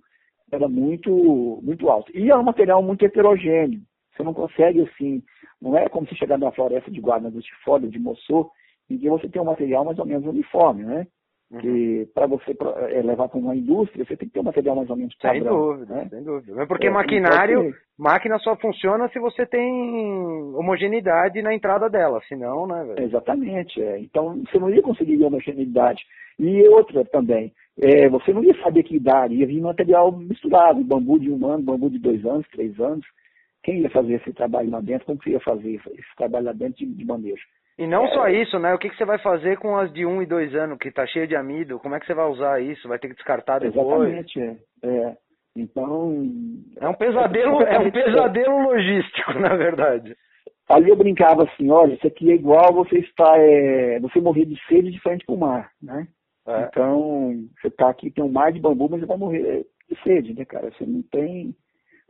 era 0.52 0.68
muito, 0.68 1.60
muito 1.64 1.90
alto. 1.90 2.12
E 2.16 2.30
é 2.30 2.36
um 2.36 2.44
material 2.44 2.82
muito 2.82 3.06
heterogêneo. 3.06 3.82
Você 4.16 4.24
não 4.24 4.34
consegue, 4.34 4.82
assim, 4.82 5.24
não 5.62 5.78
é 5.78 5.88
como 5.88 6.08
se 6.08 6.16
chegar 6.16 6.38
numa 6.38 6.52
floresta 6.52 6.92
de 6.92 7.00
guarda 7.00 7.32
do 7.32 7.42
Tifólio, 7.42 7.90
de 7.90 8.00
Moçô, 8.00 8.52
em 8.90 8.98
que 8.98 9.10
você 9.10 9.30
tem 9.30 9.42
um 9.42 9.46
material 9.46 9.86
mais 9.86 9.98
ou 9.98 10.06
menos 10.06 10.26
uniforme, 10.26 10.84
né? 10.84 11.08
Uhum. 11.52 12.08
para 12.14 12.28
você 12.28 12.56
é, 12.92 13.02
levar 13.02 13.28
para 13.28 13.38
uma 13.38 13.54
indústria, 13.54 14.06
você 14.06 14.16
tem 14.16 14.30
que 14.30 14.34
ter 14.34 14.40
um 14.40 14.44
material 14.44 14.78
mais 14.78 14.90
ou 14.90 14.96
menos 14.96 15.14
padrão. 15.16 15.42
Sem 15.42 15.44
dúvida, 15.44 15.96
né? 15.96 16.08
sem 16.10 16.24
dúvida. 16.24 16.66
Porque 16.66 16.88
é, 16.88 16.90
maquinário, 16.90 17.76
máquina 18.00 18.40
só 18.40 18.56
funciona 18.56 19.10
se 19.10 19.20
você 19.20 19.46
tem 19.46 19.70
homogeneidade 20.56 21.42
na 21.42 21.54
entrada 21.54 21.90
dela, 21.90 22.22
senão, 22.30 22.66
né? 22.66 22.86
Velho? 22.86 23.06
Exatamente. 23.06 23.82
É. 23.82 24.00
Então, 24.00 24.42
você 24.46 24.58
não 24.58 24.70
ia 24.70 24.82
conseguir 24.82 25.22
homogeneidade. 25.22 26.02
E 26.40 26.66
outra 26.70 27.04
também, 27.04 27.52
é, 27.80 28.08
você 28.08 28.32
não 28.32 28.44
ia 28.44 28.56
saber 28.64 28.84
que 28.84 28.96
idade, 28.96 29.36
ia 29.36 29.46
vir 29.46 29.60
material 29.60 30.10
misturado, 30.12 30.82
bambu 30.86 31.20
de 31.20 31.30
um 31.30 31.46
ano, 31.46 31.64
bambu 31.64 31.90
de 31.90 32.00
dois 32.00 32.26
anos, 32.26 32.48
três 32.50 32.80
anos. 32.80 33.06
Quem 33.62 33.82
ia 33.82 33.90
fazer 33.90 34.14
esse 34.14 34.32
trabalho 34.32 34.72
lá 34.72 34.80
dentro? 34.80 35.06
Como 35.06 35.22
você 35.22 35.32
ia 35.32 35.40
fazer 35.42 35.74
esse 35.74 36.16
trabalho 36.16 36.46
lá 36.46 36.54
dentro 36.54 36.78
de, 36.78 36.86
de 36.86 37.06
manejo? 37.06 37.44
E 37.82 37.88
não 37.88 38.06
é, 38.06 38.14
só 38.14 38.28
isso, 38.28 38.60
né? 38.60 38.72
O 38.76 38.78
que, 38.78 38.92
que 38.92 38.96
você 38.96 39.06
vai 39.06 39.18
fazer 39.18 39.58
com 39.58 39.76
as 39.76 39.92
de 39.92 40.06
um 40.06 40.22
e 40.22 40.26
dois 40.28 40.54
anos, 40.54 40.78
que 40.78 40.90
está 40.90 41.04
cheia 41.08 41.26
de 41.26 41.36
amido? 41.36 41.80
Como 41.80 41.96
é 41.96 42.00
que 42.00 42.06
você 42.06 42.14
vai 42.14 42.30
usar 42.30 42.62
isso? 42.62 42.88
Vai 42.88 43.00
ter 43.00 43.08
que 43.08 43.16
descartar 43.16 43.58
depois? 43.58 44.08
Exatamente, 44.08 44.40
é. 44.40 44.56
é. 44.84 45.18
Então. 45.58 46.28
É 46.80 46.88
um 46.88 46.94
pesadelo, 46.94 47.60
é 47.66 47.80
um 47.80 47.90
pesadelo 47.90 48.62
logístico, 48.62 49.34
na 49.42 49.56
verdade. 49.56 50.16
Ali 50.70 50.92
eu 50.92 50.96
brincava 50.96 51.44
assim, 51.44 51.72
olha, 51.72 51.96
isso 51.96 52.06
aqui 52.06 52.32
é 52.32 52.36
igual 52.36 52.72
você 52.72 53.00
está, 53.00 53.34
é, 53.40 54.00
você 54.00 54.22
morrer 54.22 54.46
de 54.46 54.64
sede 54.68 54.92
de 54.92 55.02
frente 55.02 55.26
para 55.26 55.34
o 55.34 55.40
mar, 55.40 55.72
né? 55.82 56.08
É. 56.48 56.66
Então, 56.66 57.34
você 57.60 57.68
está 57.68 57.90
aqui, 57.90 58.12
tem 58.12 58.24
um 58.24 58.32
mar 58.32 58.52
de 58.52 58.60
bambu, 58.60 58.90
mas 58.92 59.00
você 59.00 59.08
vai 59.08 59.18
morrer 59.18 59.66
de 59.90 60.04
sede, 60.04 60.36
né, 60.36 60.46
cara? 60.46 60.70
Você 60.72 60.86
não 60.86 61.02
tem. 61.02 61.56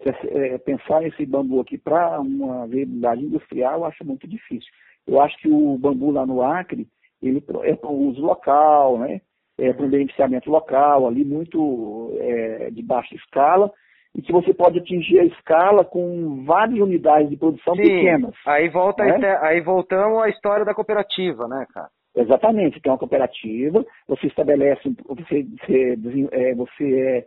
Você, 0.03 0.27
é, 0.31 0.57
pensar 0.57 0.99
nesse 0.99 1.25
bambu 1.25 1.61
aqui 1.61 1.77
para 1.77 2.19
uma 2.19 2.67
viabilidade 2.67 3.23
industrial, 3.23 3.79
eu 3.79 3.85
acho 3.85 4.05
muito 4.05 4.27
difícil. 4.27 4.69
Eu 5.07 5.21
acho 5.21 5.37
que 5.37 5.49
o 5.49 5.77
bambu 5.77 6.11
lá 6.11 6.25
no 6.25 6.41
Acre, 6.41 6.87
ele 7.21 7.43
é 7.63 7.75
para 7.75 7.89
uso 7.89 8.21
local, 8.21 8.97
né? 8.99 9.21
É 9.57 9.73
para 9.73 9.85
um 9.85 9.89
beneficiamento 9.89 10.49
local, 10.49 11.07
ali 11.07 11.23
muito 11.23 12.11
é, 12.19 12.69
de 12.71 12.81
baixa 12.81 13.13
escala, 13.15 13.71
e 14.15 14.21
que 14.21 14.31
você 14.31 14.53
pode 14.53 14.79
atingir 14.79 15.19
a 15.19 15.25
escala 15.25 15.85
com 15.85 16.43
várias 16.45 16.79
unidades 16.79 17.29
de 17.29 17.37
produção 17.37 17.75
Sim, 17.75 17.83
pequenas. 17.83 18.35
Aí, 18.45 18.69
volta 18.69 19.03
né? 19.03 19.37
aí 19.41 19.61
voltamos 19.61 20.21
à 20.21 20.29
história 20.29 20.65
da 20.65 20.73
cooperativa, 20.73 21.47
né, 21.47 21.65
cara? 21.73 21.89
Exatamente, 22.15 22.81
tem 22.81 22.91
uma 22.91 22.97
cooperativa, 22.97 23.85
você 24.07 24.27
estabelece, 24.27 24.81
você, 25.07 25.43
você, 25.43 26.29
é, 26.31 26.55
você 26.55 26.99
é, 26.99 27.25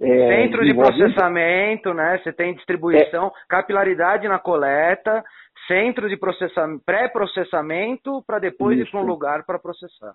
é, 0.00 0.42
Centro 0.42 0.64
de 0.64 0.72
processamento, 0.74 1.92
né? 1.92 2.18
Você 2.18 2.32
tem 2.32 2.54
distribuição, 2.54 3.26
é, 3.26 3.30
capilaridade 3.48 4.26
na 4.26 4.38
coleta, 4.38 5.22
centro 5.68 6.08
de 6.08 6.16
processamento, 6.16 6.82
pré-processamento 6.86 8.22
para 8.26 8.38
depois 8.38 8.78
isso. 8.78 8.88
ir 8.88 8.90
para 8.90 9.00
um 9.00 9.06
lugar 9.06 9.44
para 9.44 9.58
processar. 9.58 10.14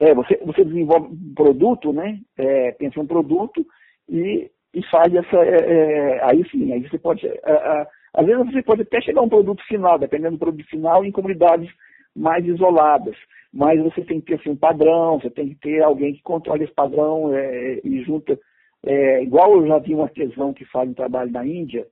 É, 0.00 0.14
você, 0.14 0.36
você 0.44 0.64
desenvolve 0.64 1.08
um 1.08 1.34
produto, 1.34 1.92
né? 1.92 2.18
É, 2.38 2.72
pensa 2.72 2.98
um 2.98 3.06
produto 3.06 3.66
e, 4.08 4.50
e 4.72 4.82
faz 4.86 5.14
essa. 5.14 5.36
É, 5.44 5.56
é 5.56 6.24
aí 6.24 6.48
sim, 6.50 6.72
aí 6.72 6.80
você 6.88 6.98
pode. 6.98 7.26
às 8.14 8.26
vezes 8.26 8.46
você 8.46 8.62
pode 8.62 8.80
até 8.82 9.00
chegar 9.02 9.20
a 9.20 9.24
um 9.24 9.28
produto 9.28 9.62
final, 9.64 9.98
dependendo 9.98 10.36
do 10.36 10.40
produto 10.40 10.66
final, 10.70 11.04
em 11.04 11.12
comunidades 11.12 11.70
mais 12.14 12.46
isoladas. 12.46 13.16
Mas 13.52 13.82
você 13.82 14.02
tem 14.02 14.20
que 14.20 14.26
ter 14.26 14.40
assim, 14.40 14.50
um 14.50 14.56
padrão, 14.56 15.18
você 15.18 15.30
tem 15.30 15.50
que 15.50 15.54
ter 15.56 15.82
alguém 15.82 16.14
que 16.14 16.22
controle 16.22 16.64
esse 16.64 16.74
padrão 16.74 17.34
é, 17.34 17.80
e 17.84 18.02
junta. 18.04 18.38
É, 18.86 19.22
igual 19.22 19.56
eu 19.56 19.66
já 19.66 19.78
vi 19.78 19.94
um 19.94 20.02
artesão 20.02 20.52
que 20.52 20.64
faz 20.66 20.88
um 20.88 20.94
trabalho 20.94 21.30
na 21.30 21.44
Índia, 21.44 21.86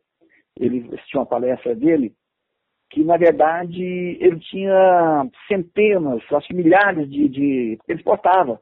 ele 0.59 0.89
tinha 1.07 1.21
uma 1.21 1.27
palestra 1.27 1.75
dele, 1.75 2.15
que 2.91 3.03
na 3.03 3.17
verdade 3.17 3.83
ele 3.83 4.39
tinha 4.39 5.29
centenas, 5.49 6.23
acho 6.31 6.49
que 6.49 6.55
milhares 6.55 7.11
de. 7.11 7.29
de 7.29 7.79
ele 7.89 7.99
exportava 7.99 8.61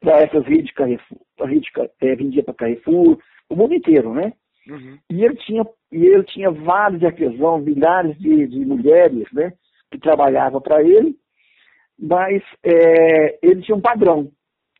para 0.00 0.20
essas 0.20 0.44
redes 0.44 0.72
Carrefour, 0.74 1.18
rede, 1.40 1.68
é, 2.00 2.14
vendia 2.14 2.42
para 2.42 2.54
Carrefour, 2.54 3.18
o 3.48 3.56
mundo 3.56 3.74
inteiro, 3.74 4.12
né? 4.12 4.32
Uhum. 4.68 4.98
E 5.10 5.24
ele 5.24 5.36
tinha, 5.36 5.66
e 5.92 6.04
ele 6.04 6.24
tinha 6.24 6.50
vários 6.50 7.02
artesãos, 7.02 7.64
milhares 7.64 8.18
de, 8.18 8.46
de 8.46 8.64
mulheres, 8.64 9.26
né? 9.32 9.52
que 9.90 9.98
trabalhava 9.98 10.60
para 10.60 10.82
ele, 10.82 11.16
mas 11.98 12.42
é, 12.62 13.38
ele 13.42 13.62
tinha 13.62 13.76
um 13.76 13.80
padrão. 13.80 14.30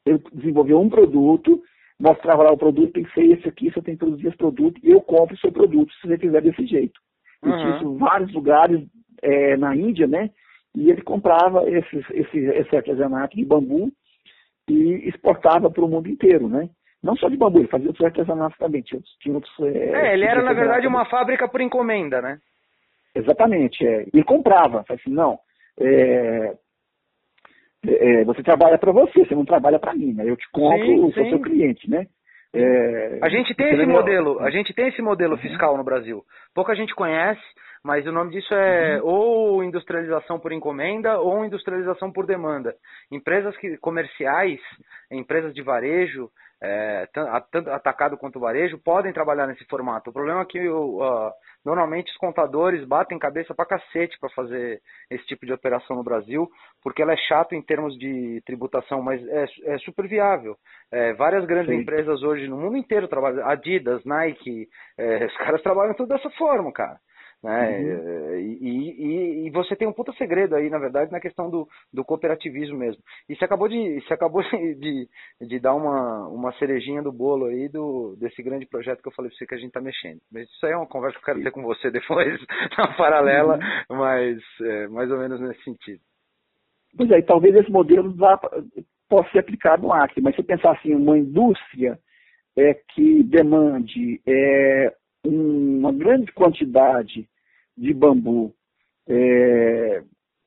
Ele 0.05 0.20
desenvolveu 0.32 0.80
um 0.80 0.88
produto, 0.88 1.62
mostrava 2.01 2.42
lá 2.42 2.53
o 2.53 2.59
produto, 2.59 2.92
tem 2.92 3.05
que 3.05 3.12
ser 3.12 3.24
esse 3.24 3.49
aqui, 3.49 3.70
você 3.70 3.82
tem 3.82 3.94
que 3.94 4.01
produzir 4.01 4.28
esse 4.28 4.36
produto, 4.36 4.80
e 4.82 4.90
eu 4.90 5.01
compro 5.01 5.34
o 5.34 5.38
seu 5.38 5.51
produto 5.51 5.92
se 5.94 6.07
você 6.07 6.18
fizer 6.18 6.40
desse 6.40 6.64
jeito. 6.66 7.01
Uhum. 7.42 7.51
Eu 7.51 7.59
tinha 7.59 7.76
isso 7.76 7.84
em 7.84 7.99
vários 7.99 8.32
lugares 8.32 8.86
é, 9.22 9.57
na 9.57 9.74
Índia, 9.74 10.07
né? 10.07 10.30
E 10.74 10.90
ele 10.90 11.03
comprava 11.03 11.68
esse, 11.68 11.96
esse, 12.12 12.38
esse 12.38 12.76
artesanato 12.76 13.36
de 13.36 13.44
bambu 13.44 13.90
e 14.68 15.09
exportava 15.09 15.70
para 15.70 15.84
o 15.84 15.88
mundo 15.88 16.09
inteiro, 16.09 16.49
né? 16.49 16.68
Não 17.03 17.16
só 17.16 17.28
de 17.28 17.36
bambu, 17.36 17.61
ele 17.61 17.68
fazia 17.68 17.88
outros 17.88 18.05
artesanatos 18.05 18.59
também. 18.59 18.82
Tinha, 18.82 19.01
tinha 19.20 19.34
outros, 19.34 19.53
é, 19.61 20.09
é, 20.09 20.14
ele 20.14 20.24
era, 20.24 20.42
na 20.42 20.53
verdade, 20.53 20.86
uma 20.86 21.05
fábrica 21.07 21.49
por 21.49 21.61
encomenda, 21.61 22.20
né? 22.20 22.38
Exatamente, 23.14 23.84
é. 23.86 24.07
E 24.12 24.22
comprava. 24.22 24.84
Assim, 24.88 25.11
não, 25.11 25.38
é, 25.80 26.55
é, 27.86 28.24
você 28.24 28.42
trabalha 28.42 28.78
para 28.78 28.92
você, 28.92 29.24
você 29.24 29.34
não 29.34 29.44
trabalha 29.44 29.78
para 29.78 29.94
mim, 29.94 30.12
né? 30.12 30.24
Eu 30.26 30.36
te 30.36 30.48
compro, 30.50 30.86
sim, 30.86 31.12
sou 31.12 31.28
seu 31.28 31.40
cliente, 31.40 31.88
né? 31.88 32.06
É, 32.54 33.18
a 33.22 33.28
gente 33.28 33.54
tem 33.54 33.74
esse 33.74 33.86
modelo, 33.86 34.40
a 34.40 34.50
gente 34.50 34.72
tem 34.72 34.88
esse 34.88 35.02
modelo 35.02 35.34
uhum. 35.34 35.38
fiscal 35.38 35.76
no 35.76 35.84
Brasil. 35.84 36.22
Pouca 36.54 36.74
gente 36.74 36.94
conhece, 36.94 37.42
mas 37.84 38.06
o 38.06 38.12
nome 38.12 38.32
disso 38.32 38.52
é 38.54 39.00
uhum. 39.00 39.08
ou 39.08 39.64
industrialização 39.64 40.38
por 40.38 40.52
encomenda 40.52 41.18
ou 41.18 41.44
industrialização 41.44 42.12
por 42.12 42.26
demanda. 42.26 42.74
Empresas 43.10 43.56
que, 43.56 43.76
comerciais, 43.78 44.60
empresas 45.10 45.54
de 45.54 45.62
varejo, 45.62 46.30
é, 46.60 47.06
tanto 47.50 47.70
atacado 47.70 48.16
quanto 48.16 48.40
varejo, 48.40 48.78
podem 48.78 49.12
trabalhar 49.12 49.46
nesse 49.46 49.64
formato. 49.66 50.10
O 50.10 50.12
problema 50.12 50.42
é 50.42 50.44
que 50.44 50.68
uh, 50.68 51.30
normalmente 51.64 52.10
os 52.10 52.16
contadores 52.16 52.84
batem 52.84 53.18
cabeça 53.18 53.54
pra 53.54 53.66
cacete 53.66 54.18
para 54.18 54.28
fazer 54.30 54.80
esse 55.08 55.24
tipo 55.26 55.46
de 55.46 55.52
operação 55.52 55.96
no 55.96 56.02
Brasil, 56.02 56.48
porque 56.82 57.00
ela 57.00 57.12
é 57.12 57.16
chato 57.16 57.54
em 57.54 57.62
termos 57.62 57.96
de 57.96 58.42
tributação, 58.44 59.02
mas 59.02 59.24
é, 59.28 59.46
é 59.66 59.78
super 59.78 60.08
viável. 60.08 60.56
É, 60.90 61.12
várias 61.14 61.44
grandes 61.46 61.72
Sim. 61.72 61.80
empresas 61.80 62.22
hoje 62.22 62.48
no 62.48 62.56
mundo 62.56 62.76
inteiro 62.76 63.06
trabalham, 63.06 63.46
Adidas, 63.46 64.04
Nike, 64.04 64.68
é, 64.98 65.26
os 65.26 65.36
caras 65.36 65.62
trabalham 65.62 65.94
tudo 65.94 66.08
dessa 66.08 66.30
forma, 66.30 66.72
cara. 66.72 66.98
Né? 67.43 67.78
Uhum. 67.78 68.34
E, 68.36 68.59
e, 68.61 69.47
e, 69.47 69.51
você 69.51 69.76
tem 69.76 69.86
um 69.86 69.93
puta 69.93 70.12
segredo 70.14 70.57
aí, 70.57 70.68
na 70.68 70.78
verdade, 70.78 71.12
na 71.12 71.20
questão 71.20 71.49
do, 71.49 71.68
do 71.93 72.05
cooperativismo 72.05 72.76
mesmo. 72.76 73.01
E 73.28 73.36
você 73.36 73.45
acabou 73.45 73.68
de, 73.68 74.01
você 74.01 74.12
acabou 74.12 74.43
de, 74.43 75.09
de 75.41 75.61
dar 75.61 75.74
uma, 75.74 76.26
uma 76.28 76.53
cerejinha 76.55 77.01
do 77.01 77.12
bolo 77.12 77.47
aí 77.47 77.68
do, 77.68 78.16
desse 78.16 78.43
grande 78.43 78.66
projeto 78.66 79.01
que 79.01 79.09
eu 79.09 79.12
falei 79.12 79.30
pra 79.30 79.39
você 79.39 79.47
que 79.47 79.55
a 79.55 79.59
gente 79.59 79.70
tá 79.70 79.80
mexendo. 79.80 80.18
Mas 80.32 80.49
isso 80.49 80.66
aí 80.66 80.72
é 80.72 80.76
uma 80.76 80.86
conversa 80.86 81.16
que 81.16 81.22
eu 81.22 81.34
quero 81.34 81.45
ter 81.45 81.53
com 81.53 81.62
você 81.62 81.91
depois, 81.93 82.41
na 82.76 82.97
paralela, 82.97 83.57
uhum. 83.89 83.97
mas 83.97 84.39
é, 84.62 84.89
mais 84.89 85.11
ou 85.11 85.18
menos 85.18 85.41
nesse 85.41 85.62
sentido. 85.62 86.01
Pois 86.97 87.11
é, 87.12 87.22
talvez 87.22 87.55
esse 87.55 87.70
modelo 87.70 88.12
vá, 88.16 88.36
possa 89.09 89.30
ser 89.30 89.39
aplicado 89.39 89.82
no 89.82 89.93
Acre, 89.93 90.20
mas 90.20 90.34
se 90.34 90.43
pensar 90.43 90.72
assim, 90.72 90.93
uma 90.95 91.16
indústria 91.16 91.99
é, 92.57 92.74
que 92.74 93.22
demande 93.22 94.20
é, 94.26 94.93
uma 95.24 95.92
grande 95.92 96.32
quantidade 96.32 97.28
de 97.76 97.94
bambu 97.94 98.54
é, 99.08 100.02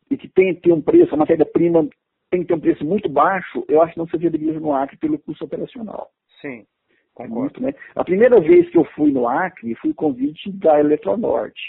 e 0.09 0.17
que 0.17 0.27
tem 0.27 0.53
que 0.55 0.61
ter 0.61 0.73
um 0.73 0.81
preço, 0.81 1.13
a 1.13 1.17
matéria-prima 1.17 1.87
tem 2.29 2.41
que 2.41 2.47
ter 2.47 2.53
um 2.53 2.59
preço 2.59 2.85
muito 2.85 3.09
baixo, 3.09 3.63
eu 3.67 3.81
acho 3.81 3.93
que 3.93 3.99
não 3.99 4.07
se 4.07 4.17
viabiliza 4.17 4.59
no 4.59 4.73
Acre 4.73 4.97
pelo 4.97 5.19
custo 5.19 5.45
operacional. 5.45 6.09
Sim, 6.41 6.65
concordo. 7.13 7.61
Né? 7.61 7.73
A 7.95 8.03
primeira 8.03 8.39
vez 8.39 8.69
que 8.69 8.77
eu 8.77 8.85
fui 8.95 9.11
no 9.11 9.27
Acre, 9.27 9.75
fui 9.75 9.93
convite 9.93 10.51
da 10.51 10.79
Eletronorte, 10.79 11.61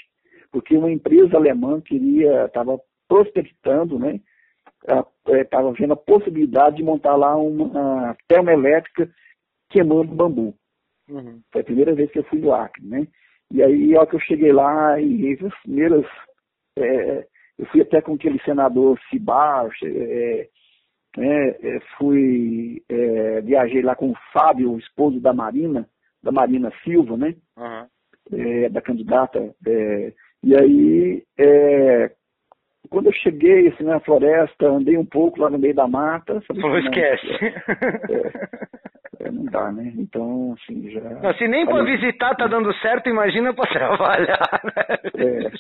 porque 0.50 0.76
uma 0.76 0.90
empresa 0.90 1.36
alemã 1.36 1.80
queria, 1.80 2.44
estava 2.44 2.80
prospectando, 3.09 3.98
né? 3.98 4.20
Estava 5.28 5.68
é, 5.70 5.72
vendo 5.72 5.92
a 5.92 5.96
possibilidade 5.96 6.76
de 6.76 6.82
montar 6.82 7.14
lá 7.16 7.36
uma 7.36 8.16
termoelétrica 8.26 9.11
queimando 9.68 10.14
bambu. 10.14 10.55
Uhum. 11.09 11.40
Foi 11.50 11.61
a 11.61 11.64
primeira 11.64 11.94
vez 11.94 12.11
que 12.11 12.18
eu 12.18 12.24
fui 12.24 12.38
no 12.38 12.53
Acre, 12.53 12.84
né? 12.84 13.07
E 13.53 13.62
aí, 13.62 13.94
ó, 13.96 14.07
que 14.07 14.16
eu 14.16 14.20
cheguei 14.20 14.53
lá, 14.53 14.98
e 15.00 15.32
as 15.32 15.62
primeiras. 15.62 16.07
É, 16.78 17.26
eu 17.59 17.66
fui 17.66 17.82
até 17.82 18.00
com 18.00 18.14
aquele 18.14 18.40
senador 18.42 18.98
Cibar, 19.11 19.68
é, 19.84 20.48
né, 21.16 21.48
é, 21.48 21.80
fui. 21.98 22.82
É, 22.88 23.40
viajei 23.42 23.82
lá 23.82 23.94
com 23.94 24.11
o 24.11 24.16
Fábio, 24.32 24.72
o 24.72 24.78
esposo 24.78 25.20
da 25.20 25.34
Marina, 25.34 25.86
da 26.22 26.32
Marina 26.32 26.72
Silva, 26.82 27.16
né? 27.16 27.34
Uhum. 27.57 28.72
da 28.72 28.80
candidata. 28.80 29.55
É, 29.66 30.12
e 30.42 30.57
aí, 30.57 31.22
quando 32.91 33.07
eu 33.07 33.12
cheguei 33.12 33.68
assim, 33.68 33.85
na 33.85 34.01
floresta, 34.01 34.66
andei 34.66 34.97
um 34.97 35.07
pouco 35.07 35.41
lá 35.41 35.51
no 35.51 35.59
meio 35.59 35.74
da 35.74 35.87
mata. 35.87 36.41
Falei, 36.43 36.62
Não, 36.62 36.78
esquece. 36.78 37.26
É, 39.20 39.30
não 39.30 39.45
dá, 39.45 39.70
né? 39.70 39.93
Então, 39.97 40.55
assim, 40.55 40.91
já. 40.91 41.01
Não, 41.01 41.33
se 41.35 41.47
nem 41.47 41.64
para 41.64 41.85
visitar 41.85 42.35
tá 42.35 42.47
dando 42.49 42.74
certo, 42.80 43.09
imagina 43.09 43.55
para 43.55 43.70
trabalhar, 43.70 44.61
né? 44.64 44.99
É. 45.16 45.53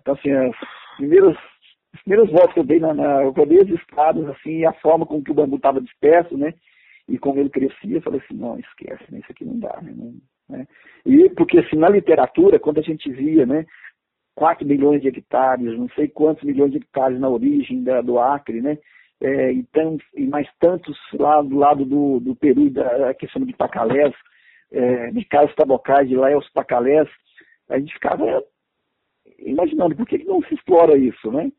Então, 0.00 0.14
assim, 0.14 0.30
as 0.30 0.56
primeiras, 0.96 1.36
as 1.94 2.00
primeiras 2.02 2.30
voltas 2.30 2.54
que 2.54 2.60
eu 2.60 2.64
dei 2.64 2.78
na, 2.78 2.94
na 2.94 3.22
eu 3.22 3.30
rodei 3.30 3.60
as 3.60 3.68
estradas, 3.68 4.28
assim, 4.28 4.64
a 4.64 4.72
forma 4.74 5.04
com 5.04 5.22
que 5.22 5.32
o 5.32 5.34
bambu 5.34 5.56
estava 5.56 5.80
disperso, 5.80 6.36
né? 6.36 6.54
E 7.08 7.18
como 7.18 7.40
ele 7.40 7.50
crescia, 7.50 7.96
eu 7.96 8.02
falei 8.02 8.20
assim, 8.24 8.38
não, 8.38 8.58
esquece, 8.58 9.04
né? 9.10 9.18
Isso 9.18 9.32
aqui 9.32 9.44
não 9.44 9.58
dá, 9.58 9.80
né? 9.82 9.92
Né? 10.48 10.66
E 11.04 11.30
porque, 11.30 11.58
assim, 11.58 11.76
na 11.76 11.88
literatura, 11.88 12.58
quando 12.58 12.78
a 12.78 12.82
gente 12.82 13.10
via, 13.10 13.46
né? 13.46 13.64
4 14.34 14.66
milhões 14.66 15.00
de 15.00 15.08
hectares, 15.08 15.78
não 15.78 15.88
sei 15.90 16.08
quantos 16.08 16.44
milhões 16.44 16.72
de 16.72 16.78
hectares 16.78 17.18
na 17.18 17.28
origem 17.28 17.82
da, 17.82 18.00
do 18.00 18.18
Acre, 18.18 18.60
né? 18.60 18.78
é, 19.24 19.52
e, 19.52 19.62
tam, 19.72 19.96
e, 20.14 20.26
mais 20.26 20.46
tantos 20.60 20.96
lá 21.14 21.40
do 21.42 21.56
lado 21.56 21.84
do, 21.84 22.20
do 22.20 22.36
Peru, 22.36 22.70
da 22.70 23.14
chama 23.28 23.46
de 23.46 23.54
Pacalés, 23.54 24.14
é, 24.70 25.10
de 25.10 25.24
Carlos 25.24 25.54
Tabocais, 25.54 26.08
de 26.08 26.14
Laels 26.16 26.48
Pacalés, 26.52 27.08
a 27.70 27.78
gente 27.78 27.94
ficava 27.94 28.42
imaginando 29.38 29.96
por 29.96 30.06
que, 30.06 30.22
não 30.24 30.42
se 30.42 30.54
explora 30.54 30.96
isso, 30.98 31.30
né? 31.30 31.50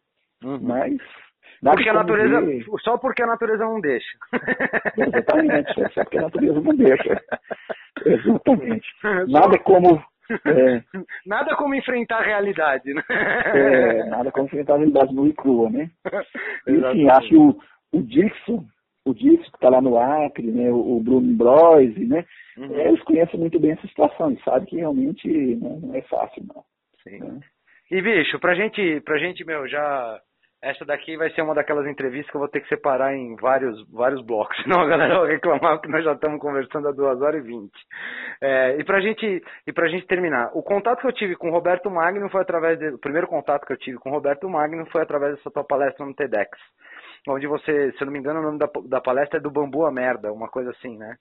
Uhum. 0.44 0.60
Mas 0.62 1.02
porque 1.62 1.90
a 1.90 1.94
natureza, 1.94 2.42
só 2.84 2.98
porque 2.98 3.24
a 3.24 3.28
natureza 3.28 3.64
não 3.64 3.80
deixa. 3.80 4.18
Exatamente, 4.98 5.82
é 5.82 5.90
só 5.90 6.04
porque 6.04 6.18
a 6.20 6.24
natureza 6.24 6.62
não 6.62 6.76
deixa. 6.76 7.24
Exatamente. 8.06 8.88
Nada 9.28 9.58
como 9.60 10.04
é. 10.30 10.84
Nada 11.26 11.56
como 11.56 11.76
enfrentar 11.76 12.20
a 12.20 12.26
realidade, 12.26 12.94
né? 12.94 13.04
É, 13.10 14.04
nada 14.06 14.32
como 14.32 14.46
enfrentar 14.46 14.76
a 14.76 14.78
realidade 14.78 15.14
nua 15.14 15.28
e 15.28 15.34
crua, 15.34 15.70
né? 15.70 15.90
Enfim, 16.68 17.10
acho 17.10 17.30
que 17.30 17.38
o, 17.38 17.58
o 17.94 18.02
Dixon, 18.02 18.66
o 19.06 19.14
Dixon 19.14 19.52
que 19.52 19.58
está 19.58 19.70
lá 19.70 19.82
no 19.82 19.98
Acre, 19.98 20.52
né, 20.52 20.70
o, 20.72 20.98
o 20.98 21.04
Bruno 21.04 21.36
Broise, 21.36 22.06
né? 22.06 22.26
Uhum. 22.58 22.80
Eles 22.80 23.02
conhecem 23.04 23.40
muito 23.40 23.60
bem 23.60 23.72
essa 23.72 23.88
situação 23.88 24.32
e 24.32 24.42
sabem 24.44 24.66
que 24.66 24.78
realmente 24.78 25.28
não, 25.56 25.80
não 25.80 25.96
é 25.96 26.02
fácil, 26.04 26.44
não. 26.48 26.64
Sim. 27.04 27.20
Né? 27.20 27.40
E, 27.92 28.02
bicho, 28.02 28.40
pra 28.40 28.56
gente, 28.56 29.02
pra 29.02 29.18
gente, 29.18 29.46
meu, 29.46 29.68
já 29.68 30.20
essa 30.66 30.84
daqui 30.84 31.16
vai 31.16 31.30
ser 31.30 31.44
uma 31.44 31.54
daquelas 31.54 31.86
entrevistas 31.86 32.30
que 32.32 32.36
eu 32.36 32.40
vou 32.40 32.50
ter 32.50 32.60
que 32.60 32.68
separar 32.68 33.16
em 33.16 33.36
vários, 33.36 33.88
vários 33.92 34.20
blocos, 34.26 34.58
senão 34.64 34.82
a 34.82 34.88
galera 34.88 35.20
vai 35.20 35.34
reclamar 35.34 35.80
que 35.80 35.88
nós 35.88 36.04
já 36.04 36.14
estamos 36.14 36.42
conversando 36.42 36.88
há 36.88 36.92
2 36.92 37.22
horas 37.22 37.44
e 37.44 37.48
20. 37.48 37.72
É, 38.42 38.78
e 38.80 38.84
para 38.84 39.00
gente, 39.00 39.44
pra 39.76 39.88
gente 39.88 40.08
terminar, 40.08 40.50
o 40.56 40.64
contato 40.64 41.02
que 41.02 41.08
eu 41.08 41.14
tive 41.14 41.36
com 41.36 41.50
o 41.50 41.52
Roberto 41.52 41.90
Magno 41.92 42.28
foi 42.30 42.42
através, 42.42 42.80
de, 42.80 42.88
o 42.88 42.98
primeiro 42.98 43.28
contato 43.28 43.64
que 43.64 43.74
eu 43.74 43.78
tive 43.78 44.00
com 44.00 44.10
o 44.10 44.14
Roberto 44.14 44.50
Magno 44.50 44.88
foi 44.88 45.04
através 45.04 45.36
dessa 45.36 45.52
tua 45.52 45.64
palestra 45.64 46.04
no 46.04 46.16
TEDx, 46.16 46.58
onde 47.30 47.46
você, 47.46 47.92
se 47.92 48.02
eu 48.02 48.06
não 48.08 48.14
me 48.14 48.18
engano, 48.18 48.40
o 48.40 48.44
nome 48.44 48.58
da, 48.58 48.68
da 48.88 49.00
palestra 49.00 49.38
é 49.38 49.42
do 49.42 49.52
bambu 49.52 49.86
a 49.86 49.92
merda, 49.92 50.34
uma 50.34 50.50
coisa 50.50 50.72
assim, 50.72 50.98
né? 50.98 51.16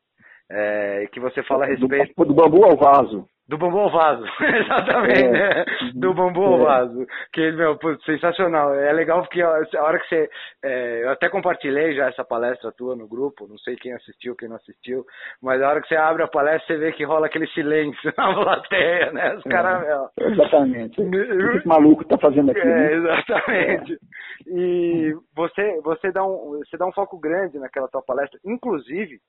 É, 0.51 1.07
que 1.13 1.21
você 1.21 1.43
fala 1.43 1.65
a 1.65 1.69
respeito... 1.69 2.15
Do, 2.17 2.25
do 2.25 2.35
bambu 2.35 2.65
ao 2.65 2.77
vaso. 2.77 3.27
Do 3.47 3.59
bambu 3.59 3.79
ao 3.79 3.91
vaso, 3.91 4.25
exatamente, 4.41 5.25
é. 5.25 5.31
né? 5.31 5.65
Do 5.95 6.15
bambu 6.15 6.43
ao 6.43 6.61
é. 6.61 6.65
vaso. 6.65 7.07
Que, 7.31 7.53
meu, 7.53 7.77
putz, 7.77 8.03
sensacional. 8.05 8.75
É 8.75 8.91
legal 8.91 9.21
porque 9.21 9.43
a 9.43 9.51
hora 9.83 9.99
que 9.99 10.09
você. 10.09 10.31
É, 10.63 11.05
eu 11.05 11.11
até 11.11 11.29
compartilhei 11.29 11.95
já 11.95 12.09
essa 12.09 12.25
palestra 12.25 12.73
tua 12.73 12.97
no 12.97 13.07
grupo, 13.07 13.47
não 13.47 13.59
sei 13.59 13.77
quem 13.77 13.93
assistiu, 13.93 14.35
quem 14.35 14.49
não 14.49 14.57
assistiu, 14.57 15.05
mas 15.43 15.61
a 15.61 15.69
hora 15.69 15.83
que 15.83 15.89
você 15.89 15.97
abre 15.97 16.23
a 16.23 16.29
palestra, 16.29 16.67
você 16.67 16.79
vê 16.79 16.93
que 16.93 17.05
rola 17.05 17.27
aquele 17.27 17.47
silêncio 17.49 18.13
na 18.17 18.35
plateia, 18.35 19.13
né? 19.13 19.35
Os 19.35 19.45
é, 19.45 19.49
caras, 19.51 20.11
Exatamente. 20.19 21.01
O 21.05 21.11
que 21.11 21.59
esse 21.59 21.69
maluco 21.69 22.05
tá 22.05 22.17
fazendo 22.17 22.51
aqui? 22.51 22.61
É, 22.61 22.65
né? 22.65 22.93
exatamente. 22.95 23.99
E 24.47 25.13
você, 25.37 25.81
você, 25.83 26.11
dá 26.11 26.25
um, 26.25 26.61
você 26.65 26.79
dá 26.79 26.87
um 26.87 26.93
foco 26.93 27.19
grande 27.19 27.59
naquela 27.59 27.89
tua 27.89 28.03
palestra, 28.03 28.41
inclusive 28.45 29.21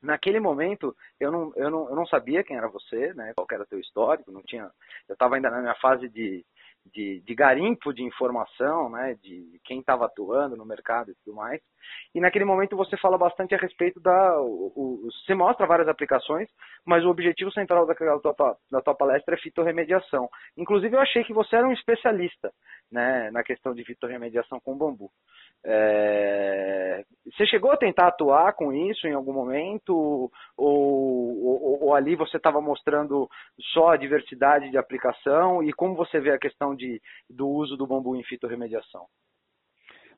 Naquele 0.00 0.38
momento, 0.38 0.94
eu 1.18 1.32
não, 1.32 1.52
eu, 1.56 1.70
não, 1.70 1.88
eu 1.88 1.96
não 1.96 2.06
sabia 2.06 2.44
quem 2.44 2.56
era 2.56 2.68
você, 2.68 3.12
né, 3.14 3.32
qual 3.34 3.46
era 3.50 3.64
o 3.64 3.66
teu 3.66 3.80
histórico, 3.80 4.30
não 4.30 4.42
tinha, 4.42 4.70
eu 5.08 5.14
estava 5.14 5.34
ainda 5.34 5.50
na 5.50 5.60
minha 5.60 5.74
fase 5.74 6.08
de, 6.08 6.44
de, 6.86 7.20
de, 7.20 7.34
garimpo 7.34 7.92
de 7.92 8.02
informação, 8.02 8.90
né, 8.90 9.16
de 9.22 9.60
quem 9.64 9.80
estava 9.80 10.06
atuando 10.06 10.56
no 10.56 10.64
mercado 10.64 11.10
e 11.10 11.14
tudo 11.16 11.36
mais. 11.36 11.60
E 12.14 12.20
naquele 12.20 12.44
momento 12.44 12.76
você 12.76 12.96
fala 12.96 13.16
bastante 13.16 13.54
a 13.54 13.58
respeito 13.58 14.00
da, 14.00 14.40
o, 14.40 14.72
o, 14.74 15.08
você 15.10 15.34
mostra 15.34 15.66
várias 15.66 15.88
aplicações, 15.88 16.48
mas 16.84 17.04
o 17.04 17.10
objetivo 17.10 17.50
central 17.52 17.86
daquela 17.86 18.18
tua, 18.20 18.56
da 18.70 18.80
tua 18.80 18.94
palestra 18.94 19.34
é 19.34 19.38
fitorremediação. 19.38 20.28
Inclusive 20.56 20.96
eu 20.96 21.00
achei 21.00 21.24
que 21.24 21.32
você 21.32 21.56
era 21.56 21.68
um 21.68 21.72
especialista, 21.72 22.50
né, 22.90 23.30
na 23.30 23.42
questão 23.42 23.74
de 23.74 23.84
fitorremediação 23.84 24.60
com 24.60 24.76
bambu. 24.76 25.10
É... 25.64 27.04
Você 27.26 27.46
chegou 27.46 27.70
a 27.70 27.76
tentar 27.76 28.08
atuar 28.08 28.54
com 28.54 28.72
isso 28.72 29.06
em 29.06 29.12
algum 29.12 29.32
momento? 29.32 29.92
Ou, 29.94 30.30
ou, 30.56 31.84
ou 31.84 31.94
ali 31.94 32.14
você 32.14 32.36
estava 32.36 32.60
mostrando 32.60 33.28
só 33.72 33.90
a 33.90 33.96
diversidade 33.96 34.70
de 34.70 34.78
aplicação? 34.78 35.62
E 35.62 35.72
como 35.72 35.94
você 35.94 36.20
vê 36.20 36.30
a 36.30 36.38
questão 36.38 36.67
de, 36.74 37.00
do 37.28 37.48
uso 37.48 37.76
do 37.76 37.86
bambu 37.86 38.16
em 38.16 38.22
fitorremediação? 38.24 39.06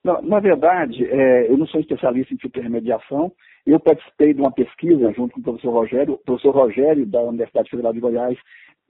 Não, 0.03 0.23
na 0.23 0.41
verdade, 0.41 1.05
é, 1.05 1.51
eu 1.51 1.59
não 1.59 1.67
sou 1.67 1.81
especialista 1.81 2.33
em 2.33 2.39
fitorremediação. 2.39 3.33
Eu 3.67 3.79
participei 3.79 4.33
de 4.33 4.41
uma 4.41 4.51
pesquisa 4.51 5.13
junto 5.13 5.35
com 5.35 5.41
o 5.41 5.45
professor 5.45 5.73
Rogério. 5.73 6.15
O 6.15 6.19
professor 6.19 6.55
Rogério, 6.55 7.05
da 7.07 7.21
Universidade 7.21 7.69
Federal 7.69 7.93
de 7.93 8.01
Goiás, 8.01 8.39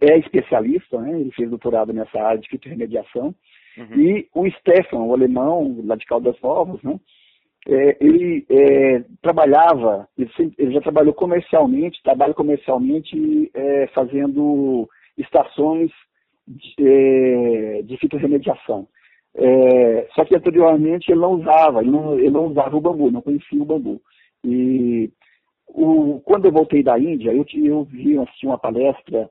é 0.00 0.18
especialista, 0.18 1.00
né? 1.00 1.20
ele 1.20 1.32
fez 1.32 1.50
doutorado 1.50 1.92
nessa 1.92 2.18
área 2.20 2.40
de 2.40 2.48
fitorremediação. 2.48 3.34
Uhum. 3.76 4.00
E 4.00 4.28
o 4.34 4.48
Stefan, 4.50 4.98
o 4.98 5.12
alemão, 5.12 5.80
lá 5.84 5.96
de 5.96 6.06
Caldas 6.06 6.40
Novas, 6.40 6.82
né? 6.82 6.98
É, 7.68 7.96
ele 8.00 8.46
é, 8.48 9.04
trabalhava, 9.20 10.08
ele, 10.16 10.30
sempre, 10.34 10.54
ele, 10.58 10.72
já 10.72 10.80
trabalhou 10.80 11.12
comercialmente, 11.12 12.02
trabalha 12.02 12.32
comercialmente 12.32 13.50
é, 13.52 13.86
fazendo 13.88 14.88
estações 15.18 15.90
de, 16.50 16.74
é, 16.80 17.82
de 17.82 17.96
fitorremediação. 17.98 18.88
É, 19.34 20.08
só 20.14 20.24
que 20.24 20.34
anteriormente 20.34 21.10
ele 21.10 21.20
não 21.20 21.34
usava, 21.34 21.80
ele 21.80 21.90
não, 21.90 22.18
ele 22.18 22.30
não, 22.30 22.46
usava 22.46 22.76
o 22.76 22.80
bambu, 22.80 23.10
não 23.10 23.22
conhecia 23.22 23.62
o 23.62 23.64
bambu. 23.64 24.00
E 24.44 25.10
o, 25.68 26.20
quando 26.24 26.46
eu 26.46 26.52
voltei 26.52 26.82
da 26.82 26.98
Índia, 26.98 27.30
eu, 27.32 27.46
eu 27.64 27.84
vi 27.84 28.18
assisti 28.18 28.46
uma 28.46 28.58
palestra 28.58 29.30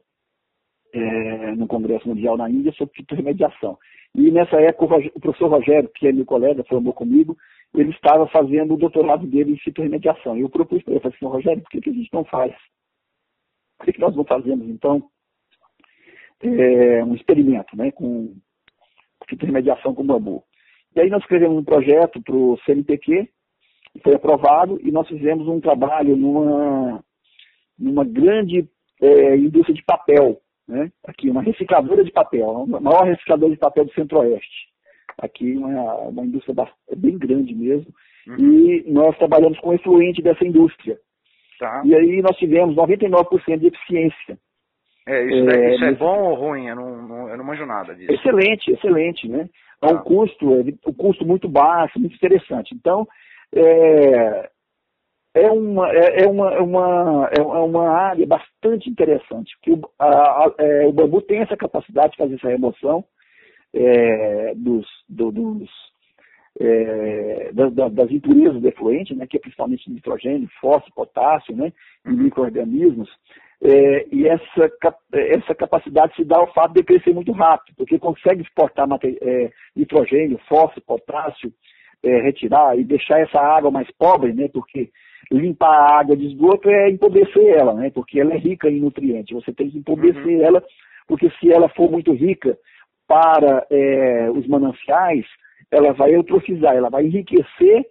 é, 0.94 1.56
no 1.56 1.68
Congresso 1.68 2.08
Mundial 2.08 2.38
na 2.38 2.50
Índia 2.50 2.72
sobre 2.74 2.96
fitorremediação. 2.96 3.78
E 4.16 4.32
nessa 4.32 4.60
época 4.62 4.96
o, 5.16 5.20
professor 5.20 5.50
Rogério, 5.50 5.90
que 5.94 6.08
é 6.08 6.12
meu 6.12 6.26
colega, 6.26 6.64
formou 6.64 6.94
comigo, 6.94 7.38
ele 7.76 7.92
estava 7.92 8.26
fazendo 8.28 8.74
o 8.74 8.78
doutorado 8.78 9.28
dele 9.28 9.54
em 9.54 9.60
fitorremediação. 9.60 10.38
E 10.38 10.42
eu 10.42 10.50
propus 10.50 10.82
para 10.82 10.94
ele, 10.94 11.02
falei 11.02 11.16
assim, 11.16 11.26
Rogério, 11.28 11.62
por 11.62 11.70
que, 11.70 11.82
que 11.82 11.90
a 11.90 11.94
gente 11.94 12.14
não 12.14 12.24
faz? 12.24 12.56
Por 13.78 13.86
que, 13.86 13.94
que 13.94 14.00
nós 14.00 14.16
não 14.16 14.24
fazemos, 14.24 14.68
então, 14.68 15.04
é, 16.44 17.04
um 17.04 17.16
experimento 17.16 17.76
né, 17.76 17.92
com 17.92 18.36
fitorremediação 19.28 19.94
com 19.94 20.06
bambu? 20.06 20.44
E 20.96 21.02
aí 21.02 21.10
nós 21.10 21.22
escrevemos 21.22 21.58
um 21.58 21.64
projeto 21.64 22.22
para 22.22 22.36
o 22.36 22.58
CNPq, 22.66 23.30
foi 24.04 24.16
aprovado, 24.16 24.80
e 24.82 24.92
nós 24.92 25.08
fizemos 25.08 25.48
um 25.48 25.60
trabalho 25.60 26.16
numa, 26.16 27.04
numa 27.78 28.06
grande 28.06 28.68
é, 29.02 29.36
indústria 29.38 29.76
de 29.76 29.84
papel, 29.84 30.40
né? 30.68 30.92
aqui 31.06 31.30
uma 31.30 31.42
recicladora 31.42 32.04
de 32.04 32.12
papel, 32.12 32.68
a 32.76 32.80
maior 32.80 33.06
recicladora 33.06 33.52
de 33.52 33.60
papel 33.60 33.86
do 33.86 33.94
Centro-Oeste. 33.94 34.70
Aqui 35.18 35.58
uma, 35.58 35.96
uma 36.10 36.26
indústria 36.26 36.56
bem 36.96 37.18
grande 37.18 37.54
mesmo, 37.54 37.94
uhum. 38.28 38.38
e 38.38 38.92
nós 38.92 39.18
trabalhamos 39.18 39.60
com 39.60 39.70
o 39.70 39.74
efluente 39.74 40.22
dessa 40.22 40.46
indústria. 40.46 40.98
Tá. 41.60 41.82
E 41.86 41.94
aí 41.94 42.22
nós 42.22 42.38
tivemos 42.38 42.76
99% 42.76 43.58
de 43.58 43.68
eficiência. 43.68 44.40
É, 45.10 45.24
isso 45.26 45.50
é, 45.50 45.76
isso 45.76 45.86
é 45.86 45.92
bom 45.94 46.20
ou 46.22 46.36
ruim? 46.36 46.68
Eu 46.68 46.76
não, 46.76 47.08
não, 47.08 47.30
eu 47.30 47.38
não 47.38 47.44
manjo 47.44 47.66
nada 47.66 47.96
disso. 47.96 48.12
Excelente, 48.12 48.72
excelente, 48.72 49.28
né? 49.28 49.50
É 49.82 49.88
um 49.88 49.98
tá. 49.98 50.02
custo, 50.02 50.54
é, 50.54 50.90
um 50.90 50.94
custo 50.94 51.26
muito 51.26 51.50
baixo, 51.50 52.00
muito 52.00 52.16
interessante. 52.16 52.76
Então, 52.76 53.08
é, 53.56 54.50
é 55.34 55.50
uma, 55.50 55.92
é, 55.92 56.24
é, 56.24 56.28
uma, 56.28 56.54
é, 56.54 56.60
uma, 56.60 57.30
é 57.36 57.42
uma 57.42 57.90
área 57.90 58.28
bastante 58.28 58.88
interessante, 58.88 59.56
porque 59.58 59.72
o, 59.72 59.90
a, 59.98 60.08
a, 60.08 60.54
é, 60.60 60.86
o 60.86 60.92
bambu 60.92 61.22
tem 61.22 61.40
essa 61.40 61.58
capacidade 61.58 62.12
de 62.12 62.18
fazer 62.18 62.36
essa 62.36 62.50
remoção 62.50 63.04
é, 63.74 64.54
dos, 64.56 64.86
do, 65.08 65.32
dos, 65.32 65.70
é, 66.60 67.52
das, 67.54 67.94
das, 67.94 68.12
impurezas 68.12 68.62
do 68.62 68.68
efluente, 68.68 69.16
né, 69.16 69.26
que 69.26 69.38
é 69.38 69.40
principalmente 69.40 69.90
nitrogênio, 69.90 70.50
fósforo, 70.60 70.94
potássio, 70.94 71.56
né, 71.56 71.74
e 72.06 72.10
uhum. 72.10 72.18
micro-organismos, 72.18 73.10
é, 73.62 74.06
e 74.12 74.26
essa, 74.28 74.72
essa 75.14 75.54
capacidade 75.54 76.16
se 76.16 76.24
dá 76.24 76.38
ao 76.38 76.52
fato 76.54 76.74
de 76.74 76.84
crescer 76.84 77.14
muito 77.14 77.34
rápido, 77.34 77.76
porque 77.76 78.00
consegue 78.00 78.42
exportar 78.42 78.88
é, 79.04 79.52
nitrogênio, 79.76 80.40
fósforo, 80.48 80.82
potássio, 80.86 81.52
é, 82.02 82.22
retirar 82.22 82.78
e 82.80 82.86
deixar 82.86 83.20
essa 83.20 83.40
água 83.40 83.70
mais 83.70 83.90
pobre, 83.98 84.34
né? 84.34 84.48
Porque 84.54 84.90
limpar 85.30 85.74
a 85.74 86.00
água 86.00 86.16
de 86.16 86.28
esgoto 86.28 86.70
é 86.70 86.90
empobrecer 86.90 87.48
ela, 87.60 87.74
né? 87.74 87.92
Porque 87.94 88.20
ela 88.20 88.34
é 88.34 88.38
rica 88.38 88.70
em 88.70 88.80
nutrientes. 88.80 89.36
Você 89.36 89.54
tem 89.54 89.70
que 89.70 89.78
empobrecer 89.78 90.38
uhum. 90.38 90.42
ela, 90.42 90.64
porque 91.06 91.30
se 91.40 91.52
ela 91.52 91.68
for 91.70 91.92
muito 91.92 92.14
rica 92.14 92.58
para 93.06 93.66
é, 93.70 94.30
os 94.32 94.48
mananciais, 94.48 95.26
ela 95.70 95.92
vai 95.92 96.16
eutrofizar, 96.16 96.76
ela 96.76 96.90
vai 96.90 97.06
enriquecer, 97.06 97.86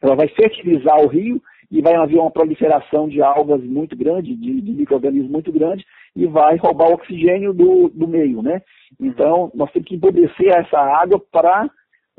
ela 0.00 0.14
vai 0.14 0.28
fertilizar 0.28 1.00
o 1.00 1.08
rio 1.08 1.42
e 1.70 1.80
vai 1.80 1.94
haver 1.94 2.18
uma 2.18 2.30
proliferação 2.30 3.08
de 3.08 3.22
algas 3.22 3.62
muito 3.62 3.96
grande, 3.96 4.34
de, 4.34 4.60
de 4.60 4.72
micro-organismos 4.72 5.30
muito 5.30 5.52
grande, 5.52 5.84
e 6.16 6.26
vai 6.26 6.56
roubar 6.56 6.88
o 6.88 6.94
oxigênio 6.94 7.52
do, 7.52 7.88
do 7.88 8.08
meio, 8.08 8.42
né? 8.42 8.60
Então, 8.98 9.50
nós 9.54 9.70
temos 9.70 9.88
que 9.88 9.94
empobrecer 9.94 10.48
essa 10.48 10.78
água 10.78 11.20
para 11.30 11.70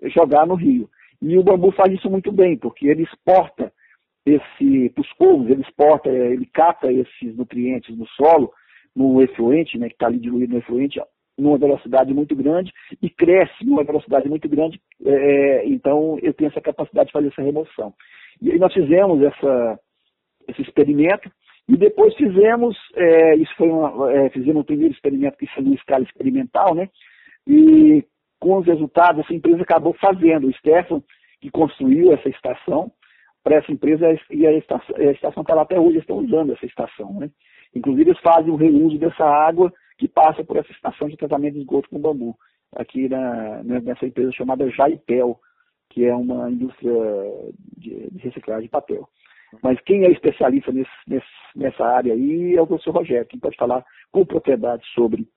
jogar 0.03 0.47
no 0.47 0.55
rio. 0.55 0.89
E 1.21 1.37
o 1.37 1.43
bambu 1.43 1.71
faz 1.71 1.93
isso 1.93 2.09
muito 2.09 2.31
bem, 2.31 2.57
porque 2.57 2.87
ele 2.87 3.03
exporta 3.03 3.71
esse, 4.25 4.89
para 4.89 5.01
os 5.01 5.13
povos, 5.13 5.49
ele 5.49 5.61
exporta, 5.61 6.09
ele 6.09 6.45
cata 6.45 6.91
esses 6.91 7.35
nutrientes 7.35 7.95
no 7.97 8.07
solo, 8.07 8.51
no 8.95 9.21
efluente, 9.21 9.77
né, 9.77 9.87
que 9.87 9.95
está 9.95 10.07
ali 10.07 10.17
diluído 10.17 10.53
no 10.53 10.59
efluente, 10.59 10.99
numa 11.37 11.57
velocidade 11.57 12.13
muito 12.13 12.35
grande 12.35 12.71
e 13.01 13.09
cresce 13.09 13.65
numa 13.65 13.83
velocidade 13.83 14.29
muito 14.29 14.47
grande, 14.47 14.79
é, 15.03 15.65
então 15.65 16.19
eu 16.21 16.33
tenho 16.33 16.49
essa 16.49 16.61
capacidade 16.61 17.07
de 17.07 17.13
fazer 17.13 17.27
essa 17.29 17.41
remoção. 17.41 17.93
E 18.41 18.51
aí 18.51 18.59
nós 18.59 18.73
fizemos 18.73 19.21
essa, 19.21 19.79
esse 20.47 20.61
experimento 20.61 21.29
e 21.67 21.77
depois 21.77 22.15
fizemos, 22.15 22.75
é, 22.95 23.35
isso 23.35 23.53
foi 23.55 23.69
uma, 23.69 24.11
é, 24.11 24.29
fizemos 24.29 24.61
o 24.61 24.65
primeiro 24.65 24.93
experimento 24.93 25.37
que 25.37 25.47
foi 25.47 25.63
em 25.63 25.73
escala 25.73 26.03
experimental, 26.03 26.73
né? 26.75 26.89
E 27.47 28.03
com 28.39 28.57
os 28.57 28.65
resultados, 28.65 29.23
essa 29.23 29.33
empresa 29.33 29.61
acabou 29.61 29.93
fazendo. 29.93 30.47
O 30.47 30.53
Stefan, 30.53 31.01
que 31.39 31.51
construiu 31.51 32.11
essa 32.11 32.27
estação, 32.27 32.91
para 33.43 33.55
essa 33.55 33.71
empresa, 33.71 34.05
e 34.29 34.45
a 34.45 34.53
estação 35.11 35.41
está 35.41 35.55
lá 35.55 35.63
até 35.63 35.79
hoje, 35.79 35.99
estão 35.99 36.17
usando 36.17 36.53
essa 36.53 36.65
estação. 36.65 37.13
Né? 37.19 37.29
Inclusive, 37.75 38.11
eles 38.11 38.21
fazem 38.21 38.51
o 38.51 38.55
reuso 38.55 38.97
dessa 38.97 39.23
água 39.23 39.71
que 39.97 40.07
passa 40.07 40.43
por 40.43 40.57
essa 40.57 40.71
estação 40.71 41.07
de 41.07 41.17
tratamento 41.17 41.53
de 41.53 41.61
esgoto 41.61 41.89
com 41.89 41.99
bambu, 41.99 42.35
aqui 42.75 43.07
na, 43.07 43.63
nessa 43.63 44.05
empresa 44.05 44.31
chamada 44.31 44.69
Jaipel, 44.69 45.39
que 45.91 46.05
é 46.05 46.15
uma 46.15 46.49
indústria 46.49 46.93
de, 47.77 48.09
de 48.09 48.19
reciclagem 48.19 48.65
de 48.65 48.71
papel. 48.71 49.07
Mas 49.61 49.79
quem 49.81 50.05
é 50.05 50.11
especialista 50.11 50.71
nesse, 50.71 50.89
nesse, 51.07 51.27
nessa 51.55 51.83
área 51.83 52.13
aí 52.13 52.55
é 52.55 52.61
o 52.61 52.67
professor 52.67 52.95
Rogério, 52.95 53.27
que 53.27 53.37
pode 53.37 53.57
falar 53.57 53.83
com 54.11 54.25
propriedade 54.25 54.83
sobre 54.93 55.27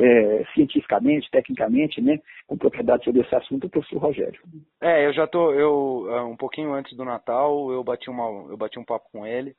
é, 0.00 0.44
cientificamente, 0.54 1.30
tecnicamente, 1.30 2.00
né, 2.00 2.18
com 2.46 2.56
propriedade 2.56 3.04
sobre 3.04 3.20
esse 3.20 3.34
assunto, 3.34 3.66
o 3.66 3.70
professor 3.70 3.98
Rogério. 3.98 4.40
É, 4.80 5.06
eu 5.06 5.12
já 5.12 5.26
tô, 5.26 5.52
eu 5.52 6.06
é, 6.10 6.22
um 6.22 6.36
pouquinho 6.36 6.72
antes 6.72 6.96
do 6.96 7.04
Natal, 7.04 7.70
eu 7.70 7.84
bati 7.84 8.08
uma, 8.10 8.50
eu 8.50 8.56
bati 8.56 8.78
um 8.78 8.84
papo 8.84 9.06
com 9.12 9.26
ele. 9.26 9.54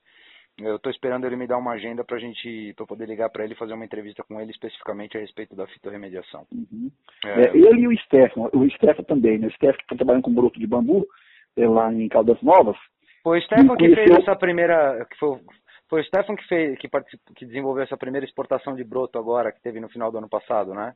Eu 0.59 0.75
estou 0.75 0.91
esperando 0.91 1.25
ele 1.25 1.35
me 1.35 1.47
dar 1.47 1.57
uma 1.57 1.71
agenda 1.71 2.03
para 2.03 2.19
gente, 2.19 2.73
para 2.75 2.85
poder 2.85 3.07
ligar 3.07 3.29
para 3.29 3.43
ele 3.43 3.53
e 3.53 3.57
fazer 3.57 3.73
uma 3.73 3.85
entrevista 3.85 4.23
com 4.23 4.39
ele 4.39 4.51
especificamente 4.51 5.17
a 5.17 5.19
respeito 5.19 5.55
da 5.55 5.65
fitorremediação. 5.67 6.45
Uhum. 6.51 6.91
É... 7.25 7.47
É, 7.47 7.57
ele 7.57 7.81
e 7.81 7.87
o 7.87 7.97
Stefan, 7.99 8.49
o 8.53 8.69
Stefan 8.69 9.03
também, 9.03 9.39
né? 9.39 9.47
O 9.47 9.51
Stefan 9.51 9.77
que 9.77 9.83
está 9.83 9.95
trabalhando 9.95 10.23
com 10.23 10.33
broto 10.33 10.59
de 10.59 10.67
bambu 10.67 11.05
é, 11.57 11.67
lá 11.67 11.91
em 11.91 12.07
Caldas 12.07 12.41
Novas. 12.41 12.77
Foi 13.23 13.39
o 13.39 13.41
Stefan 13.41 13.75
que 13.75 13.85
conheceu... 13.85 14.05
fez 14.05 14.19
essa 14.19 14.35
primeira, 14.35 15.05
que 15.09 15.17
foi, 15.17 15.39
foi 15.89 16.01
o 16.01 16.03
Stefan 16.03 16.35
que, 16.35 16.47
fez, 16.47 16.77
que, 16.79 16.89
que 17.35 17.45
desenvolveu 17.45 17.83
essa 17.83 17.97
primeira 17.97 18.25
exportação 18.25 18.75
de 18.75 18.83
broto 18.83 19.17
agora, 19.17 19.51
que 19.51 19.61
teve 19.61 19.79
no 19.79 19.89
final 19.89 20.11
do 20.11 20.17
ano 20.17 20.29
passado, 20.29 20.73
né? 20.73 20.93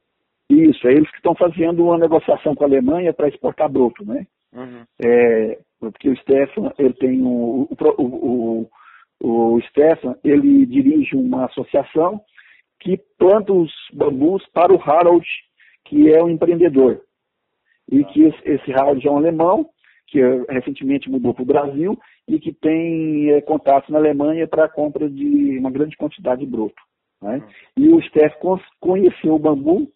Isso, 0.50 0.88
é 0.88 0.92
eles 0.92 1.10
que 1.10 1.18
estão 1.18 1.34
fazendo 1.34 1.84
uma 1.84 1.98
negociação 1.98 2.54
com 2.54 2.64
a 2.64 2.68
Alemanha 2.68 3.14
para 3.14 3.28
exportar 3.28 3.70
broto, 3.70 4.06
né? 4.06 4.28
Uhum. 4.54 4.84
É, 5.04 5.60
porque 5.80 6.10
o 6.10 6.16
Stefan, 6.18 6.72
ele 6.78 6.94
tem 6.94 7.22
um, 7.22 7.64
o, 7.64 7.70
o, 7.98 8.04
o, 8.04 8.70
o 9.22 9.60
Stefan, 9.70 10.16
ele 10.24 10.66
dirige 10.66 11.16
uma 11.16 11.46
associação 11.46 12.22
que 12.80 12.98
planta 13.18 13.52
os 13.54 13.72
bambus 13.94 14.46
para 14.54 14.74
o 14.74 14.82
Harold, 14.82 15.26
que 15.86 16.12
é 16.14 16.24
um 16.24 16.30
empreendedor. 16.30 17.02
E 17.92 18.04
que 18.06 18.24
esse, 18.24 18.74
Harold 18.74 19.08
é 19.08 19.12
um 19.12 19.18
alemão, 19.18 19.70
que 20.08 20.20
recentemente 20.50 21.10
mudou 21.10 21.34
para 21.34 21.44
o 21.44 21.48
Brasil 21.48 22.00
e 22.28 22.40
que 22.40 22.54
tem 22.54 23.32
é, 23.32 23.42
contatos 23.42 23.90
na 23.90 23.98
Alemanha 23.98 24.48
para 24.48 24.66
a 24.66 24.70
compra 24.70 25.10
de 25.10 25.58
uma 25.58 25.72
grande 25.72 25.98
quantidade 25.98 26.42
de 26.42 26.48
broto. 26.52 26.82
Né? 27.22 27.42
E 27.78 27.90
o 27.90 28.02
Steph 28.04 28.36
conheceu 28.80 29.36
o 29.36 29.40
bambu 29.40 29.92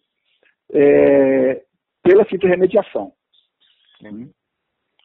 é, 0.72 1.62
pela 2.02 2.24
fitorremediação. 2.24 3.12
Né? 4.00 4.28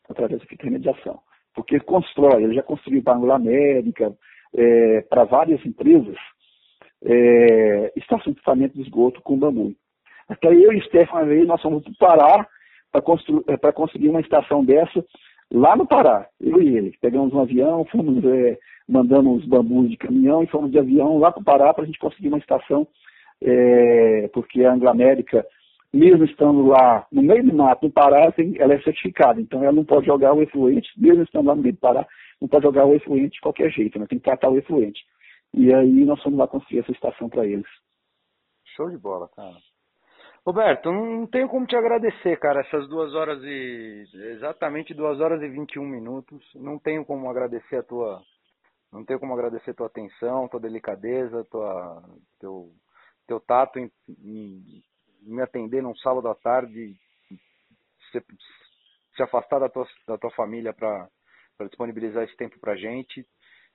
Através 0.09 0.41
da 0.41 0.47
fitorremediação. 0.47 1.19
Porque 1.55 1.75
ele 1.75 1.83
constrói, 1.83 2.43
ele 2.43 2.55
já 2.55 2.63
construiu 2.63 3.01
para 3.01 3.13
a 3.13 3.17
Anglo 3.17 3.31
América, 3.31 4.13
é, 4.55 5.01
para 5.09 5.23
várias 5.23 5.65
empresas, 5.65 6.17
é, 7.03 7.93
estação 7.95 8.33
de 8.33 8.41
tratamento 8.41 8.73
de 8.73 8.81
esgoto 8.81 9.21
com 9.21 9.37
bambu. 9.37 9.73
Até 10.27 10.47
eu 10.47 10.73
e 10.73 10.79
o 10.79 11.25
vez, 11.25 11.47
nós 11.47 11.61
fomos 11.61 11.83
parar 11.99 12.47
para 12.91 13.71
conseguir 13.73 14.09
uma 14.09 14.21
estação 14.21 14.63
dessa 14.63 15.03
lá 15.51 15.75
no 15.75 15.87
Pará, 15.87 16.27
eu 16.41 16.61
e 16.61 16.75
ele. 16.75 16.97
Pegamos 17.01 17.33
um 17.33 17.41
avião, 17.41 17.85
fomos 17.85 18.23
é, 18.25 18.57
mandando 18.87 19.29
bambus 19.47 19.89
de 19.89 19.97
caminhão 19.97 20.43
e 20.43 20.47
fomos 20.47 20.71
de 20.71 20.79
avião 20.79 21.17
lá 21.19 21.31
para 21.31 21.41
o 21.41 21.45
Pará 21.45 21.73
para 21.73 21.83
a 21.83 21.85
gente 21.85 21.99
conseguir 21.99 22.29
uma 22.29 22.37
estação, 22.37 22.87
é, 23.41 24.29
porque 24.33 24.63
a 24.63 24.73
Anglo 24.73 24.89
América 24.89 25.45
mesmo 25.95 26.25
estando 26.25 26.67
lá 26.67 27.07
no 27.11 27.21
meio 27.21 27.43
do 27.43 27.55
mato, 27.55 27.85
no 27.85 27.91
Pará, 27.91 28.33
ela 28.59 28.73
é 28.73 28.81
certificada. 28.81 29.39
Então 29.39 29.63
ela 29.63 29.71
não 29.71 29.85
pode 29.85 30.05
jogar 30.05 30.33
o 30.33 30.41
efluente, 30.41 30.89
mesmo 30.97 31.23
estando 31.23 31.47
lá 31.47 31.55
no 31.55 31.61
meio 31.61 31.73
do 31.73 31.79
Pará, 31.79 32.05
não 32.41 32.47
pode 32.47 32.63
jogar 32.63 32.85
o 32.85 32.93
efluente 32.93 33.35
de 33.35 33.41
qualquer 33.41 33.71
jeito, 33.71 33.97
né? 33.97 34.05
tem 34.07 34.19
que 34.19 34.25
tratar 34.25 34.49
o 34.49 34.57
efluente. 34.57 35.01
E 35.53 35.73
aí 35.73 36.05
nós 36.05 36.21
fomos 36.21 36.37
lá 36.37 36.47
construir 36.47 36.79
essa 36.79 36.91
estação 36.91 37.29
para 37.29 37.45
eles. 37.45 37.67
Show 38.75 38.89
de 38.89 38.97
bola, 38.97 39.29
cara. 39.29 39.55
Roberto, 40.45 40.91
não 40.91 41.25
tenho 41.25 41.47
como 41.47 41.65
te 41.65 41.75
agradecer, 41.75 42.37
cara, 42.39 42.59
essas 42.59 42.87
duas 42.87 43.13
horas 43.15 43.41
e. 43.41 44.03
exatamente 44.33 44.93
duas 44.93 45.19
horas 45.19 45.41
e 45.41 45.47
21 45.47 45.83
minutos. 45.83 46.43
Não 46.53 46.77
tenho 46.77 47.05
como 47.05 47.29
agradecer 47.29 47.77
a 47.77 47.83
tua. 47.83 48.21
Não 48.91 49.03
tenho 49.03 49.19
como 49.19 49.33
agradecer 49.33 49.73
tua 49.73 49.87
atenção, 49.87 50.47
tua 50.47 50.59
delicadeza, 50.59 51.43
tua, 51.49 52.03
teu, 52.39 52.69
teu 53.27 53.39
tato 53.39 53.79
em, 53.79 53.89
em 54.07 54.83
me 55.25 55.41
atender 55.41 55.81
num 55.81 55.95
sábado 55.97 56.27
à 56.29 56.35
tarde, 56.35 56.95
se, 58.11 58.23
se 59.15 59.23
afastar 59.23 59.59
da 59.59 59.69
tua, 59.69 59.87
da 60.07 60.17
tua 60.17 60.31
família 60.31 60.73
para 60.73 61.09
disponibilizar 61.67 62.23
esse 62.23 62.35
tempo 62.37 62.59
pra 62.59 62.75
gente. 62.75 63.25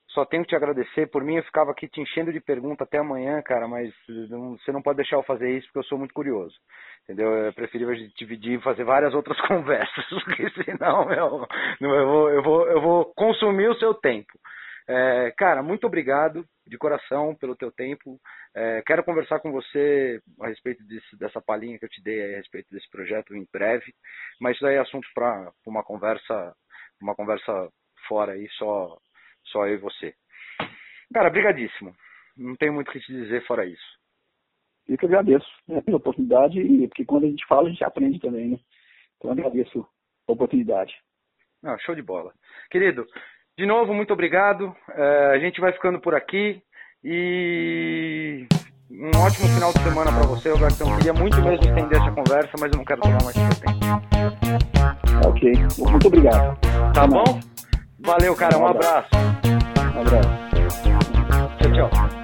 Só 0.09 0.25
tenho 0.25 0.43
que 0.43 0.49
te 0.49 0.57
agradecer. 0.57 1.07
Por 1.09 1.23
mim, 1.23 1.37
eu 1.37 1.45
ficava 1.45 1.71
aqui 1.71 1.89
te 1.89 2.01
enchendo 2.01 2.33
de 2.33 2.41
pergunta 2.41 2.83
até 2.83 2.99
amanhã, 2.99 3.41
cara, 3.43 3.69
mas 3.69 3.95
não, 4.29 4.57
você 4.59 4.73
não 4.73 4.83
pode 4.83 4.97
deixar 4.97 5.17
eu 5.17 5.23
fazer 5.23 5.57
isso 5.57 5.67
porque 5.69 5.79
eu 5.79 5.85
sou 5.85 5.99
muito 5.99 6.13
curioso. 6.13 6.55
Entendeu? 7.05 7.47
É 7.47 7.53
preferível 7.53 7.95
a 7.95 7.97
gente 7.97 8.15
dividir 8.17 8.59
e 8.59 8.63
fazer 8.63 8.85
várias 8.85 9.15
outras 9.15 9.41
conversas, 9.47 10.05
porque 10.09 10.51
senão 10.65 11.13
eu, 11.13 11.47
vou, 11.81 12.31
eu, 12.31 12.43
vou, 12.43 12.67
eu 12.69 12.81
vou 12.81 13.05
consumir 13.15 13.69
o 13.69 13.79
seu 13.79 13.95
tempo. 13.95 14.33
É, 14.93 15.31
cara, 15.37 15.63
muito 15.63 15.87
obrigado 15.87 16.45
de 16.67 16.77
coração 16.77 17.33
pelo 17.37 17.55
teu 17.55 17.71
tempo. 17.71 18.19
É, 18.53 18.83
quero 18.83 19.05
conversar 19.05 19.39
com 19.39 19.53
você 19.53 20.21
a 20.41 20.49
respeito 20.49 20.83
desse, 20.85 21.17
dessa 21.17 21.41
palhinha 21.41 21.79
que 21.79 21.85
eu 21.85 21.89
te 21.89 22.03
dei 22.03 22.35
a 22.35 22.39
respeito 22.39 22.69
desse 22.73 22.91
projeto 22.91 23.33
em 23.37 23.47
breve, 23.53 23.95
mas 24.41 24.57
isso 24.57 24.67
aí 24.67 24.75
é 24.75 24.81
assunto 24.81 25.07
para 25.15 25.53
uma 25.65 25.85
conversa, 25.85 26.57
uma 27.01 27.15
conversa 27.15 27.71
fora 28.09 28.33
aí, 28.33 28.49
só 28.59 28.99
só 29.53 29.65
eu 29.69 29.75
e 29.75 29.79
você. 29.79 30.13
Cara, 31.15 31.31
brigadíssimo. 31.31 31.95
Não 32.37 32.57
tenho 32.57 32.73
muito 32.73 32.89
o 32.89 32.93
que 32.93 32.99
te 32.99 33.13
dizer 33.13 33.47
fora 33.47 33.65
isso. 33.65 34.01
Eu 34.89 34.99
que 34.99 35.07
agradeço 35.07 35.47
né, 35.69 35.81
a 35.87 35.97
oportunidade, 35.97 36.61
porque 36.89 37.05
quando 37.05 37.27
a 37.27 37.29
gente 37.29 37.47
fala, 37.47 37.69
a 37.69 37.71
gente 37.71 37.85
aprende 37.85 38.19
também, 38.19 38.51
né? 38.51 38.59
Então 39.17 39.31
agradeço 39.31 39.87
a 40.27 40.33
oportunidade. 40.33 40.93
Ah, 41.63 41.79
show 41.79 41.95
de 41.95 42.03
bola. 42.03 42.33
Querido, 42.71 43.07
de 43.61 43.67
novo, 43.67 43.93
muito 43.93 44.13
obrigado. 44.15 44.75
É, 44.95 45.33
a 45.35 45.39
gente 45.39 45.61
vai 45.61 45.71
ficando 45.71 46.01
por 46.01 46.15
aqui 46.15 46.63
e 47.05 48.47
um 48.91 49.11
ótimo 49.21 49.49
final 49.49 49.71
de 49.75 49.83
semana 49.83 50.11
para 50.11 50.27
você, 50.27 50.49
Robertão. 50.49 50.97
Queria 50.97 51.13
muito 51.13 51.37
mesmo 51.43 51.63
estender 51.67 52.01
essa 52.01 52.11
conversa, 52.11 52.51
mas 52.59 52.73
eu 52.73 52.79
não 52.79 52.85
quero 52.87 53.03
tomar 53.03 53.23
mais 53.23 53.37
seu 53.37 53.49
tempo. 53.61 55.29
Ok, 55.29 55.53
muito 55.79 56.07
obrigado. 56.07 56.59
Tá 56.95 57.07
bom? 57.07 57.39
Valeu, 58.01 58.35
cara. 58.35 58.57
Um 58.57 58.67
abraço. 58.67 59.11
Um 59.95 60.01
abraço. 60.01 60.31
Tchau, 61.59 61.91
tchau. 61.91 62.20